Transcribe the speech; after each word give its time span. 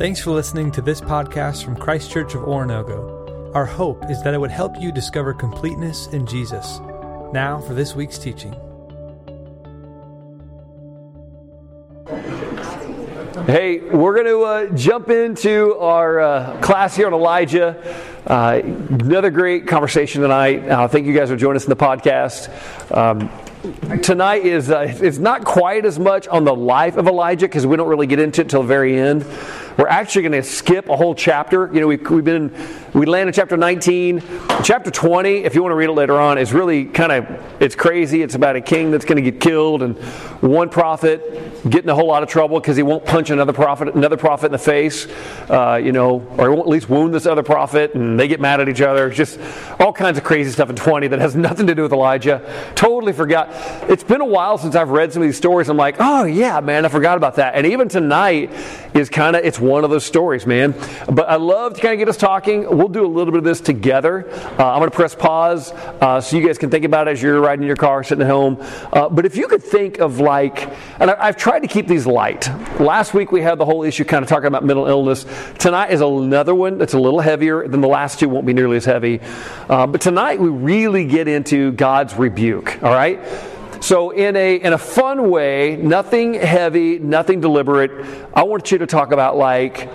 Thanks 0.00 0.18
for 0.18 0.30
listening 0.30 0.72
to 0.72 0.80
this 0.80 0.98
podcast 0.98 1.62
from 1.62 1.76
Christ 1.76 2.10
Church 2.10 2.34
of 2.34 2.40
Oronogo. 2.44 3.54
Our 3.54 3.66
hope 3.66 4.10
is 4.10 4.22
that 4.22 4.32
it 4.32 4.40
would 4.40 4.50
help 4.50 4.80
you 4.80 4.90
discover 4.90 5.34
completeness 5.34 6.06
in 6.06 6.24
Jesus. 6.24 6.80
Now 7.34 7.60
for 7.60 7.74
this 7.74 7.94
week's 7.94 8.16
teaching. 8.16 8.52
Hey, 13.44 13.80
we're 13.80 14.14
going 14.14 14.24
to 14.24 14.40
uh, 14.40 14.74
jump 14.74 15.10
into 15.10 15.76
our 15.76 16.18
uh, 16.18 16.60
class 16.62 16.96
here 16.96 17.06
on 17.06 17.12
Elijah. 17.12 17.76
Uh, 18.26 18.62
another 18.64 19.28
great 19.28 19.68
conversation 19.68 20.22
tonight. 20.22 20.66
Uh, 20.66 20.88
thank 20.88 21.06
you 21.06 21.12
guys 21.12 21.28
for 21.28 21.36
joining 21.36 21.56
us 21.56 21.64
in 21.64 21.68
the 21.68 21.76
podcast. 21.76 22.48
Um, 22.96 23.28
tonight 24.00 24.46
is 24.46 24.70
uh, 24.70 24.96
it's 24.98 25.18
not 25.18 25.44
quite 25.44 25.84
as 25.84 25.98
much 25.98 26.26
on 26.26 26.44
the 26.44 26.54
life 26.54 26.96
of 26.96 27.06
Elijah 27.06 27.46
because 27.46 27.66
we 27.66 27.76
don't 27.76 27.88
really 27.88 28.06
get 28.06 28.18
into 28.18 28.40
it 28.40 28.48
till 28.48 28.62
the 28.62 28.68
very 28.68 28.98
end. 28.98 29.26
We're 29.80 29.88
actually 29.88 30.28
going 30.28 30.32
to 30.32 30.42
skip 30.42 30.90
a 30.90 30.96
whole 30.96 31.14
chapter. 31.14 31.70
You 31.72 31.80
know, 31.80 31.86
we've, 31.86 32.10
we've 32.10 32.22
been 32.22 32.50
we 32.92 33.06
land 33.06 33.28
in 33.28 33.32
chapter 33.32 33.56
19, 33.56 34.20
chapter 34.64 34.90
20. 34.90 35.44
If 35.44 35.54
you 35.54 35.62
want 35.62 35.70
to 35.70 35.76
read 35.76 35.90
it 35.90 35.92
later 35.92 36.18
on, 36.18 36.38
is 36.38 36.52
really 36.52 36.86
kind 36.86 37.12
of 37.12 37.62
it's 37.62 37.76
crazy. 37.76 38.20
It's 38.22 38.34
about 38.34 38.56
a 38.56 38.60
king 38.60 38.90
that's 38.90 39.04
going 39.04 39.22
to 39.22 39.30
get 39.30 39.40
killed 39.40 39.82
and 39.82 39.96
one 40.40 40.70
prophet 40.70 41.20
getting 41.68 41.90
a 41.90 41.94
whole 41.94 42.08
lot 42.08 42.22
of 42.22 42.28
trouble 42.28 42.58
because 42.58 42.76
he 42.76 42.82
won't 42.82 43.04
punch 43.04 43.30
another 43.30 43.52
prophet 43.52 43.94
another 43.94 44.16
prophet 44.16 44.46
in 44.46 44.52
the 44.52 44.58
face. 44.58 45.06
Uh, 45.48 45.80
you 45.82 45.92
know, 45.92 46.20
or 46.36 46.52
at 46.58 46.66
least 46.66 46.88
wound 46.88 47.14
this 47.14 47.26
other 47.26 47.42
prophet, 47.42 47.94
and 47.94 48.18
they 48.18 48.26
get 48.26 48.40
mad 48.40 48.60
at 48.60 48.68
each 48.68 48.80
other. 48.80 49.06
It's 49.08 49.16
just 49.16 49.38
all 49.78 49.92
kinds 49.92 50.18
of 50.18 50.24
crazy 50.24 50.50
stuff 50.50 50.70
in 50.70 50.76
20 50.76 51.08
that 51.08 51.20
has 51.20 51.36
nothing 51.50 51.66
to 51.68 51.74
do 51.74 51.82
with 51.82 51.92
Elijah. 51.92 52.72
Totally 52.74 53.12
forgot. 53.12 53.50
It's 53.88 54.02
been 54.02 54.20
a 54.20 54.26
while 54.26 54.58
since 54.58 54.74
I've 54.74 54.90
read 54.90 55.12
some 55.12 55.22
of 55.22 55.28
these 55.28 55.36
stories. 55.36 55.68
I'm 55.68 55.76
like, 55.76 55.96
oh 56.00 56.24
yeah, 56.24 56.58
man, 56.60 56.84
I 56.84 56.88
forgot 56.88 57.16
about 57.16 57.36
that. 57.36 57.54
And 57.54 57.66
even 57.66 57.88
tonight 57.88 58.50
is 58.94 59.08
kind 59.08 59.36
of 59.36 59.44
it's 59.44 59.60
one 59.60 59.84
of 59.84 59.90
those 59.90 60.04
stories, 60.04 60.44
man. 60.44 60.74
But 61.10 61.28
I 61.28 61.36
love 61.36 61.74
to 61.74 61.80
kind 61.80 61.92
of 61.92 61.98
get 61.98 62.08
us 62.08 62.16
talking. 62.16 62.79
We'll 62.80 62.88
do 62.88 63.04
a 63.04 63.06
little 63.06 63.30
bit 63.30 63.40
of 63.40 63.44
this 63.44 63.60
together. 63.60 64.26
Uh, 64.58 64.72
I'm 64.72 64.78
going 64.78 64.88
to 64.88 64.96
press 64.96 65.14
pause 65.14 65.70
uh, 65.70 66.18
so 66.18 66.38
you 66.38 66.46
guys 66.46 66.56
can 66.56 66.70
think 66.70 66.86
about 66.86 67.08
it 67.08 67.10
as 67.10 67.20
you're 67.20 67.38
riding 67.38 67.62
in 67.62 67.66
your 67.66 67.76
car, 67.76 68.02
sitting 68.02 68.22
at 68.22 68.30
home. 68.30 68.56
Uh, 68.90 69.06
but 69.10 69.26
if 69.26 69.36
you 69.36 69.48
could 69.48 69.62
think 69.62 69.98
of 69.98 70.18
like, 70.18 70.66
and 70.98 71.10
I, 71.10 71.26
have 71.26 71.36
tried 71.36 71.60
to 71.60 71.66
keep 71.66 71.86
these 71.86 72.06
light. 72.06 72.48
Last 72.80 73.12
week 73.12 73.32
we 73.32 73.42
had 73.42 73.58
the 73.58 73.66
whole 73.66 73.82
issue 73.82 74.04
kind 74.04 74.22
of 74.22 74.30
talking 74.30 74.46
about 74.46 74.64
mental 74.64 74.86
illness. 74.86 75.26
Tonight 75.58 75.90
is 75.90 76.00
another 76.00 76.54
one 76.54 76.78
that's 76.78 76.94
a 76.94 76.98
little 76.98 77.20
heavier 77.20 77.68
than 77.68 77.82
the 77.82 77.88
last 77.88 78.18
two. 78.18 78.30
Won't 78.30 78.46
be 78.46 78.54
nearly 78.54 78.78
as 78.78 78.86
heavy. 78.86 79.20
Uh, 79.68 79.86
but 79.86 80.00
tonight 80.00 80.40
we 80.40 80.48
really 80.48 81.04
get 81.04 81.28
into 81.28 81.72
God's 81.72 82.14
rebuke. 82.14 82.82
All 82.82 82.94
right. 82.94 83.20
So, 83.82 84.10
in 84.10 84.36
a, 84.36 84.56
in 84.56 84.72
a 84.72 84.78
fun 84.78 85.28
way, 85.28 85.76
nothing 85.76 86.32
heavy, 86.32 86.98
nothing 86.98 87.42
deliberate, 87.42 87.90
I 88.32 88.44
want 88.44 88.72
you 88.72 88.78
to 88.78 88.86
talk 88.86 89.12
about 89.12 89.36
like 89.36 89.86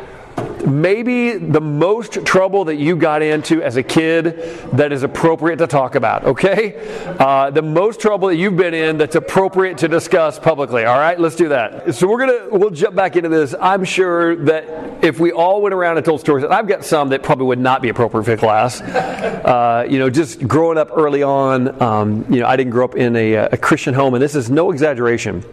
maybe 0.65 1.37
the 1.37 1.61
most 1.61 2.25
trouble 2.25 2.65
that 2.65 2.75
you 2.75 2.95
got 2.95 3.21
into 3.21 3.61
as 3.61 3.77
a 3.77 3.83
kid 3.83 4.37
that 4.73 4.91
is 4.91 5.03
appropriate 5.03 5.57
to 5.57 5.67
talk 5.67 5.95
about, 5.95 6.23
okay? 6.23 6.75
Uh, 7.19 7.49
the 7.51 7.61
most 7.61 7.99
trouble 7.99 8.27
that 8.29 8.35
you've 8.35 8.57
been 8.57 8.73
in 8.73 8.97
that's 8.97 9.15
appropriate 9.15 9.77
to 9.77 9.87
discuss 9.87 10.39
publicly, 10.39 10.85
all 10.85 10.97
right? 10.97 11.19
Let's 11.19 11.35
do 11.35 11.49
that. 11.49 11.93
So 11.95 12.07
we're 12.07 12.25
to, 12.25 12.49
we'll 12.51 12.69
jump 12.71 12.95
back 12.95 13.15
into 13.15 13.29
this. 13.29 13.53
I'm 13.59 13.83
sure 13.83 14.35
that 14.45 15.03
if 15.03 15.19
we 15.19 15.31
all 15.31 15.61
went 15.61 15.73
around 15.73 15.97
and 15.97 16.05
told 16.05 16.19
stories, 16.19 16.43
and 16.43 16.53
I've 16.53 16.67
got 16.67 16.83
some 16.83 17.09
that 17.09 17.23
probably 17.23 17.47
would 17.47 17.59
not 17.59 17.81
be 17.81 17.89
appropriate 17.89 18.23
for 18.23 18.37
class. 18.37 18.81
Uh, 18.81 19.85
you 19.89 19.99
know, 19.99 20.09
just 20.09 20.47
growing 20.47 20.77
up 20.77 20.89
early 20.95 21.23
on, 21.23 21.81
um, 21.81 22.25
you 22.29 22.39
know, 22.39 22.47
I 22.47 22.55
didn't 22.55 22.71
grow 22.71 22.85
up 22.85 22.95
in 22.95 23.15
a, 23.15 23.33
a 23.33 23.57
Christian 23.57 23.93
home, 23.93 24.13
and 24.13 24.23
this 24.23 24.35
is 24.35 24.49
no 24.49 24.71
exaggeration 24.71 25.43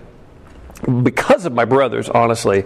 because 1.03 1.47
of 1.47 1.53
my 1.53 1.65
brothers, 1.65 2.09
honestly, 2.09 2.65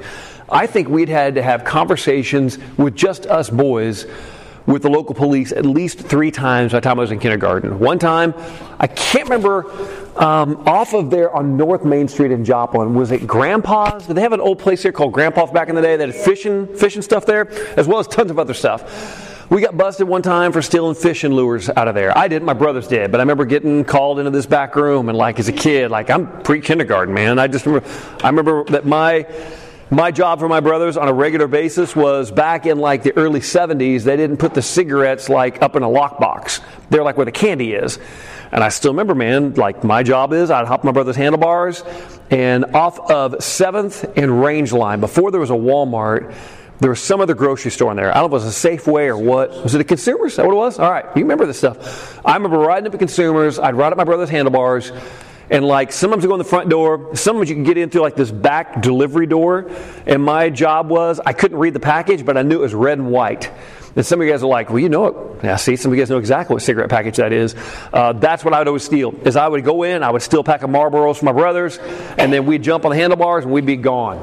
I 0.48 0.66
think 0.66 0.88
we'd 0.88 1.08
had 1.08 1.34
to 1.34 1.42
have 1.42 1.64
conversations 1.64 2.58
with 2.76 2.94
just 2.94 3.26
us 3.26 3.50
boys 3.50 4.06
with 4.66 4.82
the 4.82 4.90
local 4.90 5.14
police 5.14 5.52
at 5.52 5.64
least 5.64 6.00
three 6.00 6.30
times 6.30 6.72
by 6.72 6.78
the 6.78 6.84
time 6.84 6.98
I 6.98 7.02
was 7.02 7.12
in 7.12 7.18
kindergarten. 7.18 7.78
One 7.78 7.98
time, 7.98 8.34
I 8.80 8.86
can't 8.88 9.24
remember, 9.24 9.70
um, 10.16 10.56
off 10.66 10.92
of 10.92 11.10
there 11.10 11.34
on 11.34 11.56
North 11.56 11.84
Main 11.84 12.08
Street 12.08 12.32
in 12.32 12.44
Joplin, 12.44 12.94
was 12.94 13.12
it 13.12 13.26
Grandpa's? 13.26 14.06
Did 14.06 14.16
they 14.16 14.22
have 14.22 14.32
an 14.32 14.40
old 14.40 14.58
place 14.58 14.82
here 14.82 14.92
called 14.92 15.12
Grandpa's 15.12 15.50
back 15.50 15.68
in 15.68 15.74
the 15.74 15.82
day 15.82 15.96
that 15.96 16.08
had 16.08 16.16
fishing, 16.16 16.66
fishing 16.76 17.02
stuff 17.02 17.26
there, 17.26 17.48
as 17.78 17.86
well 17.86 17.98
as 17.98 18.08
tons 18.08 18.30
of 18.30 18.38
other 18.38 18.54
stuff? 18.54 19.32
We 19.48 19.60
got 19.60 19.76
busted 19.76 20.08
one 20.08 20.22
time 20.22 20.50
for 20.50 20.60
stealing 20.60 20.96
fishing 20.96 21.30
lures 21.32 21.68
out 21.68 21.86
of 21.86 21.94
there. 21.94 22.16
I 22.18 22.26
didn't, 22.26 22.46
my 22.46 22.52
brothers 22.52 22.88
did, 22.88 23.12
but 23.12 23.20
I 23.20 23.22
remember 23.22 23.44
getting 23.44 23.84
called 23.84 24.18
into 24.18 24.32
this 24.32 24.46
back 24.46 24.74
room 24.74 25.08
and 25.08 25.16
like 25.16 25.38
as 25.38 25.46
a 25.46 25.52
kid, 25.52 25.92
like 25.92 26.10
I'm 26.10 26.42
pre-kindergarten, 26.42 27.14
man. 27.14 27.38
I 27.38 27.46
just 27.46 27.64
remember, 27.64 27.88
I 28.24 28.28
remember 28.28 28.64
that 28.64 28.84
my 28.86 29.24
my 29.90 30.10
job 30.10 30.40
for 30.40 30.48
my 30.48 30.58
brothers 30.58 30.96
on 30.96 31.06
a 31.06 31.12
regular 31.12 31.46
basis 31.46 31.94
was 31.94 32.32
back 32.32 32.66
in 32.66 32.78
like 32.78 33.04
the 33.04 33.16
early 33.16 33.38
70s 33.38 34.02
they 34.02 34.16
didn't 34.16 34.38
put 34.38 34.52
the 34.52 34.62
cigarettes 34.62 35.28
like 35.28 35.62
up 35.62 35.76
in 35.76 35.84
a 35.84 35.88
lockbox 35.88 36.60
they're 36.90 37.04
like 37.04 37.16
where 37.16 37.24
the 37.24 37.32
candy 37.32 37.72
is 37.72 38.00
and 38.50 38.64
i 38.64 38.68
still 38.68 38.90
remember 38.90 39.14
man 39.14 39.54
like 39.54 39.84
my 39.84 40.02
job 40.02 40.32
is 40.32 40.50
i'd 40.50 40.66
hop 40.66 40.82
my 40.82 40.90
brother's 40.90 41.14
handlebars 41.14 41.84
and 42.30 42.64
off 42.74 42.98
of 42.98 43.34
7th 43.34 44.12
and 44.16 44.42
range 44.42 44.72
line 44.72 44.98
before 44.98 45.30
there 45.30 45.40
was 45.40 45.50
a 45.50 45.54
walmart 45.54 46.34
there 46.78 46.90
was 46.90 47.00
some 47.00 47.22
other 47.22 47.34
grocery 47.34 47.70
store 47.70 47.90
in 47.90 47.96
there. 47.96 48.10
I 48.10 48.20
don't 48.20 48.30
know 48.30 48.36
if 48.36 48.42
it 48.42 48.46
was 48.46 48.64
a 48.64 48.68
Safeway 48.68 49.08
or 49.08 49.16
what. 49.16 49.50
Was 49.62 49.74
it 49.74 49.80
a 49.80 49.84
Consumers? 49.84 50.32
Is 50.32 50.36
that 50.36 50.44
what 50.44 50.52
it 50.52 50.56
was? 50.56 50.78
All 50.78 50.90
right, 50.90 51.06
you 51.16 51.22
remember 51.22 51.46
this 51.46 51.56
stuff. 51.56 52.20
I 52.22 52.34
remember 52.34 52.58
riding 52.58 52.86
up 52.86 52.92
at 52.92 52.98
Consumers. 52.98 53.58
I'd 53.58 53.74
ride 53.74 53.92
up 53.92 53.96
my 53.96 54.04
brother's 54.04 54.28
handlebars. 54.28 54.92
And 55.50 55.64
like 55.64 55.92
sometimes 55.92 56.22
you 56.22 56.28
go 56.28 56.34
in 56.34 56.38
the 56.38 56.44
front 56.44 56.68
door, 56.68 57.14
sometimes 57.14 57.48
you 57.48 57.54
can 57.54 57.64
get 57.64 57.78
in 57.78 57.90
through 57.90 58.02
like 58.02 58.16
this 58.16 58.30
back 58.30 58.82
delivery 58.82 59.26
door. 59.26 59.70
And 60.06 60.22
my 60.22 60.50
job 60.50 60.90
was 60.90 61.20
I 61.24 61.32
couldn't 61.32 61.58
read 61.58 61.74
the 61.74 61.80
package, 61.80 62.24
but 62.24 62.36
I 62.36 62.42
knew 62.42 62.56
it 62.56 62.62
was 62.62 62.74
red 62.74 62.98
and 62.98 63.10
white. 63.10 63.50
And 63.96 64.04
some 64.04 64.20
of 64.20 64.26
you 64.26 64.32
guys 64.32 64.42
are 64.42 64.46
like, 64.46 64.68
well, 64.68 64.78
you 64.78 64.90
know 64.90 65.06
it. 65.06 65.44
Yeah, 65.44 65.56
see, 65.56 65.74
some 65.76 65.90
of 65.90 65.96
you 65.96 66.02
guys 66.02 66.10
know 66.10 66.18
exactly 66.18 66.52
what 66.52 66.62
cigarette 66.62 66.90
package 66.90 67.16
that 67.16 67.32
is. 67.32 67.54
Uh, 67.92 68.12
that's 68.12 68.44
what 68.44 68.52
I 68.52 68.58
would 68.58 68.68
always 68.68 68.84
steal. 68.84 69.14
Is 69.26 69.36
I 69.36 69.48
would 69.48 69.64
go 69.64 69.84
in, 69.84 70.02
I 70.02 70.10
would 70.10 70.20
steal 70.20 70.40
a 70.40 70.44
pack 70.44 70.62
of 70.62 70.68
Marlboros 70.68 71.16
for 71.16 71.24
my 71.24 71.32
brothers, 71.32 71.78
and 72.18 72.30
then 72.30 72.44
we'd 72.44 72.62
jump 72.62 72.84
on 72.84 72.90
the 72.90 72.96
handlebars 72.96 73.44
and 73.44 73.52
we'd 73.54 73.64
be 73.64 73.76
gone. 73.76 74.18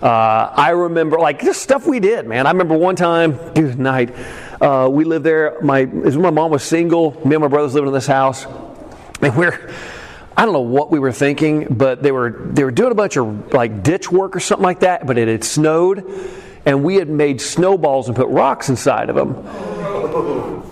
Uh, 0.00 0.52
I 0.54 0.70
remember, 0.70 1.18
like, 1.18 1.40
just 1.40 1.60
stuff 1.60 1.86
we 1.88 1.98
did, 1.98 2.26
man. 2.26 2.46
I 2.46 2.50
remember 2.52 2.76
one 2.76 2.94
time, 2.94 3.36
dude, 3.54 3.80
night, 3.80 4.14
uh, 4.60 4.88
we 4.92 5.04
lived 5.04 5.24
there. 5.24 5.58
My, 5.60 5.86
my 5.86 6.30
mom 6.30 6.52
was 6.52 6.62
single. 6.62 7.12
Me 7.26 7.34
and 7.34 7.42
my 7.42 7.48
brothers 7.48 7.74
living 7.74 7.88
in 7.88 7.94
this 7.94 8.06
house. 8.06 8.46
And 9.22 9.34
we're, 9.34 9.72
I 10.36 10.44
don't 10.44 10.52
know 10.52 10.60
what 10.60 10.90
we 10.90 10.98
were 10.98 11.12
thinking, 11.12 11.66
but 11.70 12.02
they 12.02 12.12
were, 12.12 12.30
they 12.30 12.62
were 12.62 12.70
doing 12.70 12.92
a 12.92 12.94
bunch 12.94 13.16
of, 13.16 13.54
like, 13.54 13.82
ditch 13.82 14.12
work 14.12 14.36
or 14.36 14.40
something 14.40 14.64
like 14.64 14.80
that, 14.80 15.06
but 15.06 15.16
it 15.16 15.28
had 15.28 15.42
snowed. 15.42 16.04
And 16.66 16.84
we 16.84 16.96
had 16.96 17.08
made 17.08 17.40
snowballs 17.40 18.08
and 18.08 18.16
put 18.16 18.28
rocks 18.28 18.68
inside 18.68 19.08
of 19.08 19.16
them. 19.16 19.34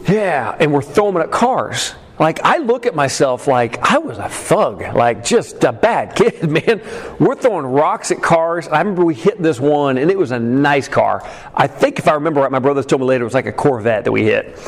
Yeah, 0.06 0.54
and 0.60 0.72
we're 0.72 0.82
throwing 0.82 1.14
them 1.14 1.22
at 1.22 1.30
cars. 1.30 1.94
Like, 2.18 2.40
I 2.44 2.58
look 2.58 2.84
at 2.84 2.94
myself 2.94 3.48
like 3.48 3.78
I 3.78 3.98
was 3.98 4.18
a 4.18 4.28
thug, 4.28 4.82
like 4.94 5.24
just 5.24 5.64
a 5.64 5.72
bad 5.72 6.14
kid, 6.16 6.48
man. 6.48 6.82
We're 7.18 7.34
throwing 7.34 7.66
rocks 7.66 8.10
at 8.10 8.22
cars. 8.22 8.68
I 8.68 8.78
remember 8.80 9.04
we 9.04 9.14
hit 9.14 9.42
this 9.42 9.58
one, 9.58 9.96
and 9.98 10.10
it 10.10 10.18
was 10.18 10.30
a 10.30 10.38
nice 10.38 10.88
car. 10.88 11.28
I 11.54 11.66
think, 11.66 11.98
if 11.98 12.06
I 12.06 12.14
remember 12.14 12.42
right, 12.42 12.52
my 12.52 12.58
brothers 12.58 12.86
told 12.86 13.00
me 13.00 13.06
later 13.06 13.22
it 13.22 13.24
was 13.24 13.34
like 13.34 13.46
a 13.46 13.52
Corvette 13.52 14.04
that 14.04 14.12
we 14.12 14.24
hit. 14.24 14.58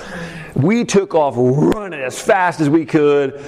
We 0.54 0.84
took 0.86 1.14
off 1.14 1.34
running 1.36 2.00
as 2.00 2.20
fast 2.20 2.60
as 2.60 2.70
we 2.70 2.86
could 2.86 3.42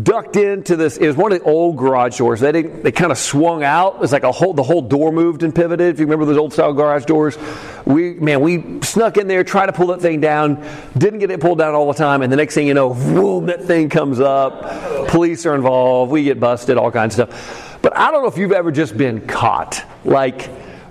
ducked 0.00 0.36
into 0.36 0.76
this. 0.76 0.96
It 0.96 1.06
was 1.06 1.16
one 1.16 1.32
of 1.32 1.38
the 1.38 1.44
old 1.44 1.76
garage 1.76 2.18
doors. 2.18 2.40
They 2.40 2.52
didn't, 2.52 2.82
they 2.82 2.92
kind 2.92 3.12
of 3.12 3.18
swung 3.18 3.62
out. 3.62 3.96
It 3.96 4.00
was 4.00 4.12
like 4.12 4.22
a 4.22 4.32
whole 4.32 4.54
the 4.54 4.62
whole 4.62 4.82
door 4.82 5.12
moved 5.12 5.42
and 5.42 5.54
pivoted. 5.54 5.94
If 5.94 6.00
you 6.00 6.06
remember 6.06 6.24
those 6.24 6.38
old 6.38 6.52
style 6.52 6.72
garage 6.72 7.04
doors, 7.04 7.36
we 7.84 8.14
man 8.14 8.40
we 8.40 8.80
snuck 8.82 9.16
in 9.18 9.28
there, 9.28 9.44
tried 9.44 9.66
to 9.66 9.72
pull 9.72 9.88
that 9.88 10.00
thing 10.00 10.20
down, 10.20 10.66
didn't 10.96 11.18
get 11.18 11.30
it 11.30 11.40
pulled 11.40 11.58
down 11.58 11.74
all 11.74 11.86
the 11.92 11.98
time, 11.98 12.22
and 12.22 12.32
the 12.32 12.36
next 12.36 12.54
thing 12.54 12.66
you 12.66 12.74
know, 12.74 12.94
boom, 12.94 13.46
that 13.46 13.64
thing 13.64 13.88
comes 13.88 14.20
up. 14.20 15.08
Police 15.08 15.44
are 15.46 15.54
involved. 15.54 16.10
We 16.10 16.24
get 16.24 16.40
busted, 16.40 16.78
all 16.78 16.90
kinds 16.90 17.18
of 17.18 17.28
stuff. 17.28 17.78
But 17.82 17.96
I 17.96 18.10
don't 18.10 18.22
know 18.22 18.28
if 18.28 18.38
you've 18.38 18.52
ever 18.52 18.72
just 18.72 18.96
been 18.96 19.26
caught 19.26 19.84
like. 20.04 20.48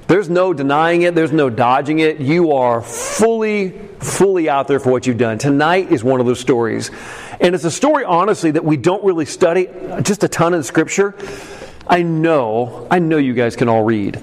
There's 0.07 0.29
no 0.29 0.51
denying 0.51 1.03
it. 1.03 1.15
There's 1.15 1.31
no 1.31 1.49
dodging 1.49 1.99
it. 1.99 2.19
You 2.19 2.51
are 2.51 2.81
fully, 2.81 3.79
fully 4.01 4.49
out 4.49 4.67
there 4.67 4.79
for 4.79 4.91
what 4.91 5.07
you've 5.07 5.17
done. 5.17 5.37
Tonight 5.37 5.91
is 5.91 6.03
one 6.03 6.19
of 6.19 6.25
those 6.25 6.39
stories. 6.39 6.91
And 7.39 7.55
it's 7.55 7.63
a 7.63 7.71
story, 7.71 8.03
honestly, 8.03 8.51
that 8.51 8.65
we 8.65 8.77
don't 8.77 9.03
really 9.03 9.25
study 9.25 9.69
just 10.01 10.23
a 10.23 10.27
ton 10.27 10.53
in 10.53 10.63
Scripture. 10.63 11.15
I 11.87 12.01
know, 12.01 12.87
I 12.89 12.99
know 12.99 13.17
you 13.17 13.33
guys 13.33 13.55
can 13.55 13.69
all 13.69 13.83
read. 13.83 14.21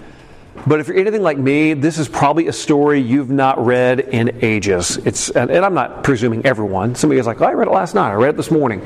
But 0.66 0.80
if 0.80 0.88
you're 0.88 0.98
anything 0.98 1.22
like 1.22 1.38
me, 1.38 1.74
this 1.74 1.98
is 1.98 2.08
probably 2.08 2.48
a 2.48 2.52
story 2.52 3.00
you've 3.00 3.30
not 3.30 3.64
read 3.64 4.00
in 4.00 4.40
ages. 4.42 4.96
It's, 4.98 5.30
and, 5.30 5.50
I'm 5.50 5.74
not 5.74 6.02
presuming 6.02 6.44
everyone. 6.44 6.94
Some 6.94 7.10
of 7.10 7.16
you 7.16 7.20
guys 7.20 7.26
like, 7.26 7.40
oh, 7.40 7.46
I 7.46 7.52
read 7.52 7.68
it 7.68 7.72
last 7.72 7.94
night. 7.94 8.10
I 8.10 8.14
read 8.14 8.30
it 8.30 8.36
this 8.36 8.50
morning. 8.50 8.84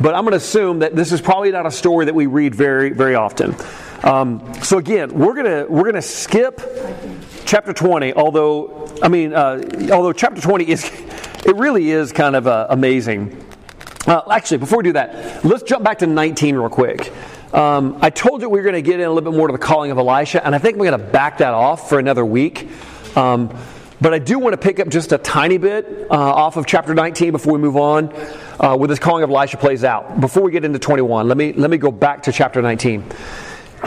But 0.00 0.14
I'm 0.14 0.22
going 0.22 0.32
to 0.32 0.38
assume 0.38 0.80
that 0.80 0.94
this 0.96 1.12
is 1.12 1.20
probably 1.20 1.52
not 1.52 1.64
a 1.64 1.70
story 1.70 2.06
that 2.06 2.14
we 2.14 2.26
read 2.26 2.54
very, 2.54 2.90
very 2.90 3.14
often. 3.14 3.54
Um, 4.02 4.54
so 4.62 4.78
again, 4.78 5.12
we're 5.14 5.34
gonna 5.34 5.66
we're 5.68 5.84
gonna 5.84 6.02
skip 6.02 6.60
chapter 7.46 7.72
20. 7.72 8.12
Although 8.14 8.88
I 9.02 9.08
mean, 9.08 9.32
uh, 9.32 9.62
although 9.92 10.12
chapter 10.12 10.40
20 10.40 10.68
is 10.68 10.84
it 11.46 11.56
really 11.56 11.90
is 11.90 12.12
kind 12.12 12.36
of 12.36 12.46
uh, 12.46 12.66
amazing. 12.70 13.44
Uh, 14.06 14.22
actually, 14.30 14.58
before 14.58 14.78
we 14.78 14.84
do 14.84 14.92
that, 14.92 15.44
let's 15.44 15.62
jump 15.62 15.82
back 15.82 15.98
to 15.98 16.06
19 16.06 16.54
real 16.56 16.68
quick. 16.68 17.12
Um, 17.52 17.98
I 18.00 18.10
told 18.10 18.42
you 18.42 18.48
we 18.48 18.58
were 18.58 18.62
going 18.62 18.74
to 18.74 18.82
get 18.82 19.00
in 19.00 19.06
a 19.06 19.12
little 19.12 19.30
bit 19.30 19.36
more 19.36 19.48
to 19.48 19.52
the 19.52 19.58
calling 19.58 19.90
of 19.90 19.98
Elisha, 19.98 20.44
and 20.44 20.54
I 20.54 20.58
think 20.58 20.76
we're 20.76 20.90
going 20.90 21.00
to 21.00 21.06
back 21.12 21.38
that 21.38 21.54
off 21.54 21.88
for 21.88 21.98
another 21.98 22.24
week. 22.24 22.68
Um, 23.16 23.56
but 24.00 24.12
I 24.12 24.18
do 24.18 24.38
want 24.38 24.52
to 24.52 24.58
pick 24.58 24.78
up 24.78 24.88
just 24.88 25.12
a 25.12 25.18
tiny 25.18 25.56
bit 25.56 26.06
uh, 26.10 26.14
off 26.14 26.56
of 26.56 26.66
chapter 26.66 26.94
19 26.94 27.32
before 27.32 27.54
we 27.54 27.58
move 27.58 27.76
on, 27.76 28.12
uh, 28.60 28.76
where 28.76 28.88
this 28.88 28.98
calling 28.98 29.24
of 29.24 29.30
Elisha 29.30 29.56
plays 29.56 29.84
out. 29.84 30.20
Before 30.20 30.42
we 30.42 30.52
get 30.52 30.64
into 30.64 30.78
21, 30.78 31.26
let 31.26 31.36
me 31.36 31.52
let 31.54 31.70
me 31.70 31.78
go 31.78 31.90
back 31.90 32.22
to 32.24 32.32
chapter 32.32 32.60
19, 32.60 33.02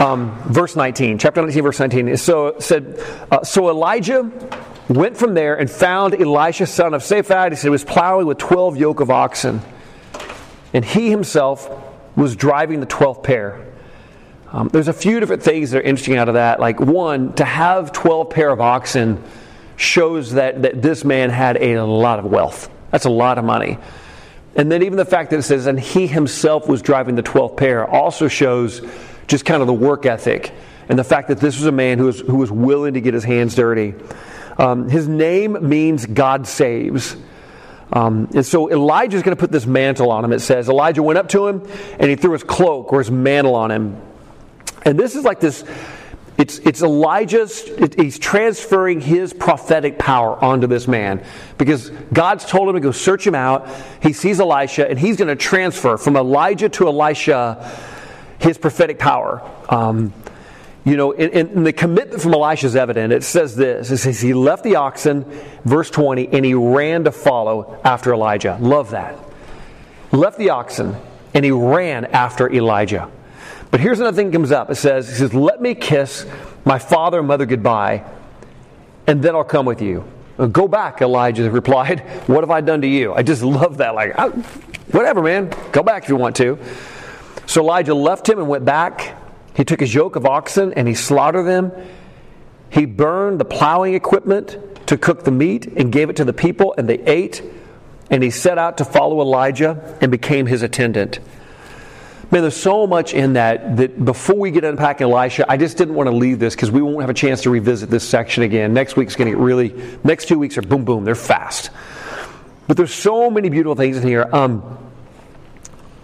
um, 0.00 0.34
verse 0.48 0.74
19. 0.74 1.18
Chapter 1.18 1.42
19, 1.42 1.62
verse 1.62 1.78
19. 1.78 2.16
So 2.16 2.58
said, 2.58 2.98
uh, 3.30 3.44
so 3.44 3.68
Elijah 3.68 4.30
went 4.88 5.16
from 5.16 5.34
there 5.34 5.56
and 5.56 5.70
found 5.70 6.14
Elisha, 6.20 6.66
son 6.66 6.94
of 6.94 7.02
Shaphat. 7.02 7.50
He 7.50 7.56
said 7.56 7.70
was 7.70 7.84
plowing 7.84 8.26
with 8.26 8.38
12 8.38 8.76
yoke 8.76 9.00
of 9.00 9.10
oxen, 9.10 9.60
and 10.72 10.84
he 10.84 11.10
himself 11.10 11.70
was 12.16 12.34
driving 12.34 12.80
the 12.80 12.86
12th 12.86 13.22
pair. 13.22 13.66
Um, 14.52 14.68
there's 14.68 14.88
a 14.88 14.92
few 14.92 15.20
different 15.20 15.44
things 15.44 15.70
that 15.70 15.78
are 15.78 15.82
interesting 15.82 16.16
out 16.16 16.28
of 16.28 16.34
that. 16.34 16.58
Like 16.58 16.80
one, 16.80 17.34
to 17.34 17.44
have 17.44 17.92
12 17.92 18.30
pair 18.30 18.50
of 18.50 18.60
oxen 18.60 19.22
shows 19.76 20.32
that, 20.32 20.62
that 20.62 20.82
this 20.82 21.04
man 21.04 21.30
had 21.30 21.56
a 21.56 21.84
lot 21.84 22.18
of 22.18 22.24
wealth. 22.24 22.68
That's 22.90 23.04
a 23.04 23.10
lot 23.10 23.38
of 23.38 23.44
money. 23.44 23.78
And 24.56 24.72
then 24.72 24.82
even 24.82 24.96
the 24.96 25.04
fact 25.04 25.30
that 25.30 25.38
it 25.38 25.42
says, 25.42 25.66
and 25.66 25.78
he 25.78 26.08
himself 26.08 26.68
was 26.68 26.82
driving 26.82 27.14
the 27.14 27.22
12th 27.22 27.56
pair 27.56 27.86
also 27.86 28.26
shows 28.26 28.82
just 29.30 29.44
kind 29.44 29.62
of 29.62 29.66
the 29.66 29.72
work 29.72 30.06
ethic 30.06 30.52
and 30.88 30.98
the 30.98 31.04
fact 31.04 31.28
that 31.28 31.38
this 31.38 31.56
was 31.56 31.66
a 31.66 31.72
man 31.72 31.98
who 31.98 32.06
was, 32.06 32.20
who 32.20 32.36
was 32.36 32.50
willing 32.50 32.94
to 32.94 33.00
get 33.00 33.14
his 33.14 33.24
hands 33.24 33.54
dirty. 33.54 33.94
Um, 34.58 34.88
his 34.88 35.06
name 35.06 35.56
means 35.68 36.04
God 36.04 36.46
saves. 36.46 37.16
Um, 37.92 38.28
and 38.34 38.44
so 38.44 38.70
Elijah 38.70 39.16
is 39.16 39.22
going 39.22 39.36
to 39.36 39.40
put 39.40 39.52
this 39.52 39.66
mantle 39.66 40.10
on 40.10 40.24
him. 40.24 40.32
It 40.32 40.40
says 40.40 40.68
Elijah 40.68 41.02
went 41.02 41.18
up 41.18 41.28
to 41.30 41.46
him 41.46 41.66
and 41.98 42.10
he 42.10 42.16
threw 42.16 42.32
his 42.32 42.42
cloak 42.42 42.92
or 42.92 42.98
his 42.98 43.10
mantle 43.10 43.54
on 43.54 43.70
him. 43.70 44.00
And 44.82 44.98
this 44.98 45.14
is 45.14 45.24
like 45.24 45.40
this 45.40 45.64
it's, 46.40 46.58
it's 46.60 46.80
Elijah's, 46.80 47.64
it, 47.66 48.00
he's 48.00 48.18
transferring 48.18 49.02
his 49.02 49.34
prophetic 49.34 49.98
power 49.98 50.42
onto 50.42 50.66
this 50.66 50.88
man 50.88 51.22
because 51.58 51.90
God's 52.12 52.46
told 52.46 52.68
him 52.70 52.76
to 52.76 52.80
go 52.80 52.92
search 52.92 53.26
him 53.26 53.34
out. 53.34 53.68
He 54.02 54.14
sees 54.14 54.40
Elisha, 54.40 54.88
and 54.88 54.98
he's 54.98 55.18
going 55.18 55.28
to 55.28 55.36
transfer 55.36 55.98
from 55.98 56.16
Elijah 56.16 56.70
to 56.70 56.86
Elisha 56.86 57.70
his 58.40 58.58
prophetic 58.58 58.98
power. 58.98 59.42
Um, 59.68 60.12
you 60.84 60.96
know, 60.96 61.12
and, 61.12 61.32
and, 61.32 61.66
the 61.66 61.74
commitment 61.74 62.22
from 62.22 62.32
Elisha 62.32 62.66
is 62.66 62.74
evident. 62.74 63.12
It 63.12 63.22
says 63.22 63.54
this 63.54 63.90
it 63.90 63.98
says, 63.98 64.20
He 64.20 64.32
left 64.32 64.64
the 64.64 64.76
oxen, 64.76 65.24
verse 65.64 65.90
20, 65.90 66.28
and 66.28 66.44
he 66.44 66.54
ran 66.54 67.04
to 67.04 67.12
follow 67.12 67.78
after 67.84 68.14
Elijah. 68.14 68.56
Love 68.60 68.90
that. 68.90 69.18
Left 70.10 70.38
the 70.38 70.50
oxen, 70.50 70.96
and 71.34 71.44
he 71.44 71.50
ran 71.50 72.06
after 72.06 72.50
Elijah. 72.50 73.10
But 73.70 73.80
here's 73.80 74.00
another 74.00 74.16
thing 74.16 74.30
that 74.30 74.32
comes 74.32 74.50
up. 74.50 74.70
It 74.70 74.76
says, 74.76 75.08
He 75.08 75.14
says, 75.16 75.34
Let 75.34 75.60
me 75.60 75.74
kiss 75.74 76.26
my 76.64 76.78
father 76.78 77.18
and 77.18 77.28
mother 77.28 77.44
goodbye, 77.44 78.04
and 79.06 79.22
then 79.22 79.34
I'll 79.34 79.44
come 79.44 79.66
with 79.66 79.82
you. 79.82 80.04
Go 80.50 80.66
back, 80.66 81.02
Elijah 81.02 81.50
replied. 81.50 82.00
What 82.26 82.42
have 82.42 82.50
I 82.50 82.62
done 82.62 82.80
to 82.80 82.88
you? 82.88 83.12
I 83.12 83.22
just 83.22 83.42
love 83.60 83.76
that. 83.78 83.94
Like, 83.94 84.16
whatever, 84.92 85.22
man. 85.22 85.54
Go 85.72 85.82
back 85.82 86.04
if 86.04 86.08
you 86.08 86.16
want 86.16 86.36
to. 86.36 86.58
So 87.50 87.62
Elijah 87.62 87.94
left 87.94 88.28
him 88.28 88.38
and 88.38 88.46
went 88.46 88.64
back. 88.64 89.16
He 89.56 89.64
took 89.64 89.80
his 89.80 89.92
yoke 89.92 90.14
of 90.14 90.24
oxen 90.24 90.72
and 90.74 90.86
he 90.86 90.94
slaughtered 90.94 91.46
them. 91.46 91.72
He 92.68 92.84
burned 92.84 93.40
the 93.40 93.44
plowing 93.44 93.94
equipment 93.94 94.56
to 94.86 94.96
cook 94.96 95.24
the 95.24 95.32
meat 95.32 95.66
and 95.66 95.90
gave 95.90 96.10
it 96.10 96.16
to 96.16 96.24
the 96.24 96.32
people, 96.32 96.76
and 96.78 96.88
they 96.88 97.00
ate. 97.00 97.42
And 98.08 98.22
he 98.22 98.30
set 98.30 98.56
out 98.56 98.78
to 98.78 98.84
follow 98.84 99.20
Elijah 99.20 99.98
and 100.00 100.12
became 100.12 100.46
his 100.46 100.62
attendant. 100.62 101.18
Man, 102.30 102.42
there's 102.42 102.54
so 102.54 102.86
much 102.86 103.14
in 103.14 103.32
that 103.32 103.78
that 103.78 104.04
before 104.04 104.36
we 104.36 104.52
get 104.52 104.62
unpacking 104.62 105.10
Elisha, 105.10 105.44
I 105.50 105.56
just 105.56 105.76
didn't 105.76 105.96
want 105.96 106.06
to 106.06 106.14
leave 106.14 106.38
this 106.38 106.54
because 106.54 106.70
we 106.70 106.82
won't 106.82 107.00
have 107.00 107.10
a 107.10 107.14
chance 107.14 107.42
to 107.42 107.50
revisit 107.50 107.90
this 107.90 108.08
section 108.08 108.44
again. 108.44 108.74
Next 108.74 108.94
week's 108.94 109.16
going 109.16 109.26
to 109.26 109.36
get 109.36 109.42
really, 109.42 109.74
next 110.04 110.28
two 110.28 110.38
weeks 110.38 110.56
are 110.56 110.62
boom, 110.62 110.84
boom, 110.84 111.04
they're 111.04 111.16
fast. 111.16 111.70
But 112.68 112.76
there's 112.76 112.94
so 112.94 113.28
many 113.28 113.48
beautiful 113.48 113.74
things 113.74 113.96
in 113.96 114.06
here. 114.06 114.28
Um, 114.32 114.89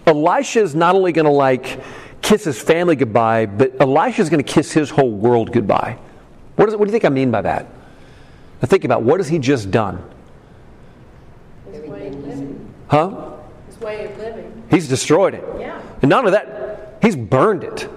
Elisha 0.07 0.61
is 0.61 0.73
not 0.73 0.95
only 0.95 1.11
going 1.11 1.25
to 1.25 1.31
like 1.31 1.79
kiss 2.21 2.45
his 2.45 2.59
family 2.59 2.95
goodbye, 2.95 3.45
but 3.45 3.79
Elisha 3.79 4.21
is 4.21 4.29
going 4.29 4.43
to 4.43 4.51
kiss 4.51 4.71
his 4.71 4.89
whole 4.89 5.11
world 5.11 5.51
goodbye. 5.51 5.99
What, 6.55 6.69
what 6.71 6.79
do 6.79 6.85
you 6.85 6.91
think 6.91 7.05
I 7.05 7.09
mean 7.09 7.29
by 7.29 7.41
that? 7.41 7.67
Now 8.61 8.67
think 8.67 8.85
about 8.85 9.03
what 9.03 9.19
has 9.19 9.27
he 9.27 9.37
just 9.37 9.69
done? 9.69 10.03
His 11.71 11.83
way 11.83 12.07
of 12.07 12.15
living. 12.25 12.73
Huh? 12.87 13.31
His 13.67 13.79
way 13.79 14.05
of 14.05 14.17
living. 14.17 14.63
He's 14.69 14.87
destroyed 14.87 15.35
it. 15.35 15.43
Yeah. 15.59 15.81
And 16.01 16.09
none 16.09 16.25
of 16.25 16.31
that, 16.31 16.97
he's 17.01 17.15
burned 17.15 17.63
it 17.63 17.87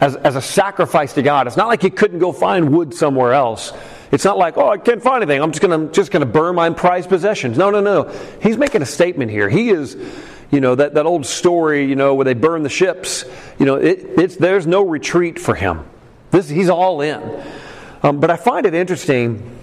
as, 0.00 0.16
as 0.16 0.36
a 0.36 0.42
sacrifice 0.42 1.14
to 1.14 1.22
God. 1.22 1.46
It's 1.46 1.56
not 1.56 1.68
like 1.68 1.82
he 1.82 1.90
couldn't 1.90 2.18
go 2.18 2.32
find 2.32 2.72
wood 2.72 2.94
somewhere 2.94 3.32
else. 3.32 3.72
It's 4.12 4.24
not 4.24 4.38
like, 4.38 4.56
oh, 4.56 4.68
I 4.68 4.78
can't 4.78 5.02
find 5.02 5.22
anything. 5.22 5.42
I'm 5.42 5.50
just 5.50 5.62
going 5.62 5.88
to 5.88 5.92
just 5.92 6.12
gonna 6.12 6.26
burn 6.26 6.54
my 6.54 6.70
prized 6.70 7.08
possessions. 7.08 7.58
No, 7.58 7.70
no, 7.70 7.80
no. 7.80 8.04
He's 8.40 8.56
making 8.56 8.82
a 8.82 8.86
statement 8.86 9.30
here. 9.30 9.48
He 9.48 9.70
is, 9.70 9.96
you 10.50 10.60
know, 10.60 10.74
that, 10.74 10.94
that 10.94 11.06
old 11.06 11.26
story, 11.26 11.84
you 11.84 11.96
know, 11.96 12.14
where 12.14 12.24
they 12.24 12.34
burn 12.34 12.62
the 12.62 12.68
ships. 12.68 13.24
You 13.58 13.66
know, 13.66 13.74
it, 13.76 14.04
it's, 14.18 14.36
there's 14.36 14.66
no 14.66 14.86
retreat 14.86 15.38
for 15.38 15.54
him. 15.54 15.84
This, 16.30 16.48
he's 16.48 16.68
all 16.68 17.00
in. 17.00 17.22
Um, 18.02 18.20
but 18.20 18.30
I 18.30 18.36
find 18.36 18.66
it 18.66 18.74
interesting, 18.74 19.58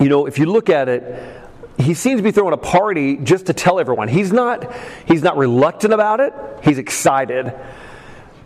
you 0.00 0.08
know, 0.08 0.26
if 0.26 0.38
you 0.38 0.46
look 0.46 0.68
at 0.68 0.88
it, 0.88 1.40
he 1.78 1.94
seems 1.94 2.20
to 2.20 2.22
be 2.22 2.30
throwing 2.30 2.52
a 2.52 2.58
party 2.58 3.16
just 3.16 3.46
to 3.46 3.52
tell 3.52 3.80
everyone. 3.80 4.08
He's 4.08 4.32
not, 4.32 4.72
he's 5.06 5.22
not 5.22 5.36
reluctant 5.36 5.92
about 5.92 6.20
it, 6.20 6.32
he's 6.62 6.78
excited. 6.78 7.52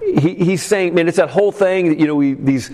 He, 0.00 0.34
he's 0.34 0.62
saying, 0.62 0.94
man, 0.94 1.08
it's 1.08 1.16
that 1.18 1.28
whole 1.28 1.52
thing, 1.52 1.98
you 2.00 2.06
know, 2.06 2.14
we, 2.14 2.34
these, 2.34 2.70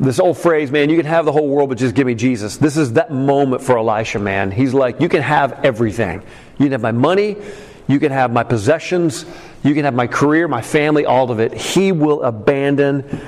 this 0.00 0.18
old 0.18 0.38
phrase, 0.38 0.70
man, 0.70 0.90
you 0.90 0.96
can 0.96 1.06
have 1.06 1.24
the 1.24 1.32
whole 1.32 1.48
world, 1.48 1.68
but 1.68 1.78
just 1.78 1.94
give 1.94 2.06
me 2.06 2.14
Jesus. 2.14 2.56
This 2.56 2.76
is 2.76 2.94
that 2.94 3.12
moment 3.12 3.62
for 3.62 3.78
Elisha, 3.78 4.18
man. 4.18 4.50
He's 4.50 4.74
like, 4.74 5.00
you 5.00 5.08
can 5.08 5.22
have 5.22 5.64
everything. 5.64 6.22
You 6.58 6.66
can 6.66 6.72
have 6.72 6.82
my 6.82 6.92
money, 6.92 7.36
you 7.86 8.00
can 8.00 8.12
have 8.12 8.32
my 8.32 8.44
possessions, 8.44 9.26
you 9.62 9.74
can 9.74 9.84
have 9.84 9.94
my 9.94 10.06
career, 10.06 10.48
my 10.48 10.62
family, 10.62 11.04
all 11.04 11.30
of 11.30 11.40
it. 11.40 11.54
He 11.54 11.92
will 11.92 12.22
abandon 12.22 13.20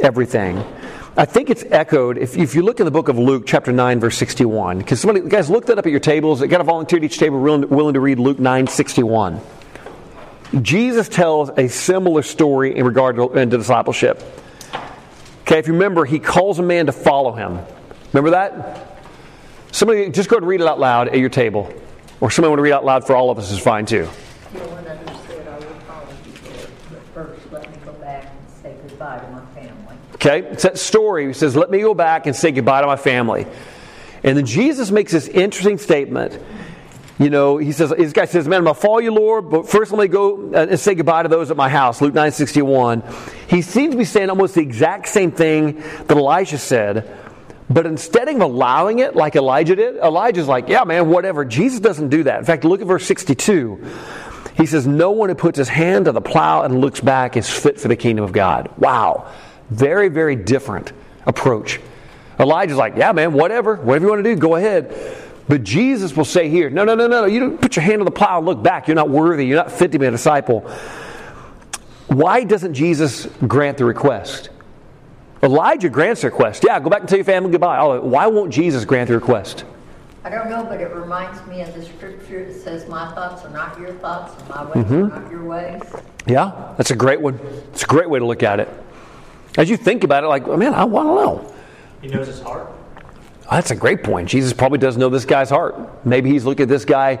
everything. 0.00 0.64
I 1.16 1.24
think 1.24 1.50
it's 1.50 1.64
echoed 1.70 2.18
if, 2.18 2.36
if 2.36 2.54
you 2.54 2.62
look 2.62 2.80
in 2.80 2.86
the 2.86 2.90
book 2.90 3.08
of 3.08 3.18
Luke, 3.18 3.44
chapter 3.46 3.72
9, 3.72 4.00
verse 4.00 4.16
61. 4.16 4.78
Because 4.78 5.00
somebody, 5.00 5.28
guys, 5.28 5.50
look 5.50 5.66
that 5.66 5.78
up 5.78 5.86
at 5.86 5.90
your 5.90 6.00
tables. 6.00 6.40
Got 6.40 6.60
a 6.60 6.64
volunteer 6.64 6.98
at 6.98 7.04
each 7.04 7.18
table 7.18 7.40
willing, 7.40 7.68
willing 7.68 7.94
to 7.94 8.00
read 8.00 8.18
Luke 8.18 8.38
9, 8.38 8.66
61. 8.66 9.40
Jesus 10.62 11.08
tells 11.08 11.50
a 11.50 11.68
similar 11.68 12.22
story 12.22 12.76
in 12.76 12.84
regard 12.84 13.16
to, 13.16 13.28
to 13.28 13.46
discipleship. 13.46 14.22
Okay, 15.42 15.58
if 15.58 15.66
you 15.66 15.72
remember, 15.72 16.04
he 16.04 16.18
calls 16.18 16.58
a 16.58 16.62
man 16.62 16.86
to 16.86 16.92
follow 16.92 17.32
him. 17.32 17.58
Remember 18.12 18.30
that? 18.30 18.98
Somebody, 19.72 20.10
just 20.10 20.28
go 20.28 20.36
and 20.36 20.46
read 20.46 20.60
it 20.60 20.66
out 20.66 20.80
loud 20.80 21.08
at 21.08 21.18
your 21.18 21.28
table. 21.28 21.72
Or 22.20 22.30
somebody 22.30 22.50
want 22.50 22.58
to 22.58 22.62
read 22.62 22.72
out 22.72 22.84
loud 22.84 23.06
for 23.06 23.16
all 23.16 23.30
of 23.30 23.38
us 23.38 23.50
is 23.50 23.58
fine 23.58 23.86
too. 23.86 24.08
No 24.52 24.60
one 24.68 24.86
understood 24.86 25.46
I 25.48 25.58
would 25.58 25.66
follow 25.82 26.08
you, 26.24 26.68
but 26.90 27.02
first 27.14 27.52
let 27.52 27.70
me 27.70 27.76
go 27.84 27.92
back 27.94 28.24
and 28.24 28.50
say 28.62 28.76
goodbye 28.86 29.18
to 29.20 29.30
my 29.30 29.44
family. 29.54 29.96
Okay, 30.16 30.40
it's 30.48 30.64
that 30.64 30.78
story. 30.78 31.26
He 31.28 31.32
says, 31.32 31.56
Let 31.56 31.70
me 31.70 31.80
go 31.80 31.94
back 31.94 32.26
and 32.26 32.36
say 32.36 32.52
goodbye 32.52 32.82
to 32.82 32.86
my 32.86 32.96
family. 32.96 33.46
And 34.22 34.36
then 34.36 34.44
Jesus 34.44 34.90
makes 34.90 35.12
this 35.12 35.28
interesting 35.28 35.78
statement. 35.78 36.38
You 37.18 37.28
know, 37.28 37.58
he 37.58 37.72
says, 37.72 37.90
this 37.90 38.12
guy 38.12 38.26
says, 38.26 38.46
Man, 38.46 38.58
I'm 38.58 38.64
going 38.64 38.74
to 38.74 38.80
follow 38.80 38.98
you, 38.98 39.12
Lord, 39.12 39.50
but 39.50 39.68
first 39.68 39.92
let 39.92 40.00
me 40.00 40.08
go 40.08 40.52
uh, 40.52 40.66
and 40.70 40.80
say 40.80 40.94
goodbye 40.94 41.22
to 41.22 41.28
those 41.28 41.50
at 41.50 41.56
my 41.56 41.68
house. 41.68 42.00
Luke 42.02 42.14
9 42.14 42.32
61. 42.32 43.02
He 43.48 43.62
seems 43.62 43.92
to 43.92 43.98
be 43.98 44.04
saying 44.04 44.28
almost 44.30 44.54
the 44.54 44.62
exact 44.62 45.08
same 45.08 45.32
thing 45.32 45.80
that 46.06 46.16
Elijah 46.16 46.58
said, 46.58 47.14
but 47.70 47.86
instead 47.86 48.28
of 48.28 48.40
allowing 48.40 48.98
it 48.98 49.14
like 49.14 49.36
Elijah 49.36 49.76
did, 49.76 49.96
Elijah's 49.96 50.48
like, 50.48 50.68
Yeah, 50.68 50.84
man, 50.84 51.08
whatever. 51.08 51.44
Jesus 51.44 51.80
doesn't 51.80 52.08
do 52.08 52.24
that. 52.24 52.40
In 52.40 52.44
fact, 52.44 52.64
look 52.64 52.80
at 52.80 52.86
verse 52.86 53.06
62. 53.06 53.86
He 54.56 54.66
says, 54.66 54.86
No 54.86 55.12
one 55.12 55.28
who 55.28 55.36
puts 55.36 55.56
his 55.56 55.68
hand 55.68 56.06
to 56.06 56.12
the 56.12 56.20
plow 56.20 56.62
and 56.62 56.80
looks 56.80 57.00
back 57.00 57.36
is 57.36 57.48
fit 57.48 57.80
for 57.80 57.88
the 57.88 57.96
kingdom 57.96 58.24
of 58.24 58.32
God. 58.32 58.70
Wow. 58.76 59.32
Very, 59.70 60.08
very 60.08 60.34
different 60.34 60.92
approach. 61.24 61.80
Elijah's 62.40 62.76
like, 62.76 62.96
yeah, 62.96 63.12
man, 63.12 63.32
whatever. 63.32 63.76
Whatever 63.76 64.06
you 64.06 64.10
want 64.10 64.24
to 64.24 64.34
do, 64.34 64.40
go 64.40 64.56
ahead. 64.56 64.94
But 65.46 65.62
Jesus 65.62 66.16
will 66.16 66.24
say 66.24 66.48
here, 66.48 66.70
no, 66.70 66.84
no, 66.84 66.94
no, 66.94 67.06
no. 67.06 67.22
no. 67.22 67.26
You 67.26 67.40
don't 67.40 67.60
put 67.60 67.76
your 67.76 67.84
hand 67.84 68.00
on 68.00 68.04
the 68.04 68.10
plow 68.10 68.38
and 68.38 68.46
look 68.46 68.62
back. 68.62 68.88
You're 68.88 68.94
not 68.96 69.10
worthy. 69.10 69.46
You're 69.46 69.58
not 69.58 69.70
fit 69.70 69.92
to 69.92 69.98
be 69.98 70.06
a 70.06 70.10
disciple. 70.10 70.60
Why 72.08 72.44
doesn't 72.44 72.74
Jesus 72.74 73.26
grant 73.46 73.78
the 73.78 73.84
request? 73.84 74.50
Elijah 75.42 75.88
grants 75.88 76.20
the 76.22 76.28
request. 76.28 76.64
Yeah, 76.66 76.78
go 76.80 76.90
back 76.90 77.00
and 77.00 77.08
tell 77.08 77.18
your 77.18 77.24
family 77.24 77.50
goodbye. 77.50 77.78
Oh, 77.78 78.00
why 78.00 78.26
won't 78.26 78.52
Jesus 78.52 78.84
grant 78.84 79.08
the 79.08 79.14
request? 79.14 79.64
I 80.22 80.28
don't 80.28 80.50
know, 80.50 80.64
but 80.64 80.80
it 80.82 80.92
reminds 80.94 81.44
me 81.46 81.62
of 81.62 81.72
the 81.74 81.82
scripture 81.82 82.44
that 82.44 82.54
says, 82.54 82.86
My 82.88 83.10
thoughts 83.14 83.42
are 83.44 83.50
not 83.50 83.78
your 83.80 83.92
thoughts, 83.94 84.38
and 84.38 84.48
my 84.50 84.64
ways 84.66 84.84
Mm-hmm. 84.84 84.94
are 85.16 85.20
not 85.20 85.30
your 85.30 85.44
ways. 85.44 85.82
Yeah, 86.26 86.74
that's 86.76 86.90
a 86.90 86.96
great 86.96 87.20
one. 87.22 87.40
It's 87.72 87.84
a 87.84 87.86
great 87.86 88.10
way 88.10 88.18
to 88.18 88.26
look 88.26 88.42
at 88.42 88.60
it. 88.60 88.68
As 89.56 89.70
you 89.70 89.78
think 89.78 90.04
about 90.04 90.22
it, 90.24 90.26
like, 90.26 90.46
man, 90.46 90.74
I 90.74 90.84
want 90.84 91.08
to 91.08 91.14
know. 91.14 91.54
He 92.02 92.08
knows 92.08 92.26
his 92.26 92.40
heart. 92.40 92.70
That's 93.50 93.70
a 93.70 93.74
great 93.74 94.04
point. 94.04 94.28
Jesus 94.28 94.52
probably 94.52 94.78
does 94.78 94.96
know 94.98 95.08
this 95.08 95.24
guy's 95.24 95.50
heart. 95.50 96.04
Maybe 96.06 96.30
he's 96.30 96.44
looking 96.44 96.64
at 96.64 96.68
this 96.68 96.84
guy 96.84 97.18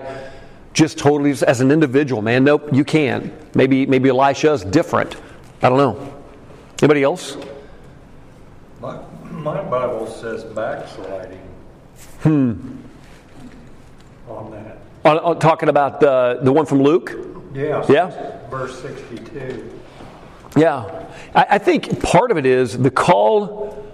just 0.74 0.96
totally 0.98 1.30
as 1.30 1.60
an 1.60 1.70
individual. 1.72 2.22
Man, 2.22 2.44
nope, 2.44 2.68
you 2.72 2.84
can't. 2.84 3.32
Maybe 3.56 3.84
maybe 3.86 4.10
Elisha's 4.10 4.62
different. 4.62 5.16
I 5.62 5.68
don't 5.70 5.78
know. 5.78 6.14
Anybody 6.80 7.02
else? 7.02 7.36
My, 8.80 8.98
my 9.30 9.62
Bible 9.62 10.06
says 10.06 10.42
backsliding. 10.44 11.40
Hmm. 12.20 12.76
On 14.28 14.50
that. 14.52 14.78
On, 15.04 15.18
on 15.18 15.38
talking 15.38 15.68
about 15.68 16.00
the, 16.00 16.38
the 16.42 16.52
one 16.52 16.64
from 16.64 16.82
Luke? 16.82 17.14
Yeah. 17.52 17.84
Yeah? 17.88 18.48
Verse 18.48 18.80
62. 18.80 19.80
Yeah. 20.56 21.06
I, 21.34 21.46
I 21.50 21.58
think 21.58 22.02
part 22.02 22.30
of 22.30 22.38
it 22.38 22.46
is 22.46 22.78
the 22.78 22.90
call, 22.90 23.84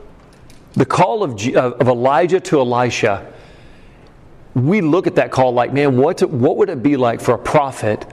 the 0.75 0.87
call 0.87 1.23
of, 1.23 1.33
of 1.33 1.73
of 1.81 1.89
Elijah 1.89 2.41
to 2.41 2.61
Elisha. 2.61 3.33
We 4.55 4.81
look 4.81 5.07
at 5.07 5.17
that 5.17 5.33
call 5.33 5.53
like, 5.53 5.73
man, 5.73 5.97
what, 5.97 6.23
what 6.23 6.57
would 6.59 6.71
it 6.71 6.83
be 6.83 6.97
like 6.97 7.21
for 7.21 7.35
a 7.35 7.39
prophet 7.39 8.07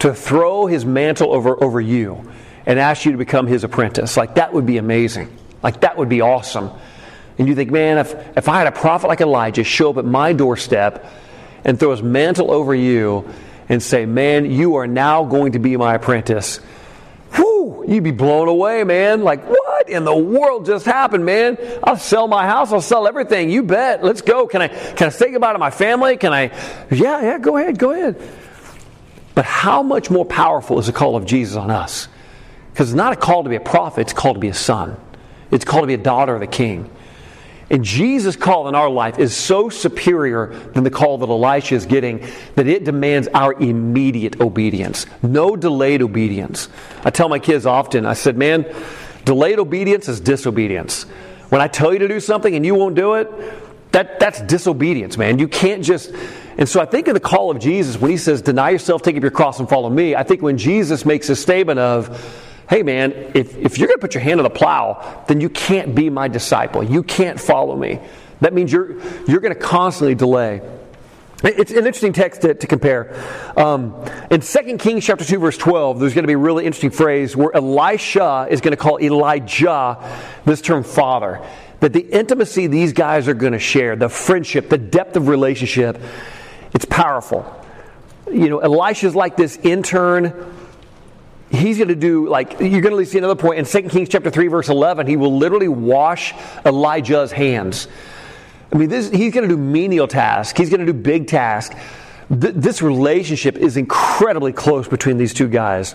to 0.00 0.14
throw 0.14 0.66
his 0.66 0.84
mantle 0.84 1.32
over, 1.32 1.62
over 1.62 1.80
you 1.80 2.30
and 2.66 2.78
ask 2.78 3.04
you 3.04 3.12
to 3.12 3.18
become 3.18 3.46
his 3.46 3.64
apprentice? 3.64 4.16
Like, 4.16 4.34
that 4.34 4.52
would 4.52 4.66
be 4.66 4.76
amazing. 4.76 5.36
Like, 5.64 5.80
that 5.80 5.96
would 5.96 6.08
be 6.08 6.20
awesome. 6.20 6.70
And 7.38 7.48
you 7.48 7.56
think, 7.56 7.72
man, 7.72 7.98
if, 7.98 8.14
if 8.36 8.48
I 8.48 8.58
had 8.58 8.68
a 8.68 8.72
prophet 8.72 9.08
like 9.08 9.20
Elijah 9.20 9.64
show 9.64 9.90
up 9.90 9.96
at 9.96 10.04
my 10.04 10.32
doorstep 10.32 11.10
and 11.64 11.80
throw 11.80 11.90
his 11.90 12.02
mantle 12.02 12.52
over 12.52 12.74
you 12.74 13.28
and 13.68 13.82
say, 13.82 14.06
man, 14.06 14.50
you 14.50 14.76
are 14.76 14.86
now 14.86 15.24
going 15.24 15.52
to 15.52 15.58
be 15.58 15.76
my 15.76 15.94
apprentice. 15.94 16.58
Whew, 17.32 17.84
you'd 17.88 18.04
be 18.04 18.12
blown 18.12 18.46
away, 18.46 18.84
man. 18.84 19.24
Like, 19.24 19.48
what 19.48 19.88
in 19.88 20.04
the 20.04 20.14
world 20.14 20.66
just 20.66 20.84
happened, 20.84 21.24
man? 21.24 21.58
I'll 21.82 21.96
sell 21.96 22.28
my 22.28 22.46
house. 22.46 22.70
I'll 22.70 22.80
sell 22.82 23.08
everything. 23.08 23.50
You 23.50 23.62
bet. 23.62 24.04
Let's 24.04 24.20
go. 24.20 24.46
Can 24.46 24.62
I, 24.62 24.68
can 24.68 25.06
I 25.06 25.10
say 25.10 25.32
goodbye 25.32 25.54
to 25.54 25.58
my 25.58 25.70
family? 25.70 26.18
Can 26.18 26.32
I? 26.32 26.52
Yeah, 26.90 27.22
yeah, 27.22 27.38
go 27.38 27.56
ahead, 27.56 27.78
go 27.78 27.90
ahead. 27.90 28.20
But 29.34 29.46
how 29.46 29.82
much 29.82 30.10
more 30.10 30.24
powerful 30.24 30.78
is 30.78 30.86
the 30.86 30.92
call 30.92 31.16
of 31.16 31.24
Jesus 31.24 31.56
on 31.56 31.70
us? 31.70 32.06
Because 32.70 32.90
it's 32.90 32.96
not 32.96 33.12
a 33.12 33.16
call 33.16 33.42
to 33.42 33.48
be 33.48 33.56
a 33.56 33.60
prophet, 33.60 34.02
it's 34.02 34.12
called 34.12 34.36
to 34.36 34.40
be 34.40 34.48
a 34.48 34.54
son. 34.54 34.96
It's 35.54 35.64
called 35.64 35.84
to 35.84 35.86
be 35.86 35.94
a 35.94 35.98
daughter 35.98 36.34
of 36.34 36.40
the 36.40 36.48
king. 36.48 36.90
And 37.70 37.84
Jesus' 37.84 38.36
call 38.36 38.68
in 38.68 38.74
our 38.74 38.90
life 38.90 39.18
is 39.18 39.34
so 39.34 39.68
superior 39.68 40.48
than 40.74 40.84
the 40.84 40.90
call 40.90 41.16
that 41.18 41.28
Elisha 41.28 41.76
is 41.76 41.86
getting 41.86 42.26
that 42.56 42.66
it 42.66 42.84
demands 42.84 43.28
our 43.28 43.54
immediate 43.54 44.40
obedience. 44.40 45.06
No 45.22 45.56
delayed 45.56 46.02
obedience. 46.02 46.68
I 47.04 47.10
tell 47.10 47.28
my 47.28 47.38
kids 47.38 47.66
often, 47.66 48.04
I 48.04 48.14
said, 48.14 48.36
man, 48.36 48.66
delayed 49.24 49.58
obedience 49.58 50.08
is 50.08 50.20
disobedience. 50.20 51.04
When 51.48 51.60
I 51.60 51.68
tell 51.68 51.92
you 51.92 52.00
to 52.00 52.08
do 52.08 52.20
something 52.20 52.54
and 52.54 52.66
you 52.66 52.74
won't 52.74 52.96
do 52.96 53.14
it, 53.14 53.30
that, 53.92 54.18
that's 54.18 54.40
disobedience, 54.42 55.16
man. 55.16 55.38
You 55.38 55.46
can't 55.46 55.84
just. 55.84 56.12
And 56.58 56.68
so 56.68 56.80
I 56.80 56.84
think 56.84 57.06
in 57.06 57.14
the 57.14 57.20
call 57.20 57.50
of 57.52 57.60
Jesus, 57.60 57.96
when 57.96 58.10
he 58.10 58.16
says, 58.16 58.42
deny 58.42 58.70
yourself, 58.70 59.02
take 59.02 59.16
up 59.16 59.22
your 59.22 59.30
cross, 59.30 59.60
and 59.60 59.68
follow 59.68 59.88
me, 59.88 60.16
I 60.16 60.24
think 60.24 60.42
when 60.42 60.58
Jesus 60.58 61.04
makes 61.04 61.28
a 61.28 61.36
statement 61.36 61.78
of, 61.78 62.43
hey 62.68 62.82
man, 62.82 63.12
if, 63.34 63.56
if 63.56 63.78
you're 63.78 63.88
going 63.88 63.98
to 63.98 64.00
put 64.00 64.14
your 64.14 64.22
hand 64.22 64.40
on 64.40 64.44
the 64.44 64.50
plow, 64.50 65.24
then 65.28 65.40
you 65.40 65.48
can't 65.48 65.94
be 65.94 66.10
my 66.10 66.28
disciple. 66.28 66.82
You 66.82 67.02
can't 67.02 67.38
follow 67.38 67.76
me. 67.76 68.00
That 68.40 68.52
means 68.52 68.72
you're, 68.72 69.00
you're 69.26 69.40
going 69.40 69.54
to 69.54 69.60
constantly 69.60 70.14
delay. 70.14 70.60
It's 71.42 71.70
an 71.72 71.78
interesting 71.78 72.14
text 72.14 72.40
to, 72.42 72.54
to 72.54 72.66
compare. 72.66 73.14
Um, 73.54 74.02
in 74.30 74.40
2 74.40 74.78
Kings 74.78 75.04
chapter 75.04 75.26
2, 75.26 75.38
verse 75.38 75.58
12, 75.58 76.00
there's 76.00 76.14
going 76.14 76.22
to 76.22 76.26
be 76.26 76.32
a 76.32 76.38
really 76.38 76.64
interesting 76.64 76.90
phrase 76.90 77.36
where 77.36 77.54
Elisha 77.54 78.46
is 78.48 78.62
going 78.62 78.70
to 78.70 78.78
call 78.78 78.98
Elijah 78.98 79.98
this 80.46 80.62
term 80.62 80.84
father. 80.84 81.46
That 81.80 81.92
the 81.92 82.00
intimacy 82.00 82.66
these 82.66 82.94
guys 82.94 83.28
are 83.28 83.34
going 83.34 83.52
to 83.52 83.58
share, 83.58 83.94
the 83.94 84.08
friendship, 84.08 84.70
the 84.70 84.78
depth 84.78 85.16
of 85.16 85.28
relationship, 85.28 86.00
it's 86.72 86.86
powerful. 86.86 87.44
You 88.30 88.48
know, 88.48 88.60
Elisha's 88.60 89.14
like 89.14 89.36
this 89.36 89.58
intern 89.58 90.50
he's 91.54 91.78
going 91.78 91.88
to 91.88 91.96
do 91.96 92.28
like 92.28 92.58
you're 92.60 92.80
going 92.80 92.96
to 92.96 93.06
see 93.06 93.18
another 93.18 93.36
point. 93.36 93.58
In 93.58 93.64
2 93.64 93.88
kings 93.88 94.08
chapter 94.08 94.30
3 94.30 94.48
verse 94.48 94.68
11 94.68 95.06
he 95.06 95.16
will 95.16 95.36
literally 95.36 95.68
wash 95.68 96.34
elijah's 96.64 97.32
hands. 97.32 97.88
I 98.72 98.76
mean 98.76 98.88
this, 98.88 99.10
he's 99.10 99.32
going 99.32 99.48
to 99.48 99.54
do 99.54 99.60
menial 99.60 100.08
tasks. 100.08 100.58
He's 100.58 100.70
going 100.70 100.84
to 100.84 100.86
do 100.86 100.92
big 100.92 101.28
tasks 101.28 101.76
Th- 102.28 102.54
this 102.54 102.80
relationship 102.82 103.56
is 103.56 103.76
incredibly 103.76 104.52
close 104.52 104.88
between 104.88 105.18
these 105.18 105.34
two 105.34 105.48
guys. 105.48 105.94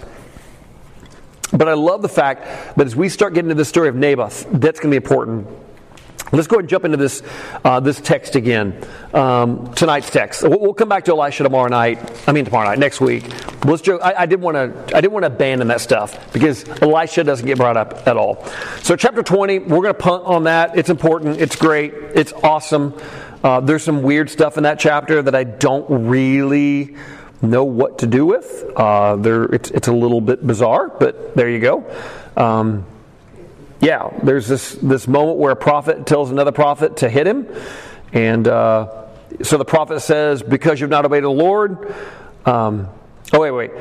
But 1.52 1.68
i 1.68 1.74
love 1.74 2.04
the 2.04 2.10
fact 2.10 2.78
that 2.78 2.86
as 2.86 2.96
we 2.96 3.10
start 3.10 3.34
getting 3.34 3.50
to 3.50 3.56
the 3.56 3.66
story 3.66 3.90
of 3.90 3.96
naboth 3.96 4.46
that's 4.52 4.80
going 4.80 4.92
to 4.94 5.00
be 5.00 5.04
important 5.04 5.48
Let's 6.32 6.48
go 6.48 6.58
ahead 6.58 6.64
and 6.64 6.70
jump 6.70 6.86
into 6.86 6.98
this, 6.98 7.24
uh, 7.66 7.80
this 7.80 8.00
text 8.00 8.36
again. 8.36 8.86
Um, 9.14 9.74
tonight's 9.74 10.10
text. 10.10 10.44
We'll, 10.44 10.60
we'll, 10.60 10.74
come 10.74 10.90
back 10.90 11.06
to 11.06 11.12
Elisha 11.12 11.44
tomorrow 11.44 11.70
night. 11.70 12.00
I 12.28 12.32
mean 12.32 12.46
tomorrow 12.46 12.70
night, 12.70 12.80
next 12.80 13.02
week. 13.02 13.26
Let's. 13.66 13.88
I, 13.88 14.14
I 14.20 14.26
didn't 14.26 14.42
want 14.42 14.56
to. 14.56 14.96
I 14.96 15.02
didn't 15.02 15.14
want 15.14 15.24
to 15.24 15.28
abandon 15.28 15.68
that 15.70 15.82
stuff 15.82 16.32
because 16.32 16.68
Elisha 16.82 17.24
doesn't 17.24 17.46
get 17.46 17.58
brought 17.58 17.78
up 17.78 18.08
at 18.08 18.16
all. 18.16 18.46
So 18.84 18.96
chapter 18.96 19.24
20, 19.24 19.60
we're 19.60 19.82
going 19.82 19.86
to 19.88 19.94
punt 19.94 20.24
on 20.26 20.44
that. 20.44 20.78
It's 20.78 20.90
important. 20.90 21.42
It's 21.42 21.56
great. 21.56 21.94
It's 21.94 22.32
awesome. 22.32 22.94
Uh, 23.44 23.62
there's 23.62 23.84
some 23.84 24.04
weird 24.04 24.30
stuff 24.30 24.58
in 24.58 24.64
that 24.64 24.80
chapter 24.80 25.22
that 25.22 25.34
I 25.34 25.46
don't 25.46 26.08
really 26.08 26.96
know 27.42 27.64
what 27.64 28.00
to 28.00 28.08
do 28.08 28.26
with. 28.26 28.66
Uh, 28.76 29.16
there, 29.16 29.46
it's, 29.46 29.72
it's 29.72 29.88
a 29.88 29.94
little 29.94 30.22
bit 30.22 30.46
bizarre, 30.46 30.90
but 30.90 31.36
there 31.36 31.50
you 31.50 31.60
go. 31.60 31.90
Um, 32.36 32.86
yeah, 33.82 34.10
there's 34.24 34.48
this, 34.48 34.74
this 34.76 35.08
moment 35.08 35.38
where 35.38 35.52
a 35.52 35.56
prophet 35.56 36.06
tells 36.06 36.32
another 36.32 36.52
prophet 36.52 36.98
to 36.98 37.10
hit 37.10 37.26
him. 37.26 37.48
And 38.12 38.48
uh, 38.48 39.08
so 39.42 39.58
the 39.58 39.66
prophet 39.66 40.02
says, 40.02 40.44
Because 40.44 40.80
you've 40.82 40.90
not 40.90 41.06
obeyed 41.06 41.24
the 41.24 41.30
Lord. 41.30 41.94
Um, 42.46 42.90
oh, 43.32 43.40
wait, 43.40 43.52
wait. 43.52 43.72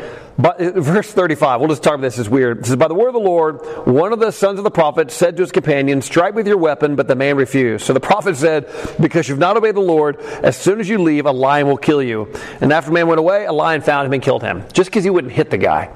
But, 0.40 0.60
verse 0.60 1.10
35, 1.10 1.58
we'll 1.58 1.68
just 1.68 1.82
talk 1.82 1.94
about 1.94 2.02
this, 2.02 2.16
it's 2.16 2.28
weird. 2.28 2.60
It 2.60 2.66
says, 2.66 2.76
By 2.76 2.86
the 2.86 2.94
word 2.94 3.08
of 3.08 3.14
the 3.14 3.20
Lord, 3.20 3.56
one 3.86 4.12
of 4.12 4.20
the 4.20 4.30
sons 4.30 4.58
of 4.58 4.64
the 4.64 4.70
prophet 4.70 5.10
said 5.10 5.36
to 5.36 5.42
his 5.42 5.50
companion, 5.50 6.00
Strike 6.00 6.34
with 6.34 6.46
your 6.46 6.58
weapon, 6.58 6.94
but 6.94 7.08
the 7.08 7.16
man 7.16 7.36
refused. 7.36 7.84
So 7.84 7.92
the 7.92 7.98
prophet 7.98 8.36
said, 8.36 8.70
Because 9.00 9.28
you've 9.28 9.40
not 9.40 9.56
obeyed 9.56 9.74
the 9.74 9.80
Lord, 9.80 10.20
as 10.20 10.56
soon 10.56 10.78
as 10.78 10.88
you 10.88 10.98
leave, 10.98 11.26
a 11.26 11.32
lion 11.32 11.66
will 11.66 11.76
kill 11.76 12.02
you. 12.02 12.32
And 12.60 12.72
after 12.72 12.90
the 12.90 12.94
man 12.94 13.08
went 13.08 13.18
away, 13.18 13.46
a 13.46 13.52
lion 13.52 13.80
found 13.80 14.06
him 14.06 14.12
and 14.12 14.22
killed 14.22 14.42
him, 14.42 14.62
just 14.72 14.90
because 14.90 15.02
he 15.02 15.10
wouldn't 15.10 15.32
hit 15.32 15.50
the 15.50 15.58
guy. 15.58 15.90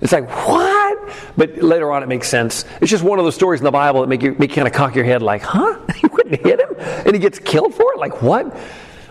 It's 0.00 0.12
like, 0.12 0.28
what? 0.46 1.10
But 1.36 1.58
later 1.58 1.90
on, 1.92 2.02
it 2.02 2.08
makes 2.08 2.28
sense. 2.28 2.64
It's 2.80 2.90
just 2.90 3.02
one 3.02 3.18
of 3.18 3.24
those 3.24 3.34
stories 3.34 3.60
in 3.60 3.64
the 3.64 3.70
Bible 3.70 4.02
that 4.02 4.08
make 4.08 4.22
you, 4.22 4.34
make 4.38 4.50
you 4.50 4.56
kind 4.56 4.68
of 4.68 4.74
cock 4.74 4.94
your 4.94 5.04
head, 5.04 5.22
like, 5.22 5.42
huh? 5.42 5.78
You 6.02 6.10
wouldn't 6.12 6.44
hit 6.44 6.60
him? 6.60 6.76
And 6.78 7.14
he 7.14 7.18
gets 7.18 7.38
killed 7.38 7.74
for 7.74 7.94
it? 7.94 7.98
Like, 7.98 8.20
what? 8.20 8.54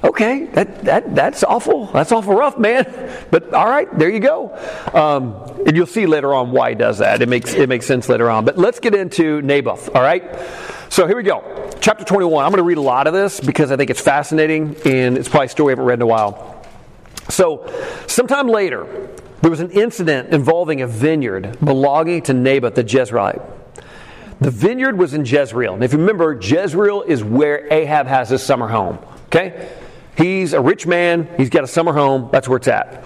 Okay, 0.04 0.46
that, 0.54 0.84
that, 0.84 1.16
that's 1.16 1.44
awful. 1.44 1.88
That's 1.88 2.12
awful 2.12 2.36
rough, 2.36 2.60
man. 2.60 2.86
But 3.32 3.56
all 3.56 3.68
right, 3.68 3.88
there 3.98 4.10
you 4.10 4.20
go. 4.20 4.56
Um, 4.94 5.64
and 5.66 5.76
you'll 5.76 5.88
see 5.88 6.06
later 6.06 6.32
on 6.32 6.52
why 6.52 6.70
he 6.70 6.76
does 6.76 7.00
that. 7.00 7.24
It 7.24 7.30
makes, 7.30 7.54
it 7.56 7.68
makes 7.68 7.88
sense 7.88 8.08
later 8.08 8.30
on. 8.30 8.46
But 8.46 8.56
let's 8.56 8.80
get 8.80 8.94
into 8.94 9.42
Naboth, 9.42 9.90
all 9.96 10.04
right? 10.04 10.24
So 10.90 11.08
here 11.08 11.18
we 11.18 11.24
go. 11.24 11.72
Chapter 11.82 12.06
21. 12.06 12.46
I'm 12.46 12.52
going 12.52 12.58
to 12.58 12.64
read 12.64 12.78
a 12.78 12.82
lot 12.82 13.08
of 13.08 13.14
this 13.14 13.40
because 13.40 13.72
I 13.72 13.78
think 13.78 13.90
it's 13.90 14.02
fascinating 14.02 14.76
and 14.86 15.18
it's 15.18 15.28
probably 15.28 15.48
a 15.48 15.50
story 15.50 15.72
I 15.72 15.74
haven't 15.74 15.86
read 15.86 15.98
in 15.98 16.04
a 16.04 16.08
while. 16.08 16.64
So, 17.30 17.66
sometime 18.06 18.48
later, 18.48 19.10
there 19.42 19.52
was 19.52 19.60
an 19.60 19.72
incident 19.72 20.34
involving 20.34 20.82
a 20.82 20.88
vineyard 20.88 21.60
belonging 21.64 22.22
to 22.24 22.34
Naboth 22.34 22.76
the 22.76 22.84
Jezreelite. 22.84 23.42
The 24.40 24.52
vineyard 24.52 24.98
was 24.98 25.14
in 25.14 25.26
Jezreel. 25.26 25.76
And 25.76 25.84
if 25.84 25.94
you 25.94 26.00
remember, 26.00 26.34
Jezreel 26.34 27.04
is 27.04 27.24
where 27.24 27.72
Ahab 27.72 28.08
has 28.08 28.30
his 28.30 28.44
summer 28.44 28.68
home. 28.68 29.00
Okay? 29.28 29.70
He's 30.18 30.54
a 30.54 30.62
rich 30.62 30.88
man, 30.88 31.28
he's 31.38 31.50
got 31.50 31.64
a 31.64 31.68
summer 31.68 31.94
home, 31.94 32.30
that's 32.32 32.48
where 32.48 32.58
it's 32.58 32.68
at. 32.68 33.04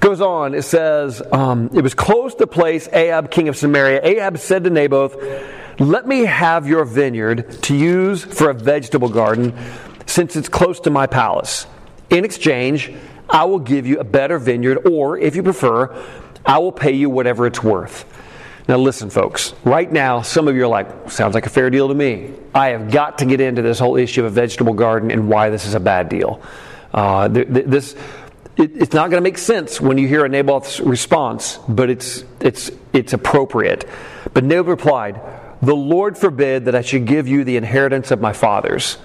Goes 0.00 0.20
on, 0.20 0.54
it 0.54 0.62
says, 0.62 1.22
um, 1.32 1.70
it 1.74 1.82
was 1.82 1.94
close 1.94 2.32
to 2.34 2.40
the 2.40 2.46
place 2.46 2.88
Ahab, 2.92 3.30
king 3.30 3.48
of 3.48 3.56
Samaria. 3.56 4.00
Ahab 4.02 4.38
said 4.38 4.64
to 4.64 4.70
Naboth, 4.70 5.16
Let 5.80 6.06
me 6.06 6.24
have 6.24 6.68
your 6.68 6.84
vineyard 6.84 7.50
to 7.62 7.74
use 7.74 8.22
for 8.22 8.50
a 8.50 8.54
vegetable 8.54 9.08
garden, 9.08 9.54
since 10.06 10.36
it's 10.36 10.48
close 10.48 10.80
to 10.80 10.90
my 10.90 11.06
palace. 11.06 11.66
In 12.10 12.24
exchange, 12.24 12.92
I 13.28 13.44
will 13.44 13.58
give 13.58 13.86
you 13.86 13.98
a 13.98 14.04
better 14.04 14.38
vineyard, 14.38 14.86
or 14.86 15.18
if 15.18 15.36
you 15.36 15.42
prefer, 15.42 15.94
I 16.44 16.58
will 16.58 16.72
pay 16.72 16.92
you 16.92 17.10
whatever 17.10 17.46
it's 17.46 17.62
worth. 17.62 18.06
Now, 18.68 18.76
listen, 18.76 19.08
folks. 19.08 19.54
Right 19.64 19.90
now, 19.90 20.20
some 20.20 20.46
of 20.46 20.54
you 20.54 20.64
are 20.64 20.68
like, 20.68 21.10
sounds 21.10 21.34
like 21.34 21.46
a 21.46 21.50
fair 21.50 21.70
deal 21.70 21.88
to 21.88 21.94
me. 21.94 22.34
I 22.54 22.68
have 22.68 22.90
got 22.90 23.18
to 23.18 23.24
get 23.24 23.40
into 23.40 23.62
this 23.62 23.78
whole 23.78 23.96
issue 23.96 24.24
of 24.24 24.26
a 24.26 24.30
vegetable 24.34 24.74
garden 24.74 25.10
and 25.10 25.28
why 25.28 25.48
this 25.48 25.66
is 25.66 25.74
a 25.74 25.80
bad 25.80 26.10
deal. 26.10 26.42
Uh, 26.92 27.28
this, 27.28 27.94
it, 28.58 28.76
it's 28.76 28.92
not 28.92 29.10
going 29.10 29.22
to 29.22 29.26
make 29.26 29.38
sense 29.38 29.80
when 29.80 29.96
you 29.96 30.06
hear 30.06 30.24
a 30.24 30.28
Naboth's 30.28 30.80
response, 30.80 31.58
but 31.68 31.88
it's, 31.88 32.24
it's, 32.40 32.70
it's 32.92 33.14
appropriate. 33.14 33.88
But 34.34 34.44
Naboth 34.44 34.66
replied, 34.66 35.20
The 35.62 35.76
Lord 35.76 36.18
forbid 36.18 36.66
that 36.66 36.74
I 36.74 36.82
should 36.82 37.06
give 37.06 37.26
you 37.26 37.44
the 37.44 37.56
inheritance 37.56 38.10
of 38.10 38.20
my 38.20 38.34
fathers 38.34 38.98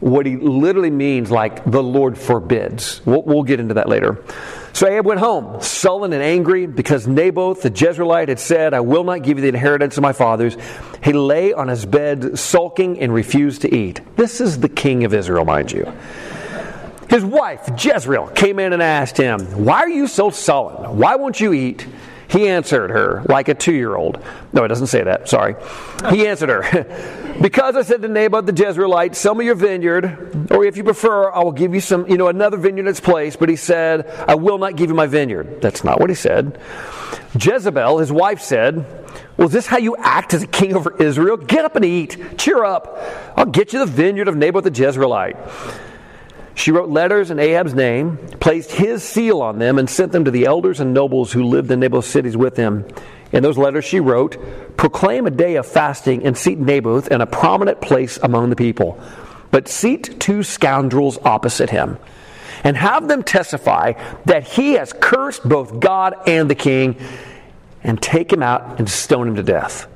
what 0.00 0.26
he 0.26 0.36
literally 0.36 0.90
means, 0.90 1.30
like 1.30 1.64
the 1.64 1.82
Lord 1.82 2.18
forbids. 2.18 3.00
We'll, 3.04 3.22
we'll, 3.22 3.42
get 3.42 3.60
into 3.60 3.74
that 3.74 3.88
later. 3.88 4.22
So 4.72 4.86
Ahab 4.86 5.04
went 5.04 5.20
home, 5.20 5.60
sullen 5.60 6.12
and 6.12 6.22
angry, 6.22 6.66
because 6.66 7.06
Naboth 7.06 7.62
the 7.62 7.70
Jezreelite 7.70 8.28
had 8.28 8.40
said, 8.40 8.72
I 8.72 8.80
will 8.80 9.04
not 9.04 9.22
give 9.22 9.38
you 9.38 9.42
the 9.42 9.48
inheritance 9.48 9.96
of 9.96 10.02
my 10.02 10.12
fathers. 10.12 10.56
He 11.02 11.12
lay 11.12 11.52
on 11.52 11.68
his 11.68 11.84
bed, 11.84 12.38
sulking, 12.38 13.00
and 13.00 13.12
refused 13.12 13.62
to 13.62 13.74
eat. 13.74 14.00
This 14.16 14.40
is 14.40 14.60
the 14.60 14.68
king 14.68 15.04
of 15.04 15.12
Israel, 15.12 15.44
mind 15.44 15.72
you. 15.72 15.92
His 17.10 17.24
wife, 17.24 17.68
Jezreel, 17.76 18.28
came 18.28 18.58
in 18.58 18.72
and 18.72 18.82
asked 18.82 19.16
him, 19.16 19.40
Why 19.64 19.80
are 19.80 19.88
you 19.88 20.06
so 20.06 20.30
sullen? 20.30 20.96
Why 20.96 21.16
won't 21.16 21.40
you 21.40 21.52
eat? 21.52 21.86
He 22.30 22.48
answered 22.48 22.90
her 22.90 23.24
like 23.28 23.48
a 23.48 23.54
two 23.54 23.72
year 23.72 23.96
old. 23.96 24.22
No, 24.52 24.64
it 24.64 24.68
doesn't 24.68 24.86
say 24.86 25.02
that. 25.02 25.28
Sorry. 25.28 25.56
He 26.10 26.28
answered 26.28 26.48
her, 26.48 27.36
Because 27.42 27.74
I 27.74 27.82
said 27.82 28.02
to 28.02 28.08
Naboth 28.08 28.46
the 28.46 28.52
Jezreelite, 28.52 29.16
Sell 29.16 29.34
me 29.34 29.46
your 29.46 29.56
vineyard, 29.56 30.50
or 30.52 30.64
if 30.64 30.76
you 30.76 30.84
prefer, 30.84 31.30
I 31.30 31.42
will 31.42 31.52
give 31.52 31.74
you 31.74 31.80
some, 31.80 32.08
you 32.08 32.16
know, 32.16 32.28
another 32.28 32.56
vineyard 32.56 32.84
in 32.84 32.88
its 32.88 33.00
place. 33.00 33.34
But 33.34 33.48
he 33.48 33.56
said, 33.56 34.06
I 34.28 34.36
will 34.36 34.58
not 34.58 34.76
give 34.76 34.90
you 34.90 34.94
my 34.94 35.06
vineyard. 35.06 35.60
That's 35.60 35.82
not 35.82 35.98
what 35.98 36.08
he 36.08 36.14
said. 36.14 36.60
Jezebel, 37.34 37.98
his 37.98 38.12
wife, 38.12 38.40
said, 38.40 38.76
Well, 39.36 39.48
is 39.48 39.52
this 39.52 39.66
how 39.66 39.78
you 39.78 39.96
act 39.96 40.32
as 40.32 40.44
a 40.44 40.46
king 40.46 40.76
over 40.76 40.96
Israel? 41.02 41.36
Get 41.36 41.64
up 41.64 41.74
and 41.74 41.84
eat. 41.84 42.38
Cheer 42.38 42.64
up. 42.64 42.96
I'll 43.36 43.46
get 43.46 43.72
you 43.72 43.80
the 43.80 43.86
vineyard 43.86 44.28
of 44.28 44.36
Naboth 44.36 44.62
the 44.62 44.70
Jezreelite. 44.70 45.89
She 46.60 46.72
wrote 46.72 46.90
letters 46.90 47.30
in 47.30 47.38
Ahab's 47.38 47.72
name, 47.72 48.18
placed 48.38 48.70
his 48.70 49.02
seal 49.02 49.40
on 49.40 49.58
them, 49.58 49.78
and 49.78 49.88
sent 49.88 50.12
them 50.12 50.26
to 50.26 50.30
the 50.30 50.44
elders 50.44 50.78
and 50.78 50.92
nobles 50.92 51.32
who 51.32 51.42
lived 51.42 51.70
in 51.70 51.80
Naboth's 51.80 52.06
cities 52.06 52.36
with 52.36 52.58
him. 52.58 52.86
In 53.32 53.42
those 53.42 53.56
letters, 53.56 53.86
she 53.86 53.98
wrote, 53.98 54.36
Proclaim 54.76 55.26
a 55.26 55.30
day 55.30 55.56
of 55.56 55.64
fasting 55.64 56.26
and 56.26 56.36
seat 56.36 56.58
Naboth 56.58 57.08
in 57.08 57.22
a 57.22 57.26
prominent 57.26 57.80
place 57.80 58.18
among 58.22 58.50
the 58.50 58.56
people, 58.56 59.00
but 59.50 59.68
seat 59.68 60.20
two 60.20 60.42
scoundrels 60.42 61.16
opposite 61.24 61.70
him, 61.70 61.96
and 62.62 62.76
have 62.76 63.08
them 63.08 63.22
testify 63.22 63.94
that 64.26 64.46
he 64.46 64.74
has 64.74 64.92
cursed 64.92 65.48
both 65.48 65.80
God 65.80 66.14
and 66.28 66.50
the 66.50 66.54
king, 66.54 66.94
and 67.82 68.02
take 68.02 68.30
him 68.30 68.42
out 68.42 68.78
and 68.78 68.86
stone 68.86 69.28
him 69.28 69.36
to 69.36 69.42
death. 69.42 69.86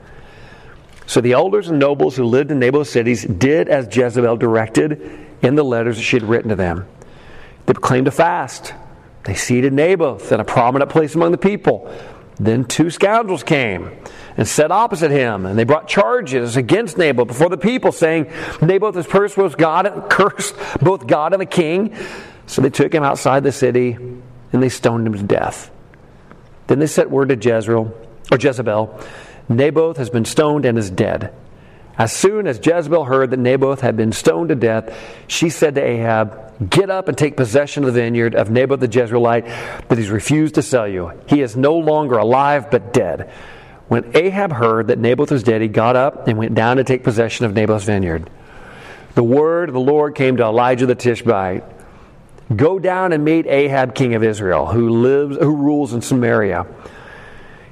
So 1.05 1.21
the 1.21 1.33
elders 1.33 1.69
and 1.69 1.79
nobles 1.79 2.17
who 2.17 2.25
lived 2.25 2.51
in 2.51 2.59
Naboth's 2.59 2.89
cities 2.89 3.23
did 3.23 3.69
as 3.69 3.95
Jezebel 3.95 4.39
directed 4.39 5.24
in 5.45 5.55
the 5.55 5.65
letters 5.65 5.97
that 5.97 6.03
she 6.03 6.17
had 6.17 6.25
written 6.25 6.49
to 6.49 6.57
them. 6.57 6.87
They 7.67 7.75
proclaimed 7.75 8.09
a 8.09 8.11
fast. 8.11 8.75
They 9.25 9.35
seated 9.35 9.73
Naboth 9.73 10.33
in 10.33 10.41
a 10.41 10.45
prominent 10.45 10.91
place 10.91 11.15
among 11.15 11.33
the 11.33 11.39
people. 11.39 11.95
Then 12.37 12.65
two 12.65 12.91
scoundrels 12.91 13.43
came 13.43 13.91
and 14.37 14.49
sat 14.49 14.73
opposite 14.73 15.11
him, 15.11 15.47
and 15.47 15.57
they 15.57 15.65
brought 15.65 15.87
charges 15.87 16.57
against 16.57 16.99
Naboth 16.99 17.29
before 17.29 17.49
the 17.49 17.57
people, 17.57 17.93
saying, 17.93 18.31
Naboth 18.61 18.97
has 18.97 19.07
cursed 19.07 19.37
both 19.37 19.57
God 19.57 19.87
and 19.87 20.03
cursed 20.11 20.57
both 20.83 21.07
God 21.07 21.33
and 21.33 21.41
the 21.41 21.47
king. 21.47 21.95
So 22.47 22.61
they 22.61 22.71
took 22.71 22.93
him 22.93 23.05
outside 23.05 23.45
the 23.45 23.53
city 23.53 23.93
and 23.93 24.63
they 24.63 24.69
stoned 24.69 25.07
him 25.07 25.15
to 25.15 25.23
death. 25.23 25.71
Then 26.67 26.79
they 26.79 26.87
sent 26.87 27.11
word 27.11 27.29
to 27.29 27.37
Jezreel 27.37 27.95
or 28.31 28.39
Jezebel, 28.39 29.01
Naboth 29.49 29.99
has 29.99 30.11
been 30.11 30.25
stoned 30.25 30.65
and 30.65 30.79
is 30.79 30.91
dead. 30.91 31.33
As 31.97 32.13
soon 32.13 32.47
as 32.47 32.65
Jezebel 32.65 33.05
heard 33.05 33.31
that 33.31 33.39
Naboth 33.39 33.81
had 33.81 33.97
been 33.97 34.13
stoned 34.13 34.49
to 34.49 34.55
death, 34.55 34.97
she 35.29 35.49
said 35.49 35.77
to 35.77 35.83
Ahab, 35.83 36.71
Get 36.71 36.91
up 36.91 37.09
and 37.09 37.17
take 37.17 37.37
possession 37.37 37.85
of 37.85 37.95
the 37.95 38.01
vineyard 38.01 38.35
of 38.35 38.51
Naboth 38.51 38.81
the 38.81 38.89
Jezreelite 38.89 39.47
that 39.89 39.99
he's 39.99 40.11
refused 40.11 40.55
to 40.57 40.63
sell 40.63 40.87
you. 40.89 41.13
He 41.27 41.41
is 41.41 41.57
no 41.57 41.77
longer 41.77 42.19
alive, 42.19 42.71
but 42.71 42.93
dead. 42.93 43.31
When 43.89 44.17
Ahab 44.17 44.53
heard 44.53 44.89
that 44.89 44.99
Naboth 44.99 45.31
was 45.31 45.43
dead, 45.43 45.63
he 45.63 45.69
got 45.69 45.95
up 45.95 46.27
and 46.27 46.39
went 46.39 46.55
down 46.55 46.79
to 46.79 46.85
take 46.85 47.05
possession 47.05 47.45
of 47.45 47.55
Naboth's 47.55 47.85
vineyard. 47.85 48.31
The 49.15 49.23
word 49.23 49.69
of 49.69 49.75
the 49.75 49.81
Lord 49.81 50.15
came 50.15 50.37
to 50.39 50.45
Elijah 50.45 50.87
the 50.87 50.95
Tishbite 50.95 51.65
Go 52.55 52.79
down 52.79 53.13
and 53.13 53.25
meet 53.25 53.47
Ahab, 53.47 53.95
king 53.95 54.15
of 54.15 54.23
Israel, 54.23 54.67
who 54.67 54.91
lives, 54.91 55.39
who 55.39 55.57
rules 55.57 55.95
in 55.95 56.03
Samaria. 56.03 56.67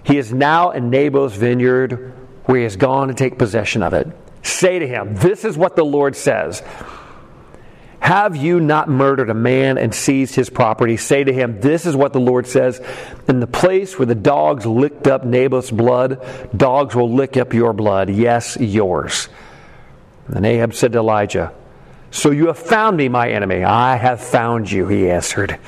He 0.03 0.17
is 0.17 0.33
now 0.33 0.71
in 0.71 0.89
Naboth's 0.89 1.37
vineyard 1.37 2.15
where 2.45 2.59
he 2.59 2.65
has 2.65 2.77
gone 2.77 3.09
to 3.09 3.15
take 3.15 3.39
possession 3.39 3.83
of 3.83 3.95
it. 3.95 4.09
Say 4.43 4.79
to 4.79 4.87
him, 4.87 5.15
This 5.17 5.45
is 5.45 5.57
what 5.57 5.77
the 5.77 5.85
Lord 5.85 6.17
says. 6.17 6.63
Have 8.01 8.35
you 8.35 8.59
not 8.59 8.89
murdered 8.89 9.31
a 9.31 9.35
man 9.35 9.79
and 9.79 9.95
seized 9.95 10.35
his 10.35 10.51
property? 10.51 10.97
Say 10.97 11.23
to 11.23 11.33
him, 11.33 11.61
This 11.61 11.87
is 11.87 11.95
what 11.95 12.13
the 12.13 12.19
Lord 12.19 12.49
says. 12.49 12.81
In 13.29 13.39
the 13.39 13.47
place 13.47 13.97
where 13.97 14.07
the 14.07 14.17
dogs 14.17 14.67
licked 14.67 15.07
up 15.07 15.25
Naboth's 15.25 15.71
blood, 15.71 16.21
dogs 16.57 16.97
will 16.97 17.13
lick 17.13 17.37
up 17.37 17.55
your 17.55 17.73
blood. 17.73 18.11
Yes, 18.11 18.57
yours. 18.59 19.29
And 20.27 20.45
Ahab 20.45 20.75
said 20.75 20.93
to 20.93 20.99
Elijah, 20.99 21.53
so 22.13 22.31
you 22.31 22.49
have 22.49 22.59
found 22.59 22.99
me, 22.99 23.09
my 23.09 23.31
enemy. 23.31 23.65
I 23.65 23.97
have 23.97 24.23
found 24.23 24.71
you, 24.71 24.87
he 24.87 25.11
answered. 25.11 25.59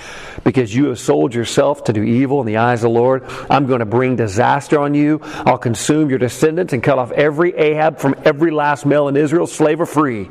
Because 0.45 0.75
you 0.75 0.87
have 0.87 0.99
sold 0.99 1.35
yourself 1.35 1.85
to 1.85 1.93
do 1.95 2.03
evil 2.03 2.41
in 2.41 2.47
the 2.47 2.59
eyes 2.59 2.85
of 2.85 2.93
the 2.93 2.99
Lord, 3.01 3.25
I'm 3.49 3.67
going 3.67 3.79
to 3.79 3.87
bring 3.87 4.15
disaster 4.15 4.79
on 4.79 4.93
you. 4.93 5.21
I'll 5.23 5.57
consume 5.57 6.11
your 6.11 6.19
descendants 6.19 6.75
and 6.75 6.83
cut 6.83 6.99
off 6.99 7.13
every 7.13 7.55
Ahab 7.55 7.99
from 7.99 8.15
every 8.27 8.51
last 8.51 8.85
male 8.85 9.09
in 9.09 9.17
Israel, 9.17 9.47
slave 9.47 9.81
or 9.81 9.87
free. 9.87 10.29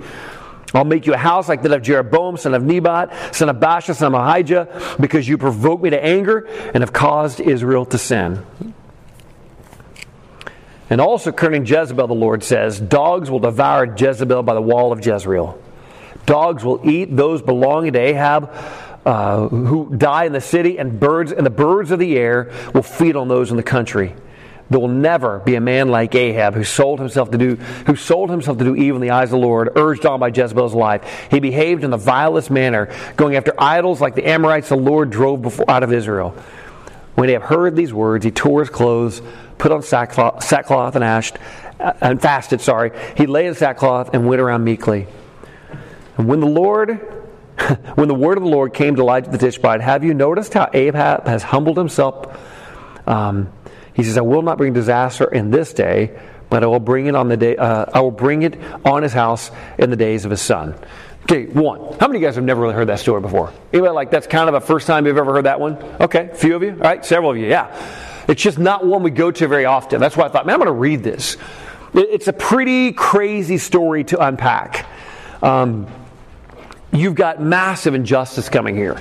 I'll 0.75 0.85
make 0.85 1.07
you 1.07 1.15
a 1.15 1.17
house 1.17 1.49
like 1.49 1.63
that 1.63 1.71
of 1.71 1.81
Jeroboam, 1.81 2.37
son 2.37 2.53
of 2.53 2.63
Nebat, 2.63 3.35
son 3.35 3.49
of 3.49 3.55
Baasha, 3.55 3.95
son 3.95 4.13
of 4.13 4.21
Ahijah, 4.21 4.97
because 4.99 5.27
you 5.27 5.39
provoked 5.39 5.83
me 5.83 5.89
to 5.89 6.03
anger 6.03 6.47
and 6.75 6.83
have 6.83 6.93
caused 6.93 7.39
Israel 7.39 7.85
to 7.87 7.97
sin. 7.97 8.45
And 10.91 11.01
also 11.01 11.31
concerning 11.31 11.65
Jezebel, 11.65 12.05
the 12.05 12.13
Lord 12.13 12.43
says, 12.43 12.79
Dogs 12.79 13.31
will 13.31 13.39
devour 13.39 13.95
Jezebel 13.97 14.43
by 14.43 14.53
the 14.53 14.61
wall 14.61 14.91
of 14.91 15.03
Jezreel. 15.03 15.59
Dogs 16.25 16.63
will 16.63 16.87
eat 16.87 17.15
those 17.15 17.41
belonging 17.41 17.93
to 17.93 17.99
Ahab 17.99 18.49
uh, 19.05 19.47
who 19.49 19.93
die 19.95 20.25
in 20.25 20.31
the 20.31 20.41
city, 20.41 20.79
and 20.79 20.99
birds 20.99 21.31
and 21.31 21.45
the 21.45 21.49
birds 21.49 21.91
of 21.91 21.99
the 21.99 22.17
air 22.17 22.51
will 22.73 22.83
feed 22.83 23.15
on 23.15 23.27
those 23.27 23.51
in 23.51 23.57
the 23.57 23.63
country. 23.63 24.15
There 24.69 24.79
will 24.79 24.87
never 24.87 25.39
be 25.39 25.55
a 25.55 25.61
man 25.61 25.89
like 25.89 26.15
Ahab 26.15 26.55
who 26.55 26.63
sold 26.63 26.99
himself 26.99 27.31
to 27.31 27.37
do 27.37 27.55
who 27.55 27.95
sold 27.95 28.29
himself 28.29 28.57
to 28.59 28.63
do 28.63 28.75
evil 28.75 28.95
in 28.95 29.01
the 29.01 29.11
eyes 29.11 29.25
of 29.25 29.41
the 29.41 29.45
Lord, 29.45 29.73
urged 29.75 30.05
on 30.05 30.19
by 30.19 30.29
Jezebel's 30.29 30.73
life. 30.73 31.27
He 31.29 31.39
behaved 31.39 31.83
in 31.83 31.91
the 31.91 31.97
vilest 31.97 32.49
manner, 32.49 32.89
going 33.17 33.35
after 33.35 33.53
idols 33.57 33.99
like 33.99 34.15
the 34.15 34.27
Amorites 34.27 34.69
the 34.69 34.77
Lord 34.77 35.09
drove 35.09 35.41
before, 35.41 35.69
out 35.69 35.83
of 35.83 35.91
Israel. 35.91 36.31
When 37.15 37.27
he 37.27 37.33
had 37.33 37.43
heard 37.43 37.75
these 37.75 37.93
words, 37.93 38.25
he 38.25 38.31
tore 38.31 38.61
his 38.61 38.69
clothes, 38.69 39.21
put 39.57 39.71
on 39.71 39.83
sackcloth, 39.83 40.43
sackcloth 40.43 40.95
and 40.95 41.03
ashed, 41.03 41.37
uh, 41.79 41.93
and 42.01 42.21
fasted. 42.21 42.61
Sorry, 42.61 42.91
he 43.15 43.27
lay 43.27 43.45
in 43.45 43.53
sackcloth 43.53 44.13
and 44.13 44.25
went 44.25 44.41
around 44.41 44.63
meekly. 44.63 45.07
And 46.17 46.27
when 46.27 46.39
the 46.39 46.47
Lord, 46.47 46.91
when 47.95 48.07
the 48.07 48.15
word 48.15 48.37
of 48.37 48.43
the 48.43 48.49
Lord 48.49 48.73
came 48.73 48.95
to 48.95 49.01
Elijah 49.01 49.29
the 49.29 49.37
Tishbite, 49.37 49.81
have 49.81 50.03
you 50.03 50.13
noticed 50.13 50.53
how 50.53 50.69
Ahab 50.73 51.27
has 51.27 51.43
humbled 51.43 51.77
himself? 51.77 52.39
Um, 53.07 53.51
he 53.93 54.03
says, 54.03 54.17
"I 54.17 54.21
will 54.21 54.41
not 54.41 54.57
bring 54.57 54.73
disaster 54.73 55.25
in 55.25 55.51
this 55.51 55.73
day, 55.73 56.17
but 56.49 56.63
I 56.63 56.67
will 56.67 56.79
bring 56.79 57.07
it 57.07 57.15
on 57.15 57.27
the 57.27 57.37
day. 57.37 57.55
Uh, 57.55 57.85
I 57.93 58.01
will 58.01 58.11
bring 58.11 58.43
it 58.43 58.59
on 58.85 59.03
his 59.03 59.13
house 59.13 59.51
in 59.77 59.89
the 59.89 59.95
days 59.95 60.25
of 60.25 60.31
his 60.31 60.41
son." 60.41 60.75
Okay, 61.23 61.45
one. 61.45 61.79
How 61.99 62.07
many 62.07 62.17
of 62.17 62.21
you 62.21 62.27
guys 62.27 62.35
have 62.35 62.43
never 62.43 62.61
really 62.61 62.73
heard 62.73 62.89
that 62.89 62.99
story 62.99 63.21
before? 63.21 63.53
Anybody 63.71 63.93
like 63.93 64.11
that's 64.11 64.27
kind 64.27 64.49
of 64.49 64.55
a 64.55 64.61
first 64.61 64.87
time 64.87 65.05
you've 65.05 65.17
ever 65.17 65.33
heard 65.33 65.45
that 65.45 65.59
one? 65.59 65.77
Okay, 66.01 66.29
a 66.31 66.35
few 66.35 66.55
of 66.55 66.63
you. 66.63 66.71
All 66.71 66.77
right, 66.77 67.05
several 67.05 67.31
of 67.31 67.37
you. 67.37 67.47
Yeah, 67.47 67.73
it's 68.27 68.41
just 68.41 68.59
not 68.59 68.85
one 68.85 69.03
we 69.03 69.11
go 69.11 69.31
to 69.31 69.47
very 69.47 69.65
often. 69.65 70.01
That's 70.01 70.17
why 70.17 70.25
I 70.25 70.29
thought, 70.29 70.45
man, 70.45 70.55
I'm 70.55 70.59
going 70.59 70.67
to 70.67 70.73
read 70.73 71.01
this. 71.01 71.37
It's 71.93 72.27
a 72.27 72.33
pretty 72.33 72.91
crazy 72.91 73.57
story 73.57 74.03
to 74.05 74.25
unpack. 74.25 74.85
Um, 75.41 75.87
you've 76.93 77.15
got 77.15 77.41
massive 77.41 77.95
injustice 77.95 78.49
coming 78.49 78.75
here. 78.75 78.99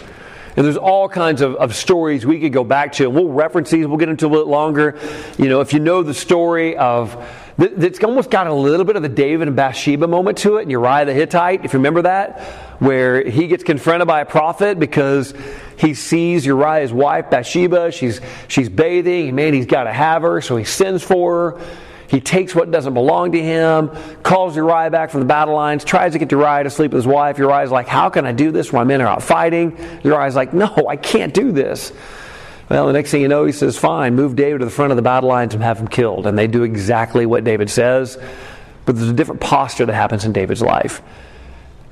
And 0.57 0.67
there's 0.67 0.77
all 0.77 1.09
kinds 1.09 1.41
of, 1.41 1.55
of 1.57 1.75
stories 1.75 2.27
we 2.27 2.39
could 2.39 2.53
go 2.53 2.63
back 2.63 2.93
to, 2.95 3.05
and 3.05 3.15
we'll 3.15 3.29
reference 3.29 3.71
these. 3.71 3.87
We'll 3.87 3.97
get 3.97 4.11
into 4.11 4.27
a 4.27 4.29
little 4.29 4.49
longer. 4.49 4.99
You 5.39 5.49
know, 5.49 5.61
if 5.61 5.73
you 5.73 5.79
know 5.79 6.03
the 6.03 6.13
story 6.13 6.77
of, 6.77 7.27
it's 7.59 8.03
almost 8.05 8.31
got 8.31 8.47
a 8.47 8.53
little 8.53 8.85
bit 8.85 8.97
of 8.97 9.03
the 9.03 9.09
David 9.09 9.49
and 9.49 9.57
Bathsheba 9.57 10.07
moment 10.07 10.39
to 10.39 10.57
it, 10.57 10.63
and 10.63 10.71
Uriah 10.71 11.07
the 11.07 11.15
Hittite, 11.15 11.65
if 11.65 11.73
you 11.73 11.79
remember 11.79 12.03
that, 12.03 12.41
where 12.81 13.25
he 13.25 13.47
gets 13.47 13.65
confronted 13.65 14.07
by 14.07 14.21
a 14.21 14.27
prophet 14.27 14.79
because 14.79 15.33
he 15.79 15.95
sees 15.95 16.45
Uriah's 16.45 16.93
wife 16.93 17.31
Bathsheba. 17.31 17.91
She's 17.93 18.21
she's 18.49 18.69
bathing. 18.69 19.35
Man, 19.35 19.55
he's 19.55 19.67
got 19.67 19.85
to 19.85 19.93
have 19.93 20.23
her, 20.23 20.41
so 20.41 20.57
he 20.57 20.65
sends 20.65 21.03
for 21.03 21.53
her. 21.53 21.61
He 22.13 22.21
takes 22.21 22.55
what 22.55 22.71
doesn't 22.71 22.93
belong 22.93 23.33
to 23.33 23.43
him, 23.43 23.91
calls 24.23 24.55
Uriah 24.55 24.91
back 24.91 25.09
from 25.09 25.21
the 25.21 25.27
battle 25.27 25.55
lines, 25.55 25.83
tries 25.83 26.13
to 26.13 26.19
get 26.19 26.31
Uriah 26.31 26.63
to 26.63 26.69
sleep 26.69 26.93
with 26.93 26.99
his 26.99 27.07
wife. 27.07 27.39
Uriah's 27.39 27.71
like, 27.71 27.89
How 27.89 28.11
can 28.11 28.27
I 28.27 28.33
do 28.33 28.51
this 28.51 28.71
when 28.71 28.81
my 28.81 28.85
men 28.85 29.01
are 29.01 29.07
out 29.07 29.23
fighting? 29.23 29.75
Uriah's 30.05 30.37
like, 30.37 30.53
No, 30.53 30.71
I 30.87 30.97
can't 30.97 31.33
do 31.33 31.53
this. 31.53 31.91
Well, 32.69 32.87
the 32.87 32.93
next 32.93 33.13
thing 33.13 33.23
you 33.23 33.29
know, 33.29 33.47
he 33.47 33.53
says, 33.53 33.79
Fine, 33.79 34.15
move 34.15 34.37
David 34.37 34.59
to 34.59 34.67
the 34.67 34.71
front 34.71 34.93
of 34.93 34.97
the 34.97 35.03
battle 35.03 35.31
lines 35.31 35.55
and 35.55 35.63
have 35.63 35.79
him 35.79 35.89
killed. 35.89 36.27
And 36.27 36.39
they 36.39 36.47
do 36.47 36.65
exactly 36.65 37.25
what 37.25 37.45
David 37.45 37.71
says, 37.71 38.19
but 38.85 38.95
there's 38.95 39.09
a 39.09 39.15
different 39.15 39.41
posture 39.41 39.87
that 39.87 39.95
happens 39.95 40.27
in 40.27 40.35
David's 40.35 40.61
life. 40.61 41.01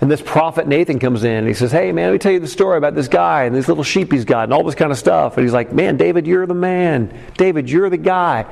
And 0.02 0.10
this 0.10 0.20
prophet 0.20 0.68
Nathan 0.68 0.98
comes 0.98 1.24
in 1.24 1.32
and 1.32 1.48
he 1.48 1.54
says, 1.54 1.72
Hey, 1.72 1.92
man, 1.92 2.08
let 2.08 2.12
me 2.12 2.18
tell 2.18 2.32
you 2.32 2.40
the 2.40 2.46
story 2.46 2.76
about 2.76 2.94
this 2.94 3.08
guy 3.08 3.44
and 3.44 3.56
these 3.56 3.68
little 3.68 3.84
sheep 3.84 4.12
he's 4.12 4.26
got 4.26 4.44
and 4.44 4.52
all 4.52 4.64
this 4.64 4.74
kind 4.74 4.92
of 4.92 4.98
stuff. 4.98 5.38
And 5.38 5.46
he's 5.46 5.54
like, 5.54 5.72
Man, 5.72 5.96
David, 5.96 6.26
you're 6.26 6.44
the 6.44 6.52
man. 6.52 7.18
David, 7.38 7.70
you're 7.70 7.88
the 7.88 7.96
guy 7.96 8.44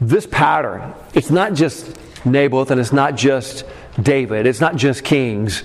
this 0.00 0.26
pattern, 0.26 0.94
it's 1.14 1.30
not 1.30 1.54
just 1.54 1.98
Naboth 2.24 2.70
and 2.70 2.80
it's 2.80 2.92
not 2.92 3.16
just 3.16 3.64
David, 4.00 4.46
it's 4.46 4.60
not 4.60 4.76
just 4.76 5.04
kings. 5.04 5.64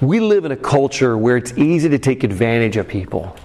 We 0.00 0.20
live 0.20 0.44
in 0.44 0.52
a 0.52 0.56
culture 0.56 1.16
where 1.16 1.36
it's 1.36 1.52
easy 1.52 1.88
to 1.90 1.98
take 1.98 2.24
advantage 2.24 2.76
of 2.76 2.88
people. 2.88 3.36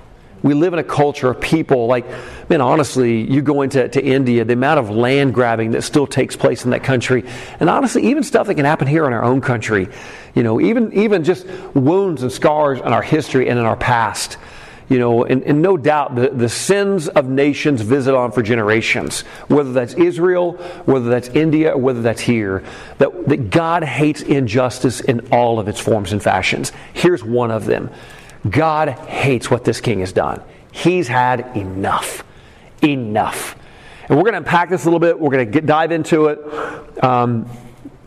We 0.41 0.54
live 0.54 0.74
in 0.74 0.80
a 0.80 0.84
culture 0.84 1.30
of 1.30 1.41
people 1.41 1.88
like, 1.88 2.06
man, 2.50 2.62
honestly, 2.62 3.22
you 3.30 3.41
go 3.41 3.62
into 3.62 3.88
to 3.89 4.04
India, 4.04 4.45
the 4.45 4.54
amount 4.54 4.80
of 4.80 4.89
land 4.89 5.34
grabbing 5.34 5.72
that 5.72 5.82
still 5.82 6.08
takes 6.08 6.36
place 6.36 6.63
in 6.63 6.72
that 6.72 6.84
country, 6.84 7.26
and 7.60 7.69
honestly, 7.69 8.08
even 8.08 8.24
stuff 8.24 8.48
that 8.48 8.56
can 8.56 8.65
happen 8.65 8.88
here 8.88 9.06
in 9.06 9.12
our 9.12 9.24
own 9.24 9.41
country, 9.41 9.89
you 10.34 10.43
know, 10.43 10.62
even 10.62 10.93
even 10.93 11.26
just 11.26 11.45
wounds 11.76 12.24
and 12.24 12.32
scars 12.32 12.80
in 12.80 12.88
our 12.88 13.02
history 13.02 13.50
and 13.50 13.60
in 13.60 13.65
our 13.65 13.76
past 13.76 14.38
you 14.89 14.97
know, 14.97 15.23
and, 15.23 15.43
and 15.43 15.62
no 15.62 15.78
doubt 15.78 16.15
the, 16.15 16.30
the 16.30 16.49
sins 16.49 17.08
of 17.08 17.30
nations 17.30 17.82
visit 17.82 18.15
on 18.15 18.32
for 18.32 18.41
generations, 18.41 19.21
whether 19.47 19.71
that's 19.71 19.93
Israel, 19.93 20.54
whether 20.86 21.10
that's 21.10 21.30
India, 21.30 21.78
whether 21.78 22.02
that's 22.02 22.21
here, 22.21 22.63
that, 22.97 23.28
that 23.28 23.52
God 23.52 23.84
hates 23.84 24.21
injustice 24.21 24.99
in 24.99 25.28
all 25.32 25.60
of 25.60 25.67
its 25.67 25.80
forms 25.80 26.12
and 26.12 26.21
fashions. 26.21 26.71
Here's 26.93 27.23
one 27.23 27.52
of 27.52 27.65
them 27.65 27.91
God 28.49 28.89
hates 28.89 29.52
what 29.52 29.63
this 29.63 29.80
king 29.80 29.99
has 29.99 30.12
done. 30.12 30.41
He's 30.71 31.08
had 31.08 31.56
enough. 31.56 32.23
Enough. 32.82 33.56
And 34.08 34.17
we're 34.17 34.23
going 34.23 34.34
to 34.34 34.39
unpack 34.39 34.69
this 34.69 34.86
a 34.86 34.86
little 34.86 34.99
bit. 34.99 35.19
We're 35.19 35.30
going 35.30 35.52
to 35.52 35.62
dive 35.62 35.91
into 35.91 36.28
it. 36.28 37.04
Um, 37.04 37.47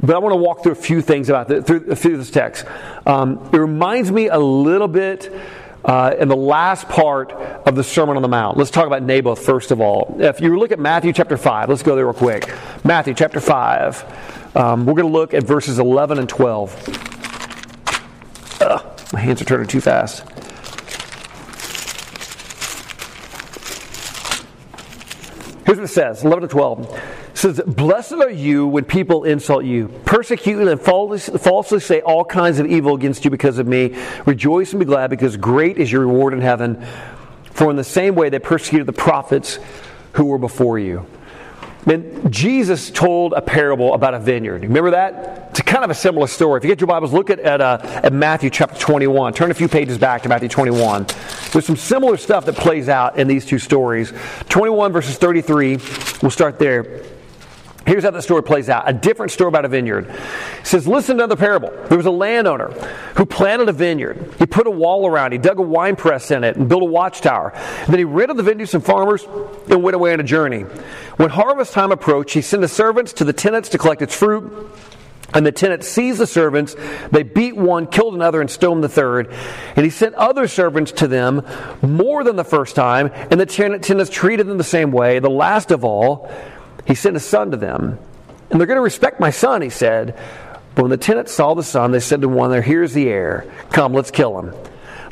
but 0.00 0.16
I 0.16 0.18
want 0.18 0.32
to 0.32 0.36
walk 0.36 0.64
through 0.64 0.72
a 0.72 0.76
few 0.76 1.00
things 1.00 1.28
about 1.28 1.46
the, 1.46 1.62
through, 1.62 1.94
through 1.94 2.16
this 2.16 2.30
text. 2.30 2.66
Um, 3.06 3.48
it 3.52 3.58
reminds 3.58 4.10
me 4.10 4.26
a 4.26 4.38
little 4.38 4.88
bit 4.88 5.32
uh, 5.84 6.14
in 6.18 6.28
the 6.28 6.36
last 6.36 6.88
part 6.88 7.32
of 7.32 7.74
the 7.74 7.84
Sermon 7.84 8.16
on 8.16 8.22
the 8.22 8.28
Mount. 8.28 8.56
Let's 8.56 8.70
talk 8.70 8.86
about 8.86 9.02
Naboth 9.02 9.44
first 9.44 9.70
of 9.70 9.80
all. 9.80 10.16
If 10.18 10.40
you 10.40 10.58
look 10.58 10.72
at 10.72 10.78
Matthew 10.78 11.12
chapter 11.12 11.36
5, 11.36 11.68
let's 11.68 11.82
go 11.82 11.96
there 11.96 12.04
real 12.04 12.14
quick. 12.14 12.52
Matthew 12.84 13.14
chapter 13.14 13.40
5. 13.40 14.56
Um, 14.56 14.86
we're 14.86 14.94
going 14.94 15.06
to 15.06 15.12
look 15.12 15.34
at 15.34 15.44
verses 15.44 15.78
11 15.78 16.18
and 16.18 16.28
12. 16.28 18.58
Ugh, 18.60 19.00
my 19.12 19.20
hands 19.20 19.42
are 19.42 19.44
turning 19.44 19.66
too 19.66 19.80
fast. 19.80 20.24
Here's 25.64 25.78
what 25.78 25.84
it 25.84 25.88
says 25.88 26.24
11 26.24 26.42
to 26.42 26.48
12. 26.48 27.02
Says, 27.42 27.60
Blessed 27.66 28.12
are 28.12 28.30
you 28.30 28.68
when 28.68 28.84
people 28.84 29.24
insult 29.24 29.64
you, 29.64 29.88
persecute 30.04 30.68
and 30.68 30.80
falsely 30.80 31.80
say 31.80 32.00
all 32.00 32.24
kinds 32.24 32.60
of 32.60 32.68
evil 32.68 32.94
against 32.94 33.24
you 33.24 33.32
because 33.32 33.58
of 33.58 33.66
me. 33.66 34.00
Rejoice 34.26 34.70
and 34.72 34.78
be 34.78 34.86
glad, 34.86 35.10
because 35.10 35.36
great 35.36 35.76
is 35.76 35.90
your 35.90 36.02
reward 36.02 36.34
in 36.34 36.40
heaven. 36.40 36.86
For 37.50 37.68
in 37.68 37.74
the 37.74 37.82
same 37.82 38.14
way 38.14 38.28
they 38.28 38.38
persecuted 38.38 38.86
the 38.86 38.92
prophets 38.92 39.58
who 40.12 40.26
were 40.26 40.38
before 40.38 40.78
you. 40.78 41.04
And 41.84 42.32
Jesus 42.32 42.92
told 42.92 43.32
a 43.32 43.42
parable 43.42 43.92
about 43.94 44.14
a 44.14 44.20
vineyard. 44.20 44.62
Remember 44.62 44.92
that? 44.92 45.48
It's 45.50 45.62
kind 45.62 45.82
of 45.82 45.90
a 45.90 45.94
similar 45.94 46.28
story. 46.28 46.58
If 46.58 46.64
you 46.64 46.70
get 46.70 46.80
your 46.80 46.86
Bibles, 46.86 47.12
look 47.12 47.28
at, 47.28 47.40
at, 47.40 47.60
uh, 47.60 47.78
at 47.82 48.12
Matthew 48.12 48.50
chapter 48.50 48.78
21. 48.78 49.34
Turn 49.34 49.50
a 49.50 49.54
few 49.54 49.66
pages 49.66 49.98
back 49.98 50.22
to 50.22 50.28
Matthew 50.28 50.48
21. 50.48 51.06
There's 51.50 51.66
some 51.66 51.74
similar 51.74 52.16
stuff 52.18 52.44
that 52.44 52.54
plays 52.54 52.88
out 52.88 53.18
in 53.18 53.26
these 53.26 53.44
two 53.44 53.58
stories. 53.58 54.12
21 54.48 54.92
verses 54.92 55.18
33, 55.18 55.78
we'll 56.22 56.30
start 56.30 56.60
there. 56.60 57.02
Here's 57.86 58.04
how 58.04 58.10
the 58.10 58.22
story 58.22 58.42
plays 58.42 58.68
out. 58.68 58.88
A 58.88 58.92
different 58.92 59.32
story 59.32 59.48
about 59.48 59.64
a 59.64 59.68
vineyard. 59.68 60.08
It 60.08 60.66
says, 60.66 60.86
listen 60.86 61.18
to 61.18 61.26
the 61.26 61.36
parable. 61.36 61.70
There 61.88 61.96
was 61.96 62.06
a 62.06 62.12
landowner 62.12 62.70
who 63.16 63.26
planted 63.26 63.68
a 63.68 63.72
vineyard. 63.72 64.34
He 64.38 64.46
put 64.46 64.66
a 64.66 64.70
wall 64.70 65.06
around. 65.06 65.32
He 65.32 65.38
dug 65.38 65.58
a 65.58 65.62
wine 65.62 65.96
press 65.96 66.30
in 66.30 66.44
it 66.44 66.56
and 66.56 66.68
built 66.68 66.82
a 66.82 66.86
watchtower. 66.86 67.52
And 67.52 67.88
then 67.88 67.98
he 67.98 68.04
rented 68.04 68.36
the 68.36 68.44
vineyard 68.44 68.66
to 68.66 68.70
some 68.70 68.82
farmers 68.82 69.24
and 69.68 69.82
went 69.82 69.96
away 69.96 70.12
on 70.12 70.20
a 70.20 70.24
journey. 70.24 70.60
When 71.16 71.30
harvest 71.30 71.72
time 71.72 71.92
approached, 71.92 72.34
he 72.34 72.40
sent 72.40 72.62
his 72.62 72.72
servants 72.72 73.14
to 73.14 73.24
the 73.24 73.32
tenants 73.32 73.70
to 73.70 73.78
collect 73.78 74.00
its 74.00 74.14
fruit. 74.14 74.70
And 75.34 75.46
the 75.46 75.52
tenants 75.52 75.88
seized 75.88 76.18
the 76.18 76.26
servants. 76.26 76.76
They 77.10 77.22
beat 77.22 77.56
one, 77.56 77.86
killed 77.86 78.14
another, 78.14 78.42
and 78.42 78.50
stoned 78.50 78.84
the 78.84 78.88
third. 78.88 79.32
And 79.76 79.84
he 79.84 79.90
sent 79.90 80.14
other 80.14 80.46
servants 80.46 80.92
to 80.92 81.08
them 81.08 81.46
more 81.80 82.22
than 82.22 82.36
the 82.36 82.44
first 82.44 82.76
time. 82.76 83.10
And 83.14 83.40
the 83.40 83.46
tenants 83.46 84.10
treated 84.10 84.46
them 84.46 84.58
the 84.58 84.64
same 84.64 84.92
way. 84.92 85.20
The 85.20 85.30
last 85.30 85.70
of 85.70 85.84
all, 85.84 86.30
he 86.86 86.94
sent 86.94 87.14
his 87.14 87.24
son 87.24 87.50
to 87.50 87.56
them. 87.56 87.98
And 88.50 88.60
they're 88.60 88.66
going 88.66 88.76
to 88.76 88.82
respect 88.82 89.20
my 89.20 89.30
son, 89.30 89.62
he 89.62 89.70
said. 89.70 90.18
But 90.74 90.82
when 90.82 90.90
the 90.90 90.96
tenants 90.96 91.32
saw 91.32 91.54
the 91.54 91.62
son, 91.62 91.90
they 91.90 92.00
said 92.00 92.20
to 92.22 92.28
one 92.28 92.50
there, 92.50 92.62
Here's 92.62 92.92
the 92.92 93.08
heir. 93.08 93.50
Come, 93.70 93.92
let's 93.92 94.10
kill 94.10 94.38
him. 94.38 94.54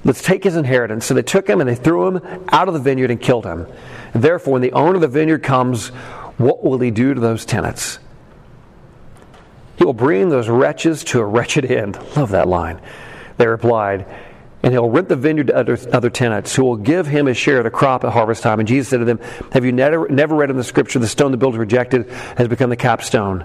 Let's 0.04 0.22
take 0.22 0.44
his 0.44 0.56
inheritance. 0.56 1.04
So 1.06 1.14
they 1.14 1.22
took 1.22 1.48
him 1.48 1.61
and 1.61 1.68
they 1.68 1.74
threw 1.74 2.06
him 2.06 2.46
out 2.50 2.68
of 2.68 2.74
the 2.74 2.80
vineyard 2.80 3.11
and 3.11 3.20
killed 3.20 3.44
him. 3.44 3.66
And 4.14 4.22
therefore, 4.22 4.54
when 4.54 4.62
the 4.62 4.72
owner 4.72 4.94
of 4.94 5.00
the 5.02 5.09
vineyard 5.09 5.42
comes, 5.42 5.88
what 6.38 6.64
will 6.64 6.78
he 6.80 6.90
do 6.90 7.12
to 7.12 7.20
those 7.20 7.44
tenants? 7.44 7.98
He 9.76 9.85
will 9.85 9.92
bring 9.92 10.28
those 10.28 10.48
wretches 10.48 11.04
to 11.04 11.20
a 11.20 11.24
wretched 11.24 11.70
end. 11.70 11.98
Love 12.16 12.30
that 12.30 12.48
line. 12.48 12.80
They 13.37 13.46
replied, 13.46 14.06
and 14.62 14.72
he'll 14.72 14.90
rent 14.90 15.08
the 15.08 15.16
vineyard 15.16 15.46
to 15.48 15.56
other, 15.56 15.78
other 15.92 16.10
tenants 16.10 16.54
who 16.54 16.64
will 16.64 16.76
give 16.76 17.06
him 17.06 17.26
his 17.26 17.36
share 17.36 17.58
of 17.58 17.64
the 17.64 17.70
crop 17.70 18.04
at 18.04 18.12
harvest 18.12 18.42
time. 18.42 18.58
And 18.58 18.68
Jesus 18.68 18.88
said 18.88 18.98
to 18.98 19.04
them, 19.04 19.18
Have 19.52 19.64
you 19.64 19.72
never, 19.72 20.08
never 20.08 20.34
read 20.34 20.50
in 20.50 20.56
the 20.56 20.64
scripture, 20.64 20.98
the 20.98 21.08
stone 21.08 21.30
the 21.30 21.38
builders 21.38 21.58
rejected 21.58 22.10
has 22.36 22.48
become 22.48 22.70
the 22.70 22.76
capstone? 22.76 23.44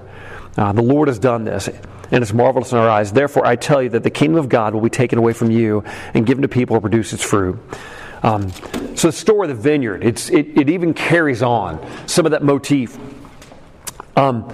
Uh, 0.57 0.71
the 0.71 0.81
Lord 0.81 1.07
has 1.07 1.19
done 1.19 1.43
this, 1.43 1.67
and 1.67 2.21
it's 2.21 2.33
marvelous 2.33 2.71
in 2.71 2.77
our 2.77 2.89
eyes. 2.89 3.11
Therefore, 3.11 3.45
I 3.45 3.55
tell 3.55 3.81
you 3.81 3.89
that 3.89 4.03
the 4.03 4.09
kingdom 4.09 4.39
of 4.39 4.47
God 4.47 4.73
will 4.73 4.81
be 4.81 4.89
taken 4.89 5.19
away 5.19 5.33
from 5.33 5.51
you 5.51 5.83
and 6.13 6.25
given 6.25 6.43
to 6.43 6.47
people 6.47 6.75
who 6.75 6.81
produce 6.81 7.11
its 7.11 7.23
fruit. 7.23 7.59
Um, 8.23 8.51
so 8.95 9.09
the 9.09 9.11
story 9.11 9.49
of 9.49 9.57
the 9.57 9.61
vineyard, 9.61 10.03
it, 10.03 10.29
it 10.31 10.69
even 10.69 10.93
carries 10.93 11.43
on 11.43 11.85
some 12.07 12.25
of 12.25 12.31
that 12.31 12.41
motif. 12.41 12.97
Um, 14.15 14.51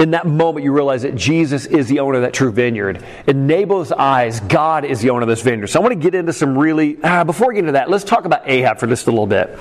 in 0.00 0.12
that 0.12 0.26
moment, 0.26 0.64
you 0.64 0.72
realize 0.72 1.02
that 1.02 1.14
Jesus 1.14 1.66
is 1.66 1.86
the 1.86 2.00
owner 2.00 2.16
of 2.16 2.22
that 2.22 2.32
true 2.32 2.50
vineyard. 2.50 3.04
In 3.26 3.46
Naboth's 3.46 3.92
eyes, 3.92 4.40
God 4.40 4.86
is 4.86 5.00
the 5.00 5.10
owner 5.10 5.22
of 5.22 5.28
this 5.28 5.42
vineyard. 5.42 5.66
So 5.66 5.78
I 5.78 5.82
want 5.82 5.92
to 5.92 6.00
get 6.00 6.14
into 6.14 6.32
some 6.32 6.56
really, 6.56 6.96
ah, 7.04 7.22
before 7.22 7.48
we 7.48 7.54
get 7.54 7.60
into 7.60 7.72
that, 7.72 7.90
let's 7.90 8.04
talk 8.04 8.24
about 8.24 8.48
Ahab 8.48 8.78
for 8.78 8.86
just 8.86 9.06
a 9.08 9.10
little 9.10 9.26
bit. 9.26 9.58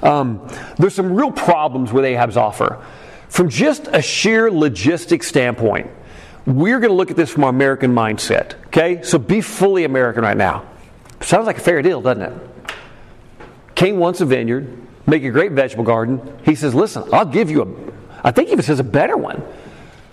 Um, 0.00 0.48
there's 0.78 0.94
some 0.94 1.12
real 1.12 1.32
problems 1.32 1.92
with 1.92 2.04
Ahab's 2.04 2.36
offer. 2.36 2.80
From 3.28 3.48
just 3.48 3.88
a 3.88 4.00
sheer 4.00 4.50
logistic 4.50 5.24
standpoint, 5.24 5.90
we're 6.46 6.78
going 6.78 6.90
to 6.90 6.96
look 6.96 7.10
at 7.10 7.16
this 7.16 7.30
from 7.30 7.42
our 7.42 7.50
American 7.50 7.92
mindset. 7.92 8.54
Okay? 8.66 9.02
So 9.02 9.18
be 9.18 9.40
fully 9.40 9.82
American 9.82 10.22
right 10.22 10.36
now. 10.36 10.64
Sounds 11.22 11.46
like 11.46 11.58
a 11.58 11.60
fair 11.60 11.82
deal, 11.82 12.00
doesn't 12.00 12.22
it? 12.22 12.32
King 13.74 13.98
wants 13.98 14.20
a 14.20 14.26
vineyard, 14.26 14.78
make 15.08 15.24
a 15.24 15.30
great 15.30 15.52
vegetable 15.52 15.84
garden. 15.84 16.38
He 16.44 16.54
says, 16.54 16.72
Listen, 16.72 17.02
I'll 17.12 17.24
give 17.24 17.50
you 17.50 17.62
a, 17.62 18.28
I 18.28 18.30
think 18.30 18.46
he 18.46 18.52
even 18.52 18.64
says 18.64 18.78
a 18.78 18.84
better 18.84 19.16
one. 19.16 19.42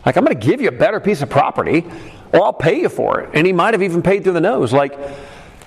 Like, 0.06 0.18
I'm 0.18 0.24
going 0.24 0.40
to 0.40 0.48
give 0.48 0.62
you 0.62 0.70
a 0.70 0.72
better 0.72 1.00
piece 1.00 1.22
of 1.22 1.30
property, 1.30 1.86
or 2.32 2.44
I'll 2.44 2.54
pay 2.54 2.82
you 2.82 2.90
for 2.90 3.22
it. 3.22 3.30
And 3.34 3.46
he 3.46 3.54
might 3.54 3.74
have 3.74 3.84
even 3.84 4.02
paid 4.02 4.24
through 4.24 4.34
the 4.34 4.42
nose. 4.42 4.72
Like, 4.72 4.98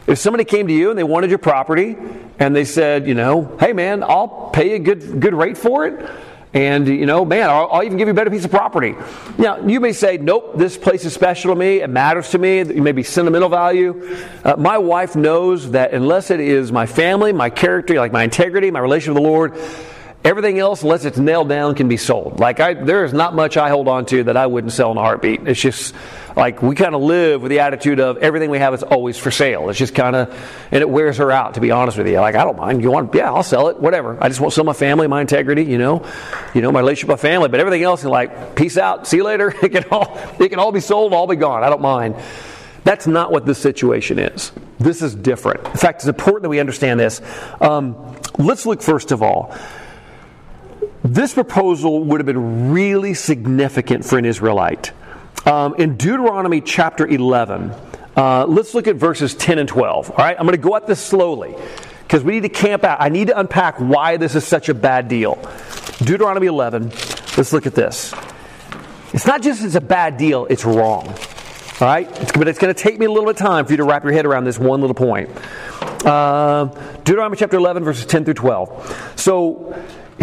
if 0.07 0.19
somebody 0.19 0.45
came 0.45 0.67
to 0.67 0.73
you 0.73 0.91
and 0.91 0.99
they 0.99 1.05
wanted 1.05 1.31
your 1.31 1.39
property, 1.39 1.97
and 2.39 2.57
they 2.57 2.65
said, 2.65 3.07
you 3.07 3.15
know, 3.15 3.57
hey 3.61 3.73
man, 3.73 4.03
I'll 4.03 4.51
pay 4.53 4.75
a 4.75 4.79
good 4.79 5.21
good 5.21 5.35
rate 5.35 5.57
for 5.57 5.87
it, 5.87 6.11
and 6.53 6.89
you 6.89 7.07
know, 7.07 7.25
man, 7.25 7.49
I'll, 7.49 7.69
I'll 7.71 7.83
even 7.85 7.99
give 7.99 8.09
you 8.09 8.13
a 8.13 8.15
better 8.15 8.31
piece 8.31 8.45
of 8.45 8.51
property. 8.51 8.97
Now, 9.39 9.65
you 9.65 9.79
may 9.79 9.93
say, 9.93 10.17
nope, 10.17 10.57
this 10.57 10.77
place 10.77 11.05
is 11.05 11.15
special 11.15 11.55
to 11.55 11.59
me. 11.59 11.83
It 11.83 11.89
matters 11.89 12.31
to 12.31 12.39
me. 12.39 12.59
It 12.59 12.77
may 12.77 12.93
be 12.93 13.05
sentimental 13.05 13.49
value. 13.49 14.17
Uh, 14.45 14.57
my 14.59 14.79
wife 14.79 15.15
knows 15.15 15.71
that 15.71 15.93
unless 15.93 16.31
it 16.31 16.41
is 16.41 16.73
my 16.73 16.87
family, 16.87 17.33
my 17.33 17.49
character, 17.49 17.95
like 17.95 18.13
my 18.13 18.25
integrity, 18.25 18.71
my 18.71 18.81
relation 18.81 19.15
with 19.15 19.23
the 19.23 19.29
Lord 19.29 19.57
Everything 20.25 20.61
else, 20.61 20.83
unless 20.83 21.05
it's 21.05 21.19
nailed 21.19 21.49
down, 21.49 21.75
can 21.75 21.89
be 21.89 21.97
sold. 21.97 22.39
Like 22.39 22.61
I, 22.61 22.75
there 22.75 23.05
is 23.05 23.13
not 23.13 23.35
much 23.35 23.57
I 23.57 23.71
hold 23.71 23.89
on 23.89 24.07
to 24.07 24.23
that 24.25 24.37
I 24.37 24.47
wouldn't 24.47 24.73
sell 24.73 24.93
in 24.93 24.97
a 24.97 25.01
heartbeat. 25.01 25.49
It's 25.49 25.61
just 25.61 25.97
like 26.37 26.63
we 26.63 26.77
kind 26.77 26.95
of 26.95 27.03
live 27.03 27.43
with 27.43 27.51
the 27.51 27.59
attitude 27.59 27.99
of 27.99 28.19
everything 28.19 28.49
we 28.49 28.59
have 28.59 28.73
is 28.73 28.85
always 28.85 29.19
for 29.19 29.33
sale. 29.33 29.69
It's 29.69 29.81
just 29.81 29.97
kind 29.97 30.15
of, 30.15 30.29
and 30.71 30.81
it 30.81 30.89
wears 30.89 31.17
her 31.17 31.33
out. 31.33 31.55
To 31.55 31.61
be 31.61 31.73
honest 31.73 31.99
with 31.99 32.07
you, 32.07 32.21
like 32.21 32.37
I 32.37 32.45
don't 32.45 32.57
mind. 32.57 32.83
You 32.83 32.93
want, 32.93 33.13
yeah, 33.13 33.33
I'll 33.33 33.43
sell 33.43 33.67
it. 33.67 33.81
Whatever. 33.81 34.17
I 34.23 34.29
just 34.29 34.39
want 34.39 34.53
to 34.53 34.55
sell 34.55 34.65
my 34.65 34.73
family, 34.75 35.09
my 35.09 35.21
integrity. 35.21 35.65
You 35.65 35.79
know, 35.79 36.07
you 36.55 36.63
know, 36.63 36.71
my 36.71 36.79
relationship, 36.79 37.09
with 37.09 37.21
my 37.21 37.29
family. 37.29 37.49
But 37.49 37.59
everything 37.59 37.83
else 37.83 38.05
like, 38.05 38.55
peace 38.55 38.79
out, 38.79 39.09
see 39.09 39.17
you 39.17 39.25
later. 39.25 39.53
It 39.63 39.71
can 39.71 39.85
all, 39.91 40.19
it 40.39 40.51
can 40.51 40.59
all 40.59 40.73
be 40.73 40.81
sold, 40.81 41.13
all 41.13 41.27
be 41.27 41.37
gone. 41.37 41.65
I 41.65 41.69
don't 41.69 41.83
mind. 41.83 42.17
That's 42.85 43.07
not 43.07 43.33
what 43.33 43.47
this 43.47 43.59
situation 43.59 44.19
is. 44.19 44.53
This 44.79 45.03
is 45.03 45.15
different. 45.15 45.65
In 45.67 45.77
fact, 45.77 46.01
it's 46.01 46.09
important 46.09 46.43
that 46.43 46.49
we 46.49 46.59
understand 46.59 46.99
this. 46.99 47.21
Um, 47.61 48.17
let's 48.39 48.67
look 48.67 48.83
first 48.83 49.13
of 49.13 49.23
all 49.23 49.57
this 51.05 51.35
proposal 51.35 52.05
would 52.05 52.21
have 52.21 52.27
been 52.27 52.73
really 52.73 53.15
significant 53.15 54.05
for 54.05 54.19
an 54.19 54.25
Israelite. 54.25 54.93
Um, 55.45 55.75
in 55.75 55.97
Deuteronomy 55.97 56.61
chapter 56.61 57.07
11, 57.07 57.73
uh, 58.17 58.47
let's 58.47 58.75
look 58.75 58.87
at 58.87 58.97
verses 58.97 59.35
10 59.35 59.59
and 59.59 59.69
12. 59.69 60.11
All 60.11 60.17
right, 60.17 60.37
I'm 60.39 60.47
going 60.47 60.57
to 60.57 60.63
go 60.63 60.77
at 60.77 60.87
this 60.87 61.01
slowly 61.05 61.55
because 62.03 62.23
we 62.23 62.35
need 62.35 62.43
to 62.43 62.49
camp 62.49 62.85
out. 62.85 62.99
I 63.01 63.09
need 63.09 63.29
to 63.29 63.39
unpack 63.39 63.79
why 63.79 64.17
this 64.17 64.35
is 64.35 64.47
such 64.47 64.69
a 64.69 64.75
bad 64.75 65.09
deal. 65.09 65.35
Deuteronomy 65.99 66.47
11, 66.47 66.91
let's 67.37 67.53
look 67.53 67.67
at 67.67 67.75
this. 67.75 68.15
It's 69.13 69.27
not 69.27 69.43
just 69.43 69.65
it's 69.65 69.75
a 69.75 69.81
bad 69.81 70.17
deal, 70.19 70.47
it's 70.47 70.65
wrong. 70.65 71.09
All 71.09 71.89
right? 71.89 72.09
It's, 72.21 72.33
but 72.33 72.47
it's 72.47 72.59
going 72.59 72.73
to 72.73 72.81
take 72.81 72.99
me 72.99 73.07
a 73.07 73.11
little 73.11 73.25
bit 73.25 73.41
of 73.41 73.45
time 73.45 73.67
for 73.67 73.73
you 73.73 73.79
to 73.79 73.85
wrap 73.85 74.05
your 74.05 74.13
head 74.13 74.25
around 74.25 74.45
this 74.45 74.59
one 74.59 74.81
little 74.81 74.95
point. 74.95 75.31
Uh, 76.07 76.67
Deuteronomy 77.03 77.37
chapter 77.37 77.57
11, 77.57 77.83
verses 77.83 78.07
10 78.07 78.25
through 78.25 78.35
12. 78.35 79.15
So, 79.17 79.75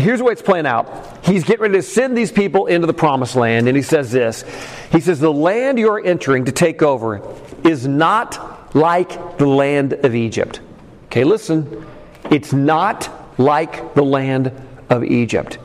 here's 0.01 0.19
the 0.19 0.25
way 0.25 0.33
it's 0.33 0.41
playing 0.41 0.65
out. 0.65 1.25
He's 1.25 1.43
getting 1.43 1.61
ready 1.61 1.73
to 1.75 1.81
send 1.81 2.17
these 2.17 2.31
people 2.31 2.67
into 2.67 2.87
the 2.87 2.93
promised 2.93 3.35
land, 3.35 3.67
and 3.67 3.75
he 3.75 3.83
says 3.83 4.11
this. 4.11 4.43
He 4.91 4.99
says, 4.99 5.19
The 5.19 5.31
land 5.31 5.79
you're 5.79 6.03
entering 6.03 6.45
to 6.45 6.51
take 6.51 6.81
over 6.81 7.21
is 7.63 7.87
not 7.87 8.75
like 8.75 9.37
the 9.37 9.47
land 9.47 9.93
of 9.93 10.15
Egypt. 10.15 10.61
Okay, 11.05 11.23
listen. 11.23 11.85
It's 12.31 12.53
not 12.53 13.09
like 13.39 13.95
the 13.95 14.03
land 14.03 14.51
of 14.89 15.03
Egypt, 15.03 15.55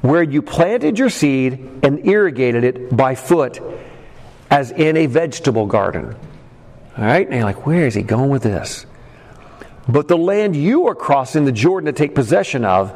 where 0.00 0.22
you 0.22 0.42
planted 0.42 0.98
your 0.98 1.10
seed 1.10 1.52
and 1.82 2.06
irrigated 2.06 2.64
it 2.64 2.96
by 2.96 3.14
foot 3.14 3.60
as 4.50 4.70
in 4.70 4.96
a 4.96 5.06
vegetable 5.06 5.66
garden. 5.66 6.16
All 6.96 7.04
right? 7.04 7.26
And 7.26 7.36
you're 7.36 7.44
like, 7.44 7.66
where 7.66 7.86
is 7.86 7.94
he 7.94 8.02
going 8.02 8.30
with 8.30 8.42
this? 8.42 8.86
But 9.88 10.08
the 10.08 10.16
land 10.16 10.56
you 10.56 10.86
are 10.88 10.94
crossing 10.94 11.44
the 11.44 11.52
Jordan 11.52 11.86
to 11.86 11.92
take 11.92 12.14
possession 12.14 12.64
of 12.64 12.92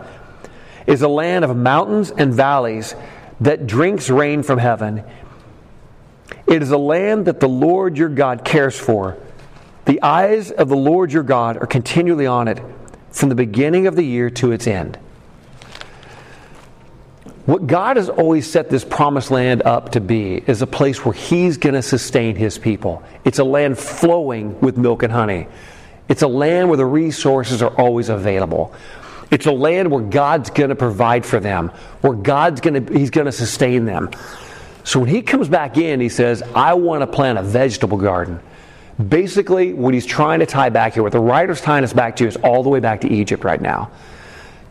is 0.89 1.03
a 1.03 1.09
land 1.09 1.45
of 1.45 1.55
mountains 1.55 2.11
and 2.11 2.35
valleys 2.35 2.97
that 3.41 3.67
drinks 3.67 4.11
rain 4.11 4.43
from 4.43 4.59
heaven. 4.59 5.05
It 6.47 6.63
is 6.63 6.71
a 6.71 6.79
land 6.79 7.27
that 7.27 7.41
the 7.41 7.49
Lord 7.49 7.99
your 7.99 8.09
God 8.09 8.45
cares 8.45 8.77
for. 8.77 9.19
The 9.85 10.03
eyes 10.03 10.51
of 10.51 10.69
the 10.69 10.77
Lord 10.77 11.13
your 11.13 11.23
God 11.23 11.59
are 11.59 11.67
continually 11.67 12.27
on 12.27 12.49
it 12.49 12.61
from 13.11 13.29
the 13.29 13.35
beginning 13.35 13.87
of 13.87 13.97
the 13.97 14.03
year 14.03 14.31
to 14.31 14.51
its 14.53 14.67
end. 14.67 14.99
What 17.45 17.67
God 17.67 17.97
has 17.97 18.09
always 18.09 18.51
set 18.51 18.69
this 18.69 18.85
promised 18.85 19.31
land 19.31 19.63
up 19.63 19.93
to 19.93 20.01
be 20.01 20.43
is 20.47 20.61
a 20.61 20.67
place 20.67 21.05
where 21.05 21.15
He's 21.15 21.57
going 21.57 21.75
to 21.75 21.83
sustain 21.83 22.35
His 22.37 22.59
people. 22.59 23.03
It's 23.25 23.39
a 23.39 23.45
land 23.45 23.79
flowing 23.79 24.61
with 24.61 24.77
milk 24.77 25.03
and 25.03 25.13
honey. 25.13 25.49
It's 26.09 26.23
a 26.23 26.29
land 26.29 26.69
where 26.69 26.77
the 26.77 26.87
resources 26.87 27.63
are 27.63 27.75
always 27.79 28.09
available. 28.09 28.75
It's 29.31 29.47
a 29.47 29.53
land 29.53 29.91
where 29.91 30.03
God's 30.03 30.51
going 30.51 30.71
to 30.71 30.77
provide 30.77 31.27
for 31.27 31.41
them, 31.41 31.71
where 32.01 32.15
God's 32.15 32.61
going 32.61 32.87
to 32.87 32.99
He's 32.99 33.11
going 33.11 33.27
to 33.27 33.33
sustain 33.33 33.85
them. 33.85 34.11
So 34.85 35.01
when 35.01 35.09
He 35.09 35.23
comes 35.23 35.49
back 35.49 35.77
in, 35.77 36.01
He 36.01 36.09
says, 36.09 36.43
"I 36.55 36.75
want 36.75 37.03
to 37.03 37.07
plant 37.07 37.39
a 37.39 37.43
vegetable 37.43 37.99
garden." 37.99 38.41
Basically, 39.09 39.75
what 39.75 39.95
He's 39.95 40.07
trying 40.07 40.41
to 40.41 40.47
tie 40.47 40.71
back 40.71 40.95
here, 40.95 41.03
what 41.03 41.13
the 41.13 41.21
writer's 41.21 41.61
tying 41.61 41.85
us 41.85 41.93
back 41.93 42.17
to, 42.17 42.27
is 42.27 42.37
all 42.37 42.63
the 42.63 42.69
way 42.69 42.81
back 42.81 43.03
to 43.03 43.09
Egypt 43.09 43.45
right 43.45 43.61
now. 43.61 43.91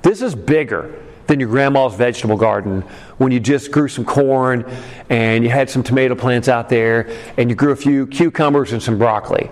This 0.02 0.22
is 0.22 0.36
bigger 0.36 0.94
than 1.28 1.40
your 1.40 1.50
grandma's 1.50 1.94
vegetable 1.96 2.38
garden 2.38 2.82
when 3.18 3.32
you 3.32 3.40
just 3.40 3.72
grew 3.72 3.88
some 3.88 4.06
corn 4.06 4.66
and 5.10 5.44
you 5.44 5.50
had 5.50 5.70
some 5.70 5.84
tomato 5.84 6.16
plants 6.16 6.48
out 6.48 6.70
there 6.70 7.10
and 7.38 7.50
you 7.50 7.56
grew 7.56 7.72
a 7.72 7.76
few 7.76 8.08
cucumbers 8.08 8.72
and 8.72 8.82
some 8.82 8.98
broccoli. 8.98 9.50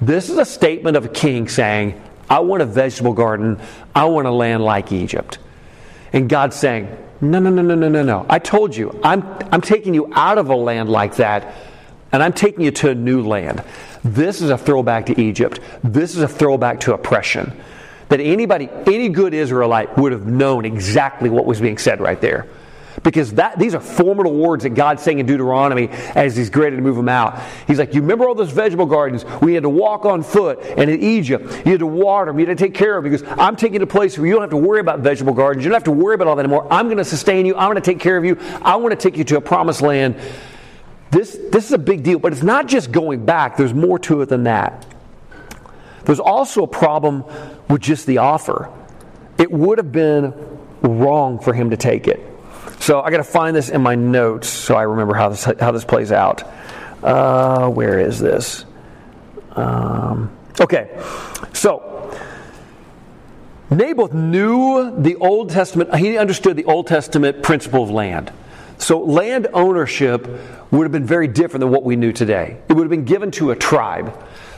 This 0.00 0.28
is 0.28 0.36
a 0.36 0.44
statement 0.44 0.96
of 0.96 1.06
a 1.06 1.08
king 1.08 1.48
saying, 1.48 2.00
I 2.28 2.40
want 2.40 2.62
a 2.62 2.66
vegetable 2.66 3.12
garden. 3.12 3.60
I 3.94 4.04
want 4.06 4.26
a 4.26 4.30
land 4.30 4.62
like 4.62 4.92
Egypt. 4.92 5.38
And 6.12 6.28
God's 6.28 6.56
saying, 6.56 6.96
No, 7.20 7.38
no, 7.38 7.50
no, 7.50 7.62
no, 7.62 7.74
no, 7.74 7.88
no, 7.88 8.02
no. 8.02 8.26
I 8.28 8.38
told 8.38 8.74
you, 8.74 8.98
I'm, 9.02 9.22
I'm 9.50 9.60
taking 9.60 9.94
you 9.94 10.12
out 10.14 10.38
of 10.38 10.48
a 10.48 10.56
land 10.56 10.88
like 10.88 11.16
that 11.16 11.54
and 12.12 12.22
I'm 12.22 12.32
taking 12.32 12.64
you 12.64 12.70
to 12.70 12.90
a 12.90 12.94
new 12.94 13.26
land. 13.26 13.64
This 14.04 14.40
is 14.40 14.50
a 14.50 14.56
throwback 14.56 15.06
to 15.06 15.20
Egypt. 15.20 15.58
This 15.82 16.14
is 16.14 16.22
a 16.22 16.28
throwback 16.28 16.80
to 16.80 16.94
oppression 16.94 17.52
that 18.08 18.20
anybody, 18.20 18.68
any 18.86 19.08
good 19.08 19.34
Israelite 19.34 19.96
would 19.98 20.12
have 20.12 20.26
known 20.26 20.64
exactly 20.64 21.28
what 21.28 21.46
was 21.46 21.60
being 21.60 21.78
said 21.78 22.00
right 22.00 22.20
there. 22.20 22.46
Because 23.02 23.32
that, 23.34 23.58
these 23.58 23.74
are 23.74 23.80
formidable 23.80 24.38
words 24.38 24.62
that 24.62 24.70
God's 24.70 25.02
saying 25.02 25.18
in 25.18 25.26
Deuteronomy 25.26 25.88
as 26.14 26.36
He's 26.36 26.54
ready 26.54 26.76
to 26.76 26.82
move 26.82 26.96
them 26.96 27.08
out. 27.08 27.40
He's 27.66 27.78
like, 27.78 27.94
You 27.94 28.00
remember 28.00 28.28
all 28.28 28.34
those 28.34 28.52
vegetable 28.52 28.86
gardens? 28.86 29.24
We 29.40 29.54
had 29.54 29.64
to 29.64 29.68
walk 29.68 30.04
on 30.04 30.22
foot, 30.22 30.60
and 30.76 30.88
in 30.88 31.02
Egypt, 31.02 31.44
you 31.64 31.72
had 31.72 31.80
to 31.80 31.86
water 31.86 32.30
them, 32.30 32.38
you 32.38 32.46
had 32.46 32.56
to 32.56 32.64
take 32.64 32.74
care 32.74 32.96
of 32.96 33.04
them, 33.04 33.12
because 33.12 33.26
I'm 33.38 33.56
taking 33.56 33.82
a 33.82 33.86
place 33.86 34.16
where 34.16 34.26
you 34.26 34.34
don't 34.34 34.42
have 34.42 34.50
to 34.50 34.56
worry 34.56 34.80
about 34.80 35.00
vegetable 35.00 35.34
gardens. 35.34 35.64
You 35.64 35.70
don't 35.70 35.76
have 35.76 35.84
to 35.84 35.90
worry 35.90 36.14
about 36.14 36.28
all 36.28 36.36
that 36.36 36.44
anymore. 36.44 36.66
I'm 36.70 36.86
going 36.86 36.98
to 36.98 37.04
sustain 37.04 37.46
you. 37.46 37.56
I'm 37.56 37.70
going 37.70 37.76
to 37.76 37.80
take 37.80 38.00
care 38.00 38.16
of 38.16 38.24
you. 38.24 38.38
I 38.62 38.76
want 38.76 38.92
to 38.92 38.96
take 38.96 39.16
you 39.16 39.24
to 39.24 39.36
a 39.36 39.40
promised 39.40 39.82
land. 39.82 40.16
This, 41.10 41.38
this 41.50 41.66
is 41.66 41.72
a 41.72 41.78
big 41.78 42.02
deal, 42.02 42.18
but 42.18 42.32
it's 42.32 42.42
not 42.42 42.66
just 42.66 42.90
going 42.90 43.24
back, 43.24 43.56
there's 43.56 43.74
more 43.74 43.98
to 44.00 44.22
it 44.22 44.28
than 44.28 44.44
that. 44.44 44.86
There's 46.04 46.20
also 46.20 46.64
a 46.64 46.66
problem 46.66 47.24
with 47.68 47.80
just 47.80 48.06
the 48.06 48.18
offer. 48.18 48.70
It 49.38 49.50
would 49.50 49.78
have 49.78 49.92
been 49.92 50.34
wrong 50.82 51.38
for 51.38 51.52
him 51.54 51.70
to 51.70 51.76
take 51.76 52.08
it. 52.08 52.33
So 52.80 53.00
I 53.00 53.10
got 53.10 53.18
to 53.18 53.24
find 53.24 53.56
this 53.56 53.70
in 53.70 53.82
my 53.82 53.94
notes 53.94 54.48
so 54.48 54.74
I 54.74 54.82
remember 54.82 55.14
how 55.14 55.28
this 55.28 55.44
how 55.44 55.72
this 55.72 55.84
plays 55.84 56.12
out. 56.12 56.42
Uh, 57.02 57.68
where 57.68 57.98
is 57.98 58.18
this? 58.18 58.64
Um, 59.52 60.30
okay, 60.60 61.00
so 61.52 62.18
Naboth 63.70 64.12
knew 64.12 64.94
the 65.00 65.16
Old 65.16 65.50
Testament. 65.50 65.94
He 65.96 66.18
understood 66.18 66.56
the 66.56 66.64
Old 66.64 66.86
Testament 66.86 67.42
principle 67.42 67.82
of 67.82 67.90
land. 67.90 68.32
So 68.78 69.00
land 69.00 69.46
ownership 69.54 70.28
would 70.70 70.82
have 70.82 70.92
been 70.92 71.06
very 71.06 71.28
different 71.28 71.60
than 71.60 71.70
what 71.70 71.84
we 71.84 71.96
knew 71.96 72.12
today. 72.12 72.58
It 72.68 72.74
would 72.74 72.82
have 72.82 72.90
been 72.90 73.04
given 73.04 73.30
to 73.32 73.50
a 73.50 73.56
tribe. 73.56 74.12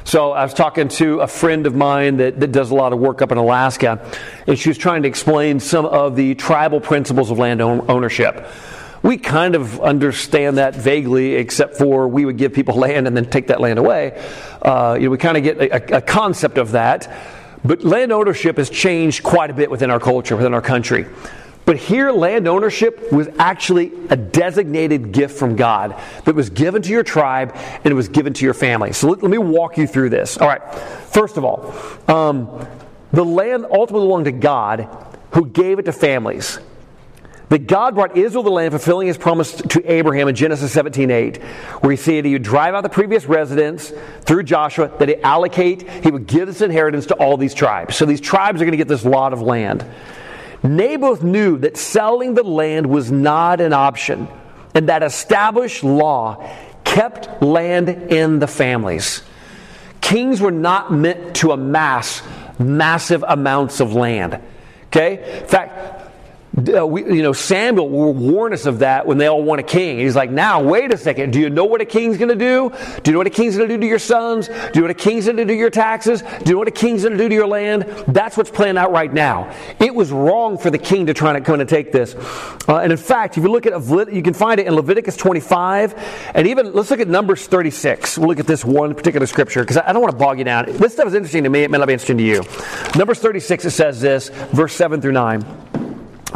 So 0.06 0.30
I 0.30 0.44
was 0.44 0.54
talking 0.54 0.86
to 0.86 1.18
a 1.18 1.26
friend 1.26 1.66
of 1.66 1.74
mine 1.74 2.18
that, 2.18 2.38
that 2.38 2.52
does 2.52 2.70
a 2.70 2.76
lot 2.76 2.92
of 2.92 3.00
work 3.00 3.22
up 3.22 3.32
in 3.32 3.38
Alaska, 3.38 4.08
and 4.46 4.56
she 4.56 4.68
was 4.68 4.78
trying 4.78 5.02
to 5.02 5.08
explain 5.08 5.58
some 5.58 5.84
of 5.84 6.14
the 6.14 6.36
tribal 6.36 6.80
principles 6.80 7.32
of 7.32 7.40
land 7.40 7.60
ownership. 7.60 8.46
We 9.02 9.16
kind 9.16 9.56
of 9.56 9.80
understand 9.80 10.58
that 10.58 10.76
vaguely, 10.76 11.34
except 11.34 11.74
for 11.76 12.06
we 12.06 12.24
would 12.24 12.36
give 12.36 12.54
people 12.54 12.74
land 12.78 13.08
and 13.08 13.16
then 13.16 13.28
take 13.28 13.48
that 13.48 13.60
land 13.60 13.80
away. 13.80 14.24
Uh, 14.62 14.96
you 14.96 15.06
know, 15.06 15.10
we 15.10 15.18
kind 15.18 15.38
of 15.38 15.42
get 15.42 15.58
a, 15.58 15.96
a 15.96 16.00
concept 16.00 16.56
of 16.58 16.70
that. 16.70 17.12
But 17.64 17.82
land 17.82 18.12
ownership 18.12 18.58
has 18.58 18.70
changed 18.70 19.24
quite 19.24 19.50
a 19.50 19.54
bit 19.54 19.72
within 19.72 19.90
our 19.90 19.98
culture, 19.98 20.36
within 20.36 20.54
our 20.54 20.62
country. 20.62 21.06
But 21.66 21.76
here, 21.76 22.12
land 22.12 22.46
ownership 22.46 23.12
was 23.12 23.28
actually 23.40 23.92
a 24.08 24.16
designated 24.16 25.10
gift 25.10 25.36
from 25.36 25.56
God 25.56 26.00
that 26.24 26.34
was 26.34 26.48
given 26.48 26.80
to 26.82 26.90
your 26.90 27.02
tribe 27.02 27.52
and 27.56 27.86
it 27.86 27.94
was 27.94 28.08
given 28.08 28.32
to 28.34 28.44
your 28.44 28.54
family. 28.54 28.92
So 28.92 29.08
let, 29.08 29.20
let 29.20 29.30
me 29.30 29.38
walk 29.38 29.76
you 29.76 29.88
through 29.88 30.10
this. 30.10 30.38
All 30.38 30.46
right. 30.46 30.62
First 31.10 31.36
of 31.36 31.44
all, 31.44 31.74
um, 32.08 32.66
the 33.12 33.24
land 33.24 33.66
ultimately 33.68 34.06
belonged 34.06 34.26
to 34.26 34.32
God 34.32 34.88
who 35.32 35.44
gave 35.44 35.80
it 35.80 35.86
to 35.86 35.92
families. 35.92 36.60
That 37.48 37.66
God 37.66 37.94
brought 37.94 38.16
Israel 38.16 38.42
the 38.42 38.50
land, 38.50 38.72
fulfilling 38.72 39.06
his 39.06 39.16
promise 39.16 39.52
to 39.52 39.90
Abraham 39.90 40.28
in 40.28 40.34
Genesis 40.34 40.72
17 40.72 41.10
8, 41.10 41.42
where 41.80 41.90
he 41.92 41.96
said 41.96 42.24
he 42.24 42.32
would 42.32 42.42
drive 42.42 42.74
out 42.74 42.82
the 42.82 42.88
previous 42.88 43.26
residents 43.26 43.92
through 44.22 44.42
Joshua, 44.44 44.90
that 44.98 45.08
he 45.08 45.16
allocate, 45.16 45.88
he 46.02 46.10
would 46.10 46.26
give 46.26 46.48
this 46.48 46.60
inheritance 46.60 47.06
to 47.06 47.14
all 47.14 47.36
these 47.36 47.54
tribes. 47.54 47.96
So 47.96 48.04
these 48.04 48.20
tribes 48.20 48.60
are 48.60 48.64
going 48.64 48.72
to 48.72 48.76
get 48.76 48.88
this 48.88 49.04
lot 49.04 49.32
of 49.32 49.42
land. 49.42 49.84
Naboth 50.66 51.22
knew 51.22 51.58
that 51.58 51.76
selling 51.76 52.34
the 52.34 52.42
land 52.42 52.86
was 52.86 53.10
not 53.10 53.60
an 53.60 53.72
option, 53.72 54.28
and 54.74 54.88
that 54.88 55.02
established 55.02 55.84
law 55.84 56.48
kept 56.84 57.42
land 57.42 57.88
in 57.88 58.38
the 58.38 58.46
families. 58.46 59.22
Kings 60.00 60.40
were 60.40 60.50
not 60.50 60.92
meant 60.92 61.36
to 61.36 61.52
amass 61.52 62.22
massive 62.58 63.24
amounts 63.26 63.80
of 63.80 63.92
land. 63.92 64.40
Okay? 64.86 65.40
In 65.40 65.46
fact, 65.46 66.05
uh, 66.56 66.86
we, 66.86 67.04
you 67.04 67.22
know, 67.22 67.34
Samuel 67.34 67.90
will 67.90 68.14
warn 68.14 68.54
us 68.54 68.64
of 68.64 68.78
that 68.78 69.06
when 69.06 69.18
they 69.18 69.26
all 69.26 69.42
want 69.42 69.60
a 69.60 69.62
king. 69.62 69.98
He's 69.98 70.16
like, 70.16 70.30
now, 70.30 70.62
wait 70.62 70.92
a 70.92 70.96
second. 70.96 71.32
Do 71.32 71.40
you 71.40 71.50
know 71.50 71.66
what 71.66 71.82
a 71.82 71.84
king's 71.84 72.16
going 72.16 72.30
to 72.30 72.34
do? 72.34 72.72
Do 73.02 73.10
you 73.10 73.12
know 73.12 73.18
what 73.18 73.26
a 73.26 73.30
king's 73.30 73.56
going 73.56 73.68
to 73.68 73.74
do 73.74 73.80
to 73.80 73.86
your 73.86 73.98
sons? 73.98 74.48
Do 74.48 74.54
you 74.54 74.80
know 74.80 74.82
what 74.82 74.90
a 74.90 74.94
king's 74.94 75.26
going 75.26 75.36
to 75.36 75.44
do 75.44 75.48
to 75.48 75.54
your 75.54 75.70
taxes? 75.70 76.22
Do 76.22 76.28
you 76.46 76.52
know 76.52 76.58
what 76.58 76.68
a 76.68 76.72
king's 76.72 77.02
going 77.02 77.12
to 77.16 77.22
do 77.22 77.28
to 77.28 77.34
your 77.34 77.46
land? 77.46 77.82
That's 78.08 78.38
what's 78.38 78.50
playing 78.50 78.78
out 78.78 78.90
right 78.90 79.12
now. 79.12 79.54
It 79.78 79.94
was 79.94 80.10
wrong 80.10 80.56
for 80.56 80.70
the 80.70 80.78
king 80.78 81.06
to 81.06 81.14
try 81.14 81.34
to 81.34 81.42
come 81.42 81.60
and 81.60 81.68
take 81.68 81.92
this. 81.92 82.14
Uh, 82.66 82.78
and 82.78 82.90
in 82.90 82.98
fact, 82.98 83.36
if 83.36 83.44
you 83.44 83.50
look 83.50 83.66
at, 83.66 84.12
you 84.12 84.22
can 84.22 84.34
find 84.34 84.58
it 84.58 84.66
in 84.66 84.74
Leviticus 84.74 85.16
25, 85.16 86.32
and 86.34 86.46
even, 86.46 86.72
let's 86.72 86.90
look 86.90 87.00
at 87.00 87.08
Numbers 87.08 87.46
36. 87.46 88.16
We'll 88.16 88.28
look 88.28 88.40
at 88.40 88.46
this 88.46 88.64
one 88.64 88.94
particular 88.94 89.26
scripture, 89.26 89.60
because 89.60 89.76
I 89.76 89.92
don't 89.92 90.00
want 90.00 90.12
to 90.12 90.18
bog 90.18 90.38
you 90.38 90.44
down. 90.44 90.66
This 90.66 90.94
stuff 90.94 91.06
is 91.06 91.14
interesting 91.14 91.44
to 91.44 91.50
me. 91.50 91.64
It 91.64 91.70
may 91.70 91.78
not 91.78 91.86
be 91.86 91.92
interesting 91.92 92.18
to 92.18 92.24
you. 92.24 92.42
Numbers 92.96 93.18
36, 93.18 93.66
it 93.66 93.70
says 93.70 94.00
this, 94.00 94.30
verse 94.52 94.74
7 94.74 95.00
through 95.02 95.12
9. 95.12 95.85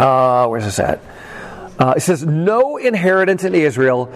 Uh, 0.01 0.47
where's 0.47 0.65
this 0.65 0.79
at? 0.79 0.99
Uh, 1.79 1.93
it 1.95 2.01
says, 2.01 2.25
No 2.25 2.79
inheritance 2.79 3.45
in 3.45 3.55
Israel 3.55 4.11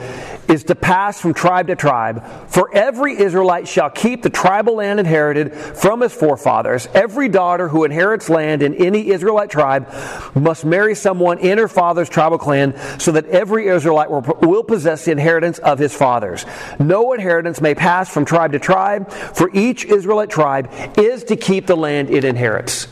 is 0.49 0.64
to 0.64 0.75
pass 0.75 1.20
from 1.20 1.35
tribe 1.35 1.66
to 1.66 1.77
tribe, 1.77 2.25
for 2.49 2.75
every 2.75 3.20
Israelite 3.20 3.68
shall 3.68 3.90
keep 3.90 4.23
the 4.23 4.31
tribal 4.31 4.77
land 4.77 4.99
inherited 4.99 5.53
from 5.53 6.01
his 6.01 6.12
forefathers. 6.14 6.88
Every 6.94 7.29
daughter 7.29 7.68
who 7.68 7.85
inherits 7.85 8.31
land 8.31 8.62
in 8.62 8.75
any 8.77 9.11
Israelite 9.11 9.51
tribe 9.51 9.92
must 10.35 10.64
marry 10.64 10.94
someone 10.94 11.38
in 11.38 11.59
her 11.59 11.68
father's 11.68 12.09
tribal 12.09 12.38
clan, 12.38 12.79
so 12.99 13.12
that 13.12 13.27
every 13.27 13.68
Israelite 13.68 14.11
will, 14.11 14.23
will 14.40 14.64
possess 14.64 15.05
the 15.05 15.12
inheritance 15.12 15.59
of 15.59 15.79
his 15.79 15.94
fathers. 15.94 16.47
No 16.79 17.12
inheritance 17.12 17.61
may 17.61 17.75
pass 17.75 18.09
from 18.09 18.25
tribe 18.25 18.53
to 18.53 18.59
tribe, 18.59 19.11
for 19.11 19.51
each 19.53 19.85
Israelite 19.85 20.31
tribe 20.31 20.70
is 20.97 21.25
to 21.25 21.37
keep 21.37 21.66
the 21.66 21.77
land 21.77 22.09
it 22.09 22.25
inherits. 22.25 22.88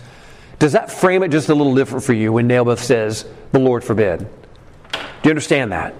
Does 0.62 0.74
that 0.74 0.92
frame 0.92 1.24
it 1.24 1.32
just 1.32 1.48
a 1.48 1.54
little 1.56 1.74
different 1.74 2.04
for 2.04 2.12
you 2.12 2.34
when 2.34 2.46
Naboth 2.46 2.78
says, 2.78 3.26
The 3.50 3.58
Lord 3.58 3.82
forbid? 3.82 4.20
Do 4.92 4.98
you 5.24 5.30
understand 5.30 5.72
that? 5.72 5.92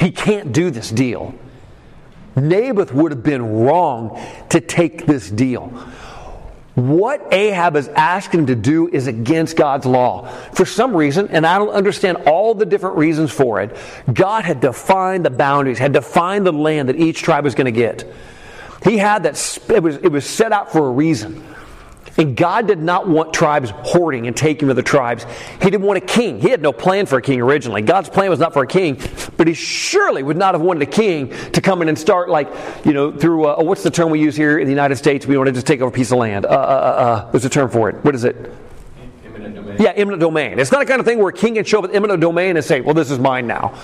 He 0.00 0.10
can't 0.10 0.52
do 0.52 0.72
this 0.72 0.90
deal. 0.90 1.36
Naboth 2.34 2.92
would 2.92 3.12
have 3.12 3.22
been 3.22 3.60
wrong 3.60 4.20
to 4.48 4.60
take 4.60 5.06
this 5.06 5.30
deal. 5.30 5.68
What 6.74 7.32
Ahab 7.32 7.76
is 7.76 7.86
asking 7.86 8.40
him 8.40 8.46
to 8.46 8.56
do 8.56 8.88
is 8.88 9.06
against 9.06 9.56
God's 9.56 9.86
law. 9.86 10.26
For 10.52 10.66
some 10.66 10.96
reason, 10.96 11.28
and 11.28 11.46
I 11.46 11.56
don't 11.58 11.70
understand 11.70 12.24
all 12.26 12.56
the 12.56 12.66
different 12.66 12.96
reasons 12.96 13.30
for 13.30 13.60
it, 13.60 13.76
God 14.12 14.44
had 14.44 14.58
defined 14.58 15.24
the 15.24 15.30
boundaries, 15.30 15.78
had 15.78 15.92
defined 15.92 16.44
the 16.44 16.52
land 16.52 16.88
that 16.88 16.96
each 16.96 17.22
tribe 17.22 17.44
was 17.44 17.54
going 17.54 17.66
to 17.66 17.70
get. 17.70 18.12
He 18.82 18.98
had 18.98 19.22
that, 19.22 19.58
it 19.68 19.80
was, 19.80 19.94
it 19.98 20.10
was 20.10 20.28
set 20.28 20.50
out 20.50 20.72
for 20.72 20.88
a 20.88 20.90
reason. 20.90 21.51
And 22.18 22.36
God 22.36 22.66
did 22.66 22.78
not 22.78 23.08
want 23.08 23.32
tribes 23.32 23.70
hoarding 23.70 24.26
and 24.26 24.36
taking 24.36 24.68
other 24.70 24.82
tribes. 24.82 25.24
He 25.62 25.70
didn't 25.70 25.86
want 25.86 25.96
a 25.96 26.06
king. 26.06 26.40
He 26.40 26.50
had 26.50 26.60
no 26.60 26.72
plan 26.72 27.06
for 27.06 27.16
a 27.16 27.22
king 27.22 27.40
originally. 27.40 27.80
God's 27.82 28.08
plan 28.08 28.28
was 28.28 28.38
not 28.38 28.52
for 28.52 28.62
a 28.62 28.66
king, 28.66 29.00
but 29.36 29.46
he 29.46 29.54
surely 29.54 30.22
would 30.22 30.36
not 30.36 30.54
have 30.54 30.60
wanted 30.60 30.82
a 30.82 30.90
king 30.90 31.30
to 31.52 31.60
come 31.60 31.80
in 31.80 31.88
and 31.88 31.98
start, 31.98 32.28
like, 32.28 32.52
you 32.84 32.92
know, 32.92 33.12
through, 33.12 33.46
uh, 33.46 33.62
what's 33.62 33.82
the 33.82 33.90
term 33.90 34.10
we 34.10 34.20
use 34.20 34.36
here 34.36 34.58
in 34.58 34.66
the 34.66 34.72
United 34.72 34.96
States? 34.96 35.26
We 35.26 35.36
want 35.36 35.48
to 35.48 35.52
just 35.52 35.66
take 35.66 35.80
over 35.80 35.88
a 35.88 35.92
piece 35.92 36.12
of 36.12 36.18
land. 36.18 36.44
Uh, 36.44 36.48
uh, 36.48 36.52
uh, 36.52 36.56
uh, 36.56 37.30
there's 37.30 37.44
a 37.44 37.50
term 37.50 37.70
for 37.70 37.88
it. 37.88 37.96
What 38.04 38.14
is 38.14 38.24
it? 38.24 38.36
Eminent 39.24 39.54
domain. 39.54 39.76
Yeah, 39.80 39.90
eminent 39.90 40.20
domain. 40.20 40.58
It's 40.58 40.72
not 40.72 40.82
a 40.82 40.84
kind 40.84 41.00
of 41.00 41.06
thing 41.06 41.18
where 41.18 41.30
a 41.30 41.32
king 41.32 41.54
can 41.54 41.64
show 41.64 41.78
up 41.78 41.82
with 41.82 41.94
eminent 41.94 42.20
domain 42.20 42.56
and 42.56 42.64
say, 42.64 42.82
well, 42.82 42.94
this 42.94 43.10
is 43.10 43.18
mine 43.18 43.46
now. 43.46 43.74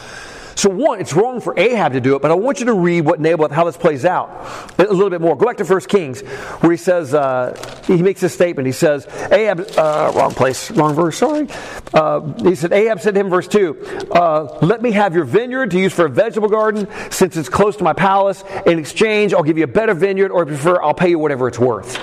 So, 0.59 0.68
one, 0.68 1.01
it's 1.01 1.14
wrong 1.14 1.40
for 1.40 1.57
Ahab 1.57 1.92
to 1.92 2.01
do 2.01 2.16
it, 2.16 2.23
but 2.23 2.33
I 2.33 2.35
want 2.35 2.59
you 2.59 2.66
to 2.66 2.75
read 2.75 3.03
what 3.03 3.21
Naboth, 3.21 3.53
how 3.53 3.62
this 3.62 3.77
plays 3.77 4.05
out 4.05 4.29
a 4.77 4.83
little 4.83 5.09
bit 5.09 5.21
more. 5.21 5.37
Go 5.37 5.47
back 5.47 5.59
to 5.59 5.64
1 5.64 5.81
Kings, 5.83 6.23
where 6.23 6.73
he 6.73 6.77
says, 6.77 7.14
uh, 7.14 7.55
he 7.87 8.03
makes 8.03 8.21
this 8.21 8.35
statement. 8.35 8.66
He 8.66 8.73
says, 8.73 9.07
Ahab, 9.31 9.61
uh, 9.79 10.12
wrong 10.16 10.33
place, 10.33 10.73
wrong 10.73 10.97
verse, 10.97 11.16
sorry. 11.16 11.47
Uh, 11.94 12.33
he 12.42 12.57
said, 12.57 12.73
Ahab 12.73 13.01
said 13.01 13.14
to 13.14 13.21
him, 13.21 13.31
verse 13.31 13.47
2, 13.47 14.09
uh, 14.11 14.59
let 14.61 14.83
me 14.83 14.90
have 14.90 15.14
your 15.14 15.23
vineyard 15.23 15.71
to 15.71 15.79
use 15.79 15.92
for 15.92 16.07
a 16.07 16.11
vegetable 16.11 16.49
garden, 16.49 16.88
since 17.12 17.37
it's 17.37 17.49
close 17.49 17.77
to 17.77 17.85
my 17.85 17.92
palace. 17.92 18.42
In 18.66 18.81
exchange, 18.81 19.35
I'll 19.35 19.44
give 19.44 19.59
you 19.59 19.64
a 19.64 19.68
better 19.68 19.94
vineyard, 19.94 20.33
or 20.33 20.42
if 20.42 20.49
you 20.49 20.57
prefer, 20.57 20.83
I'll 20.83 20.92
pay 20.92 21.11
you 21.11 21.21
whatever 21.21 21.47
it's 21.47 21.61
worth. 21.61 22.03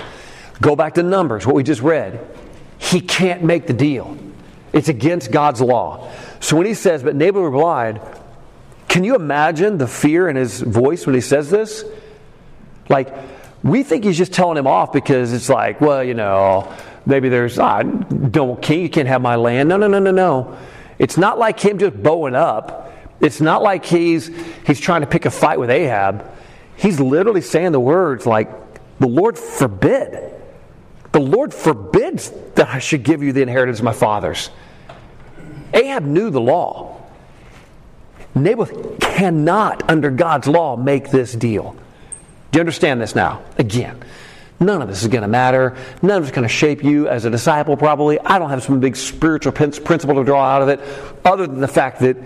Go 0.62 0.76
back 0.76 0.94
to 0.94 1.02
Numbers, 1.02 1.44
what 1.44 1.56
we 1.56 1.62
just 1.62 1.82
read. 1.82 2.26
He 2.78 3.02
can't 3.02 3.44
make 3.44 3.66
the 3.66 3.74
deal. 3.74 4.16
It's 4.72 4.88
against 4.88 5.30
God's 5.30 5.60
law. 5.60 6.10
So 6.40 6.56
when 6.56 6.64
he 6.64 6.72
says, 6.72 7.02
but 7.02 7.14
Naboth 7.14 7.44
replied, 7.44 8.00
can 8.96 9.04
you 9.04 9.14
imagine 9.14 9.76
the 9.76 9.86
fear 9.86 10.26
in 10.26 10.36
his 10.36 10.62
voice 10.62 11.04
when 11.04 11.14
he 11.14 11.20
says 11.20 11.50
this? 11.50 11.84
Like, 12.88 13.14
we 13.62 13.82
think 13.82 14.04
he's 14.04 14.16
just 14.16 14.32
telling 14.32 14.56
him 14.56 14.66
off 14.66 14.90
because 14.90 15.34
it's 15.34 15.50
like, 15.50 15.82
well, 15.82 16.02
you 16.02 16.14
know, 16.14 16.74
maybe 17.04 17.28
there's, 17.28 17.58
I 17.58 17.82
don't, 17.82 18.62
king, 18.62 18.80
you 18.80 18.88
can't 18.88 19.06
have 19.06 19.20
my 19.20 19.36
land. 19.36 19.68
No, 19.68 19.76
no, 19.76 19.86
no, 19.86 19.98
no, 19.98 20.12
no. 20.12 20.56
It's 20.98 21.18
not 21.18 21.38
like 21.38 21.60
him 21.60 21.78
just 21.78 22.02
bowing 22.02 22.34
up. 22.34 22.90
It's 23.20 23.38
not 23.38 23.62
like 23.62 23.84
he's, 23.84 24.30
he's 24.66 24.80
trying 24.80 25.02
to 25.02 25.06
pick 25.06 25.26
a 25.26 25.30
fight 25.30 25.60
with 25.60 25.68
Ahab. 25.68 26.24
He's 26.78 26.98
literally 26.98 27.42
saying 27.42 27.72
the 27.72 27.80
words 27.80 28.24
like, 28.24 28.48
the 28.98 29.08
Lord 29.08 29.38
forbid. 29.38 30.40
The 31.12 31.20
Lord 31.20 31.52
forbids 31.52 32.32
that 32.54 32.68
I 32.70 32.78
should 32.78 33.02
give 33.02 33.22
you 33.22 33.34
the 33.34 33.42
inheritance 33.42 33.78
of 33.78 33.84
my 33.84 33.92
fathers. 33.92 34.48
Ahab 35.74 36.02
knew 36.02 36.30
the 36.30 36.40
law. 36.40 36.95
Naboth 38.36 39.00
cannot, 39.00 39.88
under 39.90 40.10
God's 40.10 40.46
law, 40.46 40.76
make 40.76 41.10
this 41.10 41.32
deal. 41.32 41.74
Do 42.52 42.58
you 42.58 42.60
understand 42.60 43.00
this 43.00 43.14
now? 43.14 43.42
Again, 43.56 43.98
none 44.60 44.82
of 44.82 44.88
this 44.88 45.02
is 45.02 45.08
going 45.08 45.22
to 45.22 45.28
matter. 45.28 45.74
None 46.02 46.18
of 46.18 46.24
it's 46.24 46.34
going 46.34 46.46
to 46.46 46.54
shape 46.54 46.84
you 46.84 47.08
as 47.08 47.24
a 47.24 47.30
disciple, 47.30 47.76
probably. 47.76 48.20
I 48.20 48.38
don't 48.38 48.50
have 48.50 48.62
some 48.62 48.78
big 48.78 48.94
spiritual 48.94 49.52
principle 49.52 50.14
to 50.16 50.24
draw 50.24 50.44
out 50.44 50.62
of 50.62 50.68
it, 50.68 50.80
other 51.24 51.46
than 51.46 51.60
the 51.60 51.68
fact 51.68 52.00
that 52.00 52.16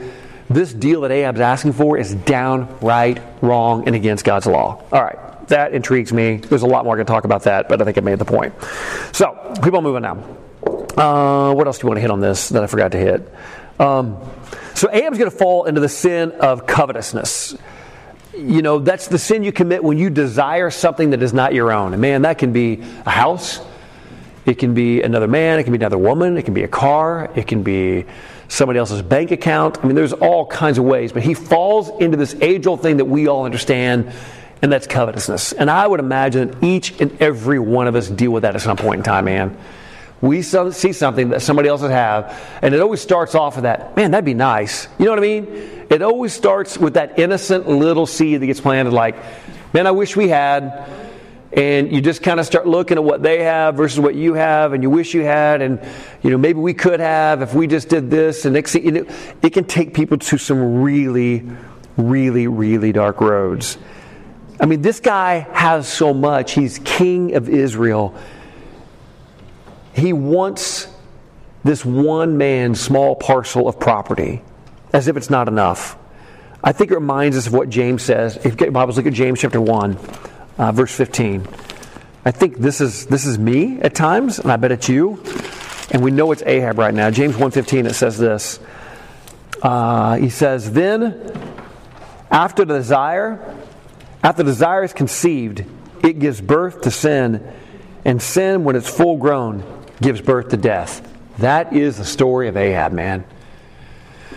this 0.48 0.72
deal 0.72 1.02
that 1.02 1.12
Ahab's 1.12 1.40
asking 1.40 1.74
for 1.74 1.96
is 1.96 2.12
downright 2.12 3.22
wrong 3.40 3.86
and 3.86 3.94
against 3.94 4.24
God's 4.24 4.46
law. 4.46 4.82
All 4.90 5.02
right, 5.02 5.46
that 5.46 5.74
intrigues 5.74 6.12
me. 6.12 6.38
There's 6.38 6.62
a 6.62 6.66
lot 6.66 6.84
more 6.84 6.96
I 6.96 6.98
can 6.98 7.06
talk 7.06 7.24
about 7.24 7.44
that, 7.44 7.68
but 7.68 7.80
I 7.80 7.84
think 7.84 7.98
I 7.98 8.00
made 8.00 8.18
the 8.18 8.24
point. 8.24 8.52
So, 9.12 9.54
keep 9.62 9.72
on 9.72 9.84
moving 9.84 10.02
now. 10.02 10.16
Uh, 10.96 11.54
what 11.54 11.68
else 11.68 11.78
do 11.78 11.84
you 11.84 11.88
want 11.88 11.98
to 11.98 12.02
hit 12.02 12.10
on 12.10 12.18
this 12.18 12.48
that 12.48 12.64
I 12.64 12.66
forgot 12.66 12.92
to 12.92 12.98
hit? 12.98 13.32
Um, 13.78 14.18
so 14.74 14.88
Ahab's 14.90 15.18
going 15.18 15.30
to 15.30 15.36
fall 15.36 15.64
into 15.64 15.80
the 15.80 15.88
sin 15.88 16.32
of 16.32 16.66
covetousness. 16.66 17.56
You 18.36 18.62
know, 18.62 18.78
that's 18.78 19.08
the 19.08 19.18
sin 19.18 19.42
you 19.42 19.52
commit 19.52 19.82
when 19.82 19.98
you 19.98 20.10
desire 20.10 20.70
something 20.70 21.10
that 21.10 21.22
is 21.22 21.32
not 21.32 21.52
your 21.52 21.72
own. 21.72 21.92
And 21.92 22.00
man, 22.00 22.22
that 22.22 22.38
can 22.38 22.52
be 22.52 22.82
a 23.04 23.10
house, 23.10 23.60
it 24.46 24.54
can 24.54 24.72
be 24.72 25.02
another 25.02 25.28
man, 25.28 25.58
it 25.58 25.64
can 25.64 25.72
be 25.72 25.78
another 25.78 25.98
woman, 25.98 26.38
it 26.38 26.44
can 26.44 26.54
be 26.54 26.62
a 26.62 26.68
car, 26.68 27.30
it 27.34 27.46
can 27.46 27.62
be 27.62 28.06
somebody 28.48 28.78
else's 28.78 29.02
bank 29.02 29.30
account. 29.30 29.78
I 29.82 29.86
mean, 29.86 29.96
there's 29.96 30.12
all 30.12 30.46
kinds 30.46 30.78
of 30.78 30.84
ways. 30.84 31.12
But 31.12 31.22
he 31.22 31.34
falls 31.34 31.90
into 32.00 32.16
this 32.16 32.34
age 32.40 32.66
old 32.66 32.82
thing 32.82 32.98
that 32.98 33.04
we 33.04 33.28
all 33.28 33.44
understand, 33.44 34.12
and 34.62 34.72
that's 34.72 34.86
covetousness. 34.86 35.52
And 35.52 35.70
I 35.70 35.86
would 35.86 36.00
imagine 36.00 36.56
each 36.62 37.00
and 37.00 37.20
every 37.20 37.58
one 37.58 37.86
of 37.86 37.94
us 37.94 38.08
deal 38.08 38.30
with 38.30 38.42
that 38.42 38.54
at 38.54 38.62
some 38.62 38.76
point 38.76 38.98
in 38.98 39.04
time, 39.04 39.26
man 39.26 39.56
we 40.20 40.42
see 40.42 40.92
something 40.92 41.30
that 41.30 41.40
somebody 41.40 41.68
else 41.68 41.80
have, 41.80 42.38
and 42.60 42.74
it 42.74 42.80
always 42.80 43.00
starts 43.00 43.34
off 43.34 43.56
with 43.56 43.64
that, 43.64 43.96
man, 43.96 44.10
that'd 44.10 44.24
be 44.24 44.34
nice. 44.34 44.86
You 44.98 45.06
know 45.06 45.12
what 45.12 45.18
I 45.18 45.22
mean? 45.22 45.46
It 45.88 46.02
always 46.02 46.34
starts 46.34 46.76
with 46.76 46.94
that 46.94 47.18
innocent 47.18 47.68
little 47.68 48.06
seed 48.06 48.42
that 48.42 48.46
gets 48.46 48.60
planted, 48.60 48.92
like, 48.92 49.16
man, 49.72 49.86
I 49.86 49.92
wish 49.92 50.16
we 50.16 50.28
had. 50.28 50.88
And 51.52 51.90
you 51.90 52.00
just 52.00 52.22
kind 52.22 52.38
of 52.38 52.46
start 52.46 52.68
looking 52.68 52.96
at 52.96 53.02
what 53.02 53.24
they 53.24 53.42
have 53.42 53.74
versus 53.74 53.98
what 53.98 54.14
you 54.14 54.34
have, 54.34 54.72
and 54.72 54.84
you 54.84 54.90
wish 54.90 55.14
you 55.14 55.22
had, 55.22 55.62
and 55.62 55.80
you 56.22 56.30
know 56.30 56.38
maybe 56.38 56.60
we 56.60 56.74
could 56.74 57.00
have 57.00 57.42
if 57.42 57.54
we 57.54 57.66
just 57.66 57.88
did 57.88 58.08
this. 58.08 58.44
And 58.44 58.56
it, 58.56 59.10
it 59.42 59.50
can 59.50 59.64
take 59.64 59.92
people 59.92 60.16
to 60.16 60.38
some 60.38 60.80
really, 60.80 61.44
really, 61.96 62.46
really 62.46 62.92
dark 62.92 63.20
roads. 63.20 63.78
I 64.60 64.66
mean, 64.66 64.80
this 64.80 65.00
guy 65.00 65.40
has 65.52 65.88
so 65.88 66.14
much. 66.14 66.52
He's 66.52 66.78
king 66.84 67.34
of 67.34 67.48
Israel 67.48 68.14
he 70.00 70.12
wants 70.12 70.88
this 71.64 71.84
one 71.84 72.38
man's 72.38 72.80
small 72.80 73.14
parcel 73.14 73.68
of 73.68 73.78
property 73.78 74.42
as 74.92 75.08
if 75.08 75.16
it's 75.16 75.30
not 75.30 75.48
enough. 75.48 75.96
I 76.62 76.72
think 76.72 76.90
it 76.90 76.94
reminds 76.94 77.36
us 77.36 77.46
of 77.46 77.52
what 77.52 77.70
James 77.70 78.02
says. 78.02 78.36
If 78.36 78.44
you 78.44 78.50
get 78.52 78.72
Bibles, 78.72 78.96
look 78.96 79.06
at 79.06 79.12
James 79.12 79.40
chapter 79.40 79.60
1, 79.60 79.96
uh, 80.58 80.72
verse 80.72 80.94
15. 80.94 81.46
I 82.24 82.30
think 82.32 82.58
this 82.58 82.80
is, 82.80 83.06
this 83.06 83.24
is 83.24 83.38
me 83.38 83.80
at 83.80 83.94
times, 83.94 84.38
and 84.38 84.52
I 84.52 84.56
bet 84.56 84.72
it's 84.72 84.88
you. 84.88 85.22
And 85.90 86.02
we 86.02 86.10
know 86.10 86.32
it's 86.32 86.42
Ahab 86.44 86.78
right 86.78 86.92
now. 86.92 87.10
James 87.10 87.34
1.15, 87.36 87.86
it 87.86 87.94
says 87.94 88.18
this. 88.18 88.60
Uh, 89.62 90.16
he 90.16 90.28
says, 90.28 90.70
Then, 90.70 91.32
after 92.30 92.64
the 92.64 92.74
desire, 92.74 93.56
after 94.22 94.42
desire 94.42 94.84
is 94.84 94.92
conceived, 94.92 95.64
it 96.02 96.18
gives 96.18 96.40
birth 96.40 96.82
to 96.82 96.90
sin, 96.90 97.46
and 98.04 98.20
sin, 98.20 98.64
when 98.64 98.76
it's 98.76 98.88
full 98.88 99.16
grown, 99.16 99.79
gives 100.00 100.20
birth 100.20 100.48
to 100.48 100.56
death. 100.56 101.06
That 101.38 101.72
is 101.72 101.98
the 101.98 102.04
story 102.04 102.48
of 102.48 102.56
Ahab, 102.56 102.92
man. 102.92 103.24
I 104.32 104.36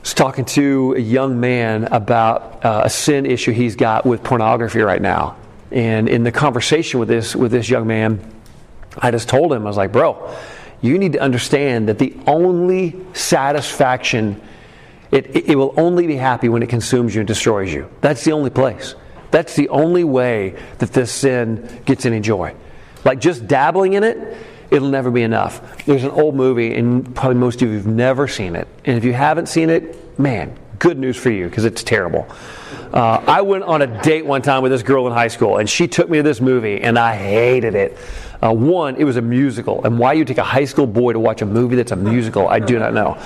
was 0.00 0.14
talking 0.14 0.44
to 0.46 0.94
a 0.96 1.00
young 1.00 1.38
man 1.38 1.84
about 1.84 2.64
uh, 2.64 2.82
a 2.84 2.90
sin 2.90 3.24
issue 3.24 3.52
he's 3.52 3.76
got 3.76 4.04
with 4.04 4.22
pornography 4.22 4.80
right 4.80 5.00
now. 5.00 5.36
And 5.70 6.08
in 6.08 6.24
the 6.24 6.32
conversation 6.32 7.00
with 7.00 7.08
this, 7.08 7.34
with 7.36 7.52
this 7.52 7.68
young 7.68 7.86
man, 7.86 8.20
I 8.98 9.10
just 9.10 9.28
told 9.28 9.52
him, 9.52 9.62
I 9.62 9.64
was 9.64 9.76
like, 9.76 9.92
bro, 9.92 10.36
you 10.82 10.98
need 10.98 11.12
to 11.12 11.20
understand 11.20 11.88
that 11.88 11.98
the 11.98 12.14
only 12.26 13.00
satisfaction, 13.14 14.40
it, 15.10 15.34
it, 15.34 15.50
it 15.50 15.56
will 15.56 15.72
only 15.78 16.06
be 16.06 16.16
happy 16.16 16.48
when 16.48 16.62
it 16.62 16.68
consumes 16.68 17.14
you 17.14 17.20
and 17.20 17.28
destroys 17.28 17.72
you. 17.72 17.88
That's 18.00 18.24
the 18.24 18.32
only 18.32 18.50
place. 18.50 18.94
That's 19.30 19.56
the 19.56 19.68
only 19.70 20.04
way 20.04 20.60
that 20.78 20.92
this 20.92 21.10
sin 21.10 21.82
gets 21.86 22.04
any 22.04 22.20
joy. 22.20 22.54
Like 23.04 23.20
just 23.20 23.46
dabbling 23.46 23.94
in 23.94 24.04
it, 24.04 24.36
it'll 24.72 24.88
never 24.88 25.10
be 25.10 25.22
enough. 25.22 25.84
There's 25.84 26.02
an 26.02 26.10
old 26.10 26.34
movie, 26.34 26.74
and 26.74 27.14
probably 27.14 27.36
most 27.36 27.60
of 27.62 27.68
you 27.68 27.76
have 27.76 27.86
never 27.86 28.26
seen 28.26 28.56
it. 28.56 28.66
And 28.84 28.96
if 28.96 29.04
you 29.04 29.12
haven't 29.12 29.46
seen 29.46 29.70
it, 29.70 30.18
man, 30.18 30.58
good 30.78 30.98
news 30.98 31.16
for 31.16 31.30
you 31.30 31.48
because 31.48 31.64
it's 31.64 31.82
terrible. 31.82 32.26
Uh, 32.92 33.22
I 33.26 33.42
went 33.42 33.64
on 33.64 33.82
a 33.82 34.02
date 34.02 34.24
one 34.24 34.42
time 34.42 34.62
with 34.62 34.72
this 34.72 34.82
girl 34.82 35.06
in 35.06 35.12
high 35.12 35.28
school, 35.28 35.58
and 35.58 35.68
she 35.68 35.86
took 35.86 36.08
me 36.08 36.18
to 36.18 36.22
this 36.22 36.40
movie, 36.40 36.80
and 36.80 36.98
I 36.98 37.14
hated 37.14 37.74
it. 37.74 37.96
Uh, 38.42 38.52
one, 38.52 38.96
it 38.96 39.04
was 39.04 39.16
a 39.16 39.22
musical, 39.22 39.84
and 39.84 39.98
why 39.98 40.14
you 40.14 40.24
take 40.24 40.38
a 40.38 40.42
high 40.42 40.64
school 40.64 40.86
boy 40.86 41.12
to 41.12 41.20
watch 41.20 41.42
a 41.42 41.46
movie 41.46 41.76
that's 41.76 41.92
a 41.92 41.96
musical, 41.96 42.48
I 42.48 42.58
do 42.58 42.78
not 42.78 42.92
know. 42.92 43.16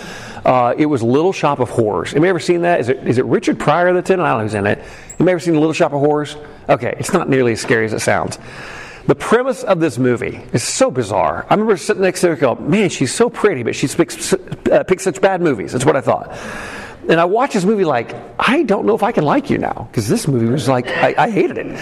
Uh, 0.44 0.74
it 0.76 0.86
was 0.86 1.02
Little 1.02 1.32
Shop 1.32 1.58
of 1.58 1.70
Horrors. 1.70 2.12
Have 2.12 2.22
you 2.22 2.28
ever 2.28 2.38
seen 2.38 2.62
that? 2.62 2.80
Is 2.80 2.88
it, 2.90 3.06
is 3.06 3.18
it 3.18 3.24
Richard 3.24 3.58
Pryor 3.58 3.94
that's 3.94 4.10
in 4.10 4.20
it? 4.20 4.22
I 4.22 4.30
don't 4.30 4.38
know 4.38 4.42
who's 4.44 4.54
in 4.54 4.66
it. 4.66 4.78
Have 4.78 5.20
you 5.20 5.28
ever 5.28 5.40
seen 5.40 5.54
Little 5.54 5.72
Shop 5.72 5.92
of 5.92 6.00
Horrors? 6.00 6.36
Okay, 6.68 6.94
it's 6.98 7.12
not 7.12 7.28
nearly 7.28 7.52
as 7.52 7.60
scary 7.60 7.86
as 7.86 7.92
it 7.92 8.00
sounds. 8.00 8.38
The 9.06 9.14
premise 9.14 9.62
of 9.62 9.78
this 9.78 9.98
movie 9.98 10.40
is 10.52 10.64
so 10.64 10.90
bizarre. 10.90 11.46
I 11.48 11.54
remember 11.54 11.76
sitting 11.76 12.02
next 12.02 12.22
to 12.22 12.28
her 12.30 12.36
go, 12.36 12.56
man, 12.56 12.88
she's 12.88 13.14
so 13.14 13.30
pretty, 13.30 13.62
but 13.62 13.76
she 13.76 13.86
picks, 13.86 14.32
uh, 14.32 14.82
picks 14.82 15.04
such 15.04 15.20
bad 15.20 15.40
movies. 15.40 15.70
That's 15.72 15.84
what 15.84 15.94
I 15.94 16.00
thought. 16.00 16.36
And 17.08 17.20
I 17.20 17.24
watched 17.24 17.54
this 17.54 17.64
movie 17.64 17.84
like, 17.84 18.16
I 18.36 18.64
don't 18.64 18.84
know 18.84 18.96
if 18.96 19.04
I 19.04 19.12
can 19.12 19.22
like 19.22 19.48
you 19.48 19.58
now, 19.58 19.86
because 19.90 20.08
this 20.08 20.26
movie 20.26 20.46
was 20.46 20.68
like, 20.68 20.88
I, 20.88 21.14
I 21.16 21.30
hated 21.30 21.56
it. 21.56 21.80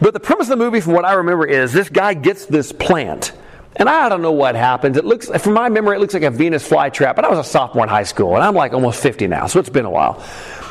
But 0.00 0.14
the 0.14 0.20
premise 0.20 0.46
of 0.46 0.58
the 0.58 0.64
movie, 0.64 0.80
from 0.80 0.94
what 0.94 1.04
I 1.04 1.12
remember, 1.14 1.44
is 1.44 1.74
this 1.74 1.90
guy 1.90 2.14
gets 2.14 2.46
this 2.46 2.72
plant. 2.72 3.32
And 3.76 3.86
I 3.86 4.08
don't 4.08 4.22
know 4.22 4.32
what 4.32 4.54
happens. 4.54 4.96
It 4.96 5.04
looks, 5.04 5.28
from 5.28 5.52
my 5.52 5.68
memory, 5.68 5.96
it 5.96 6.00
looks 6.00 6.14
like 6.14 6.22
a 6.22 6.30
Venus 6.30 6.66
flytrap. 6.66 7.14
But 7.14 7.26
I 7.26 7.28
was 7.28 7.40
a 7.40 7.44
sophomore 7.44 7.84
in 7.84 7.90
high 7.90 8.04
school, 8.04 8.36
and 8.36 8.42
I'm 8.42 8.54
like 8.54 8.72
almost 8.72 9.02
50 9.02 9.26
now, 9.26 9.48
so 9.48 9.60
it's 9.60 9.68
been 9.68 9.84
a 9.84 9.90
while. 9.90 10.24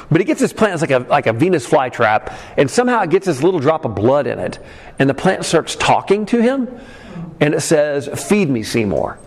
But 0.10 0.22
he 0.22 0.26
gets 0.26 0.40
this 0.40 0.54
plant, 0.54 0.74
it's 0.74 0.82
like 0.82 0.92
a, 0.92 1.08
like 1.10 1.28
a 1.28 1.34
Venus 1.34 1.68
flytrap, 1.68 2.36
and 2.58 2.70
somehow 2.70 3.02
it 3.02 3.10
gets 3.10 3.26
this 3.26 3.42
little 3.42 3.60
drop 3.60 3.86
of 3.86 3.96
blood 3.96 4.28
in 4.28 4.40
it. 4.40 4.60
And 5.00 5.10
the 5.10 5.14
plant 5.14 5.46
starts 5.46 5.76
talking 5.76 6.26
to 6.28 6.42
him, 6.42 6.70
and 7.40 7.54
it 7.54 7.62
says, 7.62 8.08
Feed 8.28 8.50
me, 8.50 8.64
Seymour. 8.64 9.18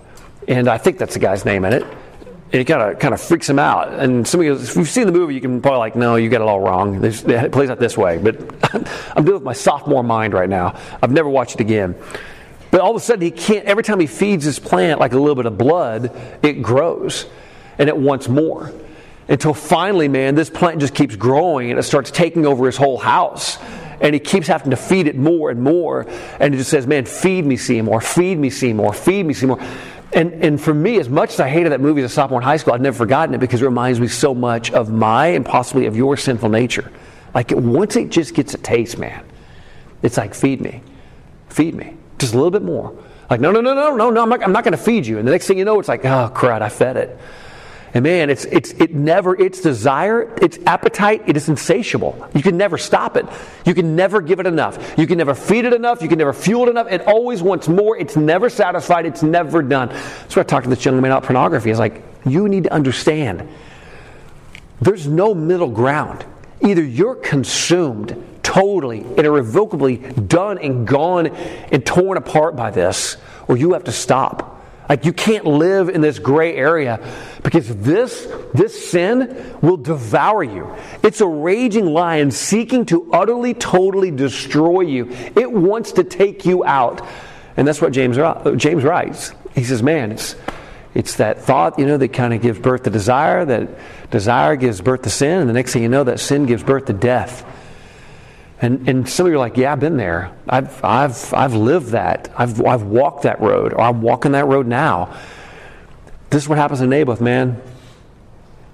And 0.48 0.68
I 0.68 0.78
think 0.78 0.98
that's 0.98 1.14
the 1.14 1.20
guy's 1.20 1.44
name 1.44 1.64
in 1.64 1.72
it. 1.72 1.82
And 1.82 2.62
it 2.62 2.64
kind 2.64 2.80
of 2.80 2.98
kind 3.00 3.12
of 3.12 3.20
freaks 3.20 3.50
him 3.50 3.58
out. 3.58 3.92
And 3.92 4.26
somebody 4.26 4.50
goes, 4.50 4.70
if 4.70 4.76
you've 4.76 4.88
seen 4.88 5.06
the 5.06 5.12
movie, 5.12 5.34
you 5.34 5.40
can 5.40 5.60
probably 5.60 5.78
like, 5.78 5.96
no, 5.96 6.14
you 6.14 6.28
got 6.28 6.40
it 6.40 6.46
all 6.46 6.60
wrong. 6.60 7.02
It 7.04 7.50
plays 7.50 7.70
out 7.70 7.80
this 7.80 7.98
way. 7.98 8.18
But 8.18 8.36
I'm 9.16 9.24
dealing 9.24 9.34
with 9.34 9.42
my 9.42 9.52
sophomore 9.52 10.04
mind 10.04 10.32
right 10.32 10.48
now. 10.48 10.78
I've 11.02 11.10
never 11.10 11.28
watched 11.28 11.56
it 11.56 11.60
again. 11.60 11.96
But 12.70 12.80
all 12.80 12.90
of 12.90 12.96
a 12.96 13.00
sudden, 13.00 13.22
he 13.22 13.32
can't, 13.32 13.64
every 13.64 13.82
time 13.82 13.98
he 13.98 14.06
feeds 14.06 14.44
his 14.44 14.58
plant 14.58 15.00
like 15.00 15.12
a 15.12 15.18
little 15.18 15.34
bit 15.34 15.46
of 15.46 15.58
blood, 15.58 16.14
it 16.42 16.62
grows 16.62 17.26
and 17.78 17.88
it 17.88 17.96
wants 17.96 18.28
more. 18.28 18.72
Until 19.28 19.54
finally, 19.54 20.08
man, 20.08 20.34
this 20.34 20.50
plant 20.50 20.80
just 20.80 20.94
keeps 20.94 21.16
growing 21.16 21.70
and 21.70 21.78
it 21.78 21.82
starts 21.82 22.10
taking 22.10 22.46
over 22.46 22.66
his 22.66 22.76
whole 22.76 22.98
house. 22.98 23.58
And 24.00 24.14
he 24.14 24.20
keeps 24.20 24.46
having 24.46 24.70
to 24.70 24.76
feed 24.76 25.08
it 25.08 25.16
more 25.16 25.50
and 25.50 25.62
more. 25.62 26.06
And 26.38 26.54
he 26.54 26.58
just 26.58 26.70
says, 26.70 26.86
Man, 26.86 27.06
feed 27.06 27.46
me, 27.46 27.56
Seymour, 27.56 28.00
feed 28.00 28.38
me, 28.38 28.50
Seymour, 28.50 28.92
feed 28.92 29.24
me, 29.24 29.34
Seymour. 29.34 29.58
And, 30.12 30.32
and 30.44 30.60
for 30.60 30.72
me, 30.72 30.98
as 30.98 31.08
much 31.08 31.34
as 31.34 31.40
I 31.40 31.48
hated 31.48 31.72
that 31.72 31.80
movie 31.80 32.02
as 32.02 32.10
a 32.10 32.14
sophomore 32.14 32.40
in 32.40 32.44
high 32.44 32.58
school, 32.58 32.74
I've 32.74 32.80
never 32.80 32.96
forgotten 32.96 33.34
it 33.34 33.38
because 33.38 33.62
it 33.62 33.64
reminds 33.64 33.98
me 33.98 34.06
so 34.06 34.34
much 34.34 34.70
of 34.70 34.90
my 34.90 35.28
and 35.28 35.44
possibly 35.44 35.86
of 35.86 35.96
your 35.96 36.16
sinful 36.16 36.48
nature. 36.48 36.92
Like 37.34 37.50
once 37.50 37.96
it 37.96 38.10
just 38.10 38.34
gets 38.34 38.54
a 38.54 38.58
taste, 38.58 38.98
man, 38.98 39.24
it's 40.02 40.16
like, 40.16 40.34
feed 40.34 40.60
me, 40.60 40.82
feed 41.48 41.74
me, 41.74 41.96
just 42.18 42.32
a 42.32 42.36
little 42.36 42.50
bit 42.50 42.62
more. 42.62 42.96
Like, 43.28 43.40
no, 43.40 43.50
no, 43.50 43.60
no, 43.60 43.74
no, 43.74 43.96
no, 43.96 44.10
no, 44.10 44.22
I'm 44.22 44.28
not, 44.28 44.42
I'm 44.42 44.52
not 44.52 44.62
going 44.62 44.72
to 44.72 44.82
feed 44.82 45.06
you. 45.06 45.18
And 45.18 45.26
the 45.26 45.32
next 45.32 45.46
thing 45.46 45.58
you 45.58 45.64
know, 45.64 45.80
it's 45.80 45.88
like, 45.88 46.04
oh, 46.04 46.30
crud, 46.32 46.62
I 46.62 46.68
fed 46.68 46.96
it. 46.96 47.18
And 47.96 48.02
man, 48.02 48.28
it's, 48.28 48.44
it's, 48.44 48.72
it 48.72 48.94
never, 48.94 49.34
its 49.40 49.62
desire, 49.62 50.30
its 50.42 50.58
appetite, 50.66 51.22
it 51.26 51.34
is 51.34 51.48
insatiable. 51.48 52.28
You 52.34 52.42
can 52.42 52.58
never 52.58 52.76
stop 52.76 53.16
it. 53.16 53.24
You 53.64 53.72
can 53.72 53.96
never 53.96 54.20
give 54.20 54.38
it 54.38 54.46
enough. 54.46 54.98
You 54.98 55.06
can 55.06 55.16
never 55.16 55.34
feed 55.34 55.64
it 55.64 55.72
enough. 55.72 56.02
You 56.02 56.08
can 56.08 56.18
never 56.18 56.34
fuel 56.34 56.66
it 56.66 56.72
enough. 56.72 56.88
It 56.90 57.06
always 57.06 57.42
wants 57.42 57.68
more. 57.68 57.96
It's 57.96 58.14
never 58.14 58.50
satisfied. 58.50 59.06
It's 59.06 59.22
never 59.22 59.62
done. 59.62 59.88
That's 59.88 60.36
why 60.36 60.40
I 60.40 60.44
talked 60.44 60.64
to 60.64 60.68
this 60.68 60.84
young 60.84 61.00
man 61.00 61.10
about 61.10 61.22
pornography. 61.22 61.70
It's 61.70 61.78
like, 61.78 62.02
you 62.26 62.50
need 62.50 62.64
to 62.64 62.72
understand 62.74 63.48
there's 64.82 65.06
no 65.06 65.34
middle 65.34 65.70
ground. 65.70 66.22
Either 66.60 66.82
you're 66.82 67.14
consumed 67.14 68.22
totally 68.42 69.00
and 69.00 69.20
irrevocably 69.20 69.96
done 69.96 70.58
and 70.58 70.86
gone 70.86 71.28
and 71.28 71.86
torn 71.86 72.18
apart 72.18 72.56
by 72.56 72.70
this, 72.70 73.16
or 73.48 73.56
you 73.56 73.72
have 73.72 73.84
to 73.84 73.92
stop. 73.92 74.55
Like 74.88 75.04
you 75.04 75.12
can't 75.12 75.44
live 75.44 75.88
in 75.88 76.00
this 76.00 76.18
gray 76.18 76.54
area 76.54 77.00
because 77.42 77.74
this 77.76 78.26
this 78.54 78.90
sin 78.90 79.58
will 79.60 79.76
devour 79.76 80.42
you. 80.42 80.74
It's 81.02 81.20
a 81.20 81.26
raging 81.26 81.86
lion 81.86 82.30
seeking 82.30 82.86
to 82.86 83.12
utterly 83.12 83.54
totally 83.54 84.10
destroy 84.10 84.82
you. 84.82 85.08
It 85.34 85.50
wants 85.50 85.92
to 85.92 86.04
take 86.04 86.46
you 86.46 86.64
out. 86.64 87.06
And 87.56 87.66
that's 87.66 87.80
what 87.80 87.92
James 87.92 88.18
uh, 88.18 88.54
James 88.56 88.84
writes. 88.84 89.32
He 89.54 89.64
says, 89.64 89.82
"Man, 89.82 90.12
it's 90.12 90.36
it's 90.94 91.16
that 91.16 91.42
thought, 91.42 91.78
you 91.78 91.86
know, 91.86 91.96
that 91.98 92.12
kind 92.12 92.32
of 92.32 92.40
gives 92.40 92.58
birth 92.58 92.84
to 92.84 92.90
desire, 92.90 93.44
that 93.44 94.10
desire 94.10 94.56
gives 94.56 94.80
birth 94.80 95.02
to 95.02 95.10
sin, 95.10 95.40
and 95.40 95.48
the 95.48 95.52
next 95.52 95.72
thing 95.72 95.82
you 95.82 95.88
know 95.88 96.04
that 96.04 96.20
sin 96.20 96.46
gives 96.46 96.62
birth 96.62 96.86
to 96.86 96.92
death." 96.92 97.44
And, 98.60 98.88
and 98.88 99.08
some 99.08 99.26
of 99.26 99.32
you 99.32 99.36
are 99.36 99.38
like, 99.38 99.56
yeah, 99.56 99.72
I've 99.72 99.80
been 99.80 99.98
there. 99.98 100.32
I've, 100.48 100.82
I've, 100.82 101.34
I've 101.34 101.54
lived 101.54 101.88
that. 101.88 102.32
I've, 102.36 102.64
I've 102.64 102.84
walked 102.84 103.22
that 103.22 103.40
road, 103.40 103.74
or 103.74 103.82
I'm 103.82 104.00
walking 104.00 104.32
that 104.32 104.46
road 104.46 104.66
now. 104.66 105.14
This 106.30 106.42
is 106.42 106.48
what 106.48 106.58
happens 106.58 106.80
in 106.80 106.88
Naboth, 106.88 107.20
man. 107.20 107.60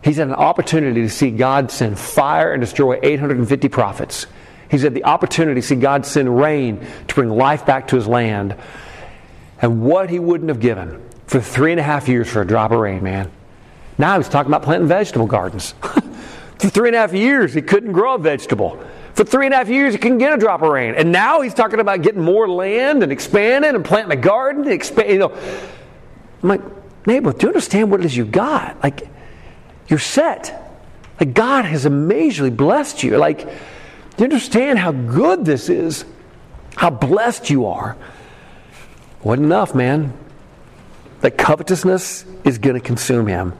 He's 0.02 0.16
had 0.16 0.28
an 0.28 0.34
opportunity 0.34 1.02
to 1.02 1.08
see 1.08 1.30
God 1.30 1.70
send 1.70 1.98
fire 1.98 2.52
and 2.52 2.60
destroy 2.60 2.98
850 3.02 3.68
prophets. 3.68 4.26
He's 4.70 4.82
had 4.82 4.94
the 4.94 5.04
opportunity 5.04 5.60
to 5.60 5.66
see 5.66 5.76
God 5.76 6.06
send 6.06 6.34
rain 6.36 6.84
to 7.08 7.14
bring 7.14 7.28
life 7.28 7.66
back 7.66 7.88
to 7.88 7.96
his 7.96 8.06
land. 8.06 8.56
And 9.60 9.82
what 9.82 10.10
he 10.10 10.18
wouldn't 10.18 10.48
have 10.48 10.60
given 10.60 11.00
for 11.26 11.40
three 11.40 11.72
and 11.72 11.80
a 11.80 11.84
half 11.84 12.08
years 12.08 12.28
for 12.28 12.40
a 12.40 12.46
drop 12.46 12.72
of 12.72 12.78
rain, 12.78 13.02
man. 13.02 13.30
Now 13.98 14.16
he's 14.16 14.28
talking 14.28 14.50
about 14.50 14.62
planting 14.62 14.88
vegetable 14.88 15.26
gardens. 15.26 15.72
for 15.82 16.68
three 16.68 16.88
and 16.88 16.96
a 16.96 17.00
half 17.00 17.12
years, 17.12 17.52
he 17.52 17.62
couldn't 17.62 17.92
grow 17.92 18.14
a 18.14 18.18
vegetable. 18.18 18.82
For 19.14 19.24
three 19.24 19.46
and 19.46 19.54
a 19.54 19.58
half 19.58 19.68
years, 19.68 19.92
he 19.92 19.98
couldn't 19.98 20.18
get 20.18 20.32
a 20.32 20.38
drop 20.38 20.62
of 20.62 20.70
rain. 20.70 20.94
And 20.94 21.12
now 21.12 21.42
he's 21.42 21.54
talking 21.54 21.80
about 21.80 22.02
getting 22.02 22.22
more 22.22 22.48
land 22.48 23.02
and 23.02 23.12
expanding 23.12 23.74
and 23.74 23.84
planting 23.84 24.16
a 24.16 24.20
garden. 24.20 24.62
And 24.64 24.72
Expand, 24.72 25.10
you 25.10 25.18
know. 25.18 25.32
I'm 26.42 26.48
like, 26.48 26.62
neighbor, 27.06 27.32
do 27.32 27.42
you 27.42 27.48
understand 27.48 27.90
what 27.90 28.00
it 28.00 28.06
is 28.06 28.16
you 28.16 28.24
got? 28.24 28.82
Like, 28.82 29.08
you're 29.88 29.98
set. 29.98 30.58
Like, 31.20 31.34
God 31.34 31.66
has 31.66 31.84
amazingly 31.84 32.50
blessed 32.50 33.02
you. 33.02 33.18
Like, 33.18 33.44
do 33.44 34.18
you 34.18 34.24
understand 34.24 34.78
how 34.78 34.92
good 34.92 35.44
this 35.44 35.68
is? 35.68 36.04
How 36.74 36.90
blessed 36.90 37.50
you 37.50 37.66
are? 37.66 37.96
Wasn't 39.22 39.44
enough, 39.44 39.74
man. 39.74 40.14
That 41.20 41.38
covetousness 41.38 42.24
is 42.44 42.58
going 42.58 42.74
to 42.74 42.80
consume 42.80 43.26
him. 43.26 43.52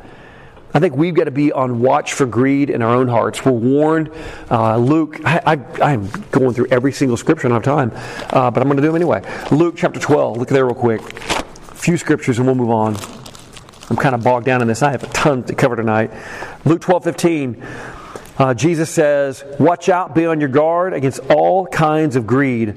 I 0.74 0.80
think 0.80 0.96
we've 0.96 1.14
got 1.14 1.24
to 1.24 1.30
be 1.30 1.52
on 1.52 1.80
watch 1.80 2.14
for 2.14 2.24
greed 2.24 2.70
in 2.70 2.80
our 2.80 2.94
own 2.94 3.08
hearts. 3.08 3.44
We're 3.44 3.52
warned. 3.52 4.10
Uh, 4.50 4.78
Luke, 4.78 5.20
I, 5.24 5.58
am 5.80 6.08
going 6.30 6.54
through 6.54 6.68
every 6.70 6.92
single 6.92 7.16
scripture, 7.16 7.46
I 7.46 7.50
don't 7.50 7.64
have 7.64 7.90
time, 7.92 8.26
uh, 8.30 8.50
but 8.50 8.60
I'm 8.60 8.68
going 8.68 8.76
to 8.76 8.82
do 8.82 8.88
them 8.88 8.96
anyway. 8.96 9.22
Luke 9.50 9.74
chapter 9.76 10.00
12, 10.00 10.38
look 10.38 10.48
at 10.48 10.54
there 10.54 10.64
real 10.64 10.74
quick. 10.74 11.00
A 11.02 11.74
few 11.74 11.98
scriptures 11.98 12.38
and 12.38 12.46
we'll 12.46 12.56
move 12.56 12.70
on. 12.70 12.96
I'm 13.90 13.96
kind 13.96 14.14
of 14.14 14.24
bogged 14.24 14.46
down 14.46 14.62
in 14.62 14.68
this. 14.68 14.82
I 14.82 14.90
have 14.92 15.02
a 15.02 15.08
ton 15.08 15.44
to 15.44 15.54
cover 15.54 15.76
tonight. 15.76 16.10
Luke 16.64 16.80
12, 16.80 17.04
15. 17.04 17.66
Uh, 18.38 18.54
Jesus 18.54 18.88
says, 18.88 19.44
Watch 19.58 19.90
out, 19.90 20.14
be 20.14 20.24
on 20.24 20.40
your 20.40 20.48
guard 20.48 20.94
against 20.94 21.20
all 21.28 21.66
kinds 21.66 22.16
of 22.16 22.26
greed. 22.26 22.74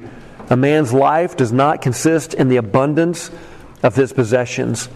A 0.50 0.58
man's 0.58 0.92
life 0.92 1.38
does 1.38 1.54
not 1.54 1.82
consist 1.82 2.34
in 2.34 2.50
the 2.50 2.58
abundance 2.58 3.32
of 3.82 3.96
his 3.96 4.12
possessions. 4.12 4.90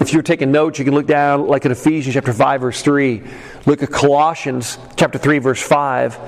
If 0.00 0.12
you're 0.12 0.22
taking 0.22 0.50
notes, 0.50 0.78
you 0.78 0.84
can 0.84 0.94
look 0.94 1.06
down 1.06 1.46
like 1.46 1.64
in 1.64 1.72
Ephesians 1.72 2.14
chapter 2.14 2.32
5, 2.32 2.60
verse 2.60 2.82
3. 2.82 3.22
Look 3.64 3.82
at 3.82 3.90
Colossians 3.90 4.76
chapter 4.96 5.18
3, 5.18 5.38
verse 5.38 5.62
5. 5.62 6.18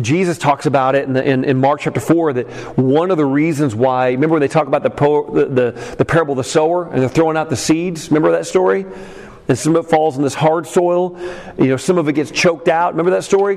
Jesus 0.00 0.38
talks 0.38 0.66
about 0.66 0.94
it 0.94 1.04
in, 1.04 1.14
the, 1.14 1.24
in, 1.24 1.44
in, 1.44 1.58
Mark 1.58 1.80
chapter 1.80 1.98
4 1.98 2.34
that 2.34 2.46
one 2.76 3.10
of 3.10 3.16
the 3.16 3.24
reasons 3.24 3.74
why, 3.74 4.10
remember 4.10 4.34
when 4.34 4.40
they 4.40 4.48
talk 4.48 4.66
about 4.66 4.82
the, 4.82 4.90
the, 4.90 5.44
the, 5.46 5.94
the 5.96 6.04
parable 6.04 6.32
of 6.32 6.36
the 6.36 6.44
sower 6.44 6.88
and 6.90 7.00
they're 7.00 7.08
throwing 7.08 7.36
out 7.36 7.48
the 7.48 7.56
seeds? 7.56 8.10
Remember 8.10 8.30
that 8.32 8.46
story? 8.46 8.84
And 9.48 9.58
some 9.58 9.74
of 9.74 9.86
it 9.86 9.88
falls 9.88 10.16
in 10.18 10.22
this 10.22 10.34
hard 10.34 10.66
soil. 10.66 11.18
You 11.58 11.68
know, 11.68 11.76
some 11.78 11.96
of 11.96 12.06
it 12.06 12.12
gets 12.12 12.30
choked 12.30 12.68
out. 12.68 12.92
Remember 12.92 13.12
that 13.12 13.24
story? 13.24 13.56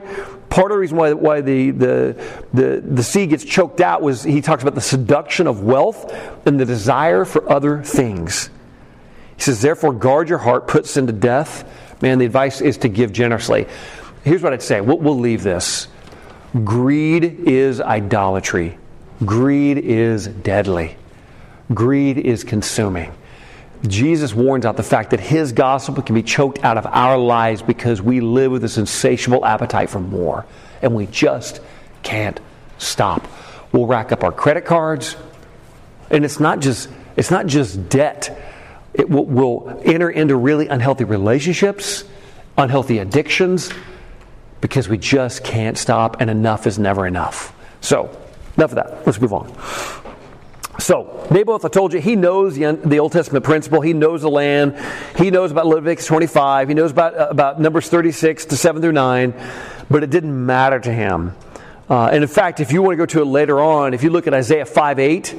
Part 0.50 0.72
of 0.72 0.78
the 0.78 0.80
reason 0.80 0.98
why, 0.98 1.12
why 1.12 1.42
the, 1.42 1.72
the, 1.72 2.46
the, 2.54 2.82
the 2.84 3.04
seed 3.04 3.30
gets 3.30 3.44
choked 3.44 3.82
out 3.82 4.02
was 4.02 4.24
he 4.24 4.40
talks 4.40 4.64
about 4.64 4.74
the 4.74 4.82
seduction 4.82 5.48
of 5.48 5.64
wealth 5.64 6.14
and 6.48 6.58
the 6.58 6.66
desire 6.66 7.26
for 7.26 7.48
other 7.52 7.84
things. 7.84 8.50
He 9.42 9.46
says, 9.46 9.60
Therefore, 9.60 9.92
guard 9.92 10.30
your 10.30 10.38
heart, 10.38 10.68
put 10.68 10.86
sin 10.86 11.08
to 11.08 11.14
death. 11.14 11.68
Man, 12.00 12.20
the 12.20 12.28
advice 12.28 12.62
is 12.62 12.78
to 12.78 12.88
give 12.88 13.12
generously. 13.12 13.66
Here's 14.24 14.44
what 14.44 14.54
I'd 14.54 14.62
say 14.62 14.82
we'll, 14.82 15.00
we'll 15.00 15.18
leave 15.18 15.42
this 15.42 15.88
greed 16.64 17.24
is 17.24 17.82
idolatry, 17.82 18.78
greed 19.26 19.80
is 19.80 20.28
deadly, 20.28 20.96
greed 21.74 22.20
is 22.20 22.44
consuming. 22.44 23.12
Jesus 23.88 24.32
warns 24.32 24.64
out 24.64 24.78
the 24.78 24.84
fact 24.84 25.10
that 25.10 25.20
his 25.20 25.54
gospel 25.54 26.04
can 26.04 26.14
be 26.14 26.22
choked 26.22 26.64
out 26.64 26.78
of 26.78 26.86
our 26.86 27.18
lives 27.18 27.64
because 27.64 28.00
we 28.00 28.22
live 28.22 28.52
with 28.52 28.62
this 28.62 28.78
insatiable 28.78 29.44
appetite 29.44 29.90
for 29.90 30.00
more, 30.00 30.46
and 30.84 30.94
we 30.94 31.08
just 31.08 31.62
can't 32.04 32.40
stop. 32.78 33.28
We'll 33.72 33.88
rack 33.88 34.12
up 34.12 34.24
our 34.24 34.32
credit 34.32 34.66
cards, 34.66 35.16
and 36.12 36.24
it's 36.24 36.40
not 36.40 36.60
just 36.60 36.90
it's 37.16 37.32
not 37.32 37.48
just 37.48 37.90
debt 37.90 38.51
it 38.94 39.10
will, 39.10 39.26
will 39.26 39.82
enter 39.86 40.10
into 40.10 40.36
really 40.36 40.68
unhealthy 40.68 41.04
relationships, 41.04 42.04
unhealthy 42.58 43.00
addictions, 43.00 43.72
because 44.60 44.88
we 44.88 44.98
just 44.98 45.44
can't 45.44 45.78
stop, 45.78 46.22
and 46.22 46.30
enough 46.30 46.68
is 46.68 46.78
never 46.78 47.08
enough. 47.08 47.56
So, 47.82 48.06
enough 48.58 48.72
of 48.72 48.76
that. 48.76 49.06
Let's 49.06 49.20
move 49.20 49.34
on. 49.34 49.52
So, 50.80 51.28
Naboth, 51.30 51.64
I 51.64 51.68
told 51.68 51.94
you, 51.94 52.02
he 52.02 52.16
knows 52.16 52.56
the, 52.56 52.74
the 52.74 53.00
Old 53.00 53.12
Testament 53.12 53.46
principle. 53.46 53.82
He 53.82 53.94
knows 53.94 54.22
the 54.22 54.30
land. 54.30 54.78
He 55.18 55.30
knows 55.30 55.52
about 55.52 55.68
Leviticus 55.68 56.06
25. 56.06 56.70
He 56.70 56.74
knows 56.74 56.92
about, 56.92 57.16
uh, 57.16 57.28
about 57.30 57.62
Numbers 57.62 57.88
36 57.90 58.46
to 58.46 58.58
7 58.58 58.82
through 58.82 58.94
9. 58.94 59.34
But 59.90 60.04
it 60.04 60.10
didn't 60.10 60.46
matter 60.46 60.80
to 60.80 60.92
him. 60.92 61.36
Uh, 61.90 62.08
and 62.08 62.24
in 62.24 62.28
fact, 62.28 62.62
if 62.62 62.72
you 62.72 62.82
want 62.82 62.94
to 62.94 62.98
go 62.98 63.06
to 63.06 63.22
it 63.22 63.26
later 63.26 63.60
on, 63.60 63.94
if 63.94 64.02
you 64.02 64.10
look 64.10 64.26
at 64.26 64.34
Isaiah 64.34 64.66
5 64.66 64.98
8, 64.98 65.36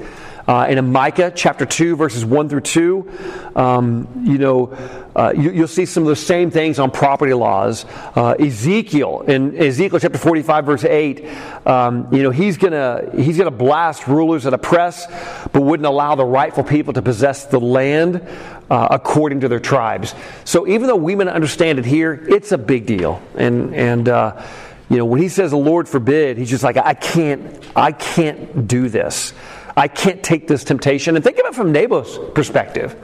uh, 0.47 0.67
in 0.69 0.93
Micah 0.93 1.33
chapter 1.35 1.65
2, 1.65 1.97
verses 1.97 2.25
1 2.25 2.49
through 2.49 2.61
2, 2.61 3.11
um, 3.55 4.25
you 4.25 4.39
know, 4.39 4.77
uh, 5.15 5.33
you, 5.37 5.53
will 5.53 5.69
see 5.69 5.87
some 5.87 6.03
of 6.03 6.09
the 6.09 6.17
same 6.17 6.51
things 6.51 6.79
on 6.79 6.91
property 6.91 7.35
laws. 7.35 7.85
Uh, 8.17 8.33
Ezekiel, 8.33 9.23
in 9.23 9.57
Ezekiel 9.57 10.01
chapter 10.01 10.19
45, 10.19 10.67
verse 10.67 10.85
8, 10.85 11.27
um, 11.67 12.13
you 12.13 12.23
know, 12.23 12.31
he's 12.31 12.57
going 12.57 12.73
to 12.73 13.23
he's 13.23 13.39
gonna 13.39 13.51
blast 13.51 14.09
rulers 14.09 14.45
that 14.45 14.55
oppress, 14.55 15.07
but 15.53 15.61
wouldn't 15.63 15.87
allow 15.87 16.15
the 16.15 16.25
rightful 16.25 16.65
people 16.65 16.93
to 16.95 17.03
possess 17.03 17.45
the 17.45 17.61
land 17.61 18.27
uh, 18.71 18.89
according 18.91 19.41
to 19.41 19.49
their 19.49 19.61
tribes. 19.61 20.15
So 20.45 20.67
even 20.67 20.89
though 20.89 20.97
we 20.97 21.15
may 21.15 21.25
not 21.25 21.35
understand 21.35 21.79
it 21.79 21.85
here, 21.85 22.25
it's 22.29 22.53
a 22.53 22.59
big 22.59 22.87
deal. 22.87 23.23
And, 23.37 23.75
and, 23.75 24.09
uh, 24.09 24.43
you 24.89 24.97
know, 24.97 25.05
when 25.05 25.21
he 25.21 25.29
says 25.29 25.51
the 25.51 25.57
Lord 25.57 25.89
forbid, 25.89 26.39
he's 26.39 26.51
just 26.51 26.65
like, 26.65 26.77
I 26.77 26.95
can't, 26.95 27.63
I 27.77 27.93
can't 27.93 28.67
do 28.67 28.89
this. 28.89 29.33
I 29.77 29.89
can't 29.89 30.23
take 30.23 30.49
this 30.49 30.65
temptation. 30.65 31.17
And 31.17 31.25
think 31.25 31.39
of 31.39 31.47
it 31.47 31.55
from 31.55 31.73
Naboth's 31.73 32.19
perspective. 32.35 32.97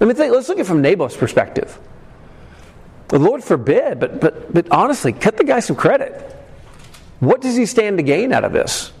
Let 0.00 0.06
me 0.06 0.14
think, 0.14 0.32
let's 0.32 0.48
look 0.48 0.58
at 0.58 0.62
it 0.62 0.68
from 0.68 0.82
Naboth's 0.82 1.16
perspective. 1.16 1.78
The 3.08 3.18
Lord 3.18 3.44
forbid, 3.44 4.00
but, 4.00 4.20
but, 4.20 4.52
but 4.52 4.70
honestly, 4.70 5.12
cut 5.12 5.36
the 5.36 5.44
guy 5.44 5.60
some 5.60 5.76
credit. 5.76 6.12
What 7.20 7.40
does 7.40 7.56
he 7.56 7.66
stand 7.66 7.98
to 7.98 8.02
gain 8.02 8.32
out 8.32 8.44
of 8.44 8.52
this? 8.52 8.92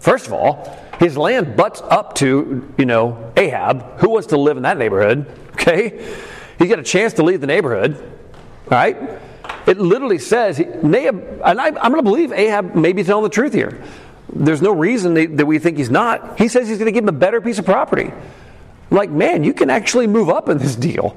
First 0.00 0.26
of 0.26 0.32
all, 0.32 0.78
His 0.98 1.16
land 1.16 1.56
butts 1.56 1.80
up 1.82 2.14
to, 2.16 2.74
you 2.76 2.86
know, 2.86 3.32
Ahab. 3.36 4.00
Who 4.00 4.10
wants 4.10 4.28
to 4.28 4.38
live 4.38 4.56
in 4.56 4.64
that 4.64 4.76
neighborhood? 4.76 5.26
Okay? 5.52 6.14
He's 6.58 6.68
got 6.68 6.78
a 6.78 6.82
chance 6.82 7.14
to 7.14 7.22
leave 7.22 7.40
the 7.40 7.46
neighborhood, 7.46 7.96
right? 8.68 8.96
It 9.66 9.78
literally 9.78 10.18
says, 10.18 10.58
Nahab, 10.58 11.42
and 11.44 11.60
I, 11.60 11.68
am 11.68 11.74
going 11.74 11.96
to 11.96 12.02
believe 12.02 12.32
Ahab 12.32 12.74
may 12.74 12.92
be 12.92 13.04
telling 13.04 13.24
the 13.24 13.30
truth 13.30 13.52
here. 13.52 13.82
There's 14.32 14.62
no 14.62 14.72
reason 14.72 15.36
that 15.36 15.46
we 15.46 15.58
think 15.58 15.78
he's 15.78 15.90
not. 15.90 16.38
He 16.38 16.48
says 16.48 16.68
he's 16.68 16.78
going 16.78 16.86
to 16.86 16.92
give 16.92 17.04
him 17.04 17.08
a 17.08 17.18
better 17.18 17.40
piece 17.40 17.58
of 17.58 17.64
property. 17.64 18.12
Like, 18.90 19.10
man, 19.10 19.44
you 19.44 19.54
can 19.54 19.70
actually 19.70 20.06
move 20.06 20.28
up 20.28 20.48
in 20.48 20.58
this 20.58 20.76
deal. 20.76 21.16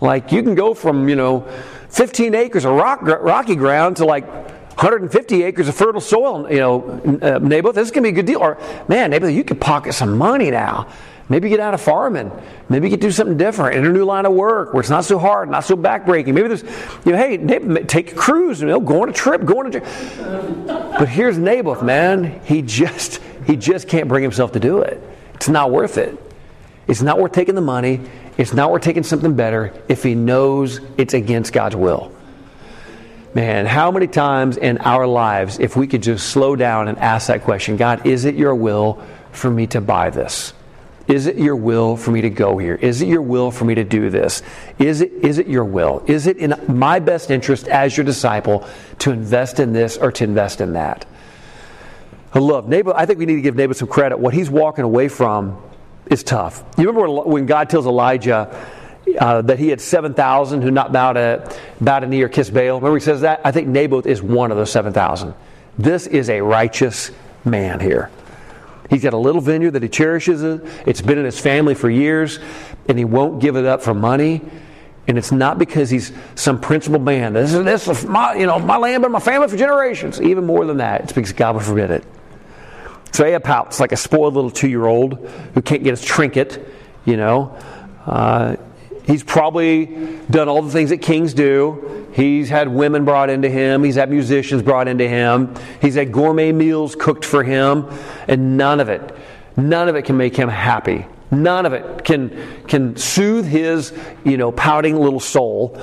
Like, 0.00 0.32
you 0.32 0.42
can 0.42 0.54
go 0.54 0.74
from, 0.74 1.08
you 1.08 1.16
know, 1.16 1.48
15 1.90 2.34
acres 2.34 2.64
of 2.64 2.74
rock, 2.74 3.02
rocky 3.02 3.54
ground 3.54 3.98
to 3.98 4.04
like 4.04 4.26
150 4.26 5.42
acres 5.44 5.68
of 5.68 5.74
fertile 5.74 6.00
soil, 6.00 6.50
you 6.50 6.58
know, 6.58 7.00
uh, 7.22 7.38
Naboth, 7.38 7.74
this 7.74 7.86
is 7.86 7.90
going 7.90 8.02
to 8.04 8.08
be 8.08 8.18
a 8.18 8.22
good 8.22 8.26
deal. 8.26 8.40
Or, 8.40 8.58
man, 8.88 9.10
Naboth, 9.10 9.32
you 9.32 9.44
could 9.44 9.60
pocket 9.60 9.92
some 9.92 10.18
money 10.18 10.50
now. 10.50 10.88
Maybe 11.28 11.48
get 11.48 11.60
out 11.60 11.72
of 11.74 11.80
farming. 11.80 12.30
Maybe 12.68 12.88
get 12.88 13.00
do 13.00 13.10
something 13.10 13.36
different, 13.36 13.76
enter 13.76 13.90
a 13.90 13.92
new 13.92 14.04
line 14.04 14.26
of 14.26 14.32
work 14.32 14.72
where 14.72 14.80
it's 14.80 14.90
not 14.90 15.04
so 15.04 15.18
hard, 15.18 15.48
not 15.48 15.64
so 15.64 15.76
backbreaking. 15.76 16.34
Maybe 16.34 16.48
there's, 16.48 16.62
you 17.04 17.12
know, 17.12 17.18
hey, 17.18 17.84
take 17.84 18.12
a 18.12 18.14
cruise, 18.14 18.60
you 18.60 18.66
know, 18.66 18.80
go 18.80 19.02
on 19.02 19.08
a 19.08 19.12
trip, 19.12 19.44
go 19.44 19.60
on 19.60 19.66
a 19.66 19.70
trip. 19.70 19.84
But 20.66 21.08
here's 21.08 21.38
Naboth, 21.38 21.82
man. 21.82 22.40
He 22.44 22.62
just, 22.62 23.20
he 23.46 23.56
just 23.56 23.88
can't 23.88 24.08
bring 24.08 24.22
himself 24.22 24.52
to 24.52 24.60
do 24.60 24.80
it. 24.80 25.02
It's 25.34 25.48
not 25.48 25.70
worth 25.70 25.98
it. 25.98 26.18
It's 26.86 27.02
not 27.02 27.18
worth 27.18 27.32
taking 27.32 27.54
the 27.54 27.60
money. 27.60 28.00
It's 28.36 28.52
not 28.52 28.70
worth 28.70 28.82
taking 28.82 29.02
something 29.02 29.34
better 29.34 29.72
if 29.88 30.02
he 30.02 30.14
knows 30.14 30.80
it's 30.96 31.14
against 31.14 31.52
God's 31.52 31.76
will. 31.76 32.12
Man, 33.34 33.64
how 33.64 33.90
many 33.90 34.08
times 34.08 34.58
in 34.58 34.78
our 34.78 35.06
lives, 35.06 35.58
if 35.58 35.74
we 35.74 35.86
could 35.86 36.02
just 36.02 36.28
slow 36.28 36.54
down 36.54 36.88
and 36.88 36.98
ask 36.98 37.28
that 37.28 37.44
question 37.44 37.76
God, 37.76 38.06
is 38.06 38.24
it 38.26 38.34
your 38.34 38.54
will 38.54 39.02
for 39.30 39.50
me 39.50 39.66
to 39.68 39.80
buy 39.80 40.10
this? 40.10 40.52
Is 41.08 41.26
it 41.26 41.36
your 41.36 41.56
will 41.56 41.96
for 41.96 42.10
me 42.10 42.20
to 42.20 42.30
go 42.30 42.58
here? 42.58 42.76
Is 42.76 43.02
it 43.02 43.08
your 43.08 43.22
will 43.22 43.50
for 43.50 43.64
me 43.64 43.74
to 43.74 43.84
do 43.84 44.08
this? 44.08 44.42
Is 44.78 45.00
it, 45.00 45.12
is 45.12 45.38
it 45.38 45.48
your 45.48 45.64
will? 45.64 46.04
Is 46.06 46.26
it 46.26 46.36
in 46.36 46.54
my 46.68 47.00
best 47.00 47.30
interest 47.30 47.66
as 47.68 47.96
your 47.96 48.04
disciple 48.04 48.66
to 49.00 49.10
invest 49.10 49.58
in 49.58 49.72
this 49.72 49.96
or 49.96 50.12
to 50.12 50.24
invest 50.24 50.60
in 50.60 50.74
that? 50.74 51.04
I 52.34 52.38
love 52.38 52.68
Naboth. 52.68 52.94
I 52.96 53.04
think 53.04 53.18
we 53.18 53.26
need 53.26 53.34
to 53.36 53.42
give 53.42 53.56
Naboth 53.56 53.78
some 53.78 53.88
credit. 53.88 54.18
What 54.18 54.32
he's 54.32 54.48
walking 54.48 54.84
away 54.84 55.08
from 55.08 55.60
is 56.06 56.22
tough. 56.22 56.64
You 56.78 56.86
remember 56.88 57.28
when 57.28 57.46
God 57.46 57.68
tells 57.68 57.86
Elijah, 57.86 58.68
uh, 59.18 59.42
that 59.42 59.58
he 59.58 59.68
had 59.68 59.80
7,000 59.80 60.62
who 60.62 60.70
not 60.70 60.92
bowed 60.92 61.16
a, 61.16 61.52
bowed 61.80 62.04
a 62.04 62.06
knee 62.06 62.22
or 62.22 62.28
kissed 62.28 62.54
Baal. 62.54 62.76
Remember, 62.76 62.94
he 62.94 63.00
says 63.00 63.22
that? 63.22 63.40
I 63.44 63.50
think 63.50 63.68
Naboth 63.68 64.06
is 64.06 64.22
one 64.22 64.50
of 64.50 64.56
those 64.56 64.70
7,000. 64.70 65.34
This 65.76 66.06
is 66.06 66.30
a 66.30 66.40
righteous 66.40 67.10
man 67.44 67.80
here. 67.80 68.10
He's 68.92 69.02
got 69.02 69.14
a 69.14 69.18
little 69.18 69.40
vineyard 69.40 69.70
that 69.70 69.82
he 69.82 69.88
cherishes. 69.88 70.42
It's 70.84 71.00
been 71.00 71.16
in 71.16 71.24
his 71.24 71.40
family 71.40 71.74
for 71.74 71.88
years, 71.88 72.38
and 72.86 72.98
he 72.98 73.06
won't 73.06 73.40
give 73.40 73.56
it 73.56 73.64
up 73.64 73.80
for 73.80 73.94
money. 73.94 74.42
And 75.08 75.16
it's 75.16 75.32
not 75.32 75.58
because 75.58 75.88
he's 75.88 76.12
some 76.34 76.60
principled 76.60 77.02
man. 77.02 77.32
This 77.32 77.54
is 77.54 77.64
this 77.64 77.88
is 77.88 78.04
my 78.04 78.34
you 78.34 78.44
know 78.44 78.58
my 78.58 78.76
land 78.76 79.02
and 79.02 79.10
my 79.10 79.18
family 79.18 79.48
for 79.48 79.56
generations. 79.56 80.20
Even 80.20 80.44
more 80.44 80.66
than 80.66 80.76
that, 80.76 81.04
it's 81.04 81.12
because 81.14 81.32
God 81.32 81.54
would 81.54 81.64
forbid 81.64 81.90
it. 81.90 82.04
So 83.12 83.24
Ahab 83.24 83.44
pouts 83.44 83.80
like 83.80 83.92
a 83.92 83.96
spoiled 83.96 84.34
little 84.34 84.50
two 84.50 84.68
year 84.68 84.84
old 84.84 85.26
who 85.54 85.62
can't 85.62 85.82
get 85.82 85.92
his 85.92 86.04
trinket. 86.04 86.62
You 87.06 87.16
know, 87.16 87.56
uh, 88.04 88.56
He's 89.04 89.24
probably 89.24 89.86
done 90.30 90.48
all 90.48 90.62
the 90.62 90.70
things 90.70 90.90
that 90.90 90.98
kings 90.98 91.34
do. 91.34 92.08
He's 92.14 92.48
had 92.48 92.68
women 92.68 93.04
brought 93.04 93.30
into 93.30 93.48
him. 93.48 93.82
He's 93.82 93.96
had 93.96 94.10
musicians 94.10 94.62
brought 94.62 94.86
into 94.86 95.08
him. 95.08 95.54
He's 95.80 95.96
had 95.96 96.12
gourmet 96.12 96.52
meals 96.52 96.94
cooked 96.94 97.24
for 97.24 97.42
him. 97.42 97.88
And 98.28 98.56
none 98.56 98.78
of 98.80 98.88
it, 98.88 99.14
none 99.56 99.88
of 99.88 99.96
it 99.96 100.04
can 100.04 100.16
make 100.16 100.36
him 100.36 100.48
happy. 100.48 101.06
None 101.32 101.66
of 101.66 101.72
it 101.72 102.04
can, 102.04 102.62
can 102.68 102.96
soothe 102.96 103.46
his, 103.46 103.92
you 104.24 104.36
know, 104.36 104.52
pouting 104.52 104.96
little 104.96 105.20
soul. 105.20 105.76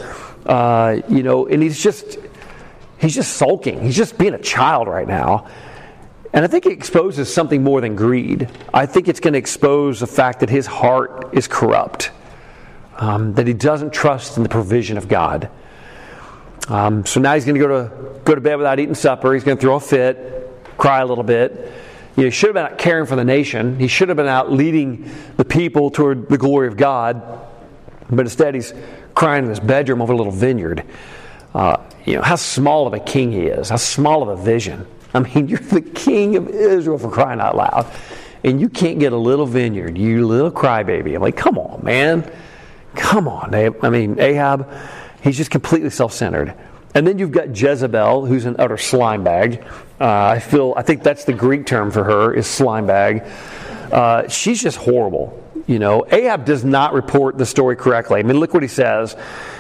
Uh, 0.45 1.01
you 1.09 1.23
know, 1.23 1.47
and 1.47 1.61
he's 1.61 1.81
just, 1.81 2.17
he's 2.99 3.15
just 3.15 3.33
sulking. 3.33 3.81
He's 3.81 3.97
just 3.97 4.17
being 4.17 4.33
a 4.33 4.41
child 4.41 4.87
right 4.87 5.07
now. 5.07 5.49
And 6.31 6.45
I 6.45 6.47
think 6.47 6.67
it 6.67 6.71
exposes 6.71 7.33
something 7.33 7.63
more 7.63 7.81
than 7.81 7.95
greed. 7.95 8.47
I 8.73 8.85
think 8.85 9.07
it's 9.07 9.19
going 9.19 9.33
to 9.33 9.39
expose 9.39 9.99
the 9.99 10.07
fact 10.07 10.39
that 10.39 10.49
his 10.49 10.67
heart 10.67 11.29
is 11.33 11.47
corrupt 11.47 12.11
um, 12.99 13.33
that 13.33 13.47
he 13.47 13.53
doesn't 13.53 13.91
trust 13.91 14.37
in 14.37 14.43
the 14.43 14.49
provision 14.49 14.97
of 14.97 15.07
God. 15.07 15.49
Um, 16.67 17.05
so 17.05 17.19
now 17.19 17.33
he's 17.33 17.45
going 17.45 17.59
to 17.59 17.61
go 17.61 17.67
to 17.67 18.19
go 18.23 18.35
to 18.35 18.41
bed 18.41 18.57
without 18.57 18.79
eating 18.79 18.93
supper. 18.93 19.33
He's 19.33 19.43
going 19.43 19.57
to 19.57 19.61
throw 19.61 19.75
a 19.75 19.79
fit, 19.79 20.47
cry 20.77 20.99
a 20.99 21.05
little 21.05 21.23
bit. 21.23 21.51
You 22.15 22.23
know, 22.23 22.25
he 22.25 22.31
should 22.31 22.49
have 22.49 22.55
been 22.55 22.65
out 22.65 22.77
caring 22.77 23.05
for 23.05 23.15
the 23.15 23.23
nation. 23.23 23.79
He 23.79 23.87
should 23.87 24.09
have 24.09 24.17
been 24.17 24.27
out 24.27 24.51
leading 24.51 25.09
the 25.37 25.45
people 25.45 25.89
toward 25.89 26.29
the 26.29 26.37
glory 26.37 26.67
of 26.67 26.77
God. 26.77 27.47
But 28.09 28.21
instead, 28.21 28.55
he's 28.55 28.73
crying 29.15 29.45
in 29.45 29.49
his 29.49 29.59
bedroom 29.59 30.01
over 30.01 30.13
a 30.13 30.15
little 30.17 30.33
vineyard. 30.33 30.83
Uh, 31.53 31.77
you 32.05 32.15
know, 32.15 32.21
how 32.21 32.35
small 32.35 32.85
of 32.85 32.93
a 32.93 32.99
king 32.99 33.31
he 33.31 33.43
is, 33.43 33.69
how 33.69 33.77
small 33.77 34.21
of 34.21 34.29
a 34.29 34.35
vision. 34.35 34.85
I 35.13 35.19
mean, 35.19 35.47
you're 35.49 35.59
the 35.59 35.81
king 35.81 36.35
of 36.35 36.49
Israel 36.49 36.97
for 36.97 37.09
crying 37.09 37.39
out 37.39 37.55
loud. 37.55 37.91
And 38.43 38.61
you 38.61 38.69
can't 38.69 38.99
get 38.99 39.11
a 39.11 39.17
little 39.17 39.45
vineyard, 39.45 39.97
you 39.97 40.25
little 40.27 40.51
crybaby. 40.51 41.15
I'm 41.15 41.21
like, 41.21 41.35
come 41.35 41.57
on, 41.57 41.83
man. 41.83 42.29
Come 42.95 43.27
on, 43.27 43.53
I 43.53 43.89
mean, 43.89 44.19
Ahab, 44.19 44.71
he's 45.21 45.37
just 45.37 45.51
completely 45.51 45.89
self 45.89 46.13
centered. 46.13 46.55
And 46.95 47.05
then 47.05 47.19
you've 47.19 47.31
got 47.31 47.55
Jezebel, 47.55 48.25
who's 48.25 48.45
an 48.45 48.55
utter 48.57 48.77
slime 48.77 49.23
bag. 49.23 49.63
Uh, 50.01 50.07
I 50.07 50.39
feel, 50.39 50.73
I 50.75 50.81
think 50.81 51.03
that's 51.03 51.25
the 51.25 51.33
Greek 51.33 51.65
term 51.65 51.91
for 51.91 52.03
her, 52.03 52.33
is 52.33 52.47
slime 52.47 52.87
bag. 52.87 53.25
Uh, 53.91 54.27
she's 54.27 54.61
just 54.61 54.77
horrible. 54.77 55.35
You 55.67 55.77
know, 55.77 56.03
Ahab 56.09 56.45
does 56.45 56.65
not 56.65 56.93
report 56.93 57.37
the 57.37 57.45
story 57.45 57.75
correctly. 57.75 58.19
I 58.19 58.23
mean, 58.23 58.39
look 58.39 58.55
what 58.55 58.63
he 58.63 58.69
says. 58.69 59.15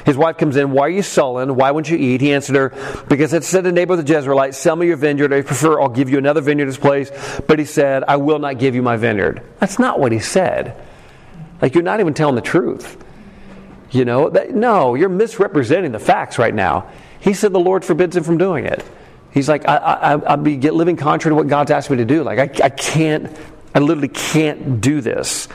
His 0.07 0.17
wife 0.17 0.37
comes 0.37 0.55
in, 0.55 0.71
Why 0.71 0.87
are 0.87 0.89
you 0.89 1.03
sullen? 1.03 1.55
Why 1.55 1.69
won't 1.69 1.87
you 1.87 1.97
eat? 1.97 2.19
He 2.19 2.33
answered 2.33 2.55
her, 2.55 3.03
Because 3.07 3.31
it 3.33 3.43
said 3.43 3.65
to 3.65 3.71
Naboth 3.71 4.03
the 4.03 4.11
Jezreelite, 4.11 4.55
Sell 4.55 4.75
me 4.75 4.87
your 4.87 4.97
vineyard. 4.97 5.31
I 5.31 5.43
prefer, 5.43 5.79
I'll 5.79 5.87
give 5.87 6.09
you 6.09 6.17
another 6.17 6.41
vineyard 6.41 6.63
in 6.63 6.69
this 6.69 6.79
place. 6.79 7.11
But 7.45 7.59
he 7.59 7.65
said, 7.65 8.03
I 8.07 8.15
will 8.15 8.39
not 8.39 8.57
give 8.57 8.73
you 8.73 8.81
my 8.81 8.97
vineyard. 8.97 9.43
That's 9.59 9.77
not 9.77 9.99
what 9.99 10.11
he 10.11 10.17
said. 10.17 10.75
Like, 11.61 11.75
you're 11.75 11.83
not 11.83 11.99
even 11.99 12.15
telling 12.15 12.33
the 12.33 12.41
truth. 12.41 12.97
You 13.91 14.05
know, 14.05 14.29
that, 14.29 14.51
no, 14.51 14.95
you're 14.95 15.09
misrepresenting 15.09 15.91
the 15.91 15.99
facts 15.99 16.37
right 16.37 16.53
now. 16.53 16.89
He 17.19 17.33
said 17.33 17.53
the 17.53 17.59
Lord 17.59 17.83
forbids 17.83 18.15
him 18.15 18.23
from 18.23 18.37
doing 18.37 18.65
it. 18.65 18.85
He's 19.31 19.49
like, 19.49 19.67
I, 19.67 19.77
I, 19.77 20.11
I'll 20.13 20.37
be 20.37 20.57
get, 20.57 20.73
living 20.73 20.95
contrary 20.95 21.31
to 21.31 21.35
what 21.35 21.47
God's 21.47 21.71
asked 21.71 21.89
me 21.89 21.97
to 21.97 22.05
do. 22.05 22.23
Like, 22.23 22.39
I, 22.39 22.65
I 22.65 22.69
can't, 22.69 23.35
I 23.73 23.79
literally 23.79 24.07
can't 24.07 24.81
do 24.81 25.01
this. 25.01 25.47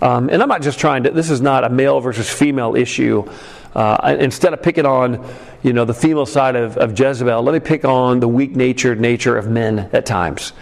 Um, 0.00 0.28
and 0.30 0.42
I'm 0.42 0.48
not 0.48 0.62
just 0.62 0.78
trying 0.78 1.04
to, 1.04 1.10
this 1.10 1.30
is 1.30 1.40
not 1.40 1.64
a 1.64 1.68
male 1.68 2.00
versus 2.00 2.30
female 2.30 2.76
issue. 2.76 3.28
Uh, 3.74 4.16
instead 4.20 4.52
of 4.52 4.62
picking 4.62 4.86
on, 4.86 5.24
you 5.62 5.72
know, 5.72 5.84
the 5.84 5.94
female 5.94 6.26
side 6.26 6.56
of, 6.56 6.76
of 6.76 6.98
Jezebel, 6.98 7.42
let 7.42 7.52
me 7.52 7.60
pick 7.60 7.84
on 7.84 8.20
the 8.20 8.28
weak 8.28 8.54
natured 8.54 9.00
nature 9.00 9.36
of 9.36 9.48
men 9.48 9.90
at 9.92 10.06
times. 10.06 10.52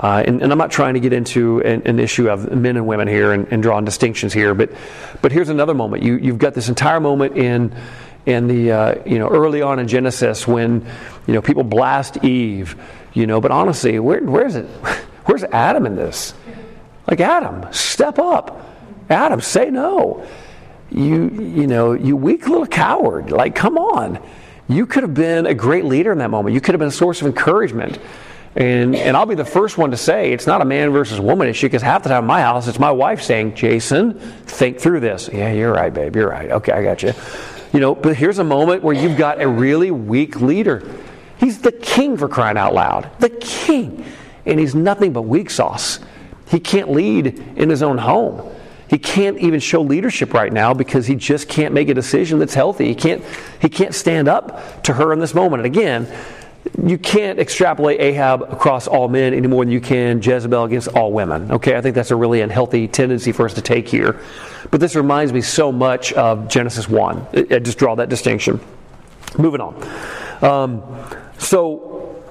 Uh, 0.00 0.22
and, 0.24 0.42
and, 0.42 0.52
I'm 0.52 0.58
not 0.58 0.70
trying 0.70 0.94
to 0.94 1.00
get 1.00 1.12
into 1.12 1.60
an, 1.62 1.82
an 1.84 1.98
issue 1.98 2.30
of 2.30 2.52
men 2.52 2.76
and 2.76 2.86
women 2.86 3.08
here 3.08 3.32
and, 3.32 3.48
and, 3.52 3.60
drawing 3.60 3.84
distinctions 3.84 4.32
here, 4.32 4.54
but 4.54 4.70
but 5.22 5.32
here's 5.32 5.48
another 5.48 5.74
moment. 5.74 6.04
You 6.04 6.16
you've 6.18 6.38
got 6.38 6.54
this 6.54 6.68
entire 6.68 7.00
moment 7.00 7.36
in 7.36 7.74
in 8.24 8.46
the 8.46 8.70
uh, 8.70 8.94
you 9.04 9.18
know 9.18 9.28
early 9.28 9.60
on 9.60 9.80
in 9.80 9.88
Genesis 9.88 10.46
when 10.46 10.86
you 11.26 11.34
know 11.34 11.42
people 11.42 11.64
blast 11.64 12.22
Eve, 12.24 12.80
you 13.12 13.26
know. 13.26 13.40
But 13.40 13.50
honestly, 13.50 13.98
where 13.98 14.22
where's 14.22 14.54
it? 14.54 14.66
Where's 15.24 15.44
Adam 15.44 15.84
in 15.84 15.94
this? 15.94 16.32
Like 17.06 17.20
Adam, 17.20 17.70
step 17.70 18.18
up. 18.18 18.64
Adam, 19.10 19.42
say 19.42 19.68
no. 19.68 20.26
You 20.90 21.28
you 21.28 21.66
know 21.66 21.92
you 21.92 22.16
weak 22.16 22.48
little 22.48 22.66
coward. 22.66 23.30
Like 23.30 23.54
come 23.54 23.76
on. 23.76 24.20
You 24.68 24.86
could 24.86 25.02
have 25.02 25.14
been 25.14 25.44
a 25.46 25.54
great 25.54 25.84
leader 25.84 26.12
in 26.12 26.18
that 26.18 26.30
moment. 26.30 26.54
You 26.54 26.60
could 26.60 26.74
have 26.74 26.78
been 26.78 26.88
a 26.88 26.92
source 26.92 27.20
of 27.20 27.26
encouragement. 27.26 27.98
And, 28.56 28.96
and 28.96 29.16
I'll 29.16 29.26
be 29.26 29.34
the 29.34 29.44
first 29.44 29.78
one 29.78 29.90
to 29.90 29.96
say 29.96 30.32
it's 30.32 30.46
not 30.46 30.60
a 30.60 30.64
man 30.64 30.90
versus 30.90 31.20
woman 31.20 31.48
issue 31.48 31.66
because 31.66 31.82
half 31.82 32.02
the 32.02 32.08
time 32.08 32.24
in 32.24 32.26
my 32.26 32.40
house 32.40 32.66
it's 32.66 32.78
my 32.78 32.90
wife 32.90 33.22
saying, 33.22 33.54
Jason, 33.54 34.18
think 34.46 34.80
through 34.80 35.00
this. 35.00 35.28
Yeah, 35.32 35.52
you're 35.52 35.72
right, 35.72 35.92
babe. 35.92 36.16
You're 36.16 36.30
right. 36.30 36.50
Okay, 36.50 36.72
I 36.72 36.82
got 36.82 37.02
you. 37.02 37.12
You 37.72 37.80
know, 37.80 37.94
but 37.94 38.16
here's 38.16 38.38
a 38.38 38.44
moment 38.44 38.82
where 38.82 38.94
you've 38.94 39.18
got 39.18 39.40
a 39.40 39.48
really 39.48 39.90
weak 39.90 40.40
leader. 40.40 40.82
He's 41.38 41.60
the 41.60 41.72
king 41.72 42.16
for 42.16 42.28
crying 42.28 42.56
out 42.56 42.74
loud. 42.74 43.10
The 43.20 43.30
king. 43.30 44.04
And 44.46 44.58
he's 44.58 44.74
nothing 44.74 45.12
but 45.12 45.22
weak 45.22 45.50
sauce. 45.50 46.00
He 46.48 46.58
can't 46.58 46.90
lead 46.90 47.26
in 47.56 47.68
his 47.68 47.82
own 47.82 47.98
home. 47.98 48.50
He 48.88 48.98
can't 48.98 49.38
even 49.38 49.60
show 49.60 49.82
leadership 49.82 50.32
right 50.32 50.52
now 50.52 50.72
because 50.72 51.06
he 51.06 51.14
just 51.14 51.48
can't 51.48 51.74
make 51.74 51.90
a 51.90 51.94
decision 51.94 52.38
that's 52.38 52.54
healthy. 52.54 52.86
He 52.86 52.94
can't, 52.94 53.22
he 53.60 53.68
can't 53.68 53.94
stand 53.94 54.28
up 54.28 54.82
to 54.84 54.94
her 54.94 55.12
in 55.12 55.18
this 55.18 55.34
moment. 55.34 55.64
And 55.64 55.76
again, 55.76 56.08
you 56.84 56.98
can't 56.98 57.38
extrapolate 57.38 58.00
Ahab 58.00 58.42
across 58.42 58.86
all 58.86 59.08
men 59.08 59.34
any 59.34 59.46
more 59.46 59.64
than 59.64 59.72
you 59.72 59.80
can 59.80 60.22
Jezebel 60.22 60.64
against 60.64 60.88
all 60.88 61.12
women. 61.12 61.50
Okay, 61.52 61.76
I 61.76 61.80
think 61.80 61.94
that's 61.94 62.10
a 62.10 62.16
really 62.16 62.40
unhealthy 62.40 62.88
tendency 62.88 63.32
for 63.32 63.46
us 63.46 63.54
to 63.54 63.62
take 63.62 63.88
here. 63.88 64.20
But 64.70 64.80
this 64.80 64.94
reminds 64.94 65.32
me 65.32 65.40
so 65.40 65.72
much 65.72 66.12
of 66.12 66.48
Genesis 66.48 66.88
1. 66.88 67.26
I 67.50 67.58
just 67.58 67.78
draw 67.78 67.94
that 67.96 68.08
distinction. 68.08 68.60
Moving 69.38 69.60
on. 69.60 69.88
Um, 70.42 70.82
so 71.38 72.22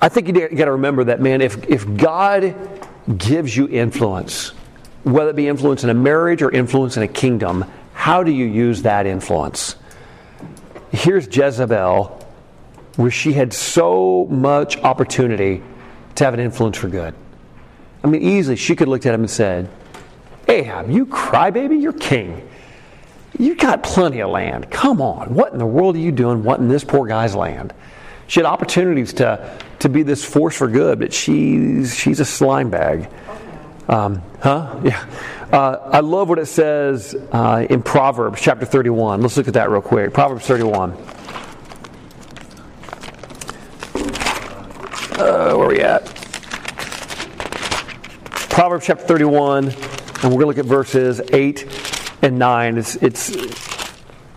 I 0.00 0.08
think 0.08 0.28
you 0.28 0.48
got 0.48 0.64
to 0.64 0.72
remember 0.72 1.04
that, 1.04 1.20
man, 1.20 1.40
if, 1.40 1.62
if 1.68 1.96
God 1.96 2.54
gives 3.16 3.56
you 3.56 3.68
influence, 3.68 4.48
whether 5.02 5.30
it 5.30 5.36
be 5.36 5.48
influence 5.48 5.84
in 5.84 5.90
a 5.90 5.94
marriage 5.94 6.42
or 6.42 6.50
influence 6.50 6.96
in 6.96 7.02
a 7.02 7.08
kingdom, 7.08 7.64
how 7.92 8.22
do 8.22 8.30
you 8.30 8.46
use 8.46 8.82
that 8.82 9.06
influence? 9.06 9.76
Here's 10.90 11.26
Jezebel, 11.34 12.19
where 12.96 13.10
she 13.10 13.32
had 13.32 13.52
so 13.52 14.26
much 14.30 14.76
opportunity 14.78 15.62
to 16.16 16.24
have 16.24 16.34
an 16.34 16.40
influence 16.40 16.76
for 16.76 16.88
good. 16.88 17.14
I 18.02 18.06
mean, 18.06 18.22
easily 18.22 18.56
she 18.56 18.74
could 18.74 18.88
have 18.88 18.88
looked 18.88 19.06
at 19.06 19.14
him 19.14 19.20
and 19.20 19.30
said, 19.30 19.70
Ahab, 20.48 20.90
you 20.90 21.06
crybaby, 21.06 21.80
you're 21.80 21.92
king. 21.92 22.48
You 23.38 23.54
got 23.54 23.82
plenty 23.82 24.20
of 24.20 24.30
land. 24.30 24.70
Come 24.70 25.00
on. 25.00 25.34
What 25.34 25.52
in 25.52 25.58
the 25.58 25.66
world 25.66 25.96
are 25.96 26.00
you 26.00 26.12
doing 26.12 26.42
wanting 26.42 26.68
this 26.68 26.84
poor 26.84 27.06
guy's 27.06 27.34
land? 27.34 27.72
She 28.26 28.40
had 28.40 28.46
opportunities 28.46 29.12
to, 29.14 29.58
to 29.80 29.88
be 29.88 30.02
this 30.02 30.24
force 30.24 30.56
for 30.56 30.68
good, 30.68 30.98
but 30.98 31.12
she's, 31.12 31.96
she's 31.96 32.20
a 32.20 32.24
slime 32.24 32.70
bag. 32.70 33.08
Um, 33.88 34.22
huh? 34.40 34.80
Yeah. 34.84 35.04
Uh, 35.52 35.90
I 35.92 36.00
love 36.00 36.28
what 36.28 36.38
it 36.38 36.46
says 36.46 37.16
uh, 37.32 37.66
in 37.68 37.82
Proverbs 37.82 38.40
chapter 38.40 38.64
31. 38.64 39.20
Let's 39.20 39.36
look 39.36 39.48
at 39.48 39.54
that 39.54 39.68
real 39.70 39.82
quick. 39.82 40.12
Proverbs 40.12 40.46
31. 40.46 40.96
Uh, 45.20 45.54
where 45.54 45.66
are 45.66 45.68
we 45.68 45.80
at? 45.80 46.06
Proverbs 48.48 48.86
chapter 48.86 49.04
31, 49.04 49.64
and 49.64 49.74
we're 49.74 50.30
going 50.30 50.40
to 50.40 50.46
look 50.46 50.56
at 50.56 50.64
verses 50.64 51.20
8 51.30 52.18
and 52.22 52.38
9. 52.38 52.78
It's, 52.78 52.96
it's 52.96 53.36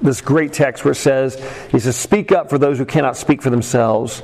this 0.02 0.20
great 0.20 0.52
text 0.52 0.84
where 0.84 0.92
it 0.92 0.96
says, 0.96 1.42
He 1.72 1.80
says, 1.80 1.96
Speak 1.96 2.34
up 2.34 2.50
for 2.50 2.58
those 2.58 2.78
who 2.78 2.86
cannot 2.86 3.16
speak 3.16 3.42
for 3.42 3.50
themselves, 3.50 4.22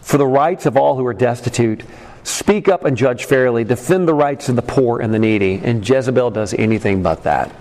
for 0.00 0.16
the 0.16 0.26
rights 0.26 0.64
of 0.64 0.78
all 0.78 0.96
who 0.96 1.04
are 1.04 1.12
destitute. 1.12 1.84
Speak 2.22 2.68
up 2.68 2.86
and 2.86 2.96
judge 2.96 3.26
fairly. 3.26 3.64
Defend 3.64 4.08
the 4.08 4.14
rights 4.14 4.48
of 4.48 4.56
the 4.56 4.62
poor 4.62 5.00
and 5.00 5.12
the 5.12 5.18
needy. 5.18 5.60
And 5.62 5.86
Jezebel 5.86 6.30
does 6.30 6.54
anything 6.54 7.02
but 7.02 7.24
that. 7.24 7.54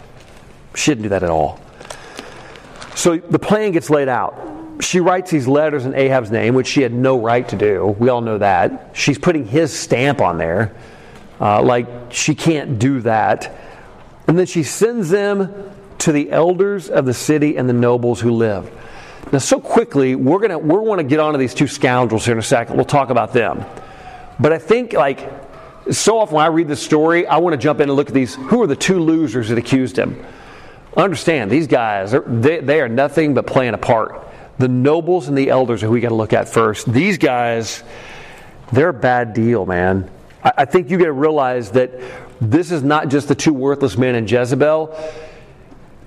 She 0.76 0.92
didn't 0.92 1.04
do 1.04 1.10
that 1.10 1.24
at 1.24 1.30
all. 1.30 1.60
So 2.96 3.18
the 3.18 3.40
plan 3.40 3.74
gets 3.74 3.90
laid 3.90 4.08
out. 4.08 4.59
She 4.80 5.00
writes 5.00 5.30
these 5.30 5.48
letters 5.48 5.86
in 5.86 5.94
Ahab's 5.94 6.32
name, 6.32 6.56
which 6.56 6.68
she 6.68 6.82
had 6.82 6.94
no 6.94 7.20
right 7.20 7.48
to 7.50 7.56
do. 7.56 7.96
We 8.00 8.10
all 8.10 8.22
know 8.22 8.38
that. 8.38 8.92
She's 8.94 9.18
putting 9.18 9.46
his 9.46 9.78
stamp 9.78 10.22
on 10.22 10.38
there. 10.38 10.74
Uh, 11.40 11.62
like 11.62 11.88
she 12.12 12.36
can't 12.36 12.80
do 12.80 13.02
that. 13.02 13.56
And 14.28 14.38
then 14.38 14.46
she 14.46 14.64
sends 14.64 15.10
them 15.10 15.72
to 16.00 16.12
the 16.12 16.32
elders 16.32 16.90
of 16.90 17.06
the 17.06 17.14
city 17.14 17.58
and 17.58 17.68
the 17.68 17.74
nobles 17.74 18.22
who 18.22 18.32
live. 18.32 18.72
Now, 19.32 19.40
so 19.40 19.60
quickly, 19.60 20.16
we're 20.16 20.40
gonna 20.40 20.58
we're 20.58 20.84
going 20.84 20.98
to 20.98 21.04
get 21.04 21.20
onto 21.20 21.38
these 21.38 21.54
two 21.54 21.68
scoundrels 21.68 22.26
here 22.26 22.34
in 22.34 22.40
a 22.40 22.44
second. 22.44 22.76
We'll 22.76 22.86
talk 22.86 23.10
about 23.10 23.34
them. 23.34 23.66
But 24.40 24.54
I 24.54 24.58
think 24.58 24.94
like 24.94 25.30
so 25.92 26.20
often 26.20 26.36
when 26.36 26.46
I 26.46 26.48
read 26.48 26.68
this 26.68 26.82
story, 26.82 27.28
I 27.28 27.38
want 27.38 27.54
to 27.54 27.58
jump 27.58 27.80
in 27.80 27.90
and 27.90 27.96
look 27.96 28.08
at 28.08 28.14
these. 28.14 28.36
Who 28.36 28.62
are 28.62 28.68
the 28.68 28.76
two 28.76 29.00
losers 29.00 29.50
that 29.50 29.58
accused 29.58 29.98
him? 29.98 30.26
Understand 30.96 31.52
these 31.52 31.68
guys? 31.68 32.12
They, 32.12 32.60
they 32.60 32.82
are 32.82 32.90
nothing 32.90 33.34
but 33.34 33.46
playing 33.46 33.74
a 33.74 33.78
part. 33.78 34.29
The 34.60 34.68
nobles 34.68 35.30
and 35.30 35.38
the 35.38 35.50
elders 35.50 35.82
are 35.84 35.88
who 35.88 35.94
we 35.94 36.02
got 36.02 36.10
to 36.10 36.16
look 36.16 36.34
at 36.34 36.50
first. 36.50 36.92
These 36.92 37.18
guys, 37.18 37.82
they're 38.74 38.90
a 38.90 38.94
bad 38.94 39.34
deal, 39.34 39.66
man. 39.66 40.12
I, 40.44 40.52
I 40.58 40.66
think 40.66 40.90
you 40.90 40.98
got 40.98 41.06
to 41.06 41.14
realize 41.14 41.72
that 41.72 41.92
this 42.42 42.72
is 42.72 42.84
not 42.84 43.08
just 43.08 43.30
the 43.30 43.36
two 43.36 43.54
worthless 43.54 43.98
men 43.98 44.16
and 44.16 44.30
Jezebel. 44.30 44.96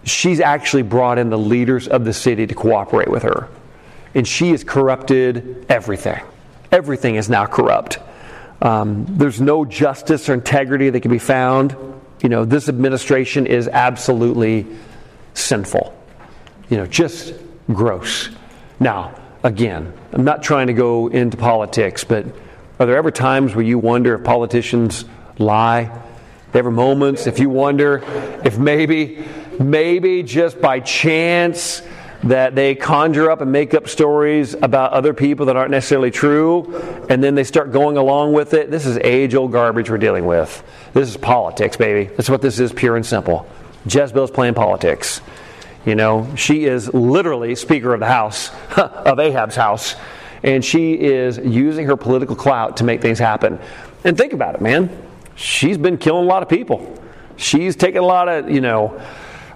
She's 0.05 0.41
actually 0.41 0.83
brought 0.83 1.19
in 1.19 1.31
the 1.31 1.39
leaders 1.39 1.89
of 1.89 2.05
the 2.05 2.13
city 2.13 2.47
to 2.47 2.55
cooperate 2.55 3.09
with 3.09 3.23
her. 3.23 3.49
And 4.15 4.29
she 4.29 4.51
has 4.51 4.65
corrupted 4.65 5.67
everything. 5.69 6.23
Everything 6.71 7.17
is 7.17 7.31
now 7.31 7.47
corrupt. 7.47 7.99
Um, 8.61 9.07
there's 9.09 9.41
no 9.41 9.65
justice 9.65 10.29
or 10.29 10.35
integrity 10.35 10.91
that 10.91 11.01
can 11.01 11.11
be 11.11 11.19
found. 11.19 11.75
You 12.23 12.29
know, 12.29 12.45
this 12.45 12.69
administration 12.69 13.47
is 13.47 13.67
absolutely 13.67 14.67
sinful. 15.35 15.97
You 16.69 16.77
know, 16.77 16.87
just 16.87 17.35
gross. 17.73 18.29
Now, 18.83 19.15
again, 19.45 19.93
I'm 20.13 20.25
not 20.25 20.43
trying 20.43 20.67
to 20.67 20.73
go 20.73 21.07
into 21.07 21.37
politics, 21.37 22.03
but 22.03 22.27
are 22.81 22.87
there 22.87 22.97
ever 22.97 23.13
times 23.13 23.55
where 23.55 23.65
you 23.65 23.79
wonder 23.79 24.17
if 24.17 24.25
politicians 24.25 25.05
lie? 25.39 25.85
There 26.51 26.59
ever 26.59 26.73
moments 26.73 27.29
if 27.29 27.39
you 27.39 27.49
wonder 27.49 28.03
if 28.45 28.59
maybe, 28.59 29.25
maybe 29.61 30.25
just 30.25 30.61
by 30.61 30.81
chance 30.81 31.81
that 32.25 32.57
they 32.57 32.75
conjure 32.75 33.31
up 33.31 33.41
and 33.41 33.53
make 33.53 33.73
up 33.73 33.89
stories 33.89 34.55
about 34.55 34.93
other 34.93 35.15
people 35.15 35.47
that 35.47 35.57
aren't 35.57 35.71
necessarily 35.71 36.11
true, 36.11 36.75
and 37.09 37.23
then 37.23 37.37
they 37.37 37.45
start 37.45 37.71
going 37.71 37.97
along 37.97 38.33
with 38.33 38.53
it. 38.53 38.69
This 38.69 38.85
is 38.85 38.99
age 38.99 39.37
old 39.37 39.53
garbage 39.53 39.91
we're 39.91 39.99
dealing 39.99 40.27
with. 40.27 40.61
This 40.93 41.09
is 41.09 41.17
politics, 41.17 41.77
baby. 41.77 42.13
That's 42.17 42.29
what 42.29 42.43
this 42.43 42.59
is, 42.59 42.73
pure 42.73 42.97
and 42.97 43.07
simple. 43.07 43.47
Jezebel's 43.85 44.33
playing 44.33 44.55
politics. 44.55 45.21
You 45.85 45.97
know, 45.97 46.33
she 46.37 46.65
is 46.65 46.93
literally 46.95 47.55
Speaker 47.55 47.93
of 47.93 48.01
the 48.01 48.07
House, 48.07 48.51
of 48.77 49.19
Ahab's 49.19 49.57
house, 49.57 49.97
and 50.43 50.65
she 50.65 50.95
is 50.95 51.39
using 51.39 51.87
her 51.87 51.97
political 51.97 52.37
clout 52.37 52.77
to 52.79 52.85
make 52.85 53.01
things 53.01 53.19
happen. 53.19 53.59
And 54.05 54.17
think 54.17 54.33
about 54.33 54.55
it, 54.55 54.61
man. 54.61 54.91
She's 55.35 55.79
been 55.79 55.99
killing 55.99 56.25
a 56.25 56.29
lot 56.29 56.43
of 56.43 56.49
people. 56.49 56.99
She's 57.37 57.75
taking 57.75 57.99
a 57.99 58.07
lot 58.07 58.29
of, 58.29 58.51
you 58.51 58.61
know, 58.61 59.01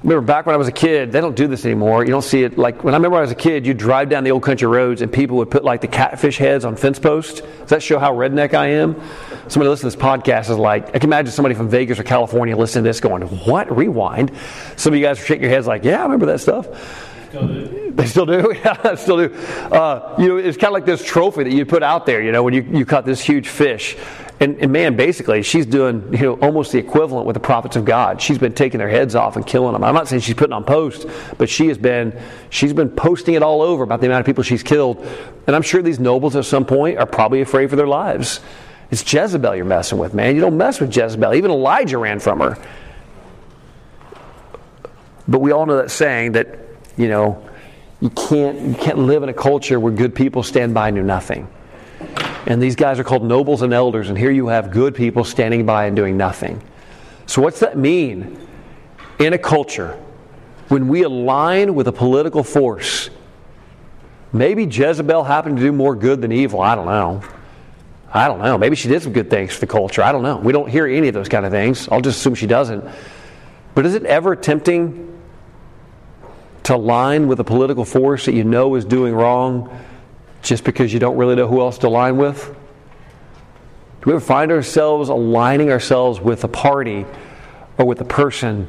remember 0.06 0.26
back 0.26 0.46
when 0.46 0.54
I 0.54 0.56
was 0.56 0.68
a 0.68 0.72
kid, 0.72 1.10
they 1.10 1.20
don't 1.20 1.34
do 1.34 1.48
this 1.48 1.64
anymore. 1.64 2.04
You 2.04 2.10
don't 2.10 2.22
see 2.22 2.44
it 2.44 2.56
like 2.56 2.84
when 2.84 2.94
I 2.94 2.96
remember 2.96 3.18
I 3.18 3.22
was 3.22 3.32
a 3.32 3.36
kid, 3.36 3.66
you 3.66 3.74
drive 3.74 4.08
down 4.08 4.22
the 4.22 4.30
old 4.30 4.44
country 4.44 4.68
roads 4.68 5.02
and 5.02 5.12
people 5.12 5.36
would 5.38 5.50
put 5.50 5.64
like 5.64 5.80
the 5.80 5.88
catfish 5.88 6.38
heads 6.38 6.64
on 6.64 6.76
fence 6.76 6.98
posts. 6.98 7.40
Does 7.40 7.70
that 7.70 7.82
show 7.82 7.98
how 7.98 8.14
redneck 8.14 8.54
I 8.54 8.68
am? 8.68 8.94
Somebody 9.48 9.68
listening 9.68 9.90
to 9.90 9.96
this 9.96 10.04
podcast 10.04 10.50
is 10.50 10.58
like, 10.58 10.88
I 10.88 10.98
can 10.98 11.10
imagine 11.10 11.32
somebody 11.32 11.56
from 11.56 11.68
Vegas 11.68 11.98
or 11.98 12.04
California 12.04 12.56
listening 12.56 12.84
to 12.84 12.88
this 12.88 13.00
going, 13.00 13.22
What? 13.22 13.74
Rewind. 13.76 14.30
Some 14.76 14.92
of 14.92 14.98
you 14.98 15.04
guys 15.04 15.20
are 15.20 15.24
shaking 15.24 15.42
your 15.42 15.50
heads 15.50 15.66
like, 15.66 15.82
Yeah, 15.82 16.00
I 16.00 16.02
remember 16.04 16.26
that 16.26 16.40
stuff. 16.40 16.68
They 17.32 18.06
still 18.06 18.26
do? 18.26 18.54
Yeah, 18.64 18.74
they 18.74 18.96
still 18.96 19.16
do. 19.16 19.34
Uh, 19.34 20.14
you 20.18 20.28
know, 20.28 20.36
it's 20.36 20.56
kind 20.56 20.68
of 20.68 20.74
like 20.74 20.86
this 20.86 21.04
trophy 21.04 21.44
that 21.44 21.52
you 21.52 21.66
put 21.66 21.82
out 21.82 22.06
there, 22.06 22.22
you 22.22 22.30
know, 22.30 22.44
when 22.44 22.54
you, 22.54 22.62
you 22.62 22.86
caught 22.86 23.04
this 23.04 23.20
huge 23.20 23.48
fish. 23.48 23.96
And, 24.38 24.58
and, 24.58 24.70
man, 24.70 24.96
basically, 24.96 25.42
she's 25.42 25.64
doing 25.64 26.12
you 26.12 26.20
know 26.20 26.34
almost 26.34 26.72
the 26.72 26.78
equivalent 26.78 27.26
with 27.26 27.34
the 27.34 27.40
prophets 27.40 27.74
of 27.74 27.86
God. 27.86 28.20
She's 28.20 28.36
been 28.36 28.52
taking 28.52 28.78
their 28.78 28.88
heads 28.88 29.14
off 29.14 29.36
and 29.36 29.46
killing 29.46 29.72
them. 29.72 29.82
I'm 29.82 29.94
not 29.94 30.08
saying 30.08 30.20
she's 30.20 30.34
putting 30.34 30.52
on 30.52 30.64
posts, 30.64 31.06
but 31.38 31.48
she 31.48 31.68
has 31.68 31.78
been 31.78 32.18
she's 32.50 32.74
been 32.74 32.90
posting 32.90 33.34
it 33.34 33.42
all 33.42 33.62
over 33.62 33.82
about 33.82 34.00
the 34.00 34.06
amount 34.06 34.20
of 34.20 34.26
people 34.26 34.44
she's 34.44 34.62
killed. 34.62 34.98
And 35.46 35.56
I'm 35.56 35.62
sure 35.62 35.80
these 35.80 35.98
nobles 35.98 36.36
at 36.36 36.44
some 36.44 36.66
point 36.66 36.98
are 36.98 37.06
probably 37.06 37.40
afraid 37.40 37.70
for 37.70 37.76
their 37.76 37.86
lives. 37.86 38.40
It's 38.90 39.10
Jezebel 39.10 39.56
you're 39.56 39.64
messing 39.64 39.96
with, 39.96 40.12
man. 40.12 40.34
You 40.34 40.42
don't 40.42 40.58
mess 40.58 40.80
with 40.80 40.94
Jezebel. 40.94 41.34
Even 41.34 41.50
Elijah 41.50 41.96
ran 41.96 42.20
from 42.20 42.40
her. 42.40 42.58
But 45.26 45.40
we 45.40 45.50
all 45.50 45.64
know 45.64 45.78
that 45.78 45.90
saying 45.90 46.32
that 46.32 46.58
you 46.98 47.08
know 47.08 47.42
you 48.02 48.10
can't 48.10 48.60
you 48.60 48.74
can't 48.74 48.98
live 48.98 49.22
in 49.22 49.30
a 49.30 49.34
culture 49.34 49.80
where 49.80 49.92
good 49.92 50.14
people 50.14 50.42
stand 50.42 50.74
by 50.74 50.88
and 50.88 50.96
do 50.96 51.02
nothing. 51.02 51.48
And 52.46 52.62
these 52.62 52.76
guys 52.76 52.98
are 53.00 53.04
called 53.04 53.24
nobles 53.24 53.62
and 53.62 53.72
elders, 53.74 54.08
and 54.08 54.16
here 54.16 54.30
you 54.30 54.46
have 54.46 54.70
good 54.70 54.94
people 54.94 55.24
standing 55.24 55.66
by 55.66 55.86
and 55.86 55.96
doing 55.96 56.16
nothing. 56.16 56.62
So, 57.26 57.42
what's 57.42 57.60
that 57.60 57.76
mean 57.76 58.38
in 59.18 59.32
a 59.32 59.38
culture 59.38 60.00
when 60.68 60.86
we 60.86 61.02
align 61.02 61.74
with 61.74 61.88
a 61.88 61.92
political 61.92 62.44
force? 62.44 63.10
Maybe 64.32 64.64
Jezebel 64.64 65.24
happened 65.24 65.56
to 65.56 65.62
do 65.62 65.72
more 65.72 65.96
good 65.96 66.20
than 66.22 66.30
evil. 66.30 66.60
I 66.60 66.76
don't 66.76 66.86
know. 66.86 67.22
I 68.12 68.28
don't 68.28 68.40
know. 68.40 68.56
Maybe 68.56 68.76
she 68.76 68.88
did 68.88 69.02
some 69.02 69.12
good 69.12 69.28
things 69.28 69.52
for 69.52 69.60
the 69.60 69.66
culture. 69.66 70.02
I 70.02 70.12
don't 70.12 70.22
know. 70.22 70.36
We 70.36 70.52
don't 70.52 70.68
hear 70.68 70.86
any 70.86 71.08
of 71.08 71.14
those 71.14 71.28
kind 71.28 71.44
of 71.44 71.52
things. 71.52 71.88
I'll 71.88 72.00
just 72.00 72.18
assume 72.20 72.34
she 72.34 72.46
doesn't. 72.46 72.84
But 73.74 73.86
is 73.86 73.94
it 73.94 74.04
ever 74.04 74.36
tempting 74.36 75.20
to 76.62 76.76
align 76.76 77.28
with 77.28 77.40
a 77.40 77.44
political 77.44 77.84
force 77.84 78.26
that 78.26 78.34
you 78.34 78.44
know 78.44 78.74
is 78.76 78.84
doing 78.84 79.14
wrong 79.14 79.68
just 80.46 80.64
because 80.64 80.92
you 80.92 81.00
don't 81.00 81.16
really 81.16 81.34
know 81.34 81.48
who 81.48 81.60
else 81.60 81.78
to 81.78 81.88
align 81.88 82.16
with? 82.16 82.54
Do 84.00 84.10
we 84.10 84.12
ever 84.12 84.20
find 84.20 84.52
ourselves 84.52 85.08
aligning 85.08 85.70
ourselves 85.70 86.20
with 86.20 86.44
a 86.44 86.48
party 86.48 87.04
or 87.78 87.84
with 87.84 88.00
a 88.00 88.04
person 88.04 88.68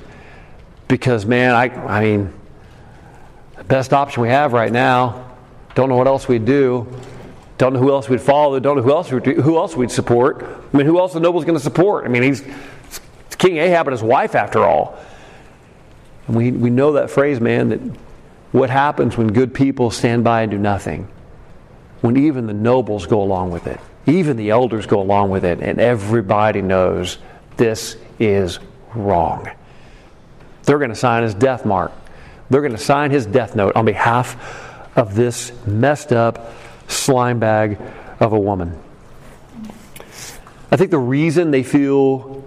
because, 0.87 1.25
man, 1.25 1.53
I, 1.53 1.65
I 1.65 2.01
mean, 2.01 2.33
the 3.55 3.63
best 3.63 3.93
option 3.93 4.23
we 4.23 4.29
have 4.29 4.53
right 4.53 4.71
now, 4.71 5.35
don't 5.75 5.89
know 5.89 5.95
what 5.95 6.07
else 6.07 6.27
we'd 6.27 6.45
do, 6.45 6.87
don't 7.59 7.73
know 7.73 7.79
who 7.79 7.91
else 7.91 8.09
we'd 8.09 8.21
follow, 8.21 8.59
don't 8.59 8.77
know 8.77 8.83
who 8.83 8.91
else, 8.91 9.11
we'd, 9.11 9.25
who 9.25 9.57
else 9.57 9.75
we'd 9.75 9.91
support. 9.91 10.43
I 10.43 10.77
mean, 10.77 10.87
who 10.87 10.97
else 10.99 11.13
the 11.13 11.19
noble's 11.19 11.45
going 11.45 11.57
to 11.57 11.63
support? 11.63 12.05
I 12.05 12.07
mean, 12.07 12.23
he's 12.23 12.43
King 13.37 13.57
Ahab 13.57 13.87
and 13.87 13.91
his 13.91 14.01
wife, 14.01 14.33
after 14.33 14.63
all. 14.63 14.97
And 16.25 16.35
we, 16.35 16.51
we 16.51 16.71
know 16.71 16.93
that 16.93 17.11
phrase, 17.11 17.39
man, 17.39 17.69
that 17.69 17.79
what 18.51 18.71
happens 18.71 19.15
when 19.15 19.27
good 19.27 19.53
people 19.53 19.91
stand 19.91 20.23
by 20.23 20.41
and 20.41 20.49
do 20.49 20.57
nothing 20.57 21.07
when 22.01 22.17
even 22.17 22.47
the 22.47 22.53
nobles 22.53 23.05
go 23.05 23.21
along 23.21 23.51
with 23.51 23.67
it, 23.67 23.79
even 24.05 24.37
the 24.37 24.51
elders 24.51 24.85
go 24.85 25.01
along 25.01 25.29
with 25.29 25.43
it, 25.43 25.59
and 25.59 25.79
everybody 25.79 26.61
knows 26.61 27.17
this 27.57 27.97
is 28.19 28.59
wrong. 28.93 29.49
They're 30.63 30.79
going 30.79 30.89
to 30.89 30.95
sign 30.95 31.23
his 31.23 31.33
death 31.33 31.65
mark. 31.65 31.91
They're 32.49 32.61
going 32.61 32.71
to 32.73 32.77
sign 32.77 33.11
his 33.11 33.25
death 33.25 33.55
note 33.55 33.75
on 33.75 33.85
behalf 33.85 34.35
of 34.97 35.15
this 35.15 35.51
messed 35.65 36.11
up 36.11 36.53
slime 36.87 37.39
bag 37.39 37.79
of 38.19 38.33
a 38.33 38.39
woman. 38.39 38.77
I 40.71 40.75
think 40.75 40.91
the 40.91 40.99
reason 40.99 41.51
they 41.51 41.63
feel 41.63 42.45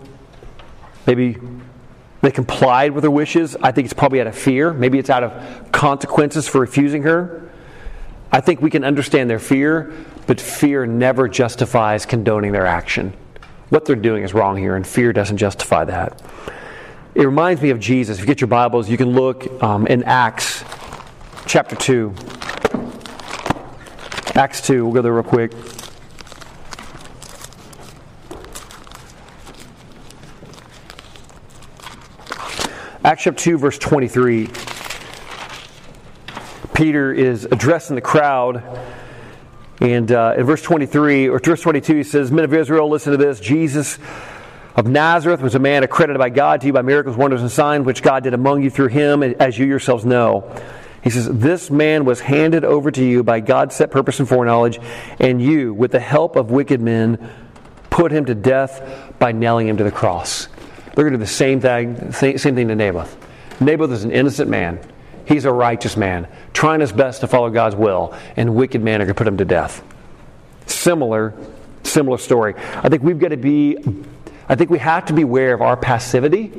maybe 1.06 1.36
they 2.22 2.30
complied 2.30 2.92
with 2.92 3.04
her 3.04 3.10
wishes, 3.10 3.56
I 3.56 3.72
think 3.72 3.86
it's 3.86 3.94
probably 3.94 4.20
out 4.20 4.26
of 4.26 4.36
fear. 4.36 4.72
Maybe 4.72 4.98
it's 4.98 5.10
out 5.10 5.24
of 5.24 5.72
consequences 5.72 6.46
for 6.46 6.60
refusing 6.60 7.02
her. 7.04 7.49
I 8.32 8.40
think 8.40 8.62
we 8.62 8.70
can 8.70 8.84
understand 8.84 9.28
their 9.28 9.40
fear, 9.40 9.92
but 10.26 10.40
fear 10.40 10.86
never 10.86 11.28
justifies 11.28 12.06
condoning 12.06 12.52
their 12.52 12.66
action. 12.66 13.12
What 13.70 13.84
they're 13.84 13.96
doing 13.96 14.22
is 14.22 14.34
wrong 14.34 14.56
here, 14.56 14.76
and 14.76 14.86
fear 14.86 15.12
doesn't 15.12 15.36
justify 15.36 15.84
that. 15.86 16.22
It 17.14 17.24
reminds 17.24 17.60
me 17.60 17.70
of 17.70 17.80
Jesus. 17.80 18.18
If 18.18 18.20
you 18.22 18.26
get 18.26 18.40
your 18.40 18.48
Bibles, 18.48 18.88
you 18.88 18.96
can 18.96 19.10
look 19.10 19.62
um, 19.62 19.86
in 19.88 20.04
Acts 20.04 20.64
chapter 21.46 21.74
2. 21.74 22.14
Acts 24.36 24.60
2, 24.60 24.84
we'll 24.84 24.94
go 24.94 25.02
there 25.02 25.12
real 25.12 25.24
quick. 25.24 25.52
Acts 33.02 33.24
chapter 33.24 33.42
2, 33.42 33.58
verse 33.58 33.78
23. 33.78 34.48
Peter 36.74 37.12
is 37.12 37.44
addressing 37.44 37.96
the 37.96 38.02
crowd. 38.02 38.62
And 39.80 40.12
uh, 40.12 40.34
in 40.36 40.44
verse 40.44 40.62
23, 40.62 41.28
or 41.28 41.38
verse 41.38 41.62
22, 41.62 41.96
he 41.96 42.02
says, 42.02 42.30
Men 42.30 42.44
of 42.44 42.52
Israel, 42.52 42.88
listen 42.88 43.12
to 43.12 43.16
this. 43.16 43.40
Jesus 43.40 43.98
of 44.76 44.86
Nazareth 44.86 45.40
was 45.40 45.54
a 45.54 45.58
man 45.58 45.82
accredited 45.82 46.18
by 46.18 46.28
God 46.28 46.60
to 46.60 46.66
you 46.66 46.72
by 46.72 46.82
miracles, 46.82 47.16
wonders, 47.16 47.42
and 47.42 47.50
signs, 47.50 47.84
which 47.84 48.02
God 48.02 48.22
did 48.22 48.34
among 48.34 48.62
you 48.62 48.70
through 48.70 48.88
him, 48.88 49.22
as 49.22 49.58
you 49.58 49.66
yourselves 49.66 50.04
know. 50.04 50.54
He 51.02 51.10
says, 51.10 51.28
This 51.28 51.70
man 51.70 52.04
was 52.04 52.20
handed 52.20 52.64
over 52.64 52.90
to 52.90 53.04
you 53.04 53.22
by 53.22 53.40
God's 53.40 53.74
set 53.74 53.90
purpose 53.90 54.20
and 54.20 54.28
foreknowledge, 54.28 54.78
and 55.18 55.40
you, 55.40 55.74
with 55.74 55.92
the 55.92 56.00
help 56.00 56.36
of 56.36 56.50
wicked 56.50 56.80
men, 56.80 57.30
put 57.88 58.12
him 58.12 58.26
to 58.26 58.34
death 58.34 59.14
by 59.18 59.32
nailing 59.32 59.68
him 59.68 59.76
to 59.78 59.84
the 59.84 59.90
cross. 59.90 60.48
They're 60.94 61.04
going 61.04 61.12
to 61.12 61.18
do 61.18 61.24
the 61.24 61.26
same 61.26 61.60
thing, 61.60 62.12
same 62.12 62.38
thing 62.38 62.68
to 62.68 62.74
Naboth. 62.74 63.16
Naboth 63.60 63.90
is 63.90 64.04
an 64.04 64.12
innocent 64.12 64.50
man. 64.50 64.80
He's 65.26 65.44
a 65.44 65.52
righteous 65.52 65.96
man, 65.96 66.26
trying 66.52 66.80
his 66.80 66.92
best 66.92 67.20
to 67.20 67.28
follow 67.28 67.50
God's 67.50 67.76
will, 67.76 68.14
and 68.36 68.54
wicked 68.54 68.82
men 68.82 69.00
are 69.00 69.04
going 69.04 69.14
to 69.14 69.18
put 69.18 69.26
him 69.26 69.38
to 69.38 69.44
death. 69.44 69.82
Similar, 70.66 71.34
similar 71.84 72.18
story. 72.18 72.54
I 72.56 72.88
think 72.88 73.02
we've 73.02 73.18
got 73.18 73.28
to 73.28 73.36
be, 73.36 73.78
I 74.48 74.54
think 74.54 74.70
we 74.70 74.78
have 74.78 75.06
to 75.06 75.12
be 75.12 75.22
aware 75.22 75.54
of 75.54 75.62
our 75.62 75.76
passivity. 75.76 76.52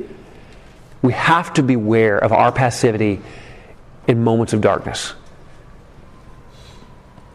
We 1.02 1.12
have 1.12 1.52
to 1.54 1.62
be 1.62 1.74
aware 1.74 2.18
of 2.18 2.32
our 2.32 2.52
passivity 2.52 3.20
in 4.06 4.22
moments 4.22 4.52
of 4.52 4.60
darkness. 4.60 5.10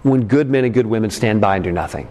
When 0.03 0.28
good 0.28 0.49
men 0.49 0.64
and 0.64 0.74
good 0.74 0.86
women 0.86 1.10
stand 1.10 1.41
by 1.41 1.55
and 1.55 1.64
do 1.64 1.72
nothing. 1.72 2.08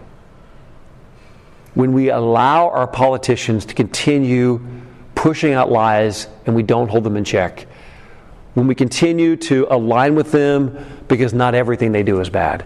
When 1.73 1.93
we 1.93 2.09
allow 2.09 2.69
our 2.69 2.87
politicians 2.87 3.65
to 3.65 3.73
continue 3.75 4.65
pushing 5.15 5.53
out 5.53 5.71
lies 5.71 6.27
and 6.45 6.55
we 6.55 6.63
don't 6.63 6.89
hold 6.89 7.03
them 7.03 7.17
in 7.17 7.23
check. 7.23 7.67
When 8.57 8.65
we 8.65 8.73
continue 8.73 9.35
to 9.35 9.67
align 9.69 10.15
with 10.15 10.31
them 10.31 10.83
because 11.07 11.31
not 11.31 11.53
everything 11.53 11.91
they 11.91 12.01
do 12.01 12.19
is 12.21 12.27
bad. 12.31 12.65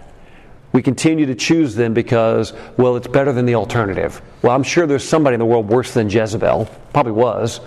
We 0.72 0.80
continue 0.80 1.26
to 1.26 1.34
choose 1.34 1.74
them 1.74 1.92
because, 1.92 2.54
well, 2.78 2.96
it's 2.96 3.08
better 3.08 3.30
than 3.30 3.44
the 3.44 3.56
alternative. 3.56 4.22
Well, 4.40 4.54
I'm 4.54 4.62
sure 4.62 4.86
there's 4.86 5.06
somebody 5.06 5.34
in 5.34 5.38
the 5.38 5.44
world 5.44 5.68
worse 5.68 5.92
than 5.92 6.08
Jezebel. 6.08 6.64
Probably 6.94 7.12
was. 7.12 7.60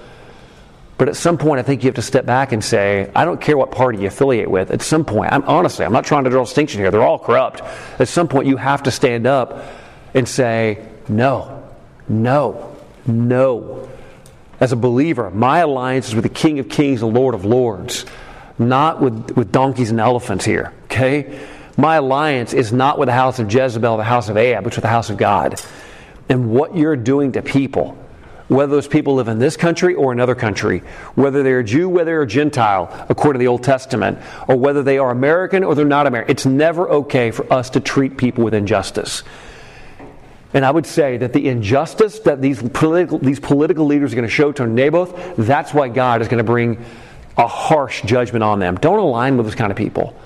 But 0.97 1.07
at 1.07 1.15
some 1.15 1.38
point, 1.38 1.59
I 1.59 1.61
think 1.61 1.84
you 1.84 1.88
have 1.89 1.97
to 1.97 2.01
step 2.01 2.26
back 2.26 2.51
and 2.51 2.63
say, 2.63 3.11
I 3.15 3.26
don't 3.26 3.39
care 3.39 3.59
what 3.59 3.69
party 3.69 3.99
you 3.99 4.07
affiliate 4.07 4.49
with. 4.49 4.71
At 4.71 4.82
some 4.82 5.05
point, 5.05 5.32
I'm 5.32 5.43
honestly, 5.43 5.86
I'm 5.86 5.93
not 5.93 6.05
trying 6.05 6.23
to 6.23 6.32
draw 6.32 6.41
a 6.41 6.45
distinction 6.45 6.82
here. 6.82 6.89
They're 6.89 7.03
all 7.03 7.19
corrupt. 7.19 7.61
At 7.99 8.07
some 8.07 8.28
point, 8.28 8.47
you 8.47 8.57
have 8.57 8.82
to 8.82 8.91
stand 8.91 9.28
up 9.28 9.67
and 10.15 10.28
say, 10.28 10.84
no, 11.07 11.63
no, 12.09 12.76
no. 13.05 13.88
As 14.59 14.71
a 14.71 14.75
believer, 14.75 15.29
my 15.31 15.59
alliance 15.59 16.07
is 16.07 16.15
with 16.15 16.23
the 16.23 16.29
King 16.29 16.59
of 16.59 16.69
Kings 16.69 17.01
and 17.01 17.13
Lord 17.13 17.35
of 17.35 17.43
Lords, 17.43 18.05
not 18.57 19.01
with, 19.01 19.31
with 19.31 19.51
donkeys 19.51 19.91
and 19.91 19.99
elephants 19.99 20.45
here, 20.45 20.73
okay? 20.85 21.39
My 21.77 21.95
alliance 21.95 22.53
is 22.53 22.71
not 22.71 22.97
with 22.97 23.07
the 23.07 23.13
house 23.13 23.39
of 23.39 23.51
Jezebel, 23.53 23.97
the 23.97 24.03
house 24.03 24.29
of 24.29 24.37
Ahab, 24.37 24.63
but 24.63 24.75
with 24.75 24.81
the 24.81 24.87
house 24.89 25.09
of 25.09 25.17
God. 25.17 25.59
And 26.29 26.51
what 26.51 26.75
you're 26.75 26.95
doing 26.95 27.33
to 27.33 27.41
people, 27.41 27.97
whether 28.47 28.71
those 28.71 28.87
people 28.87 29.15
live 29.15 29.27
in 29.27 29.39
this 29.39 29.57
country 29.57 29.93
or 29.93 30.13
another 30.13 30.35
country, 30.35 30.79
whether 31.15 31.43
they're 31.43 31.63
Jew, 31.63 31.89
whether 31.89 32.05
they're 32.05 32.25
Gentile, 32.25 33.05
according 33.09 33.39
to 33.39 33.43
the 33.43 33.47
Old 33.47 33.63
Testament, 33.63 34.19
or 34.47 34.55
whether 34.55 34.83
they 34.83 34.97
are 34.97 35.11
American 35.11 35.65
or 35.65 35.75
they're 35.75 35.85
not 35.85 36.07
American, 36.07 36.31
it's 36.31 36.45
never 36.45 36.89
okay 36.89 37.31
for 37.31 37.51
us 37.51 37.71
to 37.71 37.81
treat 37.81 38.17
people 38.17 38.45
with 38.45 38.53
injustice. 38.53 39.23
And 40.55 40.65
I 40.65 40.71
would 40.71 40.85
say 40.85 41.17
that 41.17 41.33
the 41.33 41.49
injustice 41.49 42.19
that 42.19 42.41
these 42.41 42.63
political, 42.63 43.19
these 43.19 43.41
political 43.41 43.85
leaders 43.85 44.13
are 44.13 44.15
going 44.15 44.27
to 44.27 44.33
show 44.33 44.53
to 44.53 44.65
Naboth, 44.65 45.35
that's 45.35 45.73
why 45.73 45.89
God 45.89 46.21
is 46.21 46.29
going 46.29 46.37
to 46.37 46.45
bring 46.45 46.83
a 47.37 47.45
harsh 47.45 48.01
judgment 48.03 48.41
on 48.41 48.59
them. 48.59 48.77
Don't 48.77 48.99
align 48.99 49.35
with 49.35 49.45
those 49.45 49.55
kind 49.55 49.69
of 49.69 49.77
people. 49.77 50.17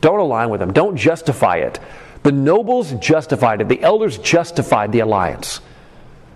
Don't 0.00 0.18
align 0.18 0.48
with 0.48 0.60
them. 0.60 0.72
Don't 0.72 0.96
justify 0.96 1.56
it. 1.56 1.78
The 2.22 2.32
nobles 2.32 2.92
justified 2.94 3.60
it, 3.60 3.68
the 3.68 3.82
elders 3.82 4.16
justified 4.16 4.92
the 4.92 5.00
alliance. 5.00 5.60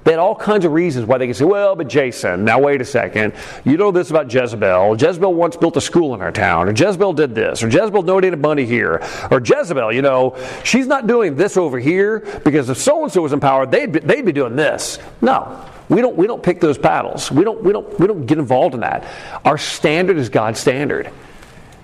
They 0.04 0.12
had 0.12 0.20
all 0.20 0.34
kinds 0.34 0.64
of 0.64 0.72
reasons 0.72 1.06
why 1.06 1.18
they 1.18 1.26
could 1.26 1.36
say, 1.36 1.44
well, 1.44 1.76
but 1.76 1.88
Jason, 1.88 2.44
now 2.44 2.58
wait 2.58 2.80
a 2.80 2.84
second. 2.84 3.34
You 3.64 3.76
know 3.76 3.90
this 3.90 4.10
about 4.10 4.32
Jezebel. 4.32 4.96
Jezebel 4.96 5.34
once 5.34 5.56
built 5.56 5.76
a 5.76 5.80
school 5.80 6.14
in 6.14 6.22
our 6.22 6.32
town, 6.32 6.68
or 6.68 6.72
Jezebel 6.72 7.12
did 7.12 7.34
this, 7.34 7.62
or 7.62 7.68
Jezebel 7.68 8.02
donated 8.02 8.40
money 8.40 8.64
here, 8.64 9.02
or 9.30 9.40
Jezebel, 9.44 9.92
you 9.92 10.00
know, 10.00 10.36
she's 10.64 10.86
not 10.86 11.06
doing 11.06 11.36
this 11.36 11.56
over 11.56 11.78
here 11.78 12.20
because 12.44 12.70
if 12.70 12.78
so 12.78 13.02
and 13.02 13.12
so 13.12 13.20
was 13.20 13.32
in 13.32 13.40
power, 13.40 13.66
they'd 13.66 13.92
be, 13.92 13.98
they'd 13.98 14.24
be 14.24 14.32
doing 14.32 14.56
this. 14.56 14.98
No. 15.20 15.66
We 15.90 16.00
don't, 16.00 16.16
we 16.16 16.28
don't 16.28 16.42
pick 16.42 16.60
those 16.60 16.78
battles. 16.78 17.32
We 17.32 17.42
don't, 17.42 17.62
we, 17.64 17.72
don't, 17.72 17.98
we 17.98 18.06
don't 18.06 18.24
get 18.24 18.38
involved 18.38 18.74
in 18.74 18.80
that. 18.80 19.04
Our 19.44 19.58
standard 19.58 20.18
is 20.18 20.28
God's 20.28 20.60
standard. 20.60 21.10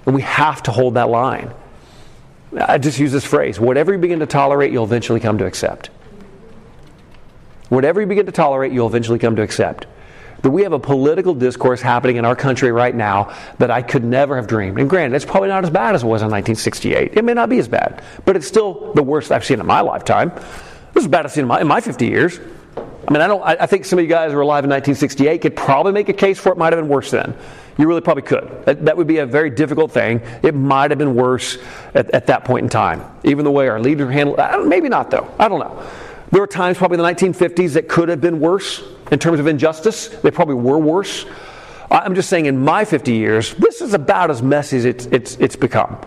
And 0.07 0.15
we 0.15 0.23
have 0.23 0.63
to 0.63 0.71
hold 0.71 0.95
that 0.95 1.09
line. 1.09 1.53
I 2.57 2.79
just 2.79 2.99
use 2.99 3.13
this 3.13 3.25
phrase 3.25 3.59
whatever 3.59 3.93
you 3.93 3.99
begin 3.99 4.21
to 4.21 4.27
tolerate, 4.27 4.73
you'll 4.73 4.85
eventually 4.85 5.21
come 5.21 5.39
to 5.39 5.45
accept. 5.45 5.91
Whatever 7.69 8.01
you 8.01 8.07
begin 8.07 8.27
to 8.27 8.33
tolerate, 8.33 8.73
you'll 8.73 8.87
eventually 8.87 9.19
come 9.19 9.37
to 9.37 9.43
accept. 9.43 9.87
That 10.43 10.51
we 10.51 10.63
have 10.63 10.73
a 10.73 10.79
political 10.79 11.35
discourse 11.35 11.81
happening 11.81 12.17
in 12.17 12.25
our 12.25 12.37
country 12.37 12.71
right 12.71 12.95
now 12.95 13.35
that 13.59 13.71
I 13.71 13.83
could 13.83 14.05
never 14.05 14.37
have 14.37 14.47
dreamed. 14.47 14.79
And 14.79 14.89
granted, 14.89 15.17
it's 15.17 15.25
probably 15.25 15.49
not 15.49 15.65
as 15.65 15.71
bad 15.71 15.95
as 15.95 16.03
it 16.03 16.07
was 16.07 16.23
in 16.23 16.31
1968. 16.31 17.17
It 17.17 17.25
may 17.25 17.35
not 17.35 17.49
be 17.49 17.59
as 17.59 17.69
bad, 17.69 18.03
but 18.25 18.37
it's 18.37 18.47
still 18.47 18.93
the 18.93 19.03
worst 19.03 19.33
I've 19.33 19.45
seen 19.45 19.61
in 19.61 19.67
my 19.67 19.81
lifetime. 19.81 20.31
This 20.93 21.05
is 21.05 21.09
bad 21.09 21.25
I've 21.25 21.33
seen 21.33 21.43
in 21.43 21.49
my, 21.49 21.61
in 21.61 21.67
my 21.67 21.81
50 21.81 22.07
years. 22.07 22.39
I 23.09 23.13
mean, 23.13 23.23
I 23.23 23.29
don't. 23.29 23.43
I, 23.43 23.67
think 23.67 23.85
some 23.85 24.01
of 24.01 24.05
you 24.05 24.09
guys 24.09 24.33
who 24.33 24.37
were 24.37 24.43
alive 24.43 24.65
in 24.65 24.71
1968 24.71 25.41
could 25.41 25.55
probably 25.55 25.93
make 25.93 26.09
a 26.09 26.13
case 26.13 26.41
for 26.41 26.51
it 26.51 26.59
might 26.59 26.73
have 26.73 26.83
been 26.83 26.89
worse 26.89 27.13
then. 27.13 27.37
You 27.79 27.87
really 27.87 28.01
probably 28.01 28.23
could. 28.23 28.65
That, 28.65 28.85
that 28.87 28.97
would 28.97 29.07
be 29.07 29.19
a 29.19 29.27
very 29.27 29.51
difficult 29.51 29.93
thing. 29.93 30.23
It 30.43 30.55
might 30.55 30.91
have 30.91 30.99
been 30.99 31.15
worse 31.15 31.59
at, 31.95 32.11
at 32.11 32.27
that 32.27 32.45
point 32.45 32.65
in 32.65 32.69
time. 32.69 33.05
Even 33.23 33.45
the 33.45 33.51
way 33.53 33.69
our 33.69 33.79
leaders 33.79 34.13
handled. 34.13 34.41
Maybe 34.67 34.89
not 34.89 35.11
though. 35.11 35.33
I 35.39 35.49
don't 35.49 35.61
know. 35.61 35.87
There 36.31 36.41
were 36.41 36.47
times, 36.47 36.77
probably 36.77 36.99
in 36.99 37.05
the 37.05 37.09
1950s, 37.09 37.75
that 37.75 37.89
could 37.89 38.09
have 38.09 38.21
been 38.21 38.41
worse 38.41 38.83
in 39.13 39.19
terms 39.19 39.39
of 39.39 39.47
injustice. 39.47 40.09
They 40.09 40.31
probably 40.31 40.57
were 40.57 40.79
worse. 40.79 41.25
I'm 41.91 42.15
just 42.15 42.29
saying, 42.29 42.47
in 42.47 42.65
my 42.65 42.85
50 42.85 43.13
years, 43.13 43.55
this 43.55 43.81
is 43.81 43.95
about 43.95 44.31
as 44.31 44.43
messy 44.43 44.77
as 44.79 44.85
it's, 44.85 45.07
it's, 45.07 45.37
it's 45.37 45.57
become. 45.57 45.99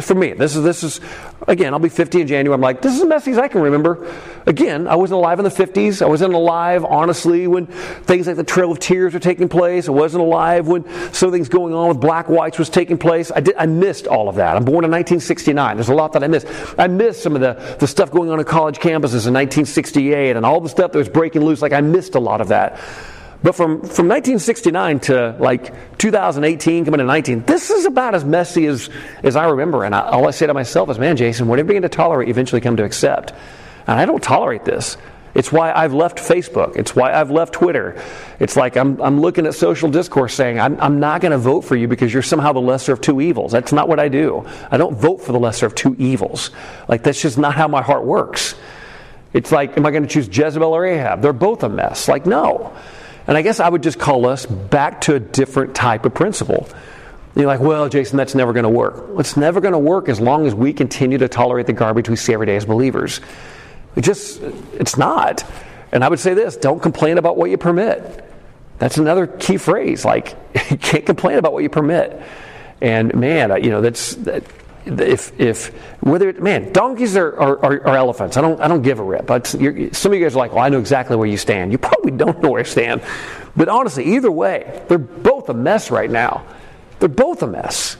For 0.00 0.14
me, 0.14 0.32
this 0.32 0.56
is 0.56 0.64
this 0.64 0.82
is 0.82 1.00
again. 1.46 1.72
I'll 1.72 1.78
be 1.78 1.88
50 1.88 2.22
in 2.22 2.26
January. 2.26 2.52
I'm 2.52 2.60
like, 2.60 2.82
this 2.82 2.94
is 2.94 3.02
as 3.02 3.06
messy 3.06 3.30
as 3.30 3.38
I 3.38 3.46
can 3.46 3.60
remember. 3.60 4.12
Again, 4.44 4.88
I 4.88 4.96
wasn't 4.96 5.18
alive 5.18 5.38
in 5.38 5.44
the 5.44 5.50
50s. 5.50 6.02
I 6.02 6.06
wasn't 6.06 6.34
alive, 6.34 6.84
honestly, 6.84 7.46
when 7.46 7.66
things 7.66 8.26
like 8.26 8.34
the 8.34 8.42
Trail 8.42 8.72
of 8.72 8.80
Tears 8.80 9.14
were 9.14 9.20
taking 9.20 9.48
place. 9.48 9.86
I 9.86 9.92
wasn't 9.92 10.24
alive 10.24 10.66
when 10.66 10.84
something's 11.12 11.48
going 11.48 11.74
on 11.74 11.88
with 11.88 12.00
black 12.00 12.28
whites 12.28 12.58
was 12.58 12.68
taking 12.68 12.98
place. 12.98 13.30
I 13.30 13.38
did. 13.38 13.54
I 13.56 13.66
missed 13.66 14.08
all 14.08 14.28
of 14.28 14.34
that. 14.34 14.56
I'm 14.56 14.64
born 14.64 14.84
in 14.84 14.90
1969. 14.90 15.76
There's 15.76 15.88
a 15.88 15.94
lot 15.94 16.12
that 16.14 16.24
I 16.24 16.26
missed. 16.26 16.48
I 16.76 16.88
missed 16.88 17.22
some 17.22 17.36
of 17.36 17.40
the 17.40 17.76
the 17.78 17.86
stuff 17.86 18.10
going 18.10 18.30
on 18.30 18.40
in 18.40 18.44
college 18.44 18.78
campuses 18.78 19.28
in 19.28 19.34
1968 19.34 20.34
and 20.34 20.44
all 20.44 20.60
the 20.60 20.68
stuff 20.68 20.90
that 20.90 20.98
was 20.98 21.08
breaking 21.08 21.42
loose. 21.42 21.62
Like 21.62 21.72
I 21.72 21.80
missed 21.80 22.16
a 22.16 22.20
lot 22.20 22.40
of 22.40 22.48
that. 22.48 22.80
But 23.44 23.54
from, 23.54 23.80
from 23.80 24.08
1969 24.08 25.00
to 25.00 25.36
like 25.38 25.98
2018, 25.98 26.86
coming 26.86 26.96
to 26.96 27.04
19, 27.04 27.42
this 27.42 27.68
is 27.68 27.84
about 27.84 28.14
as 28.14 28.24
messy 28.24 28.64
as, 28.64 28.88
as 29.22 29.36
I 29.36 29.46
remember. 29.50 29.84
And 29.84 29.94
I, 29.94 30.00
all 30.00 30.26
I 30.26 30.30
say 30.30 30.46
to 30.46 30.54
myself 30.54 30.88
is, 30.88 30.98
man, 30.98 31.14
Jason, 31.14 31.46
whatever 31.46 31.66
you 31.66 31.80
begin 31.80 31.82
to 31.82 31.94
tolerate, 31.94 32.30
eventually 32.30 32.62
come 32.62 32.78
to 32.78 32.84
accept. 32.84 33.34
And 33.86 34.00
I 34.00 34.06
don't 34.06 34.22
tolerate 34.22 34.64
this. 34.64 34.96
It's 35.34 35.52
why 35.52 35.74
I've 35.74 35.92
left 35.92 36.16
Facebook. 36.16 36.76
It's 36.76 36.96
why 36.96 37.12
I've 37.12 37.30
left 37.30 37.52
Twitter. 37.52 38.02
It's 38.40 38.56
like 38.56 38.78
I'm, 38.78 38.98
I'm 39.02 39.20
looking 39.20 39.44
at 39.44 39.54
social 39.54 39.90
discourse 39.90 40.32
saying, 40.32 40.58
I'm, 40.58 40.80
I'm 40.80 40.98
not 40.98 41.20
going 41.20 41.32
to 41.32 41.38
vote 41.38 41.66
for 41.66 41.76
you 41.76 41.86
because 41.86 42.14
you're 42.14 42.22
somehow 42.22 42.54
the 42.54 42.62
lesser 42.62 42.94
of 42.94 43.02
two 43.02 43.20
evils. 43.20 43.52
That's 43.52 43.74
not 43.74 43.88
what 43.88 44.00
I 44.00 44.08
do. 44.08 44.46
I 44.70 44.78
don't 44.78 44.96
vote 44.96 45.20
for 45.20 45.32
the 45.32 45.38
lesser 45.38 45.66
of 45.66 45.74
two 45.74 45.94
evils. 45.98 46.50
Like, 46.88 47.02
that's 47.02 47.20
just 47.20 47.36
not 47.36 47.54
how 47.54 47.68
my 47.68 47.82
heart 47.82 48.06
works. 48.06 48.54
It's 49.34 49.52
like, 49.52 49.76
am 49.76 49.84
I 49.84 49.90
going 49.90 50.04
to 50.04 50.08
choose 50.08 50.28
Jezebel 50.28 50.72
or 50.72 50.86
Ahab? 50.86 51.20
They're 51.20 51.34
both 51.34 51.62
a 51.62 51.68
mess. 51.68 52.08
Like, 52.08 52.24
no. 52.24 52.74
And 53.26 53.36
I 53.36 53.42
guess 53.42 53.60
I 53.60 53.68
would 53.68 53.82
just 53.82 53.98
call 53.98 54.26
us 54.26 54.46
back 54.46 55.02
to 55.02 55.14
a 55.14 55.20
different 55.20 55.74
type 55.74 56.04
of 56.04 56.14
principle. 56.14 56.68
You're 57.34 57.46
like, 57.46 57.60
well, 57.60 57.88
Jason, 57.88 58.16
that's 58.16 58.34
never 58.34 58.52
going 58.52 58.64
to 58.64 58.68
work. 58.68 59.06
It's 59.18 59.36
never 59.36 59.60
going 59.60 59.72
to 59.72 59.78
work 59.78 60.08
as 60.08 60.20
long 60.20 60.46
as 60.46 60.54
we 60.54 60.72
continue 60.72 61.18
to 61.18 61.28
tolerate 61.28 61.66
the 61.66 61.72
garbage 61.72 62.08
we 62.08 62.16
see 62.16 62.32
every 62.32 62.46
day 62.46 62.56
as 62.56 62.64
believers. 62.64 63.20
It 63.96 64.02
just, 64.02 64.40
it's 64.74 64.96
not. 64.96 65.44
And 65.90 66.04
I 66.04 66.08
would 66.08 66.20
say 66.20 66.34
this 66.34 66.56
don't 66.56 66.80
complain 66.80 67.18
about 67.18 67.36
what 67.36 67.50
you 67.50 67.56
permit. 67.56 68.24
That's 68.78 68.98
another 68.98 69.26
key 69.26 69.56
phrase. 69.56 70.04
Like, 70.04 70.36
you 70.70 70.76
can't 70.76 71.06
complain 71.06 71.38
about 71.38 71.52
what 71.52 71.62
you 71.62 71.70
permit. 71.70 72.20
And 72.80 73.14
man, 73.14 73.50
uh, 73.50 73.56
you 73.56 73.70
know, 73.70 73.80
that's. 73.80 74.14
That, 74.16 74.44
if, 74.86 75.38
if 75.40 75.68
whether 76.02 76.28
it, 76.28 76.42
man 76.42 76.72
donkeys 76.72 77.16
are, 77.16 77.34
are, 77.38 77.64
are, 77.64 77.96
elephants. 77.96 78.36
I 78.36 78.40
don't, 78.40 78.60
I 78.60 78.68
don't 78.68 78.82
give 78.82 78.98
a 78.98 79.02
rip. 79.02 79.26
But 79.26 79.46
some 79.46 79.60
of 79.60 80.18
you 80.18 80.24
guys 80.24 80.34
are 80.34 80.38
like 80.38 80.52
well 80.52 80.64
I 80.64 80.68
know 80.68 80.78
exactly 80.78 81.16
where 81.16 81.28
you 81.28 81.36
stand. 81.36 81.72
You 81.72 81.78
probably 81.78 82.12
don't 82.12 82.42
know 82.42 82.50
where 82.50 82.60
I 82.60 82.64
stand. 82.64 83.02
But 83.56 83.68
honestly 83.68 84.16
either 84.16 84.30
way 84.30 84.82
they're 84.88 84.98
both 84.98 85.48
a 85.48 85.54
mess 85.54 85.90
right 85.90 86.10
now. 86.10 86.44
They're 86.98 87.08
both 87.08 87.42
a 87.42 87.46
mess. 87.46 87.96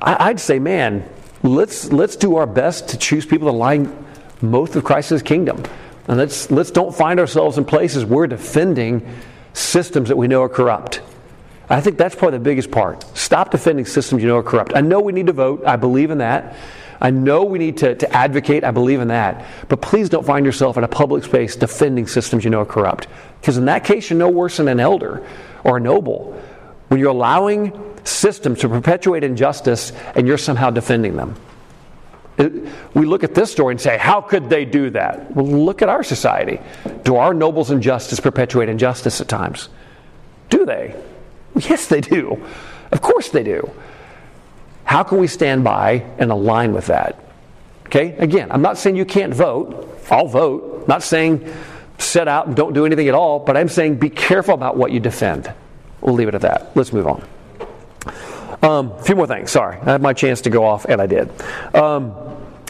I, 0.00 0.28
I'd 0.28 0.40
say 0.40 0.58
man 0.58 1.08
let's 1.42 1.92
let's 1.92 2.16
do 2.16 2.36
our 2.36 2.46
best 2.46 2.88
to 2.90 2.98
choose 2.98 3.26
people 3.26 3.46
that 3.46 3.54
align 3.54 4.04
most 4.40 4.76
of 4.76 4.84
Christ's 4.84 5.22
kingdom. 5.22 5.62
And 6.08 6.18
let's 6.18 6.50
let's 6.50 6.70
don't 6.70 6.94
find 6.94 7.18
ourselves 7.18 7.58
in 7.58 7.64
places 7.64 8.04
we're 8.04 8.26
defending 8.26 9.08
systems 9.52 10.08
that 10.08 10.16
we 10.16 10.28
know 10.28 10.42
are 10.42 10.48
corrupt 10.48 11.00
I 11.68 11.80
think 11.80 11.96
that's 11.96 12.14
probably 12.14 12.38
the 12.38 12.44
biggest 12.44 12.70
part. 12.70 13.04
Stop 13.16 13.50
defending 13.50 13.86
systems 13.86 14.22
you 14.22 14.28
know 14.28 14.38
are 14.38 14.42
corrupt. 14.42 14.72
I 14.74 14.80
know 14.80 15.00
we 15.00 15.12
need 15.12 15.26
to 15.26 15.32
vote. 15.32 15.62
I 15.66 15.76
believe 15.76 16.10
in 16.10 16.18
that. 16.18 16.56
I 17.00 17.10
know 17.10 17.44
we 17.44 17.58
need 17.58 17.78
to, 17.78 17.94
to 17.94 18.12
advocate. 18.12 18.64
I 18.64 18.70
believe 18.70 19.00
in 19.00 19.08
that. 19.08 19.44
But 19.68 19.80
please 19.80 20.08
don't 20.08 20.26
find 20.26 20.46
yourself 20.46 20.76
in 20.76 20.84
a 20.84 20.88
public 20.88 21.24
space 21.24 21.56
defending 21.56 22.06
systems 22.06 22.44
you 22.44 22.50
know 22.50 22.60
are 22.60 22.66
corrupt. 22.66 23.08
Because 23.40 23.56
in 23.56 23.64
that 23.66 23.84
case, 23.84 24.10
you're 24.10 24.18
no 24.18 24.30
worse 24.30 24.58
than 24.58 24.68
an 24.68 24.80
elder 24.80 25.26
or 25.64 25.78
a 25.78 25.80
noble. 25.80 26.40
When 26.88 27.00
you're 27.00 27.10
allowing 27.10 27.72
systems 28.04 28.60
to 28.60 28.68
perpetuate 28.68 29.24
injustice 29.24 29.92
and 30.14 30.26
you're 30.26 30.38
somehow 30.38 30.70
defending 30.70 31.16
them. 31.16 31.34
It, 32.36 32.68
we 32.94 33.06
look 33.06 33.24
at 33.24 33.34
this 33.34 33.50
story 33.50 33.72
and 33.72 33.80
say, 33.80 33.96
how 33.96 34.20
could 34.20 34.50
they 34.50 34.64
do 34.64 34.90
that? 34.90 35.34
Well, 35.34 35.46
look 35.46 35.82
at 35.82 35.88
our 35.88 36.02
society. 36.02 36.60
Do 37.04 37.16
our 37.16 37.32
nobles 37.32 37.70
and 37.70 37.82
justice 37.82 38.20
perpetuate 38.20 38.68
injustice 38.68 39.20
at 39.20 39.28
times? 39.28 39.68
Do 40.50 40.66
they? 40.66 40.94
Yes, 41.60 41.86
they 41.86 42.00
do. 42.00 42.44
Of 42.90 43.00
course 43.00 43.28
they 43.30 43.42
do. 43.42 43.70
How 44.84 45.02
can 45.02 45.18
we 45.18 45.26
stand 45.26 45.64
by 45.64 46.04
and 46.18 46.30
align 46.30 46.72
with 46.72 46.86
that? 46.86 47.18
Okay, 47.86 48.16
again, 48.16 48.50
I'm 48.50 48.62
not 48.62 48.76
saying 48.76 48.96
you 48.96 49.04
can't 49.04 49.32
vote. 49.32 50.00
I'll 50.10 50.26
vote. 50.26 50.80
I'm 50.82 50.86
not 50.88 51.02
saying 51.02 51.52
set 51.98 52.28
out 52.28 52.46
and 52.48 52.56
don't 52.56 52.72
do 52.72 52.84
anything 52.86 53.08
at 53.08 53.14
all, 53.14 53.38
but 53.38 53.56
I'm 53.56 53.68
saying 53.68 53.96
be 53.96 54.10
careful 54.10 54.54
about 54.54 54.76
what 54.76 54.90
you 54.90 55.00
defend. 55.00 55.52
We'll 56.00 56.14
leave 56.14 56.28
it 56.28 56.34
at 56.34 56.42
that. 56.42 56.76
Let's 56.76 56.92
move 56.92 57.06
on. 57.06 57.24
Um, 58.62 58.92
a 58.92 59.02
few 59.02 59.14
more 59.14 59.26
things. 59.26 59.50
Sorry, 59.50 59.76
I 59.76 59.92
had 59.92 60.02
my 60.02 60.12
chance 60.12 60.40
to 60.42 60.50
go 60.50 60.64
off, 60.64 60.86
and 60.86 61.00
I 61.00 61.06
did. 61.06 61.30
Um, 61.74 62.14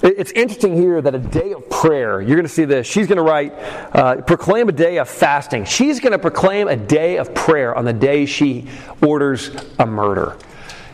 it's 0.05 0.33
interesting 0.33 0.77
here 0.77 1.01
that 1.01 1.15
a 1.15 1.19
day 1.19 1.53
of 1.53 1.69
prayer, 1.71 2.21
you're 2.21 2.37
going 2.37 2.47
to 2.47 2.53
see 2.53 2.67
this. 2.67 2.87
She's 2.87 3.07
going 3.07 3.17
to 3.17 3.23
write, 3.23 3.53
uh, 3.95 4.21
proclaim 4.23 4.69
a 4.69 4.73
day 4.73 4.99
of 4.99 5.09
fasting. 5.09 5.65
She's 5.65 5.99
going 5.99 6.13
to 6.13 6.19
proclaim 6.19 6.69
a 6.69 6.77
day 6.77 7.17
of 7.17 7.35
prayer 7.35 7.75
on 7.75 7.87
the 7.87 7.93
day 7.93 8.27
she 8.27 8.69
orders 9.01 9.51
a 9.79 9.87
murder. 9.87 10.37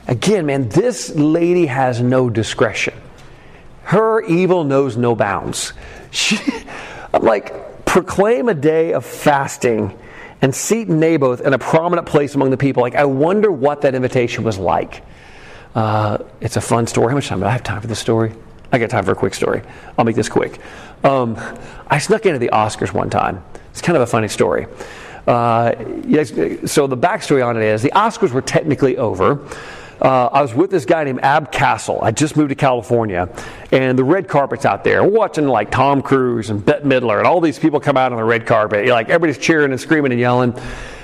Again, 0.06 0.46
man, 0.46 0.68
this 0.68 1.14
lady 1.14 1.66
has 1.66 2.00
no 2.00 2.30
discretion. 2.30 2.94
Her 3.82 4.22
evil 4.22 4.64
knows 4.64 4.96
no 4.96 5.14
bounds. 5.14 5.72
She, 6.12 6.38
I'm 7.14 7.22
like, 7.22 7.84
proclaim 7.84 8.48
a 8.48 8.54
day 8.54 8.94
of 8.94 9.06
fasting 9.06 9.96
and 10.42 10.52
seat 10.52 10.88
Naboth 10.88 11.40
in 11.40 11.52
a 11.52 11.58
prominent 11.58 12.08
place 12.08 12.34
among 12.34 12.50
the 12.50 12.56
people. 12.56 12.82
Like, 12.82 12.96
I 12.96 13.04
wonder 13.04 13.52
what 13.52 13.82
that 13.82 13.94
invitation 13.94 14.42
was 14.42 14.58
like. 14.58 15.04
Uh, 15.72 16.18
it's 16.40 16.56
a 16.56 16.60
fun 16.60 16.88
story. 16.88 17.10
How 17.10 17.14
much 17.14 17.28
time 17.28 17.38
do 17.38 17.46
I 17.46 17.50
have 17.50 17.62
time 17.62 17.80
for 17.80 17.86
this 17.86 18.00
story? 18.00 18.32
I 18.72 18.78
got 18.78 18.90
time 18.90 19.04
for 19.04 19.12
a 19.12 19.16
quick 19.16 19.34
story. 19.34 19.62
I'll 19.98 20.04
make 20.04 20.16
this 20.16 20.28
quick. 20.28 20.60
Um, 21.02 21.36
I 21.88 21.98
snuck 21.98 22.26
into 22.26 22.38
the 22.38 22.50
Oscars 22.52 22.92
one 22.92 23.10
time. 23.10 23.42
It's 23.70 23.82
kind 23.82 23.96
of 23.96 24.02
a 24.02 24.06
funny 24.06 24.28
story. 24.28 24.66
Uh, 25.26 25.72
so 26.66 26.86
the 26.86 26.96
backstory 26.96 27.44
on 27.46 27.56
it 27.56 27.62
is 27.62 27.82
the 27.82 27.92
Oscars 27.94 28.30
were 28.30 28.42
technically 28.42 28.96
over. 28.96 29.44
Uh, 30.00 30.26
I 30.32 30.40
was 30.40 30.54
with 30.54 30.70
this 30.70 30.86
guy 30.86 31.04
named 31.04 31.20
Ab 31.22 31.52
Castle. 31.52 31.98
I 32.02 32.10
just 32.10 32.34
moved 32.34 32.48
to 32.48 32.54
California, 32.54 33.28
and 33.70 33.98
the 33.98 34.04
red 34.04 34.28
carpet's 34.28 34.64
out 34.64 34.82
there. 34.82 35.04
We're 35.04 35.10
watching 35.10 35.46
like 35.46 35.70
Tom 35.70 36.00
Cruise 36.00 36.48
and 36.48 36.64
Bette 36.64 36.84
Midler, 36.84 37.18
and 37.18 37.26
all 37.26 37.40
these 37.40 37.58
people 37.58 37.80
come 37.80 37.98
out 37.98 38.10
on 38.10 38.16
the 38.16 38.24
red 38.24 38.46
carpet. 38.46 38.86
You're 38.86 38.94
like 38.94 39.08
everybody's 39.10 39.36
cheering 39.36 39.72
and 39.72 39.80
screaming 39.80 40.12
and 40.12 40.20
yelling. 40.20 40.54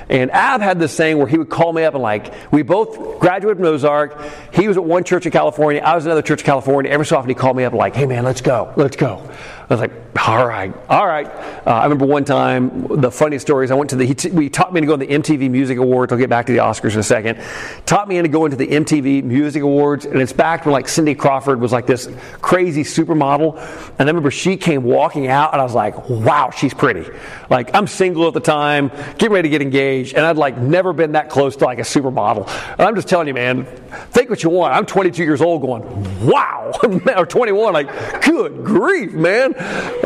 And 0.09 0.31
Ab 0.31 0.61
had 0.61 0.79
this 0.79 0.97
thing 0.97 1.19
where 1.19 1.27
he 1.27 1.37
would 1.37 1.49
call 1.49 1.73
me 1.73 1.83
up 1.83 1.95
and 1.95 2.03
like, 2.03 2.33
we 2.53 2.63
both 2.63 3.19
graduated 3.19 3.59
from 3.59 3.67
Ozark. 3.67 4.21
He 4.53 4.69
was 4.69 4.77
at 4.77 4.85
one 4.85 5.03
church 5.03 5.27
in 5.27 5.33
California. 5.33 5.83
I 5.83 5.95
was 5.95 6.07
at 6.07 6.11
another 6.11 6.23
church 6.23 6.41
in 6.43 6.47
California. 6.47 6.91
Every 6.91 7.07
so 7.07 7.17
often 7.17 7.29
he 7.29 7.35
called 7.35 7.57
me 7.57 7.65
up 7.65 7.73
like, 7.73 7.97
hey 7.97 8.07
man, 8.07 8.25
let's 8.25 8.41
go, 8.41 8.73
let's 8.77 8.97
go. 8.97 9.29
I 9.69 9.75
was 9.75 9.81
like, 9.81 10.06
all 10.25 10.47
right, 10.47 10.73
all 10.89 11.07
right. 11.07 11.27
Uh, 11.27 11.71
I 11.71 11.83
remember 11.83 12.07
one 12.07 12.25
time, 12.25 12.87
the 13.01 13.11
funniest 13.11 13.47
stories, 13.47 13.71
I 13.71 13.75
went 13.75 13.91
to 13.91 13.97
the, 13.97 14.05
he, 14.05 14.15
t- 14.15 14.31
he 14.31 14.49
taught 14.49 14.73
me 14.73 14.81
to 14.81 14.87
go 14.87 14.97
to 14.97 15.05
the 15.05 15.13
MTV 15.13 15.51
Music 15.51 15.79
Awards. 15.79 16.13
I'll 16.13 16.19
get 16.19 16.31
back 16.31 16.47
to 16.47 16.53
the 16.53 16.59
Oscars 16.59 16.95
in 16.95 17.01
a 17.01 17.03
second. 17.03 17.41
Taught 17.87 18.09
me 18.09 18.23
to 18.23 18.29
go 18.29 18.45
into 18.45 18.57
the 18.57 18.67
MTV 18.67 19.25
Music 19.25 19.63
Awards, 19.63 20.05
and 20.05 20.21
it's 20.21 20.33
back 20.33 20.65
when 20.65 20.73
like 20.73 20.89
Cindy 20.89 21.15
Crawford 21.15 21.61
was 21.61 21.73
like 21.73 21.87
this 21.87 22.09
crazy 22.41 22.83
supermodel. 22.83 23.59
And 23.99 24.01
I 24.01 24.05
remember 24.05 24.31
she 24.31 24.57
came 24.57 24.85
walking 24.85 25.27
out, 25.27 25.53
and 25.53 25.61
I 25.61 25.65
was 25.65 25.75
like, 25.75 26.09
wow, 26.09 26.51
she's 26.51 26.73
pretty. 26.73 27.11
Like, 27.51 27.75
I'm 27.75 27.87
single 27.87 28.29
at 28.29 28.35
the 28.35 28.41
time, 28.41 28.89
getting 29.19 29.33
ready 29.33 29.49
to 29.49 29.51
get 29.51 29.63
engaged, 29.63 30.15
and 30.15 30.25
I'd 30.25 30.37
like 30.37 30.57
never 30.57 30.93
been 30.93 31.13
that 31.13 31.31
close 31.31 31.57
to 31.57 31.65
like 31.65 31.79
a 31.79 31.83
supermodel. 31.83 32.49
And 32.73 32.83
I'm 32.83 32.95
just 32.95 33.09
telling 33.09 33.27
you, 33.27 33.35
man, 33.35 33.65
think 34.11 34.31
what 34.31 34.43
you 34.43 34.51
want. 34.51 34.75
I'm 34.75 34.87
22 34.87 35.25
years 35.25 35.41
old 35.41 35.63
going, 35.63 36.27
wow, 36.27 36.73
or 37.17 37.27
21, 37.27 37.73
like, 37.73 38.23
good 38.23 38.65
grief, 38.65 39.13
man. 39.13 39.55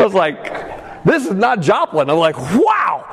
I 0.01 0.05
was 0.05 0.14
like, 0.14 0.89
this 1.05 1.26
is 1.26 1.32
not 1.32 1.61
Joplin. 1.61 2.11
I'm 2.11 2.18
like, 2.18 2.38
wow. 2.38 3.05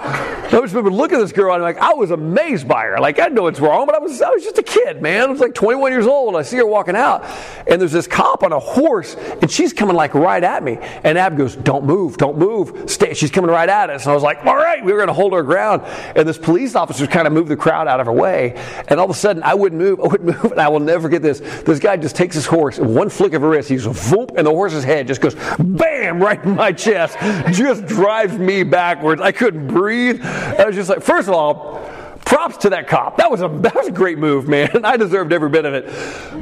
I 0.47 0.61
just 0.61 0.73
remember 0.73 0.91
looking 0.91 1.17
at 1.17 1.21
this 1.21 1.33
girl 1.33 1.53
and 1.53 1.63
I'm 1.63 1.75
like, 1.75 1.81
I 1.81 1.93
was 1.93 2.11
amazed 2.11 2.67
by 2.67 2.85
her. 2.85 2.99
Like, 2.99 3.19
I 3.19 3.27
know 3.27 3.47
it's 3.47 3.59
wrong, 3.59 3.85
but 3.85 3.95
I 3.95 3.99
was, 3.99 4.21
I 4.21 4.29
was 4.29 4.43
just 4.43 4.57
a 4.57 4.63
kid, 4.63 5.01
man. 5.01 5.23
I 5.23 5.25
was 5.27 5.41
like 5.41 5.53
21 5.53 5.91
years 5.91 6.07
old. 6.07 6.35
I 6.35 6.41
see 6.41 6.57
her 6.57 6.65
walking 6.65 6.95
out, 6.95 7.25
and 7.67 7.81
there's 7.81 7.91
this 7.91 8.07
cop 8.07 8.43
on 8.43 8.53
a 8.53 8.59
horse, 8.59 9.15
and 9.15 9.51
she's 9.51 9.73
coming 9.73 9.95
like 9.95 10.13
right 10.13 10.43
at 10.43 10.63
me. 10.63 10.77
And 11.03 11.17
Ab 11.17 11.38
goes, 11.38 11.55
Don't 11.55 11.85
move, 11.85 12.17
don't 12.17 12.38
move. 12.38 12.89
Stay. 12.89 13.13
She's 13.13 13.29
coming 13.29 13.51
right 13.51 13.67
at 13.67 13.89
us. 13.89 14.03
And 14.03 14.11
I 14.11 14.13
was 14.13 14.23
like, 14.23 14.45
All 14.45 14.55
right, 14.55 14.83
we 14.83 14.91
were 14.91 14.97
going 14.97 15.09
to 15.09 15.13
hold 15.13 15.33
our 15.33 15.43
ground. 15.43 15.83
And 16.15 16.27
this 16.27 16.38
police 16.38 16.75
officer 16.75 17.07
kind 17.07 17.27
of 17.27 17.33
moved 17.33 17.49
the 17.49 17.57
crowd 17.57 17.88
out 17.88 17.99
of 17.99 18.05
her 18.05 18.13
way. 18.13 18.55
And 18.88 18.99
all 18.99 19.05
of 19.05 19.11
a 19.11 19.19
sudden, 19.19 19.43
I 19.43 19.53
wouldn't 19.53 19.81
move, 19.81 19.99
I 20.03 20.07
wouldn't 20.07 20.43
move, 20.43 20.51
and 20.51 20.61
I 20.61 20.69
will 20.69 20.79
never 20.79 21.03
forget 21.03 21.21
this. 21.21 21.39
This 21.39 21.79
guy 21.79 21.97
just 21.97 22.15
takes 22.15 22.35
his 22.35 22.45
horse, 22.45 22.77
and 22.77 22.95
one 22.95 23.09
flick 23.09 23.33
of 23.33 23.43
a 23.43 23.47
wrist, 23.47 23.69
he's 23.69 23.85
whoop, 23.85 24.31
and 24.38 24.47
the 24.47 24.51
horse's 24.51 24.83
head 24.83 25.07
just 25.07 25.21
goes 25.21 25.35
bam 25.59 26.21
right 26.21 26.43
in 26.43 26.55
my 26.55 26.71
chest, 26.71 27.17
just 27.51 27.76
drives 27.86 28.38
me 28.38 28.63
backwards. 28.63 29.21
I 29.21 29.32
couldn't 29.32 29.67
breathe. 29.67 30.21
I 30.23 30.65
was 30.65 30.75
just 30.75 30.89
like, 30.89 31.01
first 31.01 31.28
of 31.28 31.34
all, 31.34 31.78
props 32.28 32.57
to 32.57 32.69
that 32.71 32.88
cop. 32.88 33.17
That 33.17 33.32
was 33.32 33.41
a 33.41 33.47
that 33.61 33.75
was 33.75 33.88
a 33.88 33.91
great 33.91 34.17
move, 34.17 34.47
man. 34.47 34.84
I 34.84 34.97
deserved 34.97 35.34
every 35.34 35.49
bit 35.49 35.65
of 35.65 35.73
it. 35.73 35.86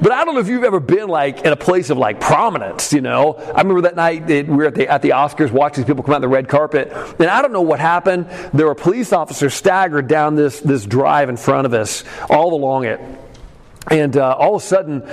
But 0.01 0.11
I 0.11 0.25
don't 0.25 0.33
know 0.33 0.41
if 0.41 0.47
you've 0.47 0.63
ever 0.63 0.79
been 0.79 1.07
like 1.07 1.41
in 1.45 1.53
a 1.53 1.55
place 1.55 1.89
of 1.89 1.97
like 1.97 2.19
prominence. 2.19 2.91
You 2.91 3.01
know, 3.01 3.35
I 3.35 3.61
remember 3.61 3.81
that 3.81 3.95
night 3.95 4.27
that 4.27 4.47
we 4.47 4.55
were 4.55 4.65
at 4.65 4.75
the 4.75 4.87
at 4.87 5.01
the 5.01 5.09
Oscars 5.09 5.51
watching 5.51 5.85
people 5.85 6.03
come 6.03 6.13
out 6.13 6.17
on 6.17 6.21
the 6.21 6.27
red 6.27 6.47
carpet, 6.47 6.91
and 7.19 7.29
I 7.29 7.41
don't 7.41 7.53
know 7.53 7.61
what 7.61 7.79
happened. 7.79 8.27
There 8.53 8.65
were 8.65 8.75
police 8.75 9.13
officers 9.13 9.53
staggered 9.53 10.07
down 10.07 10.35
this 10.35 10.59
this 10.59 10.85
drive 10.85 11.29
in 11.29 11.37
front 11.37 11.65
of 11.65 11.73
us, 11.73 12.03
all 12.29 12.53
along 12.53 12.85
it, 12.85 12.99
and 13.91 14.17
uh, 14.17 14.33
all 14.33 14.55
of 14.55 14.63
a 14.63 14.65
sudden 14.65 15.03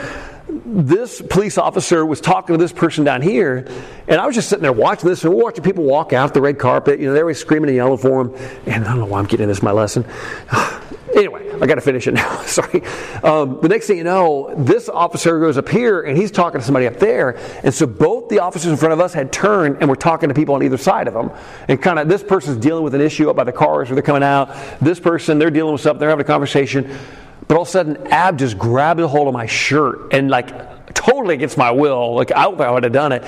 this 0.65 1.23
police 1.23 1.57
officer 1.57 2.05
was 2.05 2.21
talking 2.21 2.55
to 2.55 2.63
this 2.63 2.73
person 2.73 3.05
down 3.05 3.23
here, 3.23 3.67
and 4.07 4.21
I 4.21 4.27
was 4.27 4.35
just 4.35 4.49
sitting 4.49 4.63
there 4.63 4.73
watching 4.73 5.09
this, 5.09 5.25
and 5.25 5.33
watching 5.33 5.65
people 5.65 5.85
walk 5.85 6.13
out 6.13 6.35
the 6.35 6.41
red 6.41 6.59
carpet. 6.59 7.01
You 7.01 7.07
know, 7.07 7.13
they're 7.15 7.25
always 7.25 7.39
screaming 7.39 7.71
and 7.71 7.77
yelling 7.77 7.99
for 7.99 8.21
him. 8.23 8.35
And 8.67 8.85
I 8.85 8.89
don't 8.89 8.99
know 8.99 9.07
why 9.07 9.19
I'm 9.19 9.27
getting 9.27 9.49
this 9.49 9.63
my 9.63 9.73
lesson. 9.73 10.05
anyway, 11.17 11.51
I 11.61 11.67
got 11.67 11.77
to 11.77 11.81
finish 11.81 12.07
it 12.07 12.15
now. 12.15 12.43
Sorry. 12.43 12.83
Um, 13.23 13.61
the 13.63 13.69
next 13.69 13.87
thing 13.87 13.99
you 13.99 14.05
know, 14.05 14.55
this 14.57 14.89
officer 14.89 15.41
goes 15.41 15.57
up 15.57 15.69
here, 15.69 16.03
and 16.03 16.17
he's 16.17 16.31
talking 16.31 16.61
to 16.61 16.65
somebody 16.65 16.87
up 16.87 16.97
there. 16.97 17.39
And 17.65 17.73
so 17.73 17.87
both 17.87 18.29
the 18.29 18.41
officers 18.41 18.71
in 18.71 18.77
front 18.77 18.93
of 18.93 19.01
us 19.01 19.15
had 19.15 19.33
turned 19.33 19.79
and 19.81 19.89
were 19.89 19.97
talking 19.97 20.29
to 20.29 20.35
people 20.35 20.55
on 20.55 20.63
either 20.63 20.77
side 20.77 21.09
of 21.09 21.15
them. 21.15 21.31
And 21.69 21.81
kind 21.81 21.99
of 21.99 22.09
this 22.09 22.23
person's 22.23 22.59
dealing 22.59 22.85
with 22.85 22.95
an 22.95 23.01
issue 23.01 23.31
up 23.31 23.37
by 23.37 23.45
the 23.45 23.53
cars 23.53 23.89
where 23.89 23.95
they're 23.95 24.03
coming 24.03 24.23
out. 24.23 24.55
This 24.81 25.01
person, 25.01 25.39
they're 25.39 25.51
dealing 25.51 25.73
with 25.73 25.83
something. 25.83 26.01
They're 26.01 26.11
having 26.11 26.25
a 26.25 26.29
conversation. 26.29 26.97
But 27.49 27.57
all 27.57 27.63
of 27.63 27.69
a 27.69 27.71
sudden, 27.71 28.07
Ab 28.09 28.39
just 28.39 28.59
grabbed 28.59 29.01
a 29.01 29.09
hold 29.09 29.29
of 29.29 29.35
my 29.35 29.47
shirt 29.47 30.13
and, 30.13 30.31
like, 30.31 30.95
totally 30.95 31.35
against 31.35 31.59
my 31.59 31.71
will, 31.71 32.15
like, 32.15 32.33
I 32.33 32.47
would 32.47 32.85
have 32.85 32.93
done 32.93 33.13
it 33.13 33.25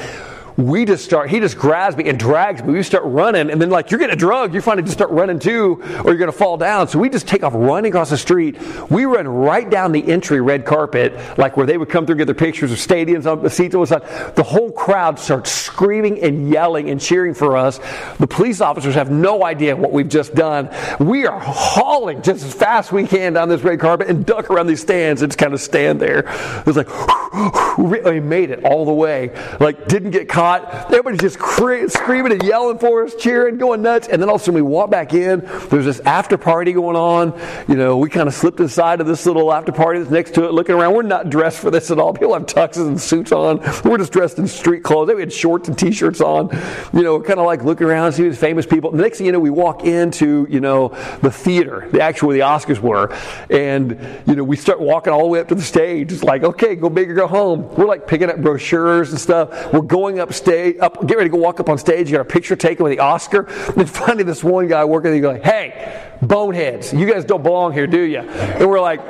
we 0.56 0.84
just 0.84 1.04
start, 1.04 1.30
he 1.30 1.40
just 1.40 1.58
grabs 1.58 1.96
me 1.96 2.08
and 2.08 2.18
drags 2.18 2.62
me. 2.62 2.72
We 2.72 2.82
start 2.84 3.04
running, 3.04 3.50
and 3.50 3.60
then, 3.60 3.70
like, 3.70 3.90
you're 3.90 3.98
getting 3.98 4.14
a 4.14 4.18
drug, 4.18 4.52
you're 4.52 4.62
finally 4.62 4.84
just 4.84 4.96
start 4.96 5.10
running 5.10 5.40
too, 5.40 5.82
or 6.04 6.10
you're 6.10 6.16
going 6.16 6.30
to 6.30 6.32
fall 6.32 6.56
down. 6.56 6.86
So 6.86 6.98
we 6.98 7.08
just 7.08 7.26
take 7.26 7.42
off 7.42 7.54
running 7.56 7.90
across 7.90 8.10
the 8.10 8.16
street. 8.16 8.56
We 8.90 9.04
run 9.04 9.26
right 9.26 9.68
down 9.68 9.90
the 9.90 10.06
entry 10.06 10.40
red 10.40 10.64
carpet, 10.64 11.12
like 11.38 11.56
where 11.56 11.66
they 11.66 11.76
would 11.76 11.88
come 11.88 12.06
through 12.06 12.14
and 12.14 12.20
get 12.20 12.26
their 12.26 12.34
pictures 12.34 12.70
of 12.70 12.78
stadiums 12.78 13.30
on 13.30 13.42
the 13.42 13.50
seats 13.50 13.74
on 13.74 13.84
the. 13.84 14.32
The 14.36 14.42
whole 14.42 14.70
crowd 14.70 15.18
starts 15.18 15.50
screaming 15.50 16.22
and 16.22 16.48
yelling 16.48 16.88
and 16.88 17.00
cheering 17.00 17.34
for 17.34 17.56
us. 17.56 17.80
The 18.18 18.26
police 18.26 18.60
officers 18.60 18.94
have 18.94 19.10
no 19.10 19.44
idea 19.44 19.74
what 19.74 19.92
we've 19.92 20.08
just 20.08 20.34
done. 20.34 20.70
We 21.00 21.26
are 21.26 21.40
hauling 21.40 22.22
just 22.22 22.44
as 22.44 22.54
fast 22.54 22.90
as 22.90 22.92
we 22.92 23.06
can 23.06 23.32
down 23.32 23.48
this 23.48 23.62
red 23.62 23.80
carpet 23.80 24.08
and 24.08 24.24
duck 24.24 24.50
around 24.50 24.68
these 24.68 24.80
stands 24.80 25.22
and 25.22 25.32
just 25.32 25.38
kind 25.38 25.52
of 25.52 25.60
stand 25.60 26.00
there. 26.00 26.20
It 26.20 26.66
was 26.66 26.76
like, 26.76 26.88
we 27.78 28.20
made 28.20 28.50
it 28.50 28.64
all 28.64 28.84
the 28.84 28.92
way. 28.92 29.30
Like, 29.58 29.88
didn't 29.88 30.12
get 30.12 30.28
caught 30.28 30.43
hot. 30.44 30.86
Everybody's 30.86 31.20
just 31.20 31.38
cra- 31.38 31.88
screaming 31.88 32.32
and 32.32 32.42
yelling 32.42 32.78
for 32.78 33.04
us, 33.04 33.14
cheering, 33.14 33.56
going 33.56 33.82
nuts. 33.82 34.08
And 34.08 34.20
then 34.20 34.28
all 34.28 34.36
of 34.36 34.40
a 34.40 34.44
sudden 34.44 34.54
we 34.56 34.62
walk 34.62 34.90
back 34.90 35.14
in. 35.14 35.40
There's 35.70 35.84
this 35.84 36.00
after 36.00 36.36
party 36.36 36.72
going 36.72 36.96
on. 36.96 37.38
You 37.68 37.76
know, 37.76 37.96
we 37.96 38.10
kind 38.10 38.28
of 38.28 38.34
slipped 38.34 38.60
inside 38.60 39.00
of 39.00 39.06
this 39.06 39.24
little 39.26 39.52
after 39.52 39.72
party 39.72 40.00
that's 40.00 40.10
next 40.10 40.34
to 40.34 40.44
it, 40.44 40.52
looking 40.52 40.74
around. 40.74 40.94
We're 40.94 41.02
not 41.02 41.30
dressed 41.30 41.58
for 41.58 41.70
this 41.70 41.90
at 41.90 41.98
all. 41.98 42.12
People 42.12 42.34
have 42.34 42.46
tuxes 42.46 42.86
and 42.86 43.00
suits 43.00 43.32
on. 43.32 43.60
We're 43.84 43.98
just 43.98 44.12
dressed 44.12 44.38
in 44.38 44.46
street 44.46 44.82
clothes. 44.82 45.10
We 45.14 45.20
had 45.20 45.32
shorts 45.32 45.68
and 45.68 45.78
t-shirts 45.78 46.20
on. 46.20 46.50
You 46.92 47.02
know, 47.02 47.20
kind 47.20 47.38
of 47.38 47.46
like 47.46 47.64
looking 47.64 47.86
around, 47.86 48.12
see 48.12 48.24
these 48.24 48.38
famous 48.38 48.66
people. 48.66 48.90
The 48.90 49.02
next 49.02 49.18
thing 49.18 49.26
you 49.26 49.32
know, 49.32 49.40
we 49.40 49.50
walk 49.50 49.84
into 49.84 50.46
you 50.50 50.60
know 50.60 50.88
the 51.22 51.30
theater, 51.30 51.88
the 51.92 52.00
actual 52.00 52.24
where 52.24 52.36
the 52.36 52.42
Oscars 52.42 52.80
were, 52.80 53.12
and 53.50 53.98
you 54.26 54.34
know 54.34 54.44
we 54.44 54.56
start 54.56 54.80
walking 54.80 55.12
all 55.12 55.22
the 55.22 55.28
way 55.28 55.40
up 55.40 55.48
to 55.48 55.54
the 55.54 55.62
stage. 55.62 56.12
It's 56.12 56.24
like, 56.24 56.42
okay, 56.42 56.74
go 56.74 56.88
big 56.88 57.10
or 57.10 57.14
go 57.14 57.26
home. 57.26 57.74
We're 57.74 57.86
like 57.86 58.06
picking 58.06 58.30
up 58.30 58.38
brochures 58.38 59.10
and 59.10 59.20
stuff. 59.20 59.72
We're 59.72 59.82
going 59.82 60.18
up 60.18 60.32
stage, 60.34 60.76
up, 60.80 61.06
get 61.06 61.16
ready 61.16 61.30
to 61.30 61.32
go 61.32 61.38
walk 61.38 61.60
up 61.60 61.68
on 61.68 61.78
stage. 61.78 62.10
You 62.10 62.16
got 62.16 62.22
a 62.22 62.30
picture 62.30 62.56
taken 62.56 62.84
with 62.84 62.92
the 62.92 63.00
Oscar. 63.00 63.48
And 63.76 63.90
finally, 63.90 64.24
this 64.24 64.44
one 64.44 64.68
guy 64.68 64.84
working 64.84 65.10
there, 65.10 65.20
goes, 65.20 65.42
hey, 65.42 66.08
boneheads, 66.22 66.92
you 66.92 67.10
guys 67.10 67.24
don't 67.24 67.42
belong 67.42 67.72
here, 67.72 67.86
do 67.86 68.00
you? 68.00 68.18
And 68.18 68.68
we're 68.68 68.80
like, 68.80 69.00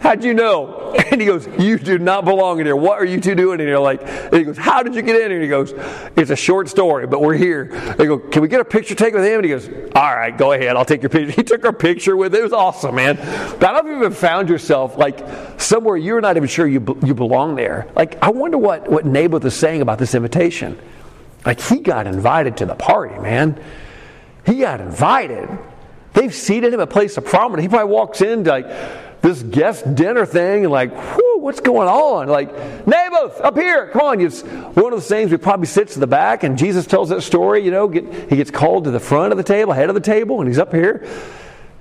How'd 0.00 0.24
you 0.24 0.34
know? 0.34 0.78
And 1.10 1.20
he 1.20 1.26
goes, 1.26 1.48
You 1.58 1.76
do 1.76 1.98
not 1.98 2.24
belong 2.24 2.60
in 2.60 2.66
here. 2.66 2.76
What 2.76 3.00
are 3.00 3.04
you 3.04 3.20
two 3.20 3.34
doing 3.34 3.58
in 3.58 3.66
here? 3.66 3.78
Like, 3.78 4.00
and 4.06 4.34
he 4.36 4.44
goes, 4.44 4.56
How 4.56 4.82
did 4.82 4.94
you 4.94 5.02
get 5.02 5.16
in 5.16 5.30
here? 5.30 5.40
And 5.40 5.42
he 5.42 5.48
goes, 5.48 5.72
It's 6.16 6.30
a 6.30 6.36
short 6.36 6.68
story, 6.68 7.08
but 7.08 7.20
we're 7.20 7.34
here. 7.34 7.64
They 7.98 8.06
go, 8.06 8.18
Can 8.18 8.42
we 8.42 8.48
get 8.48 8.60
a 8.60 8.64
picture 8.64 8.94
taken 8.94 9.20
with 9.20 9.28
him? 9.28 9.36
And 9.36 9.44
he 9.44 9.50
goes, 9.50 9.68
All 9.96 10.14
right, 10.14 10.36
go 10.36 10.52
ahead. 10.52 10.76
I'll 10.76 10.84
take 10.84 11.02
your 11.02 11.10
picture. 11.10 11.32
He 11.40 11.42
took 11.42 11.64
our 11.64 11.72
picture 11.72 12.16
with 12.16 12.34
it. 12.34 12.38
It 12.38 12.42
was 12.44 12.52
awesome, 12.52 12.94
man. 12.94 13.16
But 13.16 13.64
I 13.64 13.72
don't 13.72 13.86
know 13.86 13.90
if 13.90 13.96
you've 13.96 14.06
ever 14.06 14.14
found 14.14 14.48
yourself 14.48 14.96
like 14.96 15.26
somewhere 15.60 15.96
you're 15.96 16.20
not 16.20 16.36
even 16.36 16.48
sure 16.48 16.66
you, 16.66 16.96
you 17.04 17.14
belong 17.14 17.56
there. 17.56 17.88
Like, 17.96 18.22
I 18.22 18.30
wonder 18.30 18.58
what, 18.58 18.88
what 18.88 19.04
Naboth 19.04 19.44
is 19.44 19.56
saying 19.56 19.80
about 19.80 19.98
this 19.98 20.14
invitation. 20.14 20.78
Like, 21.44 21.60
he 21.60 21.80
got 21.80 22.06
invited 22.06 22.58
to 22.58 22.66
the 22.66 22.76
party, 22.76 23.18
man. 23.18 23.60
He 24.46 24.60
got 24.60 24.80
invited. 24.80 25.48
They've 26.12 26.34
seated 26.34 26.72
him 26.72 26.80
a 26.80 26.86
place 26.86 27.16
of 27.16 27.24
prominence. 27.24 27.62
He 27.62 27.68
probably 27.68 27.92
walks 27.92 28.20
in 28.20 28.44
like, 28.44 28.66
this 29.22 29.42
guest 29.42 29.94
dinner 29.94 30.24
thing 30.24 30.64
and 30.64 30.72
like, 30.72 30.92
whoo, 30.92 31.38
what's 31.38 31.60
going 31.60 31.88
on? 31.88 32.28
Like, 32.28 32.52
Naboth, 32.86 33.40
up 33.40 33.56
here, 33.56 33.88
come 33.88 34.02
on. 34.02 34.20
It's 34.20 34.42
one 34.42 34.92
of 34.92 34.98
the 34.98 35.06
things 35.06 35.30
we 35.30 35.36
probably 35.36 35.66
sits 35.66 35.94
in 35.94 36.00
the 36.00 36.06
back 36.06 36.42
and 36.42 36.56
Jesus 36.56 36.86
tells 36.86 37.10
that 37.10 37.22
story, 37.22 37.64
you 37.64 37.70
know, 37.70 37.88
get, 37.88 38.30
he 38.30 38.36
gets 38.36 38.50
called 38.50 38.84
to 38.84 38.90
the 38.90 39.00
front 39.00 39.32
of 39.32 39.36
the 39.36 39.44
table, 39.44 39.72
head 39.72 39.88
of 39.88 39.94
the 39.94 40.00
table, 40.00 40.40
and 40.40 40.48
he's 40.48 40.58
up 40.58 40.72
here, 40.72 41.06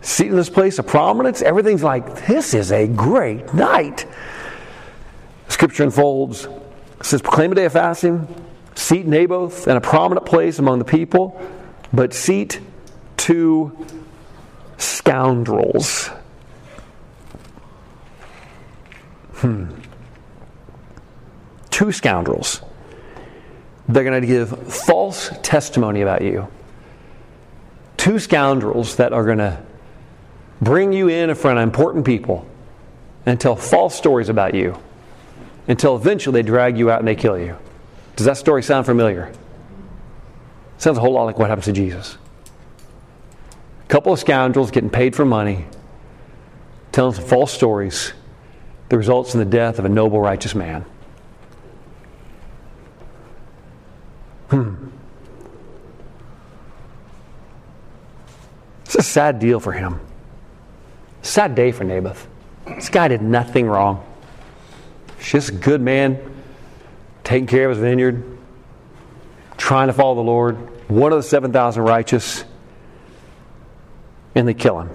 seated 0.01 0.31
in 0.31 0.37
this 0.37 0.49
place 0.49 0.79
of 0.79 0.87
prominence. 0.87 1.41
Everything's 1.41 1.83
like, 1.83 2.27
this 2.27 2.53
is 2.53 2.71
a 2.71 2.87
great 2.87 3.53
night. 3.53 4.05
Scripture 5.47 5.83
unfolds, 5.83 6.45
it 6.45 7.05
says, 7.05 7.21
proclaim 7.21 7.51
a 7.51 7.55
day 7.55 7.65
of 7.65 7.73
fasting, 7.73 8.27
seat 8.75 9.05
Naboth 9.05 9.67
in 9.67 9.75
a 9.75 9.81
prominent 9.81 10.25
place 10.25 10.59
among 10.59 10.79
the 10.79 10.85
people, 10.85 11.41
but 11.93 12.13
seat 12.13 12.59
two 13.17 13.75
scoundrels. 14.77 16.09
Hmm. 19.39 19.67
Two 21.69 21.93
scoundrels. 21.93 22.61
They're 23.87 24.03
going 24.03 24.19
to 24.21 24.27
give 24.27 24.49
false 24.73 25.31
testimony 25.41 26.01
about 26.01 26.21
you. 26.23 26.49
Two 27.95 28.19
scoundrels 28.19 28.97
that 28.97 29.13
are 29.13 29.23
going 29.23 29.37
to 29.37 29.61
bring 30.61 30.91
you 30.91 31.07
in 31.07 31.29
in 31.29 31.35
front 31.37 31.57
of 31.57 31.63
important 31.63 32.05
people 32.05 32.45
and 33.25 33.39
tell 33.39 33.55
false 33.55 33.95
stories 33.95 34.27
about 34.27 34.53
you 34.55 34.77
until 35.69 35.95
eventually 35.95 36.41
they 36.41 36.45
drag 36.45 36.77
you 36.77 36.91
out 36.91 36.99
and 36.99 37.07
they 37.07 37.15
kill 37.15 37.39
you. 37.39 37.57
Does 38.17 38.25
that 38.25 38.35
story 38.35 38.61
sound 38.61 38.85
familiar? 38.85 39.31
Sounds 40.79 40.97
a 40.97 41.01
whole 41.01 41.13
lot 41.13 41.23
like 41.23 41.39
what 41.39 41.47
happens 41.49 41.65
to 41.65 41.71
Jesus. 41.71 42.17
A 43.83 43.87
couple 43.87 44.11
of 44.11 44.19
scoundrels 44.19 44.69
getting 44.69 44.89
paid 44.89 45.15
for 45.15 45.23
money, 45.23 45.65
telling 46.91 47.13
some 47.13 47.23
false 47.23 47.53
stories 47.53 48.11
that 48.89 48.97
results 48.97 49.33
in 49.33 49.39
the 49.39 49.45
death 49.45 49.79
of 49.79 49.85
a 49.85 49.89
noble, 49.89 50.19
righteous 50.19 50.55
man. 50.55 50.83
Hmm. 54.49 54.87
It's 58.85 58.95
a 58.95 59.03
sad 59.03 59.37
deal 59.37 59.59
for 59.59 59.71
him. 59.71 59.99
Sad 61.21 61.53
day 61.53 61.71
for 61.71 61.83
Naboth. 61.83 62.27
This 62.65 62.89
guy 62.89 63.07
did 63.07 63.21
nothing 63.21 63.67
wrong. 63.67 64.03
Just 65.21 65.49
a 65.49 65.53
good 65.53 65.81
man, 65.81 66.19
taking 67.23 67.45
care 67.45 67.69
of 67.69 67.77
his 67.77 67.83
vineyard, 67.83 68.23
trying 69.57 69.87
to 69.87 69.93
follow 69.93 70.15
the 70.15 70.21
Lord, 70.21 70.89
one 70.89 71.11
of 71.11 71.19
the 71.19 71.23
7,000 71.23 71.83
righteous, 71.83 72.43
and 74.33 74.47
they 74.47 74.55
kill 74.55 74.79
him. 74.79 74.89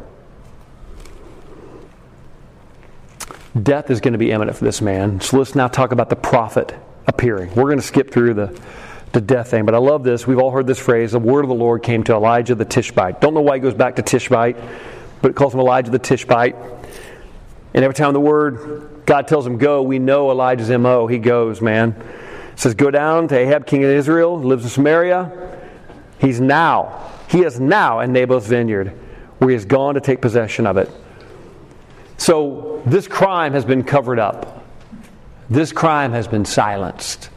Death 3.60 3.90
is 3.90 4.00
going 4.00 4.12
to 4.12 4.18
be 4.18 4.32
imminent 4.32 4.56
for 4.56 4.64
this 4.64 4.80
man. 4.80 5.20
So 5.20 5.38
let's 5.38 5.54
now 5.54 5.68
talk 5.68 5.92
about 5.92 6.10
the 6.10 6.16
prophet 6.16 6.74
appearing. 7.06 7.50
We're 7.50 7.64
going 7.64 7.78
to 7.78 7.82
skip 7.82 8.10
through 8.10 8.34
the, 8.34 8.60
the 9.12 9.20
death 9.20 9.50
thing, 9.50 9.64
but 9.64 9.74
I 9.74 9.78
love 9.78 10.02
this. 10.02 10.26
We've 10.26 10.38
all 10.38 10.50
heard 10.50 10.66
this 10.66 10.78
phrase 10.78 11.12
the 11.12 11.20
word 11.20 11.44
of 11.44 11.48
the 11.48 11.54
Lord 11.54 11.82
came 11.82 12.02
to 12.04 12.14
Elijah 12.14 12.56
the 12.56 12.64
Tishbite. 12.64 13.20
Don't 13.20 13.32
know 13.32 13.42
why 13.42 13.56
he 13.56 13.60
goes 13.60 13.74
back 13.74 13.96
to 13.96 14.02
Tishbite, 14.02 14.56
but 15.22 15.30
it 15.30 15.34
calls 15.34 15.54
him 15.54 15.60
Elijah 15.60 15.90
the 15.90 16.00
Tishbite. 16.00 16.56
And 17.74 17.84
every 17.84 17.94
time 17.94 18.12
the 18.12 18.20
word 18.20 19.04
God 19.06 19.28
tells 19.28 19.46
him 19.46 19.58
go, 19.58 19.82
we 19.82 19.98
know 19.98 20.30
Elijah's 20.30 20.70
MO. 20.70 21.06
He 21.06 21.18
goes, 21.18 21.60
man. 21.60 21.90
It 22.52 22.60
says, 22.60 22.74
Go 22.74 22.90
down 22.90 23.28
to 23.28 23.36
Ahab, 23.36 23.66
king 23.66 23.84
of 23.84 23.90
Israel, 23.90 24.38
lives 24.38 24.64
in 24.64 24.70
Samaria. 24.70 25.60
He's 26.18 26.40
now, 26.40 27.10
he 27.28 27.42
is 27.42 27.60
now 27.60 28.00
in 28.00 28.12
Naboth's 28.12 28.46
vineyard, 28.46 28.88
where 29.38 29.50
he 29.50 29.54
has 29.54 29.64
gone 29.64 29.94
to 29.94 30.00
take 30.00 30.20
possession 30.20 30.66
of 30.66 30.76
it. 30.76 30.90
So 32.16 32.82
this 32.86 33.08
crime 33.08 33.52
has 33.52 33.64
been 33.64 33.82
covered 33.82 34.18
up. 34.18 34.64
This 35.50 35.72
crime 35.72 36.12
has 36.12 36.26
been 36.26 36.44
silenced. 36.44 37.30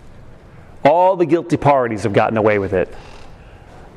All 0.83 1.15
the 1.15 1.25
guilty 1.25 1.57
parties 1.57 2.03
have 2.03 2.13
gotten 2.13 2.37
away 2.37 2.59
with 2.59 2.73
it. 2.73 2.93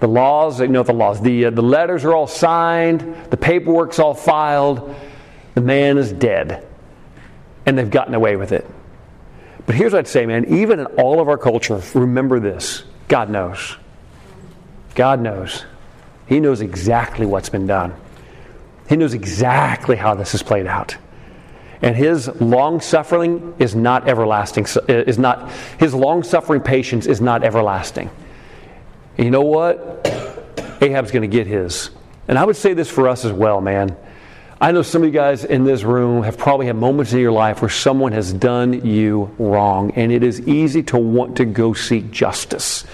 The 0.00 0.08
laws, 0.08 0.60
you 0.60 0.68
know 0.68 0.82
the 0.82 0.94
laws, 0.94 1.20
the, 1.20 1.46
uh, 1.46 1.50
the 1.50 1.62
letters 1.62 2.04
are 2.04 2.14
all 2.14 2.26
signed, 2.26 3.16
the 3.30 3.36
paperwork's 3.36 3.98
all 3.98 4.14
filed, 4.14 4.94
the 5.54 5.60
man 5.60 5.98
is 5.98 6.10
dead. 6.10 6.66
And 7.66 7.76
they've 7.76 7.90
gotten 7.90 8.14
away 8.14 8.36
with 8.36 8.52
it. 8.52 8.66
But 9.66 9.74
here's 9.74 9.92
what 9.92 10.00
I'd 10.00 10.08
say, 10.08 10.24
man, 10.24 10.46
even 10.46 10.80
in 10.80 10.86
all 10.86 11.20
of 11.20 11.28
our 11.28 11.38
culture, 11.38 11.80
remember 11.94 12.40
this 12.40 12.82
God 13.08 13.28
knows. 13.28 13.76
God 14.94 15.20
knows. 15.20 15.64
He 16.26 16.40
knows 16.40 16.60
exactly 16.60 17.26
what's 17.26 17.50
been 17.50 17.66
done. 17.66 17.94
He 18.90 18.96
knows 18.96 19.14
exactly 19.14 19.94
how 19.94 20.16
this 20.16 20.32
has 20.32 20.42
played 20.42 20.66
out. 20.66 20.96
And 21.80 21.94
his 21.94 22.26
long 22.40 22.80
suffering 22.80 23.54
is 23.60 23.76
not 23.76 24.08
everlasting. 24.08 24.66
Uh, 24.76 24.94
is 25.06 25.16
not 25.16 25.48
his 25.78 25.94
long 25.94 26.24
suffering 26.24 26.60
patience 26.60 27.06
is 27.06 27.20
not 27.20 27.44
everlasting. 27.44 28.10
And 29.16 29.24
you 29.24 29.30
know 29.30 29.42
what? 29.42 30.00
Ahab's 30.82 31.12
going 31.12 31.22
to 31.22 31.28
get 31.28 31.46
his. 31.46 31.90
And 32.26 32.36
I 32.36 32.44
would 32.44 32.56
say 32.56 32.74
this 32.74 32.90
for 32.90 33.08
us 33.08 33.24
as 33.24 33.30
well, 33.30 33.60
man. 33.60 33.96
I 34.60 34.72
know 34.72 34.82
some 34.82 35.02
of 35.02 35.06
you 35.06 35.14
guys 35.14 35.44
in 35.44 35.62
this 35.62 35.84
room 35.84 36.24
have 36.24 36.36
probably 36.36 36.66
had 36.66 36.74
moments 36.74 37.12
in 37.12 37.20
your 37.20 37.32
life 37.32 37.62
where 37.62 37.68
someone 37.68 38.10
has 38.10 38.32
done 38.32 38.84
you 38.84 39.32
wrong, 39.38 39.92
and 39.92 40.10
it 40.10 40.24
is 40.24 40.40
easy 40.48 40.82
to 40.82 40.98
want 40.98 41.36
to 41.36 41.44
go 41.44 41.74
seek 41.74 42.10
justice. 42.10 42.84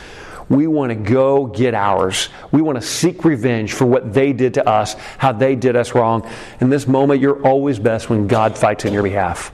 We 0.48 0.66
want 0.66 0.90
to 0.90 0.94
go 0.94 1.46
get 1.46 1.74
ours. 1.74 2.28
We 2.52 2.62
want 2.62 2.80
to 2.80 2.86
seek 2.86 3.24
revenge 3.24 3.72
for 3.72 3.84
what 3.84 4.12
they 4.14 4.32
did 4.32 4.54
to 4.54 4.68
us, 4.68 4.94
how 5.18 5.32
they 5.32 5.56
did 5.56 5.74
us 5.74 5.94
wrong. 5.94 6.28
In 6.60 6.70
this 6.70 6.86
moment, 6.86 7.20
you're 7.20 7.42
always 7.44 7.78
best 7.78 8.08
when 8.08 8.28
God 8.28 8.56
fights 8.56 8.84
on 8.86 8.92
your 8.92 9.02
behalf. 9.02 9.48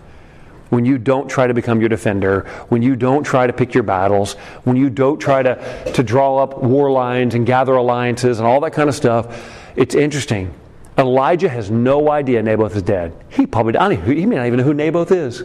When 0.68 0.84
you 0.84 0.98
don't 0.98 1.28
try 1.28 1.46
to 1.46 1.54
become 1.54 1.80
your 1.80 1.88
defender, 1.88 2.46
when 2.68 2.82
you 2.82 2.96
don't 2.96 3.24
try 3.24 3.46
to 3.46 3.52
pick 3.52 3.74
your 3.74 3.82
battles, 3.82 4.34
when 4.64 4.76
you 4.76 4.90
don't 4.90 5.18
try 5.18 5.42
to, 5.42 5.92
to 5.92 6.02
draw 6.02 6.38
up 6.38 6.62
war 6.62 6.90
lines 6.90 7.34
and 7.34 7.46
gather 7.46 7.74
alliances 7.74 8.38
and 8.38 8.46
all 8.46 8.60
that 8.60 8.72
kind 8.72 8.88
of 8.88 8.94
stuff, 8.94 9.60
it's 9.76 9.94
interesting. 9.94 10.54
Elijah 10.98 11.48
has 11.48 11.70
no 11.70 12.10
idea 12.10 12.42
Naboth 12.42 12.76
is 12.76 12.82
dead. 12.82 13.14
He 13.30 13.46
probably 13.46 13.74
he 14.14 14.26
may 14.26 14.36
not 14.36 14.46
even 14.46 14.58
know 14.58 14.64
who 14.64 14.74
Naboth 14.74 15.10
is. 15.10 15.42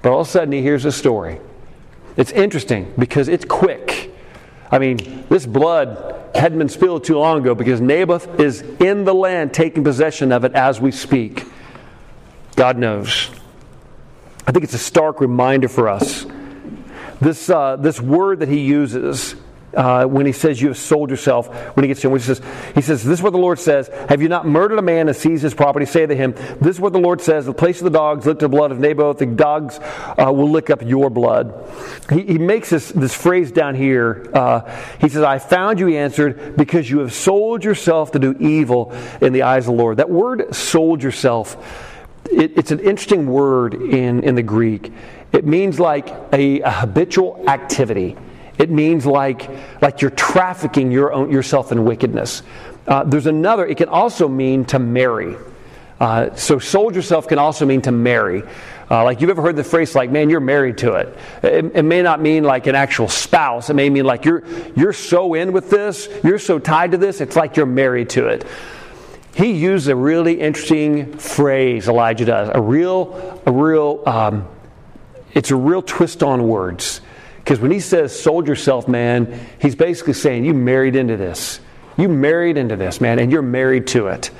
But 0.00 0.12
all 0.12 0.20
of 0.20 0.26
a 0.26 0.30
sudden 0.30 0.52
he 0.52 0.62
hears 0.62 0.84
a 0.84 0.92
story. 0.92 1.40
It's 2.16 2.32
interesting 2.32 2.92
because 2.98 3.28
it's 3.28 3.44
quick. 3.44 4.11
I 4.72 4.78
mean, 4.78 5.26
this 5.28 5.44
blood 5.44 6.30
hadn't 6.34 6.58
been 6.58 6.70
spilled 6.70 7.04
too 7.04 7.18
long 7.18 7.40
ago 7.40 7.54
because 7.54 7.80
Naboth 7.80 8.40
is 8.40 8.62
in 8.62 9.04
the 9.04 9.14
land 9.14 9.52
taking 9.52 9.84
possession 9.84 10.32
of 10.32 10.44
it 10.44 10.54
as 10.54 10.80
we 10.80 10.90
speak. 10.90 11.44
God 12.56 12.78
knows. 12.78 13.30
I 14.46 14.52
think 14.52 14.64
it's 14.64 14.74
a 14.74 14.78
stark 14.78 15.20
reminder 15.20 15.68
for 15.68 15.88
us. 15.88 16.26
This, 17.20 17.50
uh, 17.50 17.76
this 17.76 18.00
word 18.00 18.40
that 18.40 18.48
he 18.48 18.60
uses, 18.60 19.36
uh, 19.74 20.04
when 20.04 20.26
he 20.26 20.32
says 20.32 20.60
you 20.60 20.68
have 20.68 20.78
sold 20.78 21.10
yourself, 21.10 21.48
when 21.76 21.84
he 21.84 21.88
gets 21.88 22.00
to 22.02 22.08
him, 22.08 22.14
he 22.14 22.22
says, 22.22 22.40
he 22.74 22.82
says, 22.82 23.04
This 23.04 23.18
is 23.18 23.22
what 23.22 23.32
the 23.32 23.38
Lord 23.38 23.58
says. 23.58 23.88
Have 24.08 24.22
you 24.22 24.28
not 24.28 24.46
murdered 24.46 24.78
a 24.78 24.82
man 24.82 25.08
and 25.08 25.16
seized 25.16 25.42
his 25.42 25.54
property? 25.54 25.86
Say 25.86 26.06
to 26.06 26.14
him, 26.14 26.32
This 26.60 26.76
is 26.76 26.80
what 26.80 26.92
the 26.92 26.98
Lord 26.98 27.20
says. 27.20 27.46
The 27.46 27.54
place 27.54 27.78
of 27.78 27.84
the 27.84 27.90
dogs 27.90 28.26
lick 28.26 28.38
the 28.38 28.48
blood 28.48 28.72
of 28.72 28.78
Naboth. 28.78 29.18
The 29.18 29.26
dogs 29.26 29.78
uh, 29.80 30.32
will 30.32 30.50
lick 30.50 30.70
up 30.70 30.82
your 30.82 31.10
blood. 31.10 31.68
He, 32.10 32.22
he 32.22 32.38
makes 32.38 32.70
this, 32.70 32.90
this 32.90 33.14
phrase 33.14 33.52
down 33.52 33.74
here. 33.74 34.28
Uh, 34.32 34.70
he 35.00 35.08
says, 35.08 35.22
I 35.22 35.38
found 35.38 35.78
you, 35.78 35.86
he 35.86 35.96
answered, 35.96 36.56
because 36.56 36.90
you 36.90 37.00
have 37.00 37.12
sold 37.12 37.64
yourself 37.64 38.12
to 38.12 38.18
do 38.18 38.34
evil 38.38 38.92
in 39.20 39.32
the 39.32 39.42
eyes 39.42 39.66
of 39.66 39.76
the 39.76 39.82
Lord. 39.82 39.98
That 39.98 40.10
word, 40.10 40.54
sold 40.54 41.02
yourself, 41.02 41.56
it, 42.30 42.56
it's 42.56 42.70
an 42.70 42.80
interesting 42.80 43.26
word 43.26 43.74
in, 43.74 44.22
in 44.24 44.34
the 44.34 44.42
Greek. 44.42 44.92
It 45.32 45.46
means 45.46 45.80
like 45.80 46.08
a, 46.32 46.60
a 46.60 46.70
habitual 46.70 47.44
activity. 47.48 48.16
It 48.62 48.70
means 48.70 49.04
like, 49.04 49.50
like 49.82 50.02
you're 50.02 50.12
trafficking 50.12 50.92
your 50.92 51.12
own, 51.12 51.32
yourself 51.32 51.72
in 51.72 51.84
wickedness. 51.84 52.44
Uh, 52.86 53.02
there's 53.02 53.26
another, 53.26 53.66
it 53.66 53.76
can 53.76 53.88
also 53.88 54.28
mean 54.28 54.64
to 54.66 54.78
marry. 54.78 55.36
Uh, 55.98 56.32
so, 56.36 56.60
sold 56.60 56.94
yourself 56.94 57.26
can 57.26 57.40
also 57.40 57.66
mean 57.66 57.82
to 57.82 57.90
marry. 57.90 58.44
Uh, 58.88 59.02
like 59.02 59.20
you've 59.20 59.30
ever 59.30 59.42
heard 59.42 59.56
the 59.56 59.64
phrase, 59.64 59.96
like, 59.96 60.10
man, 60.10 60.30
you're 60.30 60.38
married 60.38 60.78
to 60.78 60.92
it. 60.92 61.18
it. 61.42 61.72
It 61.74 61.82
may 61.82 62.02
not 62.02 62.20
mean 62.20 62.44
like 62.44 62.68
an 62.68 62.76
actual 62.76 63.08
spouse. 63.08 63.68
It 63.68 63.74
may 63.74 63.90
mean 63.90 64.04
like 64.04 64.24
you're, 64.24 64.44
you're 64.76 64.92
so 64.92 65.34
in 65.34 65.52
with 65.52 65.68
this, 65.68 66.08
you're 66.22 66.38
so 66.38 66.60
tied 66.60 66.92
to 66.92 66.98
this, 66.98 67.20
it's 67.20 67.34
like 67.34 67.56
you're 67.56 67.66
married 67.66 68.10
to 68.10 68.28
it. 68.28 68.46
He 69.34 69.54
used 69.54 69.88
a 69.88 69.96
really 69.96 70.40
interesting 70.40 71.18
phrase, 71.18 71.88
Elijah 71.88 72.26
does. 72.26 72.48
A 72.54 72.60
real, 72.60 73.42
a 73.44 73.50
real, 73.50 74.04
um, 74.06 74.46
it's 75.32 75.50
a 75.50 75.56
real 75.56 75.82
twist 75.82 76.22
on 76.22 76.46
words. 76.46 77.00
Because 77.44 77.58
when 77.58 77.70
he 77.70 77.80
says 77.80 78.18
sold 78.18 78.46
yourself, 78.46 78.86
man, 78.86 79.38
he's 79.58 79.74
basically 79.74 80.12
saying 80.12 80.44
you 80.44 80.54
married 80.54 80.96
into 80.96 81.16
this. 81.16 81.60
You 81.96 82.08
married 82.08 82.56
into 82.56 82.76
this, 82.76 83.00
man, 83.00 83.18
and 83.18 83.30
you're 83.30 83.42
married 83.42 83.86
to 83.88 84.08
it. 84.08 84.30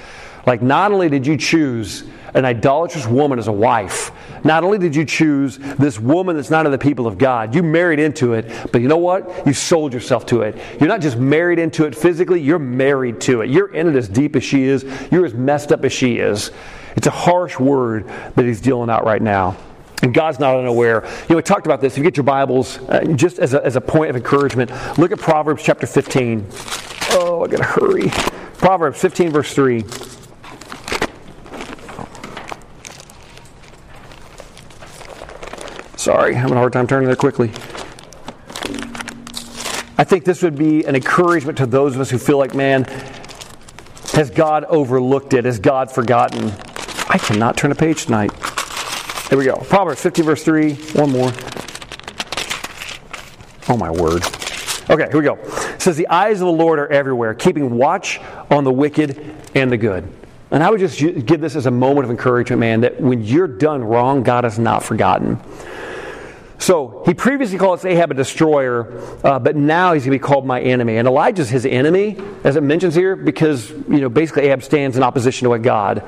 Like, 0.46 0.62
not 0.62 0.92
only 0.92 1.08
did 1.08 1.26
you 1.26 1.36
choose 1.36 2.04
an 2.34 2.44
idolatrous 2.44 3.06
woman 3.06 3.38
as 3.38 3.46
a 3.46 3.52
wife, 3.52 4.10
not 4.44 4.64
only 4.64 4.78
did 4.78 4.96
you 4.96 5.04
choose 5.04 5.58
this 5.58 6.00
woman 6.00 6.34
that's 6.34 6.50
not 6.50 6.66
of 6.66 6.72
the 6.72 6.78
people 6.78 7.06
of 7.06 7.18
God, 7.18 7.54
you 7.54 7.62
married 7.62 7.98
into 7.98 8.32
it, 8.32 8.50
but 8.72 8.80
you 8.80 8.88
know 8.88 8.96
what? 8.96 9.46
You 9.46 9.52
sold 9.52 9.92
yourself 9.92 10.26
to 10.26 10.42
it. 10.42 10.56
You're 10.80 10.88
not 10.88 11.00
just 11.00 11.16
married 11.16 11.58
into 11.58 11.84
it 11.84 11.94
physically, 11.94 12.40
you're 12.40 12.58
married 12.58 13.20
to 13.22 13.42
it. 13.42 13.50
You're 13.50 13.72
in 13.72 13.88
it 13.88 13.94
as 13.94 14.08
deep 14.08 14.34
as 14.34 14.42
she 14.42 14.64
is, 14.64 14.84
you're 15.12 15.26
as 15.26 15.34
messed 15.34 15.70
up 15.70 15.84
as 15.84 15.92
she 15.92 16.16
is. 16.16 16.50
It's 16.96 17.06
a 17.06 17.12
harsh 17.12 17.58
word 17.58 18.08
that 18.08 18.44
he's 18.44 18.60
dealing 18.60 18.90
out 18.90 19.04
right 19.04 19.22
now. 19.22 19.56
And 20.02 20.12
God's 20.12 20.40
not 20.40 20.56
unaware. 20.56 21.04
You 21.04 21.26
know, 21.30 21.36
we 21.36 21.42
talked 21.42 21.64
about 21.64 21.80
this. 21.80 21.94
If 21.94 21.98
you 21.98 22.04
get 22.04 22.16
your 22.16 22.24
Bibles, 22.24 22.78
uh, 22.88 23.04
just 23.14 23.38
as 23.38 23.54
a, 23.54 23.64
as 23.64 23.76
a 23.76 23.80
point 23.80 24.10
of 24.10 24.16
encouragement, 24.16 24.70
look 24.98 25.12
at 25.12 25.20
Proverbs 25.20 25.62
chapter 25.62 25.86
15. 25.86 26.44
Oh, 27.12 27.44
I 27.44 27.48
gotta 27.48 27.62
hurry. 27.62 28.08
Proverbs 28.58 29.00
15, 29.00 29.30
verse 29.30 29.54
3. 29.54 29.84
Sorry, 35.96 36.34
having 36.34 36.56
a 36.56 36.58
hard 36.58 36.72
time 36.72 36.88
turning 36.88 37.06
there 37.06 37.14
quickly. 37.14 37.50
I 39.98 40.04
think 40.04 40.24
this 40.24 40.42
would 40.42 40.56
be 40.56 40.84
an 40.84 40.96
encouragement 40.96 41.58
to 41.58 41.66
those 41.66 41.94
of 41.94 42.00
us 42.00 42.10
who 42.10 42.18
feel 42.18 42.38
like, 42.38 42.56
man, 42.56 42.84
has 44.14 44.28
God 44.30 44.64
overlooked 44.64 45.32
it? 45.32 45.44
Has 45.44 45.60
God 45.60 45.92
forgotten? 45.92 46.50
I 47.08 47.18
cannot 47.18 47.56
turn 47.56 47.70
a 47.70 47.76
page 47.76 48.06
tonight. 48.06 48.32
There 49.32 49.38
we 49.38 49.46
go. 49.46 49.56
Proverbs 49.56 50.02
50, 50.02 50.20
verse 50.20 50.44
3. 50.44 50.74
One 50.92 51.10
more. 51.10 51.32
Oh, 53.66 53.78
my 53.78 53.90
word. 53.90 54.22
Okay, 54.90 55.06
here 55.10 55.16
we 55.16 55.22
go. 55.22 55.38
It 55.72 55.80
says, 55.80 55.96
The 55.96 56.06
eyes 56.08 56.42
of 56.42 56.48
the 56.48 56.52
Lord 56.52 56.78
are 56.78 56.86
everywhere, 56.88 57.32
keeping 57.32 57.78
watch 57.78 58.20
on 58.50 58.64
the 58.64 58.70
wicked 58.70 59.34
and 59.54 59.72
the 59.72 59.78
good. 59.78 60.06
And 60.50 60.62
I 60.62 60.68
would 60.68 60.80
just 60.80 60.98
give 60.98 61.40
this 61.40 61.56
as 61.56 61.64
a 61.64 61.70
moment 61.70 62.04
of 62.04 62.10
encouragement, 62.10 62.60
man, 62.60 62.82
that 62.82 63.00
when 63.00 63.24
you're 63.24 63.48
done 63.48 63.82
wrong, 63.82 64.22
God 64.22 64.44
has 64.44 64.58
not 64.58 64.82
forgotten. 64.82 65.40
So 66.58 67.02
he 67.06 67.14
previously 67.14 67.56
called 67.56 67.82
Ahab 67.86 68.10
a 68.10 68.14
destroyer, 68.14 69.00
uh, 69.24 69.38
but 69.38 69.56
now 69.56 69.94
he's 69.94 70.04
going 70.04 70.12
to 70.12 70.22
be 70.22 70.28
called 70.28 70.44
my 70.44 70.60
enemy. 70.60 70.98
And 70.98 71.08
Elijah's 71.08 71.48
his 71.48 71.64
enemy, 71.64 72.18
as 72.44 72.56
it 72.56 72.62
mentions 72.62 72.94
here, 72.94 73.16
because 73.16 73.70
you 73.70 74.02
know 74.02 74.10
basically 74.10 74.42
Ahab 74.42 74.62
stands 74.62 74.98
in 74.98 75.02
opposition 75.02 75.46
to 75.46 75.54
a 75.54 75.58
God. 75.58 76.06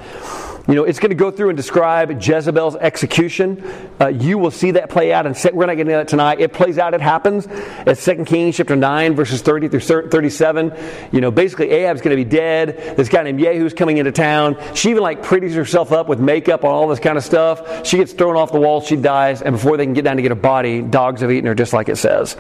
You 0.67 0.75
know, 0.75 0.85
it's 0.85 0.99
going 0.99 1.11
to 1.11 1.17
go 1.17 1.31
through 1.31 1.51
and 1.51 1.57
describe 1.59 2.11
Jezebel's 2.11 2.77
execution. 2.77 3.63
Uh, 4.01 4.09
you 4.09 4.39
will 4.39 4.51
see 4.51 4.71
that 4.71 4.89
play 4.89 5.13
out, 5.13 5.27
and 5.27 5.37
we're 5.53 5.67
not 5.67 5.77
getting 5.77 5.93
into 5.93 5.99
that 5.99 6.09
tonight. 6.09 6.41
It 6.41 6.55
plays 6.55 6.79
out, 6.79 6.95
it 6.95 7.03
happens. 7.03 7.47
At 7.47 7.99
2 7.99 8.25
Kings 8.25 8.57
chapter 8.57 8.75
9, 8.75 9.15
verses 9.15 9.43
30 9.43 9.69
through 9.69 9.81
37. 10.09 10.73
You 11.13 11.21
know, 11.21 11.31
basically 11.31 11.69
Ahab's 11.71 12.01
going 12.01 12.17
to 12.17 12.25
be 12.25 12.29
dead. 12.29 12.97
This 12.97 13.11
guy 13.11 13.23
named 13.25 13.41
Jehu's 13.41 13.75
coming 13.75 13.99
into 13.99 14.11
town. 14.11 14.57
She 14.75 14.89
even 14.91 15.03
like 15.03 15.23
pretties 15.23 15.55
herself 15.55 15.93
up 15.93 16.09
with 16.09 16.19
makeup 16.19 16.61
and 16.61 16.73
all 16.73 16.89
this 16.89 16.99
kind 16.99 17.19
of 17.19 17.25
stuff. 17.25 17.87
She 17.87 17.99
gets 17.99 18.15
thrown 18.15 18.37
off 18.37 18.51
the 18.51 18.61
wall, 18.61 18.81
she 18.81 18.97
dies, 18.97 19.43
and 19.43 19.55
before 19.57 19.77
they 19.77 19.85
can 19.85 19.93
get 19.93 20.05
down 20.05 20.17
to 20.17 20.23
get 20.23 20.31
her 20.31 20.35
body, 20.35 20.81
dogs 20.81 21.21
have 21.21 21.31
eaten 21.31 21.47
her, 21.47 21.55
just 21.55 21.75
like 21.75 21.91
it 21.91 21.97
says. 21.97 22.39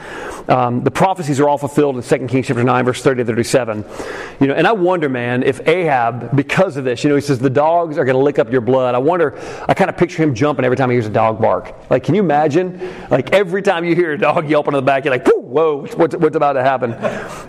Um, 0.49 0.83
the 0.83 0.91
prophecies 0.91 1.41
are 1.41 1.49
all 1.49 1.59
fulfilled 1.59 1.97
in 1.97 2.03
2 2.03 2.27
Kings 2.29 2.47
chapter 2.47 2.64
9, 2.64 2.85
verse 2.87 3.03
30 3.03 3.25
to 3.25 3.27
37. 3.27 3.85
You 4.41 4.47
know, 4.47 4.55
and 4.55 4.66
I 4.66 4.72
wonder, 4.72 5.11
man, 5.11 5.43
if 5.43 5.68
Ahab, 5.68 6.35
because 6.35 6.79
of 6.79 6.85
this, 6.85 7.05
you 7.05 7.11
know, 7.11 7.16
he 7.16 7.20
says 7.20 7.39
the 7.39 7.51
dogs 7.51 7.99
are 7.99 8.05
going 8.07 8.14
to 8.15 8.19
lick 8.19 8.39
up 8.39 8.51
your 8.51 8.61
blood. 8.61 8.95
I 8.95 8.99
wonder, 8.99 9.39
I 9.69 9.75
kind 9.75 9.91
of 9.91 9.97
picture 9.97 10.23
him 10.23 10.35
jumping 10.35 10.65
every 10.65 10.77
time 10.77 10.91
he 10.91 10.95
hears 10.95 11.07
a 11.07 11.11
dog 11.11 11.41
bark. 11.41 11.75
Like, 11.91 12.05
can 12.05 12.15
you 12.15 12.23
imagine? 12.23 13.09
Like, 13.11 13.33
every 13.33 13.62
time 13.62 13.85
you 13.85 13.95
hear 13.95 14.12
a 14.12 14.19
dog 14.19 14.49
yelping 14.51 14.75
in 14.75 14.79
the 14.79 14.83
back, 14.83 15.05
you're 15.05 15.15
like, 15.15 15.27
whoa, 15.27 15.87
what's, 15.97 16.17
what's 16.17 16.37
about 16.37 16.55
to 16.55 16.62
happen? 16.62 16.93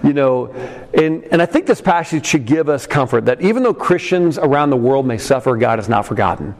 You 0.05 0.13
know, 0.13 0.47
and, 0.93 1.23
and 1.25 1.41
I 1.41 1.45
think 1.45 1.65
this 1.65 1.81
passage 1.81 2.25
should 2.25 2.45
give 2.45 2.69
us 2.69 2.85
comfort 2.85 3.25
that 3.25 3.41
even 3.41 3.63
though 3.63 3.73
Christians 3.73 4.37
around 4.37 4.69
the 4.69 4.77
world 4.77 5.05
may 5.05 5.17
suffer, 5.17 5.55
God 5.57 5.79
has 5.79 5.89
not 5.89 6.05
forgotten. 6.05 6.55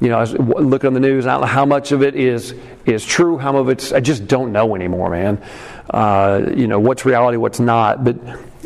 You 0.00 0.08
know, 0.08 0.18
I 0.18 0.20
was 0.20 0.34
looking 0.34 0.88
on 0.88 0.94
the 0.94 1.00
news, 1.00 1.26
I 1.26 1.32
don't 1.32 1.42
know 1.42 1.46
how 1.46 1.64
much 1.64 1.92
of 1.92 2.02
it 2.02 2.16
is, 2.16 2.54
is 2.84 3.04
true, 3.06 3.38
how 3.38 3.52
much 3.52 3.60
of 3.60 3.68
it's, 3.70 3.92
I 3.92 4.00
just 4.00 4.26
don't 4.26 4.52
know 4.52 4.74
anymore, 4.74 5.08
man. 5.10 5.42
Uh, 5.88 6.50
you 6.54 6.66
know, 6.66 6.80
what's 6.80 7.04
reality, 7.04 7.36
what's 7.36 7.60
not. 7.60 8.04
But 8.04 8.16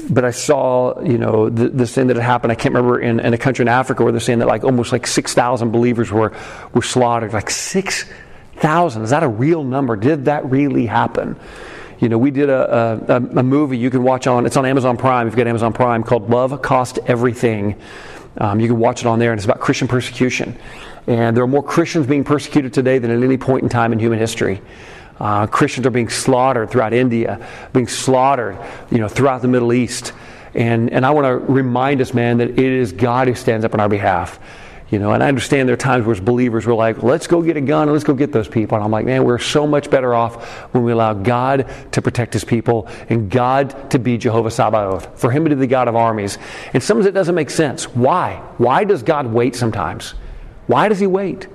but 0.08 0.24
I 0.24 0.30
saw, 0.30 1.00
you 1.02 1.18
know, 1.18 1.48
this 1.50 1.94
thing 1.94 2.06
that 2.08 2.16
had 2.16 2.24
happened. 2.24 2.52
I 2.52 2.54
can't 2.54 2.74
remember 2.74 3.00
in, 3.00 3.20
in 3.20 3.34
a 3.34 3.38
country 3.38 3.62
in 3.62 3.68
Africa 3.68 4.02
where 4.02 4.12
they're 4.12 4.20
saying 4.20 4.38
that 4.40 4.48
like 4.48 4.64
almost 4.64 4.92
like 4.92 5.06
6,000 5.06 5.70
believers 5.70 6.10
were, 6.10 6.32
were 6.72 6.82
slaughtered. 6.82 7.32
Like 7.32 7.50
6,000. 7.50 9.02
Is 9.02 9.10
that 9.10 9.22
a 9.22 9.28
real 9.28 9.64
number? 9.64 9.96
Did 9.96 10.26
that 10.26 10.44
really 10.50 10.86
happen? 10.86 11.36
You 11.98 12.08
know, 12.08 12.18
we 12.18 12.30
did 12.30 12.48
a, 12.48 13.04
a, 13.08 13.16
a, 13.16 13.42
movie 13.42 13.76
you 13.76 13.90
can 13.90 14.04
watch 14.04 14.28
on, 14.28 14.46
it's 14.46 14.56
on 14.56 14.64
Amazon 14.64 14.96
Prime, 14.96 15.26
if 15.26 15.32
you've 15.32 15.38
got 15.38 15.48
Amazon 15.48 15.72
Prime, 15.72 16.04
called 16.04 16.30
Love 16.30 16.62
Cost 16.62 17.00
Everything. 17.06 17.74
Um, 18.36 18.60
you 18.60 18.68
can 18.68 18.78
watch 18.78 19.00
it 19.00 19.06
on 19.06 19.18
there, 19.18 19.32
and 19.32 19.38
it's 19.38 19.44
about 19.44 19.58
Christian 19.58 19.88
persecution. 19.88 20.56
And 21.08 21.36
there 21.36 21.42
are 21.42 21.48
more 21.48 21.62
Christians 21.62 22.06
being 22.06 22.22
persecuted 22.22 22.72
today 22.72 22.98
than 22.98 23.10
at 23.10 23.22
any 23.22 23.36
point 23.36 23.64
in 23.64 23.68
time 23.68 23.92
in 23.92 23.98
human 23.98 24.20
history. 24.20 24.60
Uh, 25.18 25.46
Christians 25.46 25.86
are 25.86 25.90
being 25.90 26.08
slaughtered 26.08 26.70
throughout 26.70 26.92
India, 26.92 27.46
being 27.72 27.88
slaughtered, 27.88 28.58
you 28.90 28.98
know, 28.98 29.08
throughout 29.08 29.42
the 29.42 29.48
Middle 29.48 29.72
East. 29.72 30.12
And, 30.54 30.90
and 30.90 31.04
I 31.04 31.10
want 31.10 31.26
to 31.26 31.52
remind 31.52 32.00
us, 32.00 32.14
man, 32.14 32.38
that 32.38 32.50
it 32.50 32.58
is 32.58 32.92
God 32.92 33.28
who 33.28 33.34
stands 33.34 33.64
up 33.64 33.74
on 33.74 33.80
our 33.80 33.88
behalf. 33.88 34.38
You 34.90 34.98
know, 34.98 35.12
and 35.12 35.22
I 35.22 35.28
understand 35.28 35.68
there 35.68 35.74
are 35.74 35.76
times 35.76 36.06
where 36.06 36.14
as 36.14 36.20
believers 36.20 36.66
we're 36.66 36.74
like, 36.74 37.02
let's 37.02 37.26
go 37.26 37.42
get 37.42 37.58
a 37.58 37.60
gun 37.60 37.82
and 37.82 37.92
let's 37.92 38.04
go 38.04 38.14
get 38.14 38.32
those 38.32 38.48
people. 38.48 38.76
And 38.76 38.82
I'm 38.82 38.90
like, 38.90 39.04
man, 39.04 39.24
we're 39.24 39.38
so 39.38 39.66
much 39.66 39.90
better 39.90 40.14
off 40.14 40.42
when 40.72 40.82
we 40.82 40.92
allow 40.92 41.12
God 41.12 41.70
to 41.92 42.00
protect 42.00 42.32
his 42.32 42.42
people 42.42 42.88
and 43.10 43.30
God 43.30 43.90
to 43.90 43.98
be 43.98 44.16
Jehovah 44.16 44.50
Sabaoth, 44.50 45.20
for 45.20 45.30
him 45.30 45.44
to 45.44 45.50
be 45.50 45.56
the 45.56 45.66
God 45.66 45.88
of 45.88 45.96
armies. 45.96 46.38
And 46.72 46.82
sometimes 46.82 47.04
it 47.04 47.12
doesn't 47.12 47.34
make 47.34 47.50
sense. 47.50 47.84
Why? 47.94 48.36
Why 48.56 48.84
does 48.84 49.02
God 49.02 49.26
wait 49.26 49.54
sometimes? 49.54 50.14
Why 50.68 50.88
does 50.88 51.00
he 51.00 51.06
wait? 51.06 51.48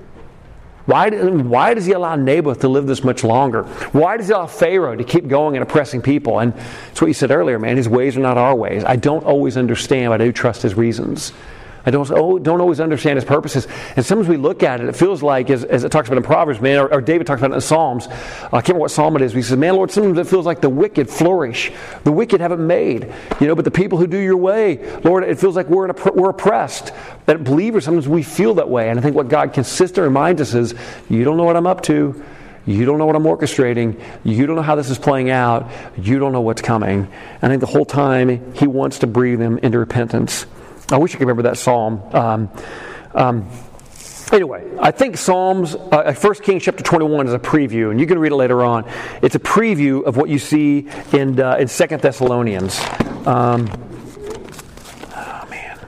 Why, 0.86 1.10
why 1.10 1.74
does 1.74 1.86
he 1.86 1.94
allow 1.94 2.16
Naboth 2.16 2.60
to 2.62 2.68
live 2.68 2.88
this 2.88 3.04
much 3.04 3.24
longer? 3.24 3.64
Why 3.94 4.18
does 4.18 4.28
he 4.28 4.34
allow 4.34 4.48
Pharaoh 4.48 4.96
to 4.96 5.04
keep 5.04 5.28
going 5.28 5.56
and 5.56 5.64
oppressing 5.64 6.02
people? 6.02 6.40
And 6.40 6.54
it's 6.92 7.00
what 7.00 7.08
you 7.08 7.14
said 7.14 7.32
earlier, 7.32 7.58
man. 7.58 7.78
His 7.78 7.88
ways 7.88 8.18
are 8.18 8.22
not 8.22 8.38
our 8.38 8.56
ways. 8.56 8.84
I 8.84 8.98
don't 8.98 9.24
always 9.24 9.56
understand, 9.56 10.12
but 10.12 10.22
I 10.22 10.26
do 10.26 10.34
trust 10.34 10.62
his 10.62 10.76
reasons. 10.76 11.32
I 11.86 11.92
don't, 11.92 12.10
oh, 12.12 12.40
don't 12.40 12.62
always 12.62 12.80
understand 12.80 13.18
his 13.18 13.26
purposes. 13.26 13.68
And 13.96 14.06
sometimes 14.06 14.30
we 14.30 14.38
look 14.38 14.64
at 14.64 14.80
it, 14.80 14.88
it 14.88 14.96
feels 14.96 15.22
like, 15.22 15.50
as, 15.50 15.66
as 15.66 15.84
it 15.84 15.92
talks 15.92 16.08
about 16.08 16.18
in 16.18 16.24
Proverbs, 16.24 16.62
man, 16.62 16.80
or, 16.80 16.94
or, 16.94 17.02
David 17.02 17.28
talks 17.28 17.42
about 17.42 17.52
it 17.52 17.56
in 17.56 17.62
Psalms. 17.62 18.08
I 18.08 18.62
can't 18.62 18.70
remember 18.70 18.80
what 18.82 18.92
psalm 18.92 19.16
it 19.18 19.22
is, 19.22 19.34
but 19.34 19.38
he 19.38 19.44
says, 19.44 19.58
man, 19.58 19.76
Lord, 19.76 19.92
sometimes 19.92 20.18
it 20.18 20.28
feels 20.28 20.46
like 20.46 20.62
the 20.62 20.70
wicked 20.70 21.10
flourish. 21.10 21.72
The 22.06 22.12
wicked 22.12 22.40
haven't 22.40 22.66
made. 22.66 23.14
You 23.42 23.48
know, 23.48 23.56
but 23.56 23.66
the 23.66 23.72
people 23.72 23.98
who 23.98 24.08
do 24.08 24.18
your 24.18 24.38
way, 24.38 24.78
Lord, 25.02 25.24
it 25.26 25.40
feels 25.40 25.58
like 25.58 25.68
we're, 25.68 25.88
a, 25.88 26.14
we're 26.14 26.30
oppressed. 26.30 26.94
That 27.26 27.44
believers, 27.44 27.86
sometimes 27.86 28.08
we 28.08 28.24
feel 28.24 28.54
that 28.56 28.70
way. 28.70 28.90
And 28.90 28.98
I 28.98 29.02
think 29.02 29.16
what 29.16 29.28
God 29.28 29.54
consistently 29.54 30.04
reminds 30.04 30.42
us 30.42 30.54
is, 30.54 30.76
you 31.10 31.26
don't 31.26 31.36
know 31.36 31.44
what 31.44 31.58
I'm 31.58 31.68
up 31.68 31.82
to. 31.84 32.24
You 32.66 32.86
don't 32.86 32.98
know 32.98 33.06
what 33.06 33.18
I'm 33.18 33.24
orchestrating. 33.24 34.02
You 34.24 34.48
don't 34.48 34.56
know 34.56 34.62
how 34.62 34.76
this 34.76 34.90
is 34.90 34.98
playing 34.98 35.30
out. 35.30 35.70
You 35.98 36.18
don't 36.18 36.32
know 36.32 36.42
what's 36.42 36.62
coming. 36.62 37.10
And 37.42 37.44
I 37.44 37.50
think 37.50 37.60
the 37.60 37.68
whole 37.68 37.86
time, 37.86 38.54
He 38.54 38.68
wants 38.68 39.00
to 39.00 39.08
breathe 39.08 39.40
them 39.40 39.58
into 39.58 39.80
repentance. 39.80 40.46
I 40.94 40.98
wish 40.98 41.16
I 41.16 41.18
could 41.18 41.22
remember 41.22 41.42
that 41.50 41.58
psalm. 41.58 42.04
Um, 42.14 42.52
um, 43.16 43.50
anyway, 44.32 44.64
I 44.80 44.92
think 44.92 45.18
Psalms, 45.18 45.74
uh, 45.74 46.14
1 46.14 46.34
Kings 46.36 46.62
chapter 46.62 46.84
21 46.84 47.26
is 47.26 47.34
a 47.34 47.40
preview, 47.40 47.90
and 47.90 48.00
you 48.00 48.06
can 48.06 48.20
read 48.20 48.32
it 48.32 48.36
later 48.36 48.64
on. 48.64 48.88
It's 49.24 49.34
a 49.34 49.40
preview 49.40 50.04
of 50.04 50.18
what 50.18 50.30
you 50.30 50.38
see 50.38 50.88
in, 51.12 51.40
uh, 51.40 51.56
in 51.56 51.68
2 51.68 51.98
Thessalonians. 51.98 52.80
Um, 53.26 53.68
oh, 55.16 55.48
man. 55.50 55.80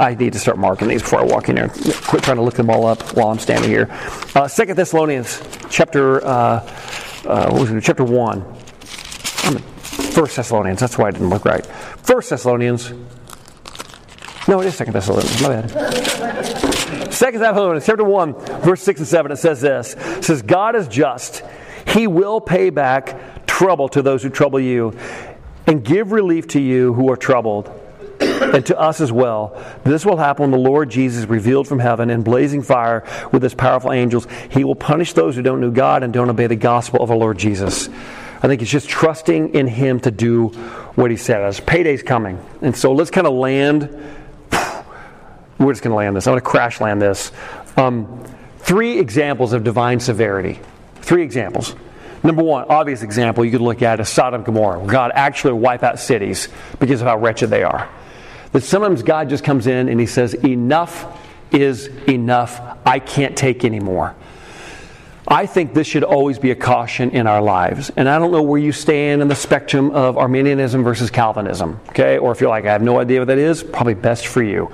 I 0.00 0.16
need 0.16 0.32
to 0.32 0.40
start 0.40 0.58
marking 0.58 0.88
these 0.88 1.02
before 1.02 1.20
I 1.20 1.24
walk 1.24 1.48
in 1.48 1.56
here. 1.56 1.68
Quit 1.68 2.24
trying 2.24 2.38
to 2.38 2.42
look 2.42 2.54
them 2.54 2.70
all 2.70 2.86
up 2.86 3.16
while 3.16 3.28
I'm 3.28 3.38
standing 3.38 3.70
here. 3.70 3.86
Uh, 4.34 4.48
2 4.48 4.74
Thessalonians 4.74 5.40
chapter, 5.70 6.26
uh, 6.26 6.28
uh, 7.24 7.50
what 7.50 7.60
was 7.60 7.70
it, 7.70 7.80
chapter 7.84 8.02
1. 8.02 8.54
First 10.12 10.34
Thessalonians, 10.34 10.80
that's 10.80 10.98
why 10.98 11.06
I 11.06 11.10
didn't 11.12 11.30
look 11.30 11.44
right. 11.44 11.64
First 11.64 12.30
Thessalonians. 12.30 12.92
No, 14.48 14.60
it 14.60 14.66
is 14.66 14.76
Second 14.76 14.92
Thessalonians. 14.92 15.42
My 15.42 15.48
bad. 15.62 17.12
Second 17.12 17.40
Thessalonians, 17.40 17.84
chapter 17.84 18.04
one, 18.04 18.34
verse 18.34 18.80
six 18.80 19.00
and 19.00 19.08
seven. 19.08 19.32
It 19.32 19.36
says 19.36 19.60
this: 19.60 19.94
it 19.94 20.24
says 20.24 20.42
God 20.42 20.76
is 20.76 20.86
just; 20.86 21.42
He 21.88 22.06
will 22.06 22.40
pay 22.40 22.70
back 22.70 23.46
trouble 23.46 23.88
to 23.90 24.02
those 24.02 24.22
who 24.22 24.30
trouble 24.30 24.60
you, 24.60 24.96
and 25.66 25.84
give 25.84 26.12
relief 26.12 26.48
to 26.48 26.60
you 26.60 26.92
who 26.92 27.10
are 27.10 27.16
troubled. 27.16 27.70
And 28.18 28.64
to 28.66 28.78
us 28.78 29.02
as 29.02 29.12
well. 29.12 29.62
This 29.84 30.06
will 30.06 30.16
happen 30.16 30.44
when 30.44 30.50
the 30.50 30.70
Lord 30.70 30.88
Jesus 30.88 31.26
revealed 31.26 31.68
from 31.68 31.78
heaven 31.78 32.08
in 32.08 32.22
blazing 32.22 32.62
fire 32.62 33.04
with 33.30 33.42
his 33.42 33.52
powerful 33.52 33.92
angels. 33.92 34.26
He 34.50 34.64
will 34.64 34.74
punish 34.74 35.12
those 35.12 35.36
who 35.36 35.42
don't 35.42 35.60
know 35.60 35.70
God 35.70 36.02
and 36.02 36.14
don't 36.14 36.30
obey 36.30 36.46
the 36.46 36.56
gospel 36.56 37.02
of 37.02 37.10
our 37.10 37.16
Lord 37.16 37.36
Jesus. 37.36 37.90
I 38.42 38.48
think 38.48 38.62
it's 38.62 38.70
just 38.70 38.88
trusting 38.88 39.54
in 39.54 39.66
Him 39.66 40.00
to 40.00 40.10
do 40.10 40.48
what 40.94 41.10
He 41.10 41.18
says. 41.18 41.60
Payday's 41.60 42.02
coming. 42.02 42.40
And 42.62 42.74
so 42.74 42.92
let's 42.92 43.10
kind 43.10 43.26
of 43.26 43.34
land. 43.34 43.94
We're 45.58 45.72
just 45.72 45.82
going 45.82 45.92
to 45.92 45.96
land 45.96 46.16
this. 46.16 46.26
I'm 46.26 46.32
going 46.32 46.42
to 46.42 46.46
crash 46.46 46.80
land 46.80 47.00
this. 47.00 47.32
Um, 47.76 48.24
three 48.58 48.98
examples 48.98 49.52
of 49.52 49.64
divine 49.64 50.00
severity. 50.00 50.60
Three 50.96 51.22
examples. 51.22 51.74
Number 52.22 52.42
one, 52.42 52.66
obvious 52.68 53.02
example 53.02 53.44
you 53.44 53.52
could 53.52 53.60
look 53.60 53.82
at 53.82 54.00
is 54.00 54.08
Sodom 54.08 54.40
and 54.40 54.44
Gomorrah, 54.44 54.84
God 54.86 55.12
actually 55.14 55.54
wipe 55.54 55.82
out 55.82 55.98
cities 55.98 56.48
because 56.80 57.00
of 57.00 57.06
how 57.06 57.16
wretched 57.18 57.50
they 57.50 57.62
are. 57.62 57.88
That 58.52 58.62
sometimes 58.62 59.02
God 59.02 59.28
just 59.28 59.44
comes 59.44 59.66
in 59.66 59.88
and 59.88 60.00
He 60.00 60.06
says, 60.06 60.34
Enough 60.34 61.06
is 61.52 61.86
enough. 62.08 62.60
I 62.84 62.98
can't 62.98 63.36
take 63.36 63.64
anymore. 63.64 64.14
I 65.28 65.46
think 65.46 65.74
this 65.74 65.88
should 65.88 66.04
always 66.04 66.38
be 66.38 66.52
a 66.52 66.54
caution 66.54 67.10
in 67.10 67.26
our 67.26 67.42
lives. 67.42 67.90
And 67.96 68.08
I 68.08 68.18
don't 68.18 68.30
know 68.30 68.42
where 68.42 68.60
you 68.60 68.70
stand 68.70 69.22
in 69.22 69.28
the 69.28 69.34
spectrum 69.34 69.90
of 69.90 70.16
Arminianism 70.16 70.84
versus 70.84 71.10
Calvinism, 71.10 71.80
okay? 71.88 72.18
Or 72.18 72.30
if 72.30 72.40
you're 72.40 72.50
like, 72.50 72.64
I 72.64 72.72
have 72.72 72.82
no 72.82 73.00
idea 73.00 73.20
what 73.20 73.28
that 73.28 73.38
is, 73.38 73.64
probably 73.64 73.94
best 73.94 74.28
for 74.28 74.42
you. 74.42 74.72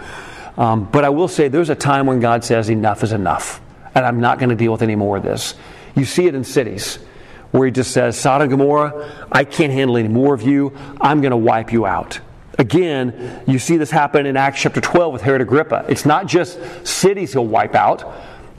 Um, 0.56 0.84
but 0.84 1.04
I 1.04 1.08
will 1.08 1.28
say 1.28 1.48
there's 1.48 1.70
a 1.70 1.74
time 1.74 2.06
when 2.06 2.20
God 2.20 2.44
says, 2.44 2.68
enough 2.68 3.02
is 3.02 3.12
enough. 3.12 3.60
And 3.94 4.04
I'm 4.04 4.20
not 4.20 4.38
going 4.38 4.50
to 4.50 4.56
deal 4.56 4.72
with 4.72 4.82
any 4.82 4.96
more 4.96 5.16
of 5.16 5.22
this. 5.22 5.54
You 5.94 6.04
see 6.04 6.26
it 6.26 6.34
in 6.34 6.44
cities 6.44 6.98
where 7.50 7.66
he 7.66 7.72
just 7.72 7.90
says, 7.90 8.18
Sodom 8.18 8.42
and 8.42 8.50
Gomorrah, 8.50 9.26
I 9.30 9.44
can't 9.44 9.72
handle 9.72 9.96
any 9.96 10.08
more 10.08 10.34
of 10.34 10.42
you. 10.42 10.76
I'm 11.00 11.20
going 11.20 11.32
to 11.32 11.36
wipe 11.36 11.72
you 11.72 11.86
out. 11.86 12.20
Again, 12.58 13.42
you 13.46 13.58
see 13.58 13.76
this 13.76 13.90
happen 13.90 14.26
in 14.26 14.36
Acts 14.36 14.60
chapter 14.60 14.80
12 14.80 15.12
with 15.12 15.22
Herod 15.22 15.40
Agrippa. 15.40 15.86
It's 15.88 16.06
not 16.06 16.26
just 16.26 16.58
cities 16.86 17.32
he'll 17.32 17.46
wipe 17.46 17.74
out 17.74 18.04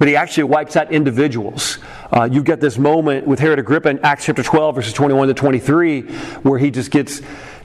but 0.03 0.07
he 0.07 0.15
actually 0.17 0.43
wipes 0.43 0.75
out 0.75 0.91
individuals. 0.91 1.77
Uh, 2.11 2.27
you 2.29 2.43
get 2.43 2.59
this 2.59 2.77
moment 2.77 3.25
with 3.25 3.39
Herod 3.39 3.59
Agrippa 3.59 3.89
in 3.89 3.99
Acts 3.99 4.25
chapter 4.25 4.43
12, 4.43 4.75
verses 4.75 4.91
21 4.91 5.29
to 5.29 5.33
23, 5.33 6.01
where 6.41 6.59
he 6.59 6.71
just 6.71 6.91
gets, 6.91 7.21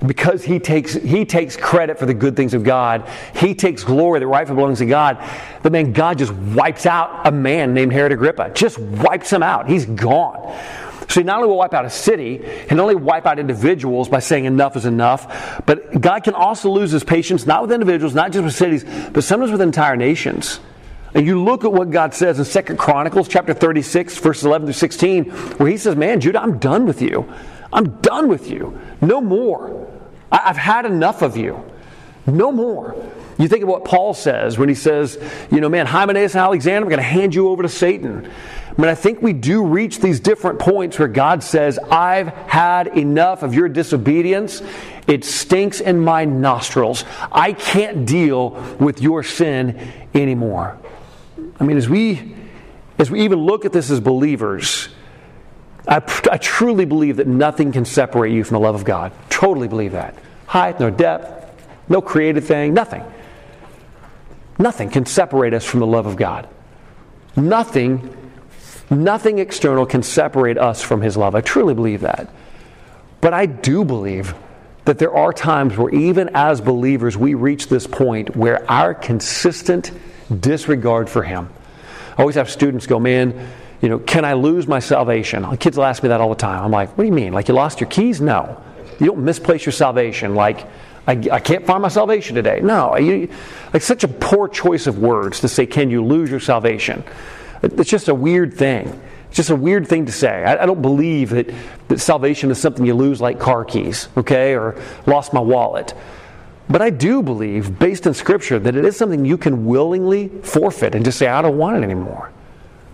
because 0.06 0.44
he 0.44 0.58
takes, 0.58 0.94
he 0.94 1.24
takes 1.24 1.56
credit 1.56 1.98
for 1.98 2.06
the 2.06 2.14
good 2.14 2.36
things 2.36 2.54
of 2.54 2.62
God, 2.62 3.08
he 3.34 3.54
takes 3.54 3.82
glory 3.82 4.20
that 4.20 4.26
rightfully 4.26 4.56
belongs 4.56 4.78
to 4.78 4.86
God. 4.86 5.22
the 5.62 5.70
man, 5.70 5.92
God 5.92 6.18
just 6.18 6.32
wipes 6.32 6.86
out 6.86 7.26
a 7.26 7.32
man 7.32 7.74
named 7.74 7.92
Herod 7.92 8.12
Agrippa, 8.12 8.50
just 8.54 8.78
wipes 8.78 9.32
him 9.32 9.42
out. 9.42 9.68
He's 9.68 9.86
gone. 9.86 10.56
So 11.08 11.20
he 11.20 11.24
not 11.24 11.36
only 11.36 11.48
will 11.48 11.56
wipe 11.56 11.72
out 11.72 11.86
a 11.86 11.90
city, 11.90 12.36
he 12.68 12.74
not 12.74 12.82
only 12.82 12.94
wipe 12.94 13.24
out 13.26 13.38
individuals 13.38 14.08
by 14.08 14.18
saying 14.18 14.44
enough 14.44 14.76
is 14.76 14.84
enough, 14.84 15.62
but 15.64 16.00
God 16.00 16.22
can 16.22 16.34
also 16.34 16.70
lose 16.70 16.90
his 16.90 17.02
patience, 17.02 17.46
not 17.46 17.62
with 17.62 17.72
individuals, 17.72 18.14
not 18.14 18.30
just 18.30 18.44
with 18.44 18.54
cities, 18.54 18.84
but 19.12 19.24
sometimes 19.24 19.50
with 19.50 19.62
entire 19.62 19.96
nations. 19.96 20.60
And 21.14 21.26
you 21.26 21.42
look 21.42 21.64
at 21.64 21.72
what 21.72 21.90
God 21.90 22.12
says 22.12 22.38
in 22.38 22.44
Second 22.44 22.76
Chronicles 22.76 23.26
chapter 23.26 23.54
36, 23.54 24.18
verses 24.18 24.44
11 24.44 24.66
through 24.66 24.74
16, 24.74 25.24
where 25.24 25.70
he 25.70 25.78
says, 25.78 25.96
Man, 25.96 26.20
Judah, 26.20 26.42
I'm 26.42 26.58
done 26.58 26.84
with 26.84 27.00
you. 27.00 27.32
I'm 27.72 28.00
done 28.00 28.28
with 28.28 28.50
you. 28.50 28.78
No 29.00 29.20
more. 29.20 29.87
I- 30.30 30.48
have 30.48 30.56
had 30.56 30.86
enough 30.86 31.22
of 31.22 31.36
you. 31.36 31.64
No 32.26 32.52
more. 32.52 32.94
You 33.38 33.48
think 33.48 33.62
of 33.62 33.68
what 33.68 33.84
Paul 33.84 34.14
says 34.14 34.58
when 34.58 34.68
he 34.68 34.74
says, 34.74 35.18
you 35.50 35.60
know, 35.60 35.68
man, 35.68 35.86
Hymenaeus 35.86 36.34
and 36.34 36.40
Alexander, 36.40 36.84
I'm 36.84 36.90
going 36.90 36.98
to 36.98 37.02
hand 37.02 37.34
you 37.34 37.48
over 37.48 37.62
to 37.62 37.68
Satan. 37.68 38.26
I 38.26 38.80
mean, 38.80 38.90
I 38.90 38.94
think 38.94 39.22
we 39.22 39.32
do 39.32 39.64
reach 39.64 40.00
these 40.00 40.20
different 40.20 40.58
points 40.58 40.98
where 40.98 41.08
God 41.08 41.42
says, 41.42 41.78
I've 41.78 42.28
had 42.28 42.88
enough 42.98 43.42
of 43.42 43.54
your 43.54 43.68
disobedience. 43.68 44.60
It 45.06 45.24
stinks 45.24 45.80
in 45.80 46.00
my 46.00 46.24
nostrils. 46.24 47.04
I 47.32 47.52
can't 47.52 48.06
deal 48.06 48.50
with 48.78 49.00
your 49.00 49.22
sin 49.22 49.90
anymore. 50.14 50.78
I 51.58 51.64
mean, 51.64 51.76
as 51.76 51.88
we, 51.88 52.34
as 52.98 53.10
we 53.10 53.22
even 53.22 53.38
look 53.38 53.64
at 53.64 53.72
this 53.72 53.90
as 53.90 54.00
believers, 54.00 54.88
I, 55.88 55.96
I 56.30 56.36
truly 56.36 56.84
believe 56.84 57.16
that 57.16 57.26
nothing 57.26 57.72
can 57.72 57.86
separate 57.86 58.32
you 58.32 58.44
from 58.44 58.56
the 58.56 58.60
love 58.60 58.74
of 58.74 58.84
God. 58.84 59.12
Totally 59.30 59.68
believe 59.68 59.92
that. 59.92 60.14
Height, 60.46 60.78
no 60.78 60.90
depth, 60.90 61.66
no 61.88 62.02
created 62.02 62.44
thing, 62.44 62.74
nothing. 62.74 63.02
Nothing 64.58 64.90
can 64.90 65.06
separate 65.06 65.54
us 65.54 65.64
from 65.64 65.80
the 65.80 65.86
love 65.86 66.06
of 66.06 66.16
God. 66.16 66.48
Nothing, 67.36 68.14
nothing 68.90 69.38
external 69.38 69.86
can 69.86 70.02
separate 70.02 70.58
us 70.58 70.82
from 70.82 71.00
His 71.00 71.16
love. 71.16 71.34
I 71.34 71.40
truly 71.40 71.74
believe 71.74 72.02
that. 72.02 72.28
But 73.20 73.32
I 73.32 73.46
do 73.46 73.84
believe 73.84 74.34
that 74.84 74.98
there 74.98 75.14
are 75.14 75.32
times 75.32 75.76
where, 75.76 75.92
even 75.94 76.30
as 76.34 76.60
believers, 76.60 77.16
we 77.16 77.34
reach 77.34 77.68
this 77.68 77.86
point 77.86 78.36
where 78.36 78.68
our 78.70 78.94
consistent 78.94 79.92
disregard 80.40 81.08
for 81.08 81.22
Him. 81.22 81.48
I 82.16 82.22
always 82.22 82.36
have 82.36 82.50
students 82.50 82.86
go, 82.86 82.98
man, 82.98 83.48
you 83.80 83.88
know, 83.88 83.98
can 83.98 84.24
I 84.24 84.32
lose 84.32 84.66
my 84.66 84.80
salvation? 84.80 85.56
Kids 85.58 85.76
will 85.76 85.84
ask 85.84 86.02
me 86.02 86.08
that 86.08 86.20
all 86.20 86.30
the 86.30 86.34
time. 86.34 86.64
I'm 86.64 86.70
like, 86.70 86.90
what 86.96 87.04
do 87.04 87.06
you 87.06 87.14
mean? 87.14 87.32
Like 87.32 87.48
you 87.48 87.54
lost 87.54 87.80
your 87.80 87.88
keys? 87.88 88.20
No. 88.20 88.60
You 88.98 89.06
don't 89.06 89.24
misplace 89.24 89.64
your 89.64 89.72
salvation. 89.72 90.34
Like, 90.34 90.66
I, 91.06 91.12
I 91.32 91.40
can't 91.40 91.64
find 91.64 91.80
my 91.80 91.88
salvation 91.88 92.34
today. 92.34 92.60
No. 92.60 92.96
You, 92.96 93.28
like 93.72 93.82
such 93.82 94.02
a 94.02 94.08
poor 94.08 94.48
choice 94.48 94.86
of 94.86 94.98
words 94.98 95.40
to 95.40 95.48
say, 95.48 95.64
can 95.64 95.90
you 95.90 96.04
lose 96.04 96.30
your 96.30 96.40
salvation? 96.40 97.04
It's 97.62 97.88
just 97.88 98.08
a 98.08 98.14
weird 98.14 98.54
thing. 98.54 99.00
It's 99.28 99.36
just 99.36 99.50
a 99.50 99.56
weird 99.56 99.86
thing 99.86 100.06
to 100.06 100.12
say. 100.12 100.44
I, 100.44 100.62
I 100.62 100.66
don't 100.66 100.82
believe 100.82 101.30
that, 101.30 101.52
that 101.88 102.00
salvation 102.00 102.50
is 102.50 102.58
something 102.58 102.84
you 102.84 102.94
lose 102.94 103.20
like 103.20 103.38
car 103.38 103.64
keys, 103.64 104.08
okay, 104.16 104.56
or 104.56 104.80
lost 105.06 105.32
my 105.32 105.40
wallet. 105.40 105.94
But 106.68 106.82
I 106.82 106.90
do 106.90 107.22
believe, 107.22 107.78
based 107.78 108.06
in 108.06 108.12
Scripture, 108.12 108.58
that 108.58 108.76
it 108.76 108.84
is 108.84 108.96
something 108.96 109.24
you 109.24 109.38
can 109.38 109.66
willingly 109.66 110.28
forfeit 110.28 110.94
and 110.94 111.04
just 111.04 111.18
say, 111.18 111.26
I 111.26 111.40
don't 111.42 111.56
want 111.56 111.78
it 111.78 111.82
anymore. 111.82 112.32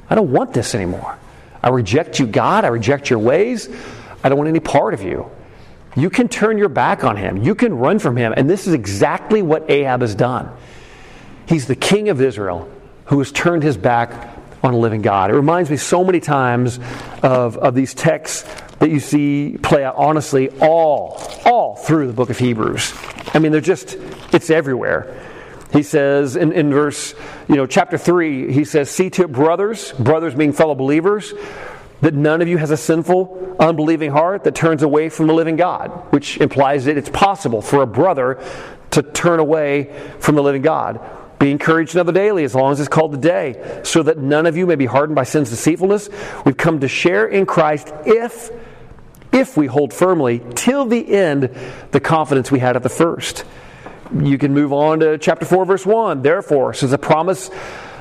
I 0.08 0.14
don't 0.14 0.30
want 0.30 0.52
this 0.52 0.74
anymore. 0.74 1.18
I 1.62 1.70
reject 1.70 2.18
you, 2.18 2.26
God. 2.26 2.64
I 2.64 2.68
reject 2.68 3.10
your 3.10 3.18
ways. 3.18 3.68
I 4.22 4.28
don't 4.28 4.38
want 4.38 4.48
any 4.48 4.60
part 4.60 4.94
of 4.94 5.02
you. 5.02 5.30
You 5.96 6.10
can 6.10 6.28
turn 6.28 6.58
your 6.58 6.68
back 6.68 7.04
on 7.04 7.16
him. 7.16 7.42
You 7.42 7.54
can 7.54 7.74
run 7.74 7.98
from 7.98 8.16
him. 8.16 8.34
And 8.36 8.50
this 8.50 8.66
is 8.66 8.74
exactly 8.74 9.42
what 9.42 9.70
Ahab 9.70 10.00
has 10.00 10.14
done. 10.14 10.50
He's 11.48 11.66
the 11.66 11.76
king 11.76 12.08
of 12.08 12.20
Israel 12.20 12.70
who 13.06 13.18
has 13.18 13.30
turned 13.30 13.62
his 13.62 13.76
back 13.76 14.34
on 14.62 14.74
a 14.74 14.78
living 14.78 15.02
God. 15.02 15.30
It 15.30 15.34
reminds 15.34 15.70
me 15.70 15.76
so 15.76 16.02
many 16.02 16.20
times 16.20 16.80
of, 17.22 17.56
of 17.58 17.74
these 17.74 17.94
texts 17.94 18.42
that 18.78 18.90
you 18.90 18.98
see 18.98 19.58
play 19.62 19.84
out 19.84 19.96
honestly 19.96 20.48
all, 20.60 21.20
all 21.44 21.76
through 21.76 22.06
the 22.06 22.12
book 22.12 22.30
of 22.30 22.38
Hebrews. 22.38 22.94
I 23.34 23.38
mean, 23.38 23.52
they're 23.52 23.60
just, 23.60 23.94
it's 24.32 24.50
everywhere. 24.50 25.20
He 25.74 25.82
says 25.82 26.36
in, 26.36 26.52
in 26.52 26.70
verse, 26.70 27.16
you 27.48 27.56
know, 27.56 27.66
chapter 27.66 27.98
3, 27.98 28.52
he 28.52 28.64
says, 28.64 28.88
See 28.88 29.10
to 29.10 29.22
it, 29.24 29.32
brothers, 29.32 29.90
brothers 29.92 30.32
being 30.32 30.52
fellow 30.52 30.76
believers, 30.76 31.34
that 32.00 32.14
none 32.14 32.40
of 32.40 32.46
you 32.46 32.58
has 32.58 32.70
a 32.70 32.76
sinful, 32.76 33.56
unbelieving 33.58 34.12
heart 34.12 34.44
that 34.44 34.54
turns 34.54 34.84
away 34.84 35.08
from 35.08 35.26
the 35.26 35.34
living 35.34 35.56
God, 35.56 35.88
which 36.12 36.38
implies 36.38 36.84
that 36.84 36.96
it's 36.96 37.08
possible 37.08 37.60
for 37.60 37.82
a 37.82 37.88
brother 37.88 38.40
to 38.92 39.02
turn 39.02 39.40
away 39.40 39.92
from 40.20 40.36
the 40.36 40.42
living 40.44 40.62
God. 40.62 41.00
Be 41.40 41.50
encouraged 41.50 41.96
another 41.96 42.12
daily, 42.12 42.44
as 42.44 42.54
long 42.54 42.70
as 42.70 42.78
it's 42.78 42.88
called 42.88 43.10
the 43.10 43.18
day, 43.18 43.80
so 43.82 44.04
that 44.04 44.16
none 44.16 44.46
of 44.46 44.56
you 44.56 44.68
may 44.68 44.76
be 44.76 44.86
hardened 44.86 45.16
by 45.16 45.24
sin's 45.24 45.50
deceitfulness. 45.50 46.08
We've 46.44 46.56
come 46.56 46.78
to 46.80 46.88
share 46.88 47.26
in 47.26 47.46
Christ 47.46 47.92
if 48.06 48.52
if 49.32 49.56
we 49.56 49.66
hold 49.66 49.92
firmly 49.92 50.40
till 50.54 50.86
the 50.86 51.12
end 51.12 51.50
the 51.90 51.98
confidence 51.98 52.52
we 52.52 52.60
had 52.60 52.76
at 52.76 52.84
the 52.84 52.88
first. 52.88 53.44
You 54.22 54.38
can 54.38 54.52
move 54.52 54.72
on 54.72 55.00
to 55.00 55.18
chapter 55.18 55.46
4, 55.46 55.64
verse 55.64 55.86
1. 55.86 56.22
Therefore, 56.22 56.74
since 56.74 56.90
the 56.90 56.98
promise 56.98 57.50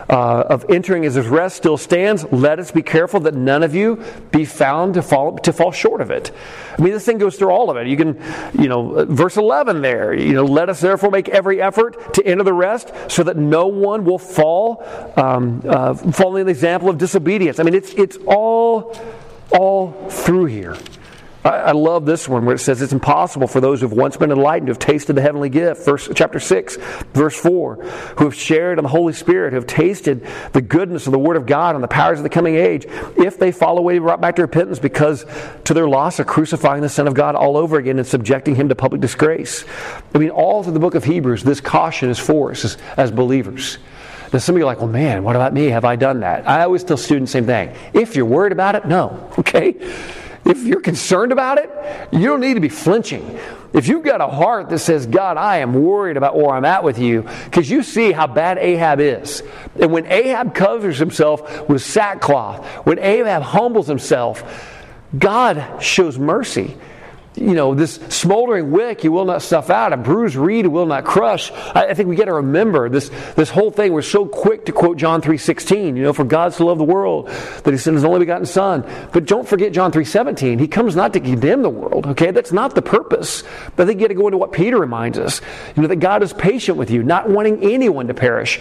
uh, 0.10 0.44
of 0.50 0.66
entering 0.70 1.04
his 1.04 1.18
rest 1.18 1.58
still 1.58 1.78
stands. 1.78 2.24
Let 2.32 2.60
us 2.60 2.72
be 2.72 2.82
careful 2.82 3.22
that 3.22 3.36
none 3.36 3.64
of 3.64 3.76
you 3.76 4.04
be 4.32 4.46
found 4.46 4.96
to 4.96 5.02
fall 5.02 5.38
to 5.40 5.54
fall 5.54 5.72
short 5.72 6.02
of 6.02 6.12
it. 6.12 6.32
I 6.78 6.82
mean, 6.82 6.94
this 6.94 7.06
thing 7.06 7.18
goes 7.18 7.38
through 7.38 7.50
all 7.50 7.70
of 7.70 7.78
it. 7.78 7.88
You 7.88 7.98
can, 7.98 8.22
you 8.60 8.68
know, 8.68 9.06
verse 9.06 9.38
11 9.38 9.82
there. 9.82 10.14
You 10.14 10.34
know, 10.34 10.46
let 10.46 10.70
us 10.70 10.82
therefore 10.82 11.12
make 11.12 11.30
every 11.30 11.62
effort 11.62 12.14
to 12.16 12.26
enter 12.26 12.44
the 12.44 12.54
rest, 12.54 12.92
so 13.08 13.24
that 13.24 13.38
no 13.38 13.68
one 13.68 14.06
will 14.06 14.20
fall, 14.20 14.84
um, 15.18 15.62
uh, 15.68 15.94
following 15.94 16.46
the 16.46 16.52
example 16.52 16.90
of 16.90 16.98
disobedience. 16.98 17.60
I 17.60 17.64
mean, 17.64 17.76
it's 17.76 17.94
it's 17.94 18.18
all 18.28 18.96
all 19.52 19.92
through 20.10 20.46
here. 20.46 20.78
I, 21.44 21.50
I 21.50 21.72
love 21.72 22.06
this 22.06 22.28
one 22.28 22.46
where 22.46 22.56
it 22.56 22.60
says 22.60 22.82
it's 22.82 22.94
impossible 22.94 23.48
for 23.48 23.60
those 23.60 23.82
who 23.82 23.88
have 23.88 23.98
once 23.98 24.18
been 24.18 24.32
enlightened, 24.32 24.68
who 24.68 24.72
have 24.72 24.80
tasted 24.80 25.14
the 25.14 25.22
heavenly 25.22 25.50
gift. 25.50 25.86
Verse, 25.86 26.10
chapter 26.16 26.40
6, 26.40 26.78
verse 27.14 27.36
4, 27.36 27.76
who 28.18 28.26
have 28.26 28.36
shared 28.36 28.80
in 28.80 28.84
the 28.84 28.90
Holy 28.90 29.14
Spirit, 29.14 29.52
who 29.52 29.56
have 29.56 29.68
tasted 29.68 30.28
the 30.54 30.62
goodness 30.62 31.06
of 31.08 31.12
the 31.12 31.20
Word 31.20 31.38
of 31.38 31.46
God 31.46 31.76
and 31.76 31.84
the 31.84 31.88
powers 31.88 32.20
of 32.20 32.24
the 32.24 32.30
coming 32.30 32.56
age, 32.56 32.86
if 33.18 33.38
they 33.40 33.52
fall 33.52 33.78
away 33.78 34.00
brought 34.00 34.22
back 34.22 34.36
to 34.36 34.42
repentance 34.42 34.80
because 34.80 35.26
to 35.66 35.74
their 35.74 35.88
loss 35.88 36.20
of 36.20 36.28
crucifying 36.28 36.82
the 36.82 36.90
Son 36.90 37.08
of 37.08 37.14
God 37.14 37.36
all 37.36 37.58
over 37.58 37.78
again 37.78 37.98
and 37.98 38.08
subjecting 38.08 38.56
him 38.56 38.70
to 38.70 38.76
public 38.76 39.02
disgrace. 39.02 39.66
I 40.14 40.18
mean, 40.18 40.30
all 40.30 40.64
through 40.64 40.74
the 40.74 40.80
book 40.80 40.96
of 40.96 41.04
Hebrews, 41.04 41.44
this 41.44 41.62
caution 41.62 42.10
is 42.10 42.20
for 42.20 42.52
us 42.52 42.66
as, 42.66 42.78
as 42.98 43.12
believers. 43.12 43.78
Now, 44.32 44.40
some 44.40 44.56
of 44.56 44.60
you 44.60 44.66
are 44.66 44.68
like, 44.68 44.80
well, 44.80 44.88
man, 44.88 45.24
what 45.24 45.36
about 45.36 45.54
me? 45.54 45.66
Have 45.66 45.86
I 45.86 45.96
done 45.96 46.22
that? 46.22 46.50
I 46.50 46.64
always 46.64 46.84
tell 46.84 46.98
students 46.98 47.32
the 47.32 47.38
same 47.38 47.46
thing. 47.46 47.76
If 47.94 48.16
you're 48.16 48.26
worried 48.26 48.52
about 48.52 48.76
it, 48.76 48.86
no, 48.86 49.32
okay? 49.40 49.76
If 50.46 50.64
you're 50.64 50.82
concerned 50.82 51.32
about 51.32 51.58
it, 51.58 51.70
you 52.12 52.26
don't 52.28 52.42
need 52.42 52.56
to 52.56 52.60
be 52.60 52.70
flinching. 52.70 53.40
If 53.74 53.88
you've 53.88 54.04
got 54.04 54.22
a 54.22 54.28
heart 54.28 54.70
that 54.70 54.80
says, 54.80 55.06
God, 55.08 55.38
I 55.38 55.58
am 55.58 55.74
worried 55.74 56.18
about 56.18 56.36
where 56.36 56.50
I'm 56.50 56.66
at 56.66 56.84
with 56.84 57.00
you, 57.00 57.24
because 57.46 57.70
you 57.70 57.82
see 57.82 58.12
how 58.12 58.28
bad 58.28 58.58
Ahab 58.58 59.00
is. 59.00 59.42
And 59.80 59.92
when 59.92 60.06
Ahab 60.06 60.54
covers 60.54 61.00
himself 61.00 61.68
with 61.70 61.82
sackcloth, 61.82 62.66
when 62.86 63.00
Ahab 63.00 63.42
humbles 63.42 63.88
himself, 63.88 64.44
God 65.18 65.82
shows 65.82 66.20
mercy 66.20 66.78
you 67.36 67.54
know, 67.54 67.74
this 67.74 67.96
smoldering 68.10 68.72
wick 68.72 69.02
he 69.02 69.10
will 69.10 69.26
not 69.26 69.42
stuff 69.42 69.70
out, 69.70 69.94
a 69.94 69.98
bruised 69.98 70.36
reed 70.36 70.66
he 70.66 70.70
will 70.70 70.86
not 70.86 71.04
crush. 71.04 71.52
I, 71.52 71.88
I 71.88 71.94
think 71.94 72.10
we 72.10 72.16
got 72.16 72.26
to 72.26 72.34
remember 72.34 72.90
this, 72.90 73.10
this 73.36 73.50
whole 73.50 73.72
thing. 73.72 73.94
We're 73.94 74.02
so 74.02 74.26
quick 74.26 74.66
to 74.66 74.72
quote 74.72 74.98
John 74.98 75.22
3.16, 75.22 75.98
you 75.98 76.04
know, 76.04 76.14
for 76.14 76.24
God 76.24 76.54
so 76.54 76.68
loved 76.68 76.80
the 76.80 76.86
world 76.86 77.28
that 77.28 77.72
he 77.72 77.78
sent 77.78 77.96
his 77.96 78.06
only 78.06 78.20
begotten 78.20 78.46
son. 78.46 78.88
But 79.12 79.26
don't 79.26 79.48
forget 79.48 79.74
John 79.74 79.92
3.17. 79.92 80.60
He 80.60 80.68
comes 80.68 80.96
not 80.96 81.14
to 81.14 81.20
condemn 81.20 81.64
the 81.64 81.70
world, 81.70 82.06
okay? 82.08 82.32
That's 82.32 82.52
not 82.52 82.76
the 82.76 82.82
purpose. 82.82 83.44
But 83.76 83.84
I 83.84 83.86
think 83.88 84.00
you 84.00 84.08
got 84.08 84.14
to 84.14 84.20
go 84.20 84.28
into 84.28 84.38
what 84.38 84.52
Peter 84.52 84.78
reminds 84.78 85.18
us, 85.18 85.42
you 85.76 85.82
know, 85.82 85.88
that 85.88 85.98
God 85.98 86.24
is 86.24 86.34
patient 86.34 86.78
with 86.78 86.92
you, 86.92 87.04
not 87.04 87.30
wanting 87.30 87.64
anyone 87.64 88.08
to 88.08 88.14
perish. 88.14 88.60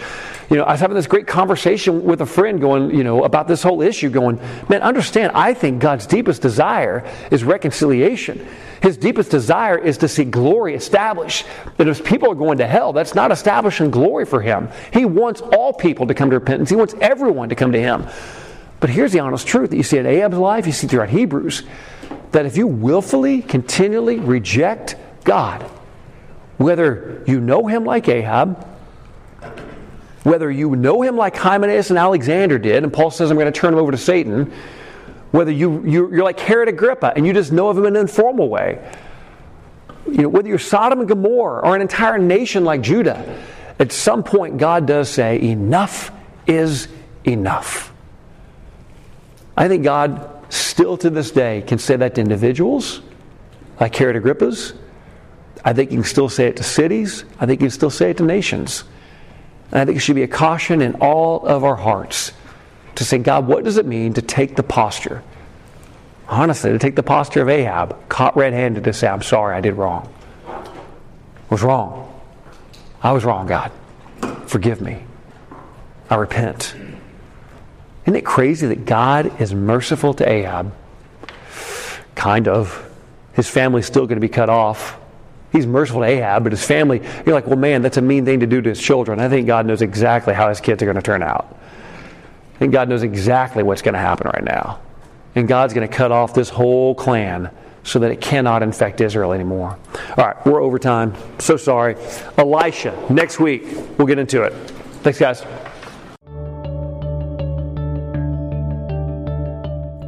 You 0.48 0.56
know, 0.56 0.64
I 0.64 0.72
was 0.72 0.80
having 0.80 0.96
this 0.96 1.06
great 1.06 1.26
conversation 1.26 2.04
with 2.04 2.20
a 2.20 2.26
friend 2.26 2.60
going, 2.60 2.94
you 2.94 3.04
know, 3.04 3.24
about 3.24 3.48
this 3.48 3.62
whole 3.62 3.82
issue 3.82 4.10
going, 4.10 4.38
man, 4.68 4.82
understand, 4.82 5.32
I 5.34 5.54
think 5.54 5.80
God's 5.80 6.06
deepest 6.06 6.42
desire 6.42 7.08
is 7.30 7.44
reconciliation. 7.44 8.46
His 8.82 8.96
deepest 8.96 9.30
desire 9.30 9.78
is 9.78 9.98
to 9.98 10.08
see 10.08 10.24
glory 10.24 10.74
established. 10.74 11.46
That 11.76 11.88
if 11.88 12.04
people 12.04 12.30
are 12.30 12.34
going 12.34 12.58
to 12.58 12.66
hell, 12.66 12.92
that's 12.92 13.14
not 13.14 13.30
establishing 13.30 13.90
glory 13.90 14.26
for 14.26 14.40
him. 14.40 14.68
He 14.92 15.04
wants 15.04 15.40
all 15.40 15.72
people 15.72 16.06
to 16.06 16.14
come 16.14 16.30
to 16.30 16.38
repentance, 16.38 16.70
he 16.70 16.76
wants 16.76 16.94
everyone 17.00 17.48
to 17.50 17.54
come 17.54 17.72
to 17.72 17.80
him. 17.80 18.06
But 18.80 18.90
here's 18.90 19.12
the 19.12 19.20
honest 19.20 19.46
truth 19.46 19.70
that 19.70 19.76
you 19.76 19.84
see 19.84 19.98
in 19.98 20.06
Ahab's 20.06 20.38
life, 20.38 20.66
you 20.66 20.72
see 20.72 20.88
throughout 20.88 21.10
Hebrews, 21.10 21.62
that 22.32 22.46
if 22.46 22.56
you 22.56 22.66
willfully, 22.66 23.40
continually 23.40 24.18
reject 24.18 24.96
God, 25.22 25.62
whether 26.56 27.22
you 27.26 27.40
know 27.40 27.68
him 27.68 27.84
like 27.84 28.08
Ahab, 28.08 28.66
whether 30.24 30.50
you 30.50 30.74
know 30.76 31.02
him 31.02 31.16
like 31.16 31.36
Hymenaeus 31.36 31.90
and 31.90 31.98
Alexander 31.98 32.58
did, 32.58 32.82
and 32.82 32.92
Paul 32.92 33.10
says, 33.10 33.30
I'm 33.30 33.36
going 33.36 33.52
to 33.52 33.58
turn 33.58 33.72
him 33.72 33.78
over 33.78 33.92
to 33.92 33.98
Satan, 33.98 34.52
whether 35.32 35.50
you, 35.50 35.84
you're, 35.84 36.22
like 36.22 36.38
Herod 36.38 36.68
Agrippa 36.68 37.12
and 37.16 37.26
you 37.26 37.32
just 37.32 37.52
know 37.52 37.68
of 37.68 37.78
him 37.78 37.86
in 37.86 37.96
an 37.96 38.02
informal 38.02 38.48
way. 38.48 38.78
You 40.06 40.18
know, 40.18 40.28
whether 40.28 40.48
you're 40.48 40.58
Sodom 40.58 41.00
and 41.00 41.08
Gomorrah 41.08 41.62
or 41.62 41.74
an 41.74 41.80
entire 41.80 42.18
nation 42.18 42.64
like 42.64 42.82
Judah, 42.82 43.42
at 43.78 43.92
some 43.92 44.22
point 44.22 44.58
God 44.58 44.86
does 44.86 45.08
say, 45.08 45.40
enough 45.40 46.10
is 46.46 46.86
enough. 47.24 47.92
I 49.56 49.68
think 49.68 49.84
God 49.84 50.28
still 50.52 50.98
to 50.98 51.08
this 51.08 51.30
day 51.30 51.62
can 51.62 51.78
say 51.78 51.96
that 51.96 52.14
to 52.16 52.20
individuals 52.20 53.00
like 53.80 53.94
Herod 53.96 54.16
Agrippa's. 54.16 54.74
I 55.64 55.72
think 55.72 55.90
he 55.90 55.96
can 55.96 56.04
still 56.04 56.28
say 56.28 56.46
it 56.48 56.56
to 56.58 56.62
cities. 56.62 57.24
I 57.40 57.46
think 57.46 57.60
he 57.60 57.66
can 57.66 57.70
still 57.70 57.90
say 57.90 58.10
it 58.10 58.18
to 58.18 58.24
nations. 58.24 58.84
And 59.70 59.80
I 59.80 59.84
think 59.86 59.96
it 59.96 60.00
should 60.00 60.16
be 60.16 60.24
a 60.24 60.28
caution 60.28 60.82
in 60.82 60.96
all 60.96 61.46
of 61.46 61.64
our 61.64 61.76
hearts 61.76 62.32
to 62.96 63.04
say, 63.04 63.18
God, 63.18 63.46
what 63.46 63.64
does 63.64 63.76
it 63.76 63.86
mean 63.86 64.14
to 64.14 64.22
take 64.22 64.56
the 64.56 64.62
posture? 64.62 65.22
Honestly, 66.28 66.70
to 66.70 66.78
take 66.78 66.96
the 66.96 67.02
posture 67.02 67.42
of 67.42 67.48
Ahab, 67.48 68.08
caught 68.08 68.36
red 68.36 68.52
handed, 68.52 68.84
to 68.84 68.92
say, 68.92 69.06
I'm 69.06 69.22
sorry, 69.22 69.56
I 69.56 69.60
did 69.60 69.74
wrong. 69.74 70.12
I 70.46 70.64
was 71.50 71.62
wrong. 71.62 72.08
I 73.02 73.12
was 73.12 73.24
wrong, 73.24 73.46
God. 73.46 73.72
Forgive 74.46 74.80
me. 74.80 75.02
I 76.08 76.14
repent. 76.16 76.74
Isn't 78.04 78.16
it 78.16 78.24
crazy 78.24 78.66
that 78.66 78.84
God 78.84 79.40
is 79.40 79.54
merciful 79.54 80.14
to 80.14 80.28
Ahab? 80.28 80.74
Kind 82.14 82.48
of. 82.48 82.90
His 83.32 83.48
family's 83.48 83.86
still 83.86 84.06
going 84.06 84.16
to 84.16 84.26
be 84.26 84.28
cut 84.28 84.48
off. 84.48 84.98
He's 85.52 85.66
merciful 85.66 86.00
to 86.00 86.06
Ahab, 86.06 86.44
but 86.44 86.52
his 86.52 86.64
family, 86.64 87.02
you're 87.26 87.34
like, 87.34 87.46
well, 87.46 87.58
man, 87.58 87.82
that's 87.82 87.98
a 87.98 88.02
mean 88.02 88.24
thing 88.24 88.40
to 88.40 88.46
do 88.46 88.62
to 88.62 88.70
his 88.70 88.80
children. 88.80 89.20
I 89.20 89.28
think 89.28 89.46
God 89.46 89.66
knows 89.66 89.82
exactly 89.82 90.32
how 90.32 90.48
his 90.48 90.60
kids 90.60 90.82
are 90.82 90.86
going 90.86 90.96
to 90.96 91.02
turn 91.02 91.22
out. 91.22 91.58
And 92.62 92.70
God 92.70 92.88
knows 92.88 93.02
exactly 93.02 93.64
what's 93.64 93.82
going 93.82 93.94
to 93.94 93.98
happen 93.98 94.28
right 94.28 94.44
now. 94.44 94.78
And 95.34 95.48
God's 95.48 95.74
going 95.74 95.88
to 95.88 95.92
cut 95.92 96.12
off 96.12 96.32
this 96.32 96.48
whole 96.48 96.94
clan 96.94 97.50
so 97.82 97.98
that 97.98 98.12
it 98.12 98.20
cannot 98.20 98.62
infect 98.62 99.00
Israel 99.00 99.32
anymore. 99.32 99.76
All 100.16 100.24
right, 100.24 100.46
we're 100.46 100.62
over 100.62 100.78
time. 100.78 101.12
So 101.40 101.56
sorry. 101.56 101.96
Elisha, 102.38 102.96
next 103.10 103.40
week, 103.40 103.64
we'll 103.98 104.06
get 104.06 104.20
into 104.20 104.44
it. 104.44 104.52
Thanks, 105.02 105.18
guys. 105.18 105.40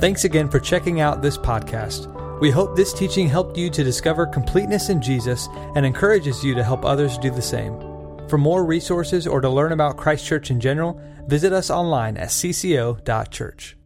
Thanks 0.01 0.23
again 0.23 0.49
for 0.49 0.61
checking 0.61 1.01
out 1.01 1.23
this 1.23 1.37
podcast. 1.37 2.09
We 2.39 2.53
hope 2.53 2.77
this 2.77 2.93
teaching 2.93 3.27
helped 3.29 3.59
you 3.59 3.69
to 3.71 3.83
discover 3.83 4.27
completeness 4.27 4.91
in 4.91 5.03
Jesus 5.03 5.49
and 5.75 5.85
encourages 5.85 6.45
you 6.45 6.55
to 6.55 6.63
help 6.63 6.85
others 6.85 7.19
do 7.19 7.33
the 7.33 7.43
same. 7.43 7.94
For 8.29 8.39
more 8.39 8.65
resources 8.65 9.27
or 9.27 9.41
to 9.41 9.49
learn 9.49 9.73
about 9.73 9.97
Christ 9.97 10.25
Church 10.25 10.51
in 10.51 10.61
general, 10.61 11.01
visit 11.27 11.53
us 11.53 11.71
online 11.71 12.17
at 12.17 12.29
cco.church. 12.29 13.77